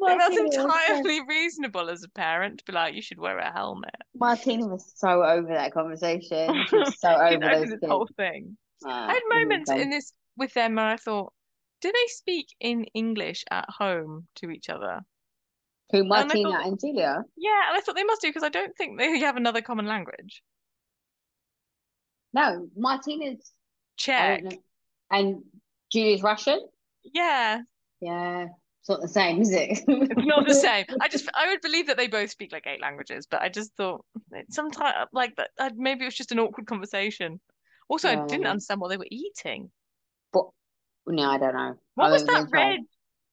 And 0.01 0.19
that's 0.19 0.37
entirely 0.37 1.21
reasonable 1.27 1.89
as 1.89 2.03
a 2.03 2.09
parent 2.09 2.59
to 2.59 2.65
be 2.65 2.73
like, 2.73 2.95
you 2.95 3.01
should 3.01 3.19
wear 3.19 3.37
a 3.37 3.51
helmet. 3.51 3.95
Martina 4.13 4.67
was 4.67 4.91
so 4.95 5.23
over 5.23 5.47
that 5.47 5.73
conversation. 5.73 6.65
She 6.69 6.75
was 6.75 6.99
so 6.99 7.09
over 7.09 7.25
over 7.27 7.39
those 7.39 7.69
this 7.69 7.79
kids. 7.79 7.87
whole 7.87 8.09
thing. 8.17 8.57
Uh, 8.85 8.89
I 8.89 9.13
had 9.13 9.21
moments 9.29 9.71
in 9.71 9.89
this 9.89 10.11
with 10.37 10.53
them 10.53 10.75
where 10.75 10.85
I 10.85 10.97
thought, 10.97 11.31
do 11.81 11.91
they 11.91 12.07
speak 12.07 12.47
in 12.59 12.85
English 12.93 13.45
at 13.49 13.65
home 13.69 14.27
to 14.35 14.49
each 14.49 14.69
other? 14.69 15.01
Who, 15.91 16.03
Martina 16.03 16.51
thought- 16.51 16.65
and 16.65 16.79
Julia? 16.79 17.23
Yeah, 17.37 17.61
and 17.69 17.77
I 17.77 17.81
thought 17.81 17.95
they 17.95 18.03
must 18.03 18.21
do 18.21 18.29
because 18.29 18.43
I 18.43 18.49
don't 18.49 18.75
think 18.75 18.97
they 18.97 19.19
have 19.19 19.37
another 19.37 19.61
common 19.61 19.85
language. 19.85 20.41
No, 22.33 22.67
Martina's. 22.75 23.51
Czech. 23.97 24.43
And 25.09 25.43
Julia's 25.91 26.21
Russian? 26.21 26.59
Yeah, 27.03 27.61
Yeah. 28.01 28.47
It's 28.81 28.89
not 28.89 29.01
the 29.01 29.07
same, 29.07 29.41
is 29.41 29.51
it? 29.51 29.79
it's 29.87 30.25
not 30.27 30.47
the 30.47 30.53
same. 30.67 30.85
I 31.01 31.07
just 31.07 31.27
I 31.33 31.47
would 31.47 31.61
believe 31.61 31.87
that 31.87 31.97
they 31.97 32.05
both 32.07 32.29
speak 32.29 32.51
like 32.51 32.67
eight 32.67 32.81
languages, 32.81 33.25
but 33.25 33.41
I 33.41 33.49
just 33.49 33.73
thought 33.75 34.05
sometimes 34.51 35.07
like 35.11 35.35
that 35.37 35.49
uh, 35.59 35.71
maybe 35.75 36.03
it 36.03 36.05
was 36.05 36.13
just 36.15 36.31
an 36.31 36.37
awkward 36.37 36.67
conversation. 36.67 37.39
Also, 37.89 38.09
I 38.09 38.27
didn't 38.27 38.45
understand 38.45 38.79
what 38.79 38.89
they 38.89 38.97
were 38.97 39.07
eating. 39.09 39.71
But 40.31 40.43
no, 41.07 41.23
I 41.31 41.39
don't 41.39 41.55
know. 41.55 41.73
What 41.95 42.05
I 42.05 42.11
was 42.11 42.25
that 42.25 42.47
red 42.51 42.81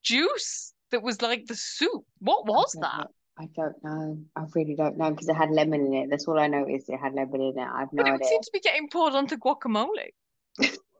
juice 0.03 0.72
that 0.93 1.03
was 1.03 1.21
like 1.21 1.47
the 1.47 1.57
soup? 1.57 2.05
What 2.21 2.47
was 2.47 2.75
I 2.77 2.81
that? 2.81 3.05
know. 3.05 3.11
I 3.39 3.47
don't 3.57 3.83
know. 3.83 4.19
I 4.37 4.45
really 4.55 4.75
don't 4.77 4.99
know 4.99 5.11
because 5.11 5.29
it 5.29 5.35
had 5.37 5.51
lemon 5.51 5.87
in 5.87 5.95
it. 5.95 6.11
That's 6.11 6.29
all 6.29 6.39
I 6.39 6.47
know 6.47 6.67
is 6.69 6.89
it 6.89 6.99
had 6.99 7.15
lemon 7.15 7.41
in 7.41 7.59
it. 7.59 7.63
I 7.63 7.81
have 7.81 7.93
no 7.93 8.05
But 8.05 8.13
it 8.15 8.15
idea. 8.15 8.29
seem 8.29 8.43
to 8.43 8.51
be 8.53 8.61
getting 8.61 8.89
poured 8.89 9.15
onto 9.15 9.37
guacamole. 9.37 10.13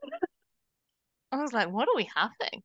I 1.31 1.37
was 1.41 1.53
like, 1.53 1.69
what 1.69 1.87
are 1.89 1.95
we 1.95 2.09
having? 2.15 2.63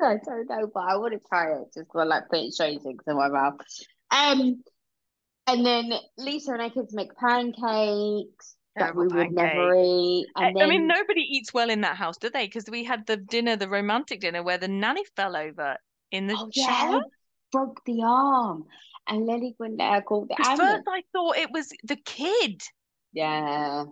I 0.00 0.16
don't 0.24 0.48
know, 0.48 0.70
but 0.72 0.80
I 0.80 0.96
want 0.96 1.12
to 1.12 1.20
try 1.28 1.52
it 1.52 1.74
just 1.74 1.92
for 1.92 2.04
like 2.06 2.28
putting 2.30 2.50
strange 2.50 2.82
things 2.82 3.02
in 3.06 3.16
my 3.16 3.28
mouth. 3.28 3.60
Um, 4.10 4.62
and 5.46 5.66
then 5.66 5.92
Lisa 6.16 6.52
and 6.52 6.62
her 6.62 6.70
kids 6.70 6.94
make 6.94 7.14
pancakes 7.16 8.56
that 8.76 8.96
we 8.96 9.08
would 9.08 9.30
never 9.32 9.74
eat. 9.74 10.26
I, 10.36 10.46
And 10.46 10.56
I 10.60 10.66
mean, 10.66 10.86
nobody 10.86 11.20
eats 11.20 11.52
well 11.52 11.70
in 11.70 11.82
that 11.82 11.96
house, 11.96 12.16
do 12.16 12.30
they? 12.30 12.46
Because 12.46 12.64
we 12.70 12.84
had 12.84 13.06
the 13.06 13.16
dinner, 13.16 13.56
the 13.56 13.68
romantic 13.68 14.20
dinner, 14.20 14.42
where 14.42 14.58
the 14.58 14.68
nanny 14.68 15.04
fell 15.16 15.36
over 15.36 15.76
in 16.10 16.26
the 16.26 16.34
oh 16.36 16.48
yeah, 16.52 17.00
broke 17.52 17.80
the 17.84 18.02
arm, 18.04 18.66
and 19.08 19.26
Lily 19.26 19.54
went 19.58 19.78
there 19.78 20.02
called 20.02 20.28
the 20.28 20.36
ambulance. 20.46 20.82
first 20.84 20.88
I 20.88 21.02
thought 21.12 21.36
it 21.36 21.50
was 21.52 21.72
the 21.84 21.96
kid. 21.96 22.62
Yeah, 23.12 23.84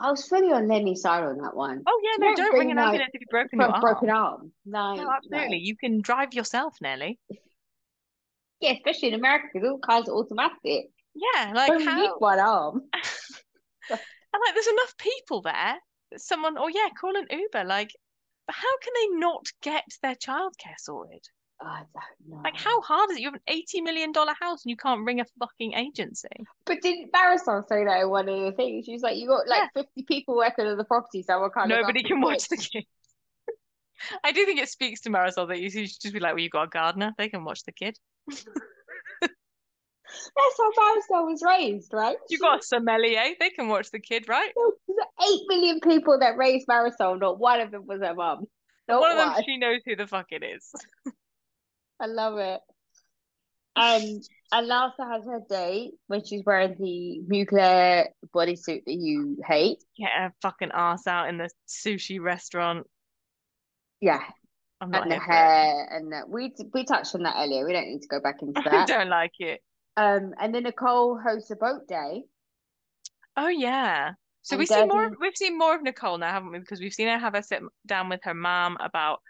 I 0.00 0.10
was 0.10 0.26
fully 0.26 0.52
on 0.52 0.68
Lenny's 0.68 1.02
side 1.02 1.24
on 1.24 1.38
that 1.38 1.56
one. 1.56 1.82
Oh 1.86 2.00
yeah, 2.02 2.18
no, 2.18 2.26
don't 2.28 2.36
don't 2.36 2.50
bring, 2.50 2.68
ring 2.68 2.70
an 2.72 2.78
ambulance 2.78 3.10
if 3.14 3.20
you've 3.20 3.28
broken 3.30 3.58
your 3.58 3.70
arm. 3.70 3.80
broken 3.80 4.10
arm, 4.10 4.52
no, 4.64 4.94
No, 4.94 5.10
absolutely. 5.10 5.58
You 5.58 5.76
can 5.76 6.00
drive 6.00 6.34
yourself, 6.34 6.76
Nelly. 6.80 7.18
Yeah, 8.62 8.72
especially 8.72 9.08
in 9.08 9.14
America, 9.14 9.46
because 9.54 9.70
all 9.70 9.78
cars 9.78 10.06
are 10.06 10.12
automatic. 10.12 10.90
Yeah, 11.14 11.52
like 11.54 11.72
need 11.78 11.86
how? 11.86 12.18
one 12.18 12.38
arm. 12.38 12.82
And 14.32 14.40
like, 14.46 14.54
there's 14.54 14.66
enough 14.66 14.96
people 14.98 15.42
there 15.42 15.78
that 16.12 16.20
someone, 16.20 16.56
oh 16.58 16.68
yeah, 16.68 16.88
call 17.00 17.16
an 17.16 17.26
Uber. 17.30 17.64
Like, 17.64 17.90
but 18.46 18.54
how 18.54 18.78
can 18.82 18.92
they 18.94 19.18
not 19.18 19.46
get 19.62 19.84
their 20.02 20.14
childcare 20.14 20.78
sorted? 20.78 21.26
I 21.62 21.82
don't 21.92 22.30
know. 22.30 22.40
Like, 22.42 22.56
how 22.56 22.80
hard 22.80 23.10
is 23.10 23.16
it? 23.16 23.20
You 23.20 23.28
have 23.28 23.34
an 23.34 23.40
eighty 23.48 23.80
million 23.80 24.12
dollar 24.12 24.32
house 24.40 24.64
and 24.64 24.70
you 24.70 24.76
can't 24.76 25.04
ring 25.04 25.20
a 25.20 25.24
fucking 25.38 25.74
agency. 25.74 26.28
But 26.64 26.78
didn't 26.82 27.12
Marysol 27.12 27.66
say 27.68 27.84
that 27.84 28.00
in 28.00 28.08
one 28.08 28.28
of 28.28 28.40
the 28.40 28.52
things? 28.52 28.86
She 28.86 28.92
was 28.92 29.02
like, 29.02 29.16
you 29.16 29.28
got 29.28 29.46
like 29.46 29.70
50 29.74 30.04
people 30.04 30.36
working 30.36 30.66
on 30.66 30.76
the 30.76 30.84
property, 30.84 31.22
so 31.22 31.40
what 31.40 31.52
kind 31.52 31.70
of 31.70 31.80
Nobody 31.80 32.02
can 32.02 32.20
watch 32.20 32.48
the 32.48 32.56
kids. 32.56 32.86
I 34.24 34.32
do 34.32 34.46
think 34.46 34.60
it 34.60 34.68
speaks 34.68 35.02
to 35.02 35.10
Marysol 35.10 35.48
that 35.48 35.60
you 35.60 35.70
should 35.70 35.84
just 35.84 36.14
be 36.14 36.20
like, 36.20 36.32
well, 36.32 36.42
you 36.42 36.48
got 36.48 36.68
a 36.68 36.68
gardener, 36.68 37.12
they 37.18 37.28
can 37.28 37.44
watch 37.44 37.64
the 37.64 37.72
kid. 37.72 37.98
That's 38.30 38.46
how 40.58 40.72
Marysol 40.72 41.30
was 41.30 41.42
raised, 41.46 41.92
right? 41.92 42.16
You 42.28 42.38
got 42.38 42.60
a 42.60 42.62
sommelier, 42.62 43.34
they 43.38 43.50
can 43.50 43.68
watch 43.68 43.90
the 43.90 44.00
kid, 44.00 44.28
right? 44.28 44.50
Eight 45.30 45.42
million 45.48 45.80
people 45.80 46.18
that 46.18 46.36
raised 46.36 46.66
Marysol, 46.66 47.20
not 47.20 47.38
one 47.38 47.60
of 47.60 47.70
them 47.70 47.86
was 47.86 48.00
her 48.00 48.14
mum. 48.14 48.46
Not 48.88 49.00
one 49.00 49.12
of 49.12 49.18
them, 49.18 49.34
she 49.44 49.58
knows 49.58 49.80
who 49.84 49.96
the 49.96 50.06
fuck 50.06 50.26
it 50.30 50.42
is. 50.42 50.72
I 52.00 52.06
love 52.06 52.38
it. 52.38 52.60
Um, 53.76 54.20
and 54.52 54.68
Larsa 54.68 55.10
has 55.10 55.24
her 55.26 55.40
date 55.48 55.92
when 56.08 56.24
she's 56.24 56.42
wearing 56.44 56.76
the 56.78 57.20
nuclear 57.28 58.08
bodysuit 58.34 58.84
that 58.84 58.94
you 58.94 59.38
hate. 59.46 59.78
Get 59.96 60.10
her 60.12 60.34
fucking 60.42 60.70
ass 60.74 61.06
out 61.06 61.28
in 61.28 61.38
the 61.38 61.48
sushi 61.68 62.20
restaurant. 62.20 62.86
Yeah. 64.00 64.22
I'm 64.80 64.90
not 64.90 65.02
and 65.02 65.12
the 65.12 65.18
hair 65.18 65.88
and 65.90 66.10
the, 66.10 66.22
we 66.26 66.54
we 66.72 66.84
touched 66.84 67.14
on 67.14 67.22
that 67.24 67.36
earlier. 67.36 67.66
We 67.66 67.74
don't 67.74 67.86
need 67.86 68.00
to 68.00 68.08
go 68.08 68.18
back 68.18 68.36
into 68.40 68.60
it. 68.60 68.66
I 68.72 68.86
don't 68.86 69.10
like 69.10 69.34
it. 69.38 69.60
Um, 69.96 70.32
and 70.40 70.54
then 70.54 70.62
Nicole 70.62 71.20
hosts 71.22 71.50
a 71.50 71.56
boat 71.56 71.86
day. 71.86 72.22
Oh 73.36 73.48
yeah. 73.48 74.12
So 74.42 74.54
And 74.54 74.58
we've 74.60 74.68
seen 74.68 74.88
more. 74.88 75.04
Debbie- 75.04 75.16
We've 75.20 75.36
seen 75.36 75.58
more 75.58 75.74
of 75.74 75.82
Nicole 75.82 76.16
now, 76.16 76.32
haven't 76.32 76.50
we? 76.50 76.58
Because 76.60 76.80
we've 76.80 76.94
seen 76.94 77.08
her 77.08 77.18
have 77.18 77.34
her 77.34 77.42
sit 77.42 77.62
down 77.86 78.08
with 78.08 78.20
her 78.24 78.32
mom 78.32 78.78
about 78.80 79.20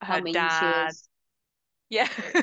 her 0.00 0.20
dad. 0.20 0.92
Yeah. 1.92 2.08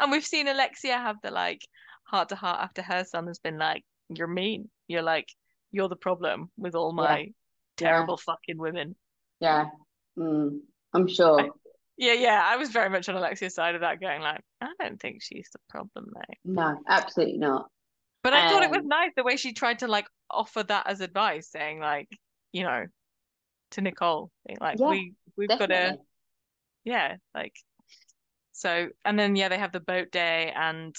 And 0.00 0.10
we've 0.10 0.26
seen 0.26 0.48
Alexia 0.48 0.98
have 0.98 1.16
the 1.22 1.30
like 1.30 1.66
heart 2.04 2.30
to 2.30 2.36
heart 2.36 2.60
after 2.60 2.82
her 2.82 3.04
son 3.04 3.28
has 3.28 3.38
been 3.38 3.58
like, 3.58 3.84
You're 4.08 4.26
mean. 4.26 4.68
You're 4.88 5.02
like, 5.02 5.28
you're 5.70 5.88
the 5.88 5.96
problem 5.96 6.50
with 6.56 6.74
all 6.74 6.92
Yeah. 6.96 7.02
my 7.04 7.32
terrible 7.76 8.16
fucking 8.16 8.58
women. 8.58 8.96
Yeah. 9.40 9.66
Mm, 10.18 10.60
I'm 10.92 11.06
sure. 11.06 11.50
Yeah, 11.96 12.14
yeah. 12.14 12.42
I 12.44 12.56
was 12.56 12.70
very 12.70 12.90
much 12.90 13.08
on 13.08 13.16
Alexia's 13.16 13.54
side 13.54 13.74
of 13.76 13.82
that, 13.82 14.00
going 14.00 14.22
like, 14.22 14.40
I 14.60 14.72
don't 14.80 15.00
think 15.00 15.22
she's 15.22 15.48
the 15.52 15.60
problem, 15.68 16.06
mate. 16.12 16.38
No, 16.44 16.76
absolutely 16.88 17.38
not. 17.38 17.70
But 18.22 18.32
I 18.34 18.48
thought 18.48 18.62
it 18.64 18.70
was 18.70 18.80
Um, 18.80 18.88
nice 18.88 19.12
the 19.16 19.22
way 19.22 19.36
she 19.36 19.52
tried 19.52 19.78
to 19.80 19.86
like 19.88 20.06
offer 20.30 20.62
that 20.64 20.86
as 20.88 21.00
advice, 21.00 21.48
saying 21.50 21.78
like, 21.78 22.08
you 22.52 22.64
know, 22.64 22.86
to 23.72 23.80
Nicole, 23.80 24.30
like, 24.60 24.78
Yeah, 24.80 24.88
we 24.90 25.14
we've 25.36 25.48
got 25.48 25.66
to 25.68 25.98
yeah, 26.84 27.16
like 27.34 27.54
so 28.60 28.88
and 29.06 29.18
then 29.18 29.36
yeah, 29.36 29.48
they 29.48 29.56
have 29.56 29.72
the 29.72 29.80
boat 29.80 30.10
day 30.10 30.52
and 30.54 30.94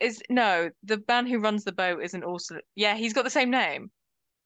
is 0.00 0.22
no, 0.28 0.68
the 0.82 1.02
man 1.08 1.26
who 1.26 1.38
runs 1.38 1.64
the 1.64 1.72
boat 1.72 2.02
isn't 2.02 2.24
also 2.24 2.56
yeah, 2.76 2.94
he's 2.94 3.14
got 3.14 3.24
the 3.24 3.30
same 3.30 3.50
name. 3.50 3.90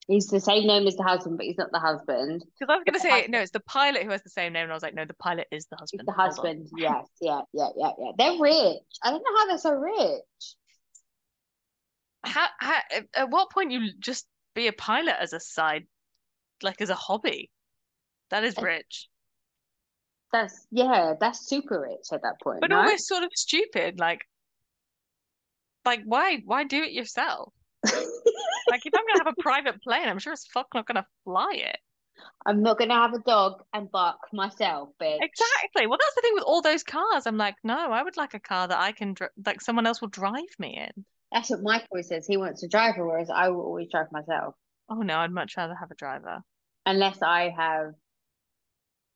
He's 0.07 0.29
the 0.29 0.41
same 0.41 0.67
name 0.67 0.87
as 0.87 0.95
the 0.95 1.03
husband, 1.03 1.37
but 1.37 1.47
he's 1.47 1.59
not 1.59 1.73
the 1.73 1.81
husband. 1.81 2.45
Because 2.59 2.73
I 2.73 2.77
was 2.77 2.85
gonna 2.87 3.01
say 3.01 3.11
husband. 3.11 3.33
no, 3.33 3.41
it's 3.41 3.51
the 3.51 3.61
pilot 3.61 4.05
who 4.05 4.11
has 4.11 4.23
the 4.23 4.31
same 4.31 4.53
name, 4.53 4.63
and 4.63 4.71
I 4.71 4.75
was 4.75 4.85
like, 4.85 4.95
no, 4.95 5.05
the 5.05 5.15
pilot 5.15 5.49
is 5.51 5.67
the 5.67 5.77
husband. 5.77 6.07
the 6.07 6.13
husband. 6.13 6.69
Yes, 6.77 7.07
yeah, 7.21 7.41
yeah, 7.53 7.69
yeah, 7.77 7.91
yeah. 7.99 8.13
They're 8.17 8.41
rich. 8.41 8.85
I 9.03 9.11
don't 9.11 9.23
know 9.23 9.37
how 9.37 9.47
they're 9.49 9.59
so 9.59 9.73
rich. 9.73 10.55
How, 12.25 12.47
how 12.59 12.79
at 13.15 13.31
what 13.31 13.51
point 13.51 13.73
you 13.73 13.91
just 13.99 14.27
be 14.55 14.69
a 14.69 14.73
pilot 14.73 15.17
as 15.21 15.33
a 15.33 15.41
side, 15.41 15.87
like 16.63 16.81
as 16.81 16.91
a 16.91 16.95
hobby? 16.95 17.51
That 18.31 18.45
is 18.45 18.57
rich, 18.57 19.09
That's 20.33 20.67
yeah, 20.71 21.15
that's 21.19 21.47
super 21.47 21.81
rich 21.81 22.13
at 22.13 22.23
that 22.23 22.41
point. 22.43 22.61
but 22.61 22.71
no? 22.71 22.79
almost 22.79 23.09
sort 23.09 23.23
of 23.23 23.31
stupid. 23.35 23.99
Like, 23.99 24.21
like 25.85 26.01
why 26.05 26.43
why 26.45 26.65
do 26.65 26.83
it 26.83 26.93
yourself? 26.93 27.53
Like 28.71 28.83
if 28.85 28.93
I'm 28.95 29.05
gonna 29.07 29.25
have 29.25 29.35
a 29.39 29.43
private 29.43 29.83
plane, 29.83 30.09
I'm 30.09 30.19
sure 30.19 30.33
as 30.33 30.45
fuck 30.45 30.69
not 30.75 30.87
gonna 30.87 31.07
fly 31.25 31.53
it. 31.55 31.79
I'm 32.47 32.63
not 32.63 32.79
gonna 32.79 32.95
have 32.95 33.15
a 33.15 33.21
dog 33.21 33.63
and 33.73 33.91
bark 33.91 34.19
myself, 34.33 34.91
bitch. 35.01 35.19
Exactly. 35.21 35.87
Well, 35.87 35.99
that's 36.01 36.15
the 36.15 36.23
thing 36.23 36.35
with 36.35 36.45
all 36.45 36.63
those 36.63 36.83
cars. 36.83 37.27
I'm 37.27 37.37
like, 37.37 37.55
no, 37.65 37.91
I 37.91 38.03
would 38.03 38.17
like 38.17 38.35
a 38.35 38.41
car 38.41 38.69
that 38.69 38.79
I 38.79 38.93
can, 38.93 39.15
dr 39.15 39.33
like 39.45 39.61
someone 39.61 39.87
else 39.87 40.01
will 40.01 40.09
drive 40.09 40.55
me 40.59 40.77
in. 40.77 41.05
That's 41.33 41.51
what 41.51 41.63
Mike 41.63 41.87
always 41.91 42.09
says. 42.09 42.27
He 42.27 42.37
wants 42.37 42.61
to 42.63 42.69
drive 42.69 42.97
her, 42.97 43.07
whereas 43.07 43.31
I 43.31 43.49
will 43.49 43.63
always 43.63 43.89
drive 43.91 44.11
myself. 44.13 44.55
Oh 44.89 45.03
no, 45.03 45.19
I'd 45.19 45.31
much 45.31 45.57
rather 45.57 45.75
have 45.75 45.91
a 45.91 45.95
driver. 45.95 46.43
Unless 46.87 47.23
I 47.23 47.55
have, 47.57 47.93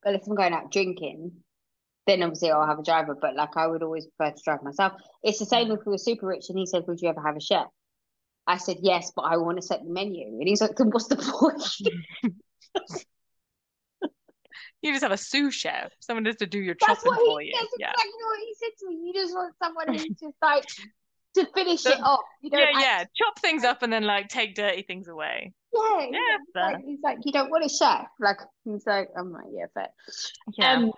unless 0.04 0.26
I'm 0.26 0.34
going 0.34 0.52
out 0.52 0.72
drinking, 0.72 1.32
then 2.06 2.22
obviously 2.22 2.50
I'll 2.50 2.66
have 2.66 2.78
a 2.78 2.84
driver. 2.84 3.16
But 3.20 3.36
like 3.36 3.56
I 3.56 3.66
would 3.66 3.82
always 3.82 4.06
prefer 4.06 4.34
to 4.34 4.42
drive 4.44 4.62
myself. 4.62 4.92
It's 5.22 5.38
the 5.38 5.46
same 5.46 5.68
mm. 5.68 5.78
if 5.78 5.86
we 5.86 5.92
were 5.92 5.98
super 5.98 6.26
rich 6.26 6.46
and 6.48 6.58
he 6.58 6.66
said, 6.66 6.84
Would 6.86 7.00
you 7.00 7.08
ever 7.08 7.22
have 7.24 7.36
a 7.36 7.40
chef? 7.40 7.66
I 8.46 8.56
said 8.56 8.78
yes, 8.82 9.12
but 9.14 9.22
I 9.22 9.36
want 9.36 9.58
to 9.58 9.62
set 9.62 9.82
the 9.84 9.90
menu. 9.90 10.26
And 10.26 10.48
he's 10.48 10.60
like, 10.60 10.76
Then 10.76 10.90
what's 10.90 11.08
the 11.08 11.16
point? 11.16 12.32
You 14.82 14.90
just 14.90 15.04
have 15.04 15.12
a 15.12 15.16
sous 15.16 15.54
chef, 15.54 15.92
someone 16.00 16.24
just 16.24 16.40
to 16.40 16.46
do 16.46 16.58
your 16.58 16.74
That's 16.80 17.04
chopping 17.04 17.12
what 17.12 17.24
for 17.24 17.40
he 17.40 17.46
you. 17.46 17.52
that's 17.54 17.72
Yeah. 17.78 17.92
exactly 17.92 18.24
what 18.24 18.38
he 18.40 18.54
said 18.54 18.70
to 18.80 18.88
me. 18.88 18.94
You 19.06 19.14
just 19.14 19.32
want 19.32 19.54
someone 19.62 19.88
who's 19.88 20.18
just 20.20 20.36
like 20.42 20.64
to 21.34 21.46
finish 21.54 21.82
The- 21.82 21.92
it 21.92 22.00
off. 22.02 22.20
You 22.40 22.50
Yeah, 22.52 22.64
act- 22.64 22.76
yeah. 22.80 23.04
Chop 23.14 23.38
things 23.40 23.64
up 23.64 23.82
and 23.82 23.92
then 23.92 24.04
like 24.04 24.28
take 24.28 24.54
dirty 24.54 24.82
things 24.82 25.08
away. 25.08 25.52
yeah, 25.72 26.06
Yeah, 26.10 26.18
he's 26.38 26.54
like, 26.54 26.84
he's 26.84 26.98
like, 27.02 27.18
you 27.24 27.32
don't 27.32 27.50
want 27.50 27.64
a 27.64 27.68
chef. 27.68 28.06
Like 28.20 28.38
he's 28.64 28.86
like, 28.86 29.08
I'm 29.16 29.32
like, 29.32 29.46
yeah, 29.52 29.66
fair. 29.74 29.88
Yeah. 30.58 30.72
Um, 30.74 30.92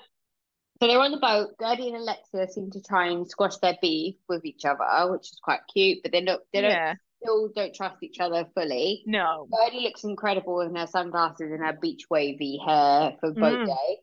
so 0.80 0.88
they're 0.88 0.98
on 1.00 1.12
the 1.12 1.18
boat. 1.18 1.56
Guerdy 1.60 1.86
and 1.86 1.96
Alexia 1.96 2.48
seem 2.48 2.70
to 2.72 2.82
try 2.82 3.08
and 3.08 3.28
squash 3.28 3.56
their 3.58 3.76
beef 3.80 4.16
with 4.28 4.44
each 4.44 4.64
other, 4.64 5.12
which 5.12 5.30
is 5.30 5.38
quite 5.42 5.60
cute. 5.72 5.98
But 6.02 6.10
they 6.12 6.20
don't, 6.22 6.42
they 6.52 6.62
don't 6.62 6.70
yeah. 6.72 6.94
still 7.22 7.48
don't 7.54 7.72
trust 7.74 8.02
each 8.02 8.18
other 8.18 8.44
fully. 8.54 9.04
No. 9.06 9.46
Guerdy 9.52 9.82
looks 9.82 10.02
incredible 10.02 10.60
in 10.62 10.74
her 10.74 10.88
sunglasses 10.88 11.52
and 11.52 11.64
her 11.64 11.78
beach 11.80 12.06
wavy 12.10 12.58
hair 12.66 13.14
for 13.20 13.30
boat 13.32 13.60
Mm. 13.60 13.66
day, 13.66 13.98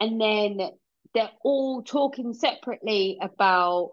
and 0.00 0.20
then 0.20 0.70
they're 1.14 1.30
all 1.42 1.82
talking 1.82 2.32
separately 2.34 3.18
about 3.20 3.90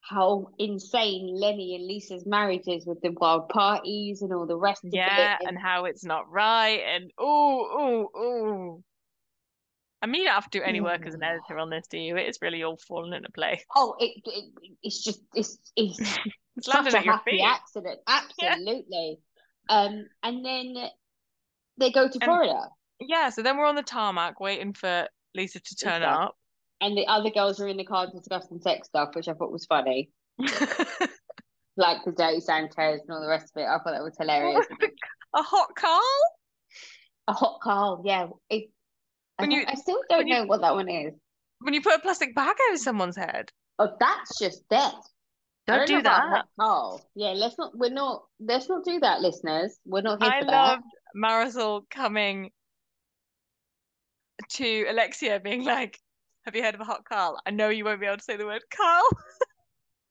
how 0.00 0.48
insane 0.58 1.34
Lenny 1.34 1.76
and 1.76 1.86
Lisa's 1.86 2.26
marriage 2.26 2.66
is 2.66 2.86
with 2.86 3.00
the 3.02 3.10
wild 3.10 3.48
parties 3.48 4.22
and 4.22 4.32
all 4.32 4.46
the 4.46 4.56
rest 4.56 4.84
of 4.84 4.90
Yeah, 4.92 5.36
it. 5.40 5.46
and 5.46 5.58
how 5.58 5.84
it's 5.84 6.04
not 6.04 6.30
right, 6.30 6.80
and 6.86 7.10
oh, 7.18 7.68
oh, 7.70 8.08
oh. 8.14 8.82
I 10.02 10.06
mean, 10.06 10.22
you 10.22 10.26
don't 10.28 10.34
have 10.34 10.48
to 10.50 10.58
do 10.58 10.64
any 10.64 10.80
work 10.80 11.04
as 11.06 11.12
an 11.14 11.22
editor 11.22 11.58
on 11.58 11.68
this, 11.68 11.86
do 11.90 11.98
you? 11.98 12.16
It's 12.16 12.40
really 12.40 12.62
all 12.62 12.78
fallen 12.88 13.12
into 13.12 13.30
place. 13.32 13.62
Oh, 13.76 13.94
it, 13.98 14.12
it 14.24 14.44
it's 14.82 15.04
just 15.04 15.20
it's 15.34 15.58
it's 15.76 15.98
It's 16.56 16.66
such 16.66 16.92
a 16.94 16.98
happy 17.00 17.32
feet. 17.32 17.42
accident. 17.44 18.00
Absolutely. 18.08 19.18
Um, 19.68 20.06
and 20.22 20.44
then 20.44 20.74
they 21.78 21.90
go 21.92 22.08
to 22.08 22.14
And- 22.14 22.24
Florida, 22.24 22.68
Yeah, 22.98 23.28
so 23.30 23.42
then 23.42 23.56
we're 23.58 23.66
on 23.66 23.76
the 23.76 23.82
tarmac 23.82 24.40
waiting 24.40 24.72
for 24.72 25.06
Lisa 25.34 25.60
to 25.60 25.76
turn 25.76 26.00
Lisa. 26.02 26.10
up. 26.10 26.36
And 26.80 26.96
the 26.96 27.06
other 27.06 27.30
girls 27.30 27.60
are 27.60 27.68
in 27.68 27.76
the 27.76 27.84
car 27.84 28.08
discussing 28.12 28.60
sex 28.60 28.88
stuff, 28.88 29.10
which 29.14 29.28
I 29.28 29.34
thought 29.34 29.52
was 29.52 29.66
funny, 29.66 30.10
like 31.76 32.04
the 32.04 32.12
dirty 32.16 32.40
Sanchez 32.40 33.00
and 33.02 33.10
all 33.10 33.20
the 33.20 33.28
rest 33.28 33.52
of 33.54 33.62
it. 33.62 33.66
I 33.66 33.76
thought 33.78 33.92
that 33.92 34.02
was 34.02 34.16
hilarious. 34.18 34.66
A 35.36 35.42
hot 35.42 35.68
Carl? 35.76 36.02
a 37.28 37.32
hot 37.32 37.60
Carl, 37.62 38.02
yeah. 38.04 38.26
It, 38.48 38.70
I, 39.38 39.42
When 39.42 39.50
don't- 39.50 39.60
you- 39.60 39.64
I 39.68 39.74
still 39.74 40.00
don't 40.08 40.18
when 40.18 40.26
you- 40.28 40.34
know 40.34 40.44
what 40.46 40.60
that 40.62 40.74
one 40.74 40.88
is. 40.88 41.14
When 41.60 41.74
you 41.74 41.82
put 41.82 41.94
a 41.94 41.98
plastic 42.00 42.34
bag 42.34 42.56
over 42.68 42.78
someone's 42.78 43.16
head. 43.16 43.50
Oh, 43.78 43.90
that's 44.00 44.38
just 44.38 44.66
death. 44.70 44.94
I 45.68 45.76
Don't 45.76 45.86
do 45.86 46.02
that. 46.02 46.46
Oh, 46.58 46.98
Yeah, 47.14 47.32
let's 47.36 47.56
not. 47.58 47.76
We're 47.76 47.90
not. 47.90 48.22
Let's 48.40 48.68
not 48.68 48.82
do 48.84 48.98
that, 49.00 49.20
listeners. 49.20 49.78
We're 49.84 50.00
not 50.00 50.20
here 50.22 50.32
I 50.32 50.40
for 50.40 50.46
that. 50.46 50.50
loved 50.50 50.82
Marysol 51.14 51.82
coming 51.90 52.50
to 54.54 54.86
Alexia 54.88 55.38
being 55.38 55.62
like, 55.64 55.98
Have 56.44 56.56
you 56.56 56.62
heard 56.62 56.74
of 56.74 56.80
a 56.80 56.84
hot 56.84 57.04
Carl? 57.04 57.38
I 57.44 57.50
know 57.50 57.68
you 57.68 57.84
won't 57.84 58.00
be 58.00 58.06
able 58.06 58.16
to 58.16 58.22
say 58.22 58.36
the 58.36 58.46
word 58.46 58.62
Carl. 58.74 59.02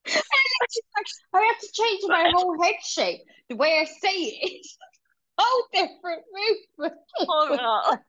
I 0.08 1.46
have 1.48 1.60
to 1.60 1.70
change 1.74 2.02
my 2.08 2.32
whole 2.34 2.62
head 2.62 2.76
shape. 2.84 3.22
The 3.50 3.56
way 3.56 3.80
I 3.80 3.86
say 3.86 4.16
it 4.16 4.60
is 4.60 4.78
whole 5.38 5.64
different 5.74 6.24
movement. 6.78 7.00
Oh, 7.20 7.58
Carl. 7.58 8.00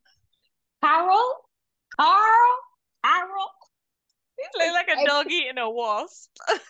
Carol? 0.82 1.34
Carl? 1.98 2.56
Carol? 3.04 3.50
You 4.38 4.66
look 4.66 4.74
like 4.74 4.98
a 4.98 5.06
dog 5.06 5.30
eating 5.30 5.58
a 5.58 5.70
wasp. 5.70 6.30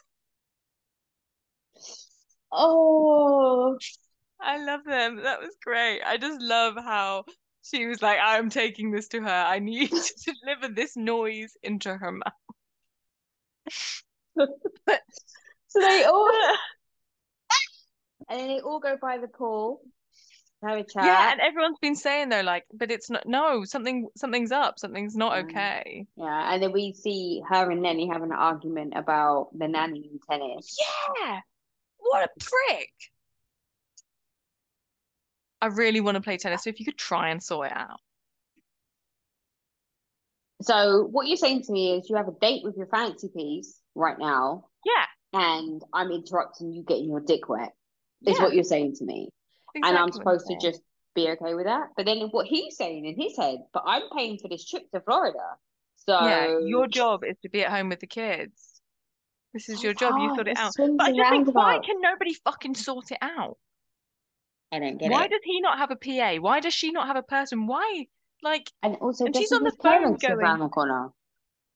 Oh, 2.53 3.79
I 4.41 4.59
love 4.65 4.85
them. 4.85 5.23
That 5.23 5.41
was 5.41 5.55
great. 5.65 6.03
I 6.03 6.17
just 6.17 6.41
love 6.41 6.75
how 6.75 7.25
she 7.63 7.87
was 7.87 8.03
like, 8.03 8.19
I'm 8.23 8.51
taking 8.51 8.91
this 8.91 9.09
to 9.09 9.21
her. 9.21 9.29
I 9.29 9.59
need 9.59 9.91
to 10.25 10.35
deliver 10.45 10.69
this 10.73 10.97
noise 10.97 11.57
into 11.63 11.95
her 11.95 12.13
mouth. 12.13 12.33
so 15.69 15.81
they 15.81 16.05
all 16.05 16.31
and 18.29 18.41
then 18.41 18.49
they 18.49 18.61
all 18.61 18.81
go 18.81 18.97
by 19.01 19.19
the 19.19 19.29
pool, 19.29 19.81
have 20.63 20.79
a 20.79 20.85
chat. 20.85 21.05
Yeah, 21.05 21.33
and 21.33 21.41
everyone's 21.41 21.79
been 21.81 21.97
saying 21.97 22.29
though, 22.29 22.43
like, 22.43 22.65
but 22.73 22.91
it's 22.91 23.11
not. 23.11 23.27
No, 23.27 23.65
something 23.65 24.09
something's 24.17 24.53
up. 24.53 24.79
Something's 24.79 25.17
not 25.17 25.33
Mm. 25.33 25.45
okay. 25.45 26.07
Yeah, 26.17 26.55
and 26.55 26.63
then 26.63 26.73
we 26.73 26.93
see 26.93 27.43
her 27.49 27.71
and 27.71 27.83
Lenny 27.83 28.09
having 28.09 28.31
an 28.31 28.37
argument 28.37 28.95
about 28.97 29.49
the 29.57 29.69
nanny 29.69 30.11
in 30.13 30.21
tennis. 30.29 30.77
Yeah, 31.21 31.41
what 31.99 32.25
a 32.25 32.29
prick. 32.41 32.93
I 35.63 35.67
really 35.67 36.01
want 36.01 36.17
to 36.17 36.21
play 36.21 36.37
tennis, 36.37 36.65
so 36.65 36.71
if 36.71 36.79
you 36.81 36.87
could 36.87 36.99
try 36.99 37.31
and 37.31 37.43
sort 37.43 37.67
it 37.69 37.77
out. 37.77 38.01
So 40.63 41.09
what 41.11 41.27
you're 41.27 41.37
saying 41.37 41.63
to 41.65 41.73
me 41.73 41.97
is 41.97 42.11
you 42.11 42.17
have 42.17 42.29
a 42.29 42.35
date 42.41 42.63
with 42.65 42.77
your 42.77 42.87
fancy 42.87 43.29
piece 43.35 43.81
right 43.95 44.19
now, 44.19 44.67
Yeah, 44.85 45.07
and 45.33 45.83
I'm 45.93 46.11
interrupting 46.11 46.73
you 46.73 46.83
getting 46.83 47.09
your 47.09 47.21
dick 47.21 47.49
wet. 47.49 47.73
Is 48.27 48.39
Yeah. 48.39 48.45
what 48.45 48.55
you're 48.55 48.65
saying 48.65 48.97
to 48.97 49.05
me, 49.05 49.31
and 49.75 49.85
I'm 49.85 50.09
exactly 50.09 50.25
what 50.27 50.33
I'm 50.33 50.39
supposed 50.39 50.47
to 50.49 50.71
just 50.71 50.83
be 51.15 51.29
okay 51.31 51.55
with 51.55 51.65
that. 51.65 51.89
But 51.97 52.07
then 52.07 52.21
what 52.31 52.47
he's 52.47 52.77
saying 52.77 53.07
in 53.07 53.19
his 53.19 53.37
head, 53.37 53.61
but 53.73 53.85
I'm 53.87 54.03
paying 54.15 54.39
for 54.39 54.49
this 54.49 54.69
trip 54.69 54.91
to 54.93 55.01
Florida, 55.01 55.57
so 55.97 56.13
Yeah, 56.13 56.61
your 56.67 56.87
job 56.87 57.25
is 57.25 57.37
to 57.43 57.49
be 57.49 57.65
at 57.65 57.71
home 57.71 57.89
with 57.89 58.01
the 58.01 58.07
kids. 58.07 58.83
This 59.53 59.69
is 59.69 59.83
your 59.83 59.95
job. 59.95 60.19
You 60.19 60.35
sort 60.35 60.49
it 60.49 60.57
out. 60.59 60.73
But 60.77 61.01
I 61.01 61.13
just 61.13 61.31
think, 61.31 61.55
why 61.55 61.79
can 61.85 62.01
nobody 62.01 62.35
fucking 62.35 62.75
sort 62.75 63.11
it 63.11 63.19
out? 63.21 63.57
I 64.73 64.79
don't 64.79 64.99
get 64.99 65.11
Why 65.11 65.25
it. 65.25 65.31
does 65.31 65.41
he 65.45 65.61
not 65.61 65.79
have 65.79 65.91
a 65.91 65.97
PA? 65.97 66.37
Why 66.41 66.61
does 66.61 66.75
she 66.75 66.93
not 66.93 67.07
have 67.07 67.17
a 67.17 67.23
person? 67.23 67.67
Why? 67.67 68.07
Like, 68.43 68.71
And 68.83 68.97
also, 68.97 69.27
and 69.27 69.37
she's 69.37 69.53
on 69.53 69.65
the 69.65 69.73
phone 69.73 70.17
going, 70.17 70.39
around 70.39 70.61
the 70.61 70.69
corner? 70.69 71.11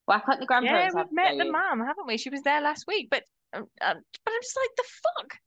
Why 0.06 0.18
can't 0.20 0.38
the 0.40 0.46
yeah, 0.46 0.46
grandparents 0.46 0.94
we've 0.96 1.12
met 1.12 1.38
the 1.38 1.44
mum, 1.50 1.80
haven't 1.80 2.06
we? 2.06 2.18
She 2.18 2.30
was 2.30 2.42
there 2.42 2.60
last 2.60 2.86
week, 2.86 3.08
but 3.10 3.24
um, 3.52 3.62
um, 3.80 4.02
but 4.24 4.32
I'm 4.34 4.42
just 4.42 4.56
like, 4.56 4.76
the 4.76 4.84
fuck? 5.02 5.38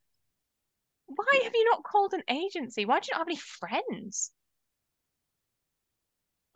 Why 1.06 1.40
have 1.44 1.54
you 1.54 1.64
not 1.70 1.82
called 1.84 2.12
an 2.12 2.22
agency? 2.28 2.84
Why 2.84 3.00
do 3.00 3.06
you 3.06 3.14
not 3.14 3.20
have 3.20 3.28
any 3.28 3.36
friends? 3.36 4.32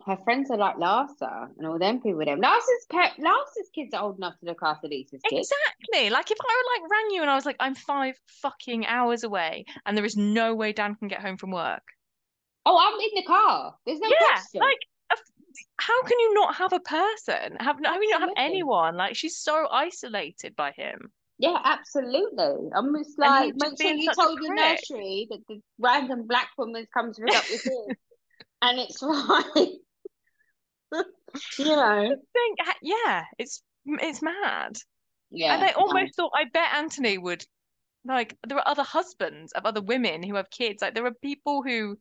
Her 0.05 0.17
friends 0.17 0.51
are 0.51 0.57
like 0.57 0.75
Larsa 0.75 1.47
and 1.57 1.65
all 1.67 1.79
them 1.79 2.01
people. 2.01 2.25
Them 2.25 2.41
Larsa's 2.41 2.85
pet, 2.91 3.13
Larsa's 3.19 3.69
kids 3.73 3.93
are 3.93 4.03
old 4.03 4.17
enough 4.17 4.37
to 4.39 4.45
look 4.45 4.59
after 4.61 4.87
Lisa's 4.87 5.21
kids. 5.29 5.49
Exactly. 5.51 6.09
Like 6.09 6.29
if 6.29 6.37
I 6.41 6.43
were 6.45 6.83
like 6.83 6.91
rang 6.91 7.11
you 7.11 7.21
and 7.21 7.29
I 7.31 7.35
was 7.35 7.45
like, 7.45 7.55
I'm 7.59 7.75
five 7.75 8.15
fucking 8.41 8.85
hours 8.85 9.23
away 9.23 9.65
and 9.85 9.95
there 9.97 10.05
is 10.05 10.17
no 10.17 10.55
way 10.55 10.73
Dan 10.73 10.95
can 10.95 11.07
get 11.07 11.21
home 11.21 11.37
from 11.37 11.51
work. 11.51 11.83
Oh, 12.65 12.77
I'm 12.77 12.99
in 12.99 13.09
the 13.15 13.23
car. 13.23 13.75
There's 13.85 13.99
no 13.99 14.09
Yeah, 14.09 14.27
question. 14.33 14.61
like 14.61 14.79
how 15.79 16.01
can 16.03 16.19
you 16.19 16.33
not 16.33 16.55
have 16.55 16.73
a 16.73 16.79
person? 16.79 17.57
Have 17.59 17.77
how 17.83 17.93
can 17.93 18.03
you 18.03 18.11
not 18.11 18.21
have 18.21 18.33
anyone? 18.37 18.95
Like 18.95 19.15
she's 19.15 19.37
so 19.37 19.67
isolated 19.71 20.55
by 20.55 20.71
him. 20.71 21.11
Yeah, 21.39 21.57
absolutely. 21.63 22.69
I'm 22.75 22.95
just 22.95 23.17
like, 23.19 23.53
make 23.55 23.81
sure 23.81 23.91
you 23.91 24.11
told 24.13 24.39
your 24.41 24.55
prick. 24.55 24.79
nursery 24.91 25.27
that 25.29 25.39
the 25.49 25.59
random 25.79 26.25
black 26.27 26.49
woman 26.57 26.85
comes 26.93 27.17
to 27.17 27.23
pick 27.23 27.35
up 27.35 27.49
your 27.49 27.59
kids, 27.87 27.99
and 28.61 28.79
it's 28.79 28.97
fine. 28.99 29.73
You 31.57 31.65
know. 31.65 32.15
Think, 32.33 32.57
yeah, 32.81 33.23
it's 33.39 33.63
it's 33.85 34.21
mad. 34.21 34.77
Yeah. 35.31 35.55
And 35.55 35.63
I 35.63 35.67
no. 35.71 35.73
almost 35.77 36.15
thought, 36.15 36.31
I 36.35 36.45
bet 36.53 36.73
Anthony 36.75 37.17
would, 37.17 37.43
like, 38.05 38.37
there 38.47 38.57
are 38.57 38.67
other 38.67 38.83
husbands 38.83 39.51
of 39.53 39.65
other 39.65 39.81
women 39.81 40.21
who 40.23 40.35
have 40.35 40.49
kids. 40.49 40.81
Like, 40.81 40.93
there 40.95 41.05
are 41.05 41.13
people 41.23 41.63
who 41.63 41.97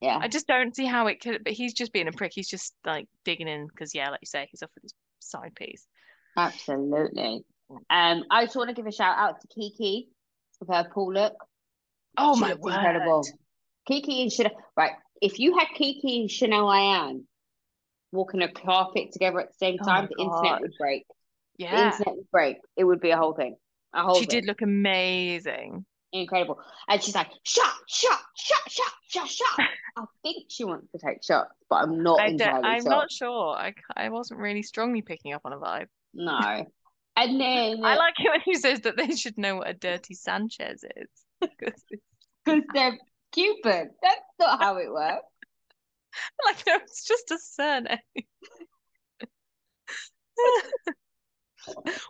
Yeah. 0.00 0.18
I 0.20 0.28
just 0.28 0.46
don't 0.46 0.76
see 0.76 0.86
how 0.86 1.06
it 1.06 1.20
could, 1.20 1.44
but 1.44 1.52
he's 1.54 1.72
just 1.74 1.92
being 1.92 2.08
a 2.08 2.12
prick. 2.12 2.32
He's 2.34 2.48
just 2.48 2.74
like 2.84 3.08
digging 3.24 3.48
in 3.48 3.66
because, 3.68 3.94
yeah, 3.94 4.10
like 4.10 4.20
you 4.22 4.26
say, 4.26 4.46
he's 4.50 4.62
off 4.62 4.70
with 4.74 4.82
his 4.84 4.94
side 5.20 5.54
piece. 5.54 5.86
Absolutely. 6.36 7.44
Um, 7.90 8.24
I 8.30 8.44
just 8.44 8.56
want 8.56 8.68
to 8.70 8.74
give 8.74 8.86
a 8.86 8.92
shout 8.92 9.16
out 9.18 9.40
to 9.40 9.48
Kiki 9.48 10.08
with 10.60 10.68
her 10.68 10.88
pool 10.92 11.12
look. 11.12 11.34
Oh 12.16 12.34
She 12.34 12.40
my 12.40 12.54
word. 12.54 12.74
incredible. 12.74 13.22
Kiki 13.86 14.22
and 14.22 14.32
Chanel. 14.32 14.52
Right. 14.76 14.92
If 15.22 15.38
you 15.38 15.56
had 15.58 15.68
Kiki 15.74 16.20
and 16.20 16.30
Chanel 16.30 16.68
I 16.68 16.80
am 17.06 17.27
walking 18.12 18.42
a 18.42 18.50
carpet 18.50 19.12
together 19.12 19.40
at 19.40 19.48
the 19.48 19.58
same 19.58 19.78
Oh 19.80 19.84
time, 19.84 20.02
my 20.02 20.08
the 20.10 20.22
internet 20.22 20.60
would 20.60 20.74
break. 20.78 21.04
The 21.58 21.66
Yeah. 21.66 21.90
internet 21.90 22.16
would 22.16 22.30
break. 22.30 22.56
It 22.76 22.84
would 22.84 23.00
be 23.00 23.10
a 23.10 23.16
whole 23.16 23.34
thing. 23.34 23.56
A 23.92 24.02
whole 24.02 24.14
She 24.14 24.26
thing. 24.26 24.40
did 24.40 24.46
look 24.46 24.62
amazing. 24.62 25.84
Incredible. 26.12 26.58
And 26.88 27.02
she's 27.02 27.14
like, 27.14 27.28
shot, 27.44 27.74
shot, 27.86 28.20
shot, 28.36 28.70
shot, 28.70 28.92
shot, 29.08 29.28
shot. 29.28 29.60
I 29.96 30.04
think 30.22 30.46
she 30.48 30.64
wants 30.64 30.90
to 30.92 30.98
take 30.98 31.22
shots, 31.22 31.52
but 31.68 31.76
I'm 31.76 32.02
not 32.02 32.20
I 32.20 32.28
entirely 32.28 32.76
I'm 32.76 32.82
sure. 32.82 32.90
not 32.92 33.10
sure. 33.10 33.54
I, 33.56 33.74
I 33.96 34.08
wasn't 34.08 34.40
really 34.40 34.62
strongly 34.62 35.02
picking 35.02 35.32
up 35.34 35.42
on 35.44 35.52
a 35.52 35.58
vibe. 35.58 35.88
No. 36.14 36.66
And 37.16 37.40
then 37.40 37.84
I 37.84 37.96
like 37.96 38.14
it 38.20 38.30
when 38.30 38.40
he 38.44 38.54
says 38.54 38.82
that 38.82 38.96
they 38.96 39.08
should 39.16 39.36
know 39.36 39.56
what 39.56 39.68
a 39.68 39.74
dirty 39.74 40.14
Sanchez 40.14 40.84
is. 40.84 41.08
'Cause 41.58 41.84
because 42.44 42.62
they're 42.72 42.96
Cuban. 43.32 43.90
That's 44.00 44.20
not 44.38 44.60
how 44.60 44.76
it 44.76 44.88
works. 44.90 45.26
like, 46.44 46.62
no, 46.66 46.74
it's 46.76 47.04
just 47.06 47.30
a 47.30 47.38
surname. 47.38 47.98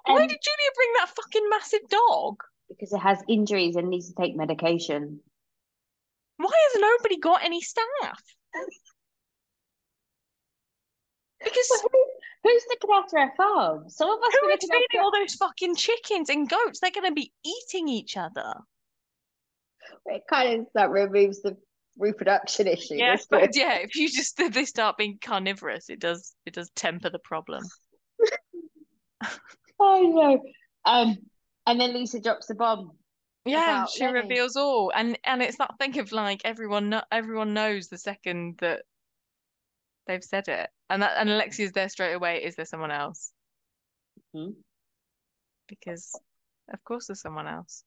Why 0.05 0.23
Um, 0.23 0.29
did 0.29 0.39
Julia 0.43 0.73
bring 0.77 0.93
that 0.99 1.09
fucking 1.17 1.49
massive 1.51 1.81
dog? 1.89 2.37
Because 2.69 2.93
it 2.93 2.99
has 2.99 3.23
injuries 3.29 3.77
and 3.77 3.89
needs 3.89 4.09
to 4.09 4.15
take 4.21 4.37
medication. 4.37 5.21
Why 6.37 6.53
has 6.53 6.81
nobody 6.81 7.19
got 7.19 7.43
any 7.45 7.61
staff? 7.61 8.23
Because 11.43 11.69
But 11.71 11.91
who, 11.93 12.05
who's 12.45 12.65
looking 12.69 12.91
after 12.95 13.19
our 13.19 13.33
farm? 13.37 13.89
Some 13.89 14.11
of 14.11 14.19
us 14.19 14.33
who 14.41 14.49
are 14.49 14.53
feeding 14.53 14.71
after 14.77 15.01
all 15.01 15.11
those 15.13 15.35
fucking 15.35 15.77
chickens 15.77 16.29
and 16.31 16.49
goats? 16.49 16.81
They're 16.81 16.91
going 16.91 17.07
to 17.07 17.13
be 17.13 17.33
eating 17.45 17.89
each 17.89 18.17
other. 18.17 18.53
it 20.07 20.23
kind 20.29 20.61
of 20.61 20.67
that 20.75 20.91
removes 20.91 21.43
the 21.43 21.57
reproduction 21.99 22.67
issue. 22.67 22.95
Yeah, 22.95 23.17
but 23.31 23.53
good. 23.53 23.57
yeah, 23.57 23.75
if 23.79 23.97
you 23.97 24.09
just 24.09 24.39
if 24.41 24.53
they 24.55 24.65
start 24.65 24.97
being 24.97 25.19
carnivorous, 25.21 25.91
it 25.91 26.01
does 26.01 26.35
it 26.47 26.55
does 26.55 26.71
temper 26.75 27.11
the 27.11 27.19
problem. 27.19 27.65
Oh 29.81 30.01
no. 30.13 30.43
Um 30.85 31.17
and 31.67 31.81
then 31.81 31.95
Lisa 31.95 32.21
drops 32.21 32.47
the 32.47 32.57
bomb. 32.57 32.93
Yeah, 33.45 33.87
she 33.87 34.05
Lenny. 34.05 34.23
reveals 34.23 34.57
all, 34.57 34.91
and 34.95 35.17
and 35.25 35.41
it's 35.41 35.59
that 35.59 35.79
thing 35.79 35.99
of 36.01 36.11
like 36.11 36.43
everyone 36.45 37.01
everyone 37.13 37.55
knows 37.55 37.87
the 37.87 37.97
second 37.97 38.57
that 38.61 38.83
they've 40.07 40.25
said 40.25 40.49
it, 40.49 40.69
and 40.91 41.03
that 41.03 41.13
and 41.17 41.31
Alexia's 41.31 41.73
there 41.73 41.89
straight 41.89 42.15
away. 42.15 42.43
Is 42.43 42.57
there 42.57 42.65
someone 42.65 42.91
else? 42.91 43.33
Hmm. 44.35 44.51
Because 45.69 46.11
of 46.73 46.83
course 46.85 47.07
there's 47.07 47.23
someone 47.23 47.47
else. 47.47 47.85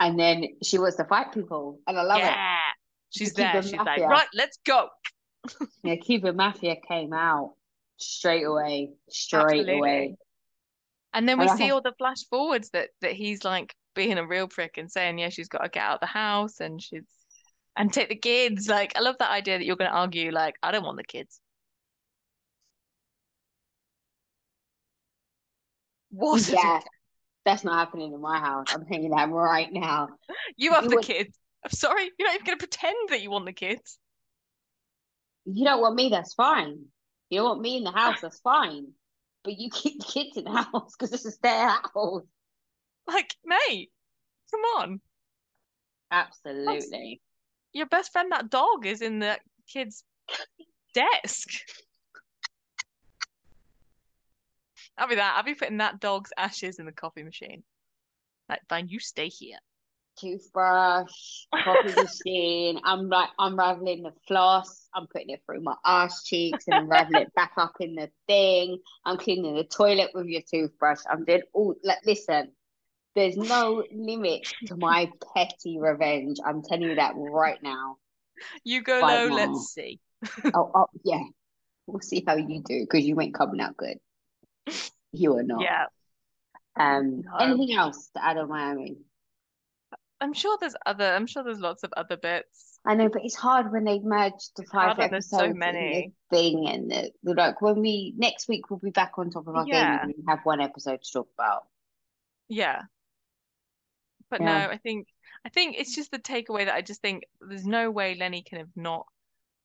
And 0.00 0.18
then 0.18 0.48
she 0.62 0.78
wants 0.78 0.96
to 0.96 1.04
fight 1.04 1.32
people. 1.32 1.78
And 1.86 1.98
I 1.98 2.02
love 2.02 2.22
it. 2.22 2.34
She's 3.10 3.32
The 3.34 3.42
there. 3.42 3.62
She's 3.62 3.72
like, 3.74 4.00
right, 4.02 4.28
let's 4.34 4.58
go. 4.64 4.88
Yeah, 5.82 5.96
Cuban 5.96 6.36
Mafia 6.36 6.76
came 6.86 7.12
out 7.12 7.54
straight 7.96 8.44
away. 8.44 8.90
Straight 9.08 9.42
Absolutely. 9.60 9.72
away. 9.78 10.16
And 11.14 11.28
then 11.28 11.38
we 11.38 11.48
And 11.48 11.56
see 11.58 11.64
have- 11.64 11.74
all 11.74 11.80
the 11.82 11.94
flash 11.98 12.24
forwards 12.28 12.70
that 12.70 12.90
that 13.00 13.12
he's 13.12 13.42
like 13.44 13.74
being 13.94 14.18
a 14.18 14.26
real 14.26 14.46
prick 14.46 14.76
and 14.78 14.90
saying, 14.92 15.18
yeah, 15.18 15.28
she's 15.30 15.48
got 15.48 15.62
to 15.62 15.68
get 15.68 15.82
out 15.82 15.94
of 15.94 16.00
the 16.00 16.06
house 16.06 16.60
and 16.60 16.80
she's 16.80 17.04
and 17.76 17.92
take 17.92 18.08
the 18.10 18.16
kids. 18.16 18.68
Like, 18.68 18.96
I 18.96 19.00
love 19.00 19.16
that 19.18 19.30
idea 19.30 19.58
that 19.58 19.64
you're 19.64 19.76
going 19.76 19.90
to 19.90 19.96
argue, 19.96 20.30
like, 20.30 20.54
I 20.62 20.70
don't 20.70 20.84
want 20.84 20.98
the 20.98 21.04
kids. 21.04 21.40
What? 26.10 26.46
Yeah. 26.48 26.80
That's 27.46 27.64
not 27.64 27.78
happening 27.78 28.12
in 28.12 28.20
my 28.20 28.38
house. 28.38 28.66
I'm 28.74 28.84
thinking 28.84 29.10
that 29.10 29.30
right 29.30 29.72
now. 29.72 30.08
You 30.56 30.72
have 30.72 30.84
You 30.84 30.90
the 30.90 30.96
would- 30.96 31.04
kids. 31.04 31.36
I'm 31.64 31.70
sorry, 31.72 32.10
you're 32.18 32.28
not 32.28 32.34
even 32.34 32.46
going 32.46 32.58
to 32.58 32.66
pretend 32.66 32.96
that 33.10 33.22
you 33.22 33.30
want 33.30 33.46
the 33.46 33.52
kids. 33.52 33.98
You 35.44 35.64
don't 35.64 35.80
want 35.80 35.94
me, 35.94 36.08
that's 36.10 36.34
fine. 36.34 36.84
You 37.28 37.38
don't 37.38 37.48
want 37.48 37.60
me 37.62 37.76
in 37.78 37.84
the 37.84 37.92
house, 37.92 38.20
that's 38.20 38.40
fine. 38.40 38.92
But 39.42 39.58
you 39.58 39.70
keep 39.70 39.98
the 39.98 40.04
kids 40.04 40.36
in 40.36 40.44
the 40.44 40.50
house 40.62 40.92
because 40.96 41.10
this 41.10 41.24
is 41.24 41.38
their 41.38 41.68
house. 41.68 42.22
Like, 43.06 43.34
mate, 43.44 43.90
come 44.50 44.60
on. 44.78 45.00
Absolutely. 46.10 47.20
Your 47.72 47.86
best 47.86 48.12
friend, 48.12 48.32
that 48.32 48.50
dog, 48.50 48.84
is 48.84 49.00
in 49.00 49.20
the 49.20 49.38
kid's 49.68 50.04
desk. 50.94 51.48
I'll 54.98 55.08
be 55.08 55.14
that. 55.14 55.34
I'll 55.36 55.44
be 55.44 55.54
putting 55.54 55.78
that 55.78 56.00
dog's 56.00 56.32
ashes 56.36 56.78
in 56.78 56.86
the 56.86 56.92
coffee 56.92 57.22
machine. 57.22 57.62
Like, 58.48 58.60
fine, 58.68 58.88
you 58.88 58.98
stay 58.98 59.28
here. 59.28 59.58
Toothbrush, 60.20 61.46
coffee 61.64 61.88
machine. 62.00 62.80
I'm 62.84 63.08
like 63.08 63.30
unraveling 63.38 64.02
the 64.02 64.12
floss. 64.26 64.88
I'm 64.94 65.06
putting 65.06 65.30
it 65.30 65.42
through 65.46 65.62
my 65.62 65.76
ass 65.84 66.24
cheeks 66.24 66.66
and 66.68 66.76
unraveling 66.76 67.18
it 67.22 67.34
back 67.34 67.52
up 67.56 67.74
in 67.80 67.94
the 67.94 68.10
thing. 68.26 68.78
I'm 69.04 69.16
cleaning 69.16 69.54
the 69.56 69.64
toilet 69.64 70.10
with 70.14 70.26
your 70.26 70.42
toothbrush. 70.42 71.00
I'm 71.10 71.24
doing 71.24 71.42
all 71.52 71.74
like 71.82 71.98
listen. 72.04 72.52
There's 73.16 73.36
no 73.36 73.84
limit 73.92 74.46
to 74.66 74.76
my 74.76 75.10
petty 75.34 75.78
revenge. 75.80 76.38
I'm 76.44 76.62
telling 76.62 76.88
you 76.90 76.94
that 76.94 77.14
right 77.16 77.60
now. 77.62 77.96
You 78.64 78.82
go 78.82 79.00
Right 79.00 79.26
low, 79.26 79.28
now. 79.28 79.36
let's 79.36 79.74
see. 79.74 79.98
Oh, 80.54 80.70
oh 80.74 80.86
yeah. 81.04 81.22
We'll 81.86 82.00
see 82.00 82.22
how 82.24 82.36
you 82.36 82.62
do 82.64 82.80
because 82.82 83.04
you 83.04 83.20
ain't 83.20 83.34
coming 83.34 83.60
out 83.60 83.76
good. 83.76 83.98
You 85.12 85.36
are 85.38 85.42
not. 85.42 85.62
Yeah. 85.62 85.86
Um, 86.76 87.22
No. 87.24 87.36
anything 87.40 87.76
else 87.76 88.10
to 88.14 88.24
add 88.24 88.38
on 88.38 88.48
Miami? 88.48 88.98
I'm 90.20 90.32
sure 90.32 90.56
there's 90.60 90.74
other. 90.86 91.04
I'm 91.04 91.26
sure 91.26 91.42
there's 91.42 91.60
lots 91.60 91.82
of 91.82 91.92
other 91.96 92.16
bits. 92.16 92.78
I 92.84 92.94
know, 92.94 93.08
but 93.08 93.24
it's 93.24 93.34
hard 93.36 93.72
when 93.72 93.84
they 93.84 93.98
merge 94.00 94.52
the 94.56 94.64
five 94.64 94.96
harder, 94.96 95.08
there's 95.08 95.28
so 95.28 95.52
many. 95.52 96.12
the 96.30 96.36
thing, 96.36 96.68
and 96.68 96.90
the, 96.90 97.10
the 97.22 97.34
like 97.34 97.60
when 97.60 97.80
we 97.80 98.14
next 98.16 98.48
week 98.48 98.70
we'll 98.70 98.78
be 98.78 98.90
back 98.90 99.12
on 99.18 99.30
top 99.30 99.46
of 99.46 99.54
our 99.54 99.66
Yeah. 99.66 99.98
game 99.98 100.00
and 100.10 100.14
we 100.16 100.24
have 100.28 100.40
one 100.44 100.60
episode 100.60 101.02
to 101.02 101.12
talk 101.12 101.28
about. 101.38 101.64
Yeah. 102.48 102.82
But 104.30 104.40
Yeah. 104.40 104.46
no, 104.66 104.70
I 104.72 104.78
think 104.78 105.08
I 105.44 105.48
think 105.48 105.76
it's 105.78 105.94
just 105.94 106.10
the 106.10 106.18
takeaway 106.18 106.64
that 106.66 106.74
I 106.74 106.82
just 106.82 107.00
think 107.02 107.24
there's 107.40 107.66
no 107.66 107.90
way 107.90 108.14
Lenny 108.14 108.42
can 108.42 108.58
have 108.58 108.76
not 108.76 109.06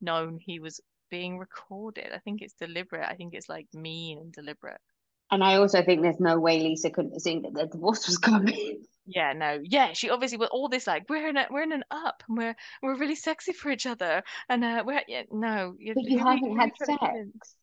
known 0.02 0.40
he 0.40 0.60
was 0.60 0.80
being 1.10 1.38
recorded. 1.38 2.12
I 2.14 2.20
think 2.20 2.42
it's 2.42 2.54
deliberate. 2.56 3.08
I 3.08 3.16
think 3.16 3.34
it's 3.34 3.50
like 3.50 3.68
mean 3.74 4.18
and 4.20 4.32
deliberate. 4.34 4.82
And 5.32 5.44
I 5.44 5.56
also 5.56 5.84
think 5.84 6.02
there's 6.02 6.20
no 6.20 6.40
way 6.40 6.60
Lisa 6.60 6.90
couldn't 6.90 7.14
have 7.14 7.22
seen 7.22 7.44
that 7.44 7.54
the 7.54 7.68
divorce 7.68 8.08
was 8.08 8.18
coming. 8.18 8.86
Yeah, 9.08 9.34
no, 9.34 9.60
yeah, 9.64 9.94
she 9.94 10.10
obviously 10.10 10.40
with 10.40 10.50
all 10.52 10.68
this 10.68 10.88
like 10.88 11.08
we're 11.10 11.28
in 11.28 11.38
a 11.38 11.48
we're 11.52 11.62
in 11.62 11.72
an 11.72 11.84
up 11.92 12.24
and 12.28 12.38
we're 12.38 12.56
we're 12.82 12.98
really 12.98 13.16
sexy 13.16 13.54
for 13.54 13.70
each 13.70 13.86
other 13.86 14.24
and 14.50 14.64
uh 14.64 14.84
we're 14.86 15.02
yeah 15.08 15.24
no 15.32 15.76
you 15.78 15.94
But 15.94 16.04
you 16.06 16.18
haven't 16.20 16.58
had 16.60 16.72
sex. 16.78 17.00
convince? 17.02 17.56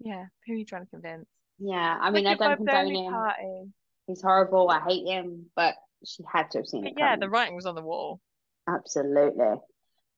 Yeah, 0.00 0.26
who 0.46 0.54
are 0.54 0.56
you 0.56 0.64
trying 0.66 0.84
to 0.84 0.90
convince? 0.90 1.26
Yeah, 1.58 1.98
I 2.00 2.10
mean, 2.10 2.26
I 2.26 2.30
Like 2.30 2.40
your 2.40 2.50
don't 2.50 2.56
condone 2.56 2.94
him. 2.94 3.12
party. 3.12 3.72
He's 4.06 4.22
horrible. 4.22 4.70
I 4.70 4.80
hate 4.80 5.06
him, 5.06 5.50
but 5.56 5.76
she 6.06 6.22
had 6.32 6.50
to 6.52 6.58
have 6.58 6.66
seen 6.68 6.84
But 6.84 6.88
it 6.88 6.96
yeah, 6.96 7.14
coming. 7.14 7.20
the 7.20 7.28
writing 7.30 7.54
was 7.54 7.66
on 7.66 7.76
the 7.76 7.82
wall. 7.82 8.20
Absolutely. 8.68 9.56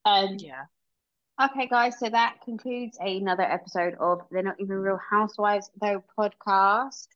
Um, 0.05 0.37
Yeah. 0.37 0.65
Okay, 1.45 1.67
guys, 1.67 1.97
so 1.99 2.09
that 2.09 2.35
concludes 2.43 2.97
another 2.99 3.43
episode 3.43 3.95
of 3.99 4.21
They're 4.31 4.43
Not 4.43 4.59
Even 4.59 4.77
Real 4.77 4.99
Housewives, 5.09 5.69
though 5.79 6.03
podcast. 6.17 7.07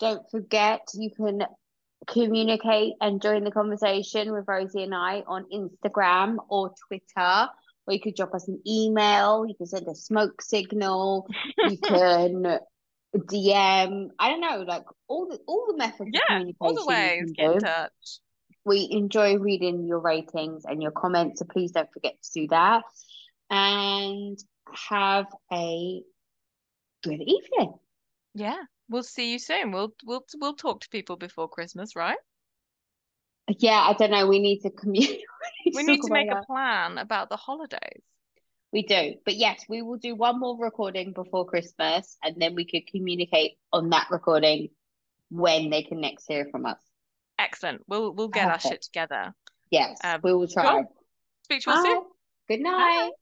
Don't 0.00 0.22
forget, 0.30 0.80
you 0.94 1.10
can 1.10 1.42
communicate 2.06 2.94
and 3.00 3.20
join 3.20 3.44
the 3.44 3.50
conversation 3.50 4.32
with 4.32 4.44
Rosie 4.46 4.82
and 4.82 4.94
I 4.94 5.22
on 5.26 5.46
Instagram 5.52 6.36
or 6.48 6.72
Twitter, 6.86 7.48
or 7.86 7.94
you 7.94 8.00
could 8.00 8.14
drop 8.14 8.34
us 8.34 8.48
an 8.48 8.60
email, 8.66 9.46
you 9.46 9.54
can 9.54 9.66
send 9.66 9.86
a 9.88 9.94
smoke 9.94 10.42
signal, 10.42 11.26
you 11.68 11.78
can 11.84 12.58
DM, 13.16 14.08
I 14.18 14.28
don't 14.30 14.40
know, 14.40 14.64
like 14.66 14.84
all 15.08 15.28
the 15.28 15.38
all 15.46 15.66
the 15.68 15.76
methods 15.76 16.08
of 16.08 16.22
Yeah, 16.28 16.44
all 16.60 16.74
the 16.74 16.86
ways, 16.86 17.32
get 17.36 17.52
in 17.52 17.58
touch. 17.60 18.20
We 18.64 18.88
enjoy 18.90 19.36
reading 19.36 19.86
your 19.86 20.00
ratings 20.00 20.64
and 20.64 20.82
your 20.82 20.90
comments, 20.90 21.38
so 21.38 21.46
please 21.46 21.70
don't 21.70 21.90
forget 21.92 22.14
to 22.22 22.40
do 22.40 22.48
that. 22.48 22.82
And 23.50 24.38
have 24.90 25.26
a 25.52 26.02
good 27.02 27.20
evening. 27.20 27.74
Yeah, 28.34 28.60
we'll 28.88 29.02
see 29.02 29.32
you 29.32 29.38
soon. 29.38 29.72
We'll 29.72 29.94
we'll 30.04 30.24
we'll 30.38 30.54
talk 30.54 30.80
to 30.80 30.88
people 30.88 31.16
before 31.16 31.48
Christmas, 31.48 31.96
right? 31.96 32.18
Yeah, 33.48 33.80
I 33.88 33.92
don't 33.94 34.10
know. 34.10 34.26
We 34.26 34.38
need 34.40 34.60
to 34.60 34.70
communicate. 34.70 35.24
We 35.74 35.82
need 35.82 36.00
to 36.02 36.12
make 36.12 36.30
a 36.30 36.44
plan 36.46 36.96
about 36.96 37.28
the 37.28 37.36
holidays. 37.36 38.02
We 38.72 38.82
do. 38.82 39.14
But 39.24 39.34
yes, 39.36 39.64
we 39.68 39.82
will 39.82 39.96
do 39.96 40.14
one 40.14 40.38
more 40.38 40.56
recording 40.58 41.12
before 41.12 41.44
Christmas 41.44 42.16
and 42.22 42.36
then 42.38 42.54
we 42.54 42.64
could 42.64 42.86
communicate 42.86 43.52
on 43.72 43.90
that 43.90 44.06
recording 44.10 44.68
when 45.30 45.70
they 45.70 45.82
can 45.82 46.00
next 46.00 46.26
hear 46.28 46.46
from 46.50 46.66
us. 46.66 46.78
Excellent. 47.38 47.82
We'll 47.88 48.12
we'll 48.12 48.28
get 48.28 48.48
our 48.48 48.60
shit 48.60 48.82
together. 48.82 49.34
Yes, 49.70 49.98
Um, 50.04 50.20
we 50.22 50.32
will 50.34 50.46
try. 50.48 50.84
Speak 51.44 51.62
to 51.62 51.70
you 51.70 51.76
all 51.76 51.84
soon. 51.84 51.94
Bye. 51.96 52.06
Good 52.48 52.62
Bye. 52.62 52.70
night. 52.70 53.12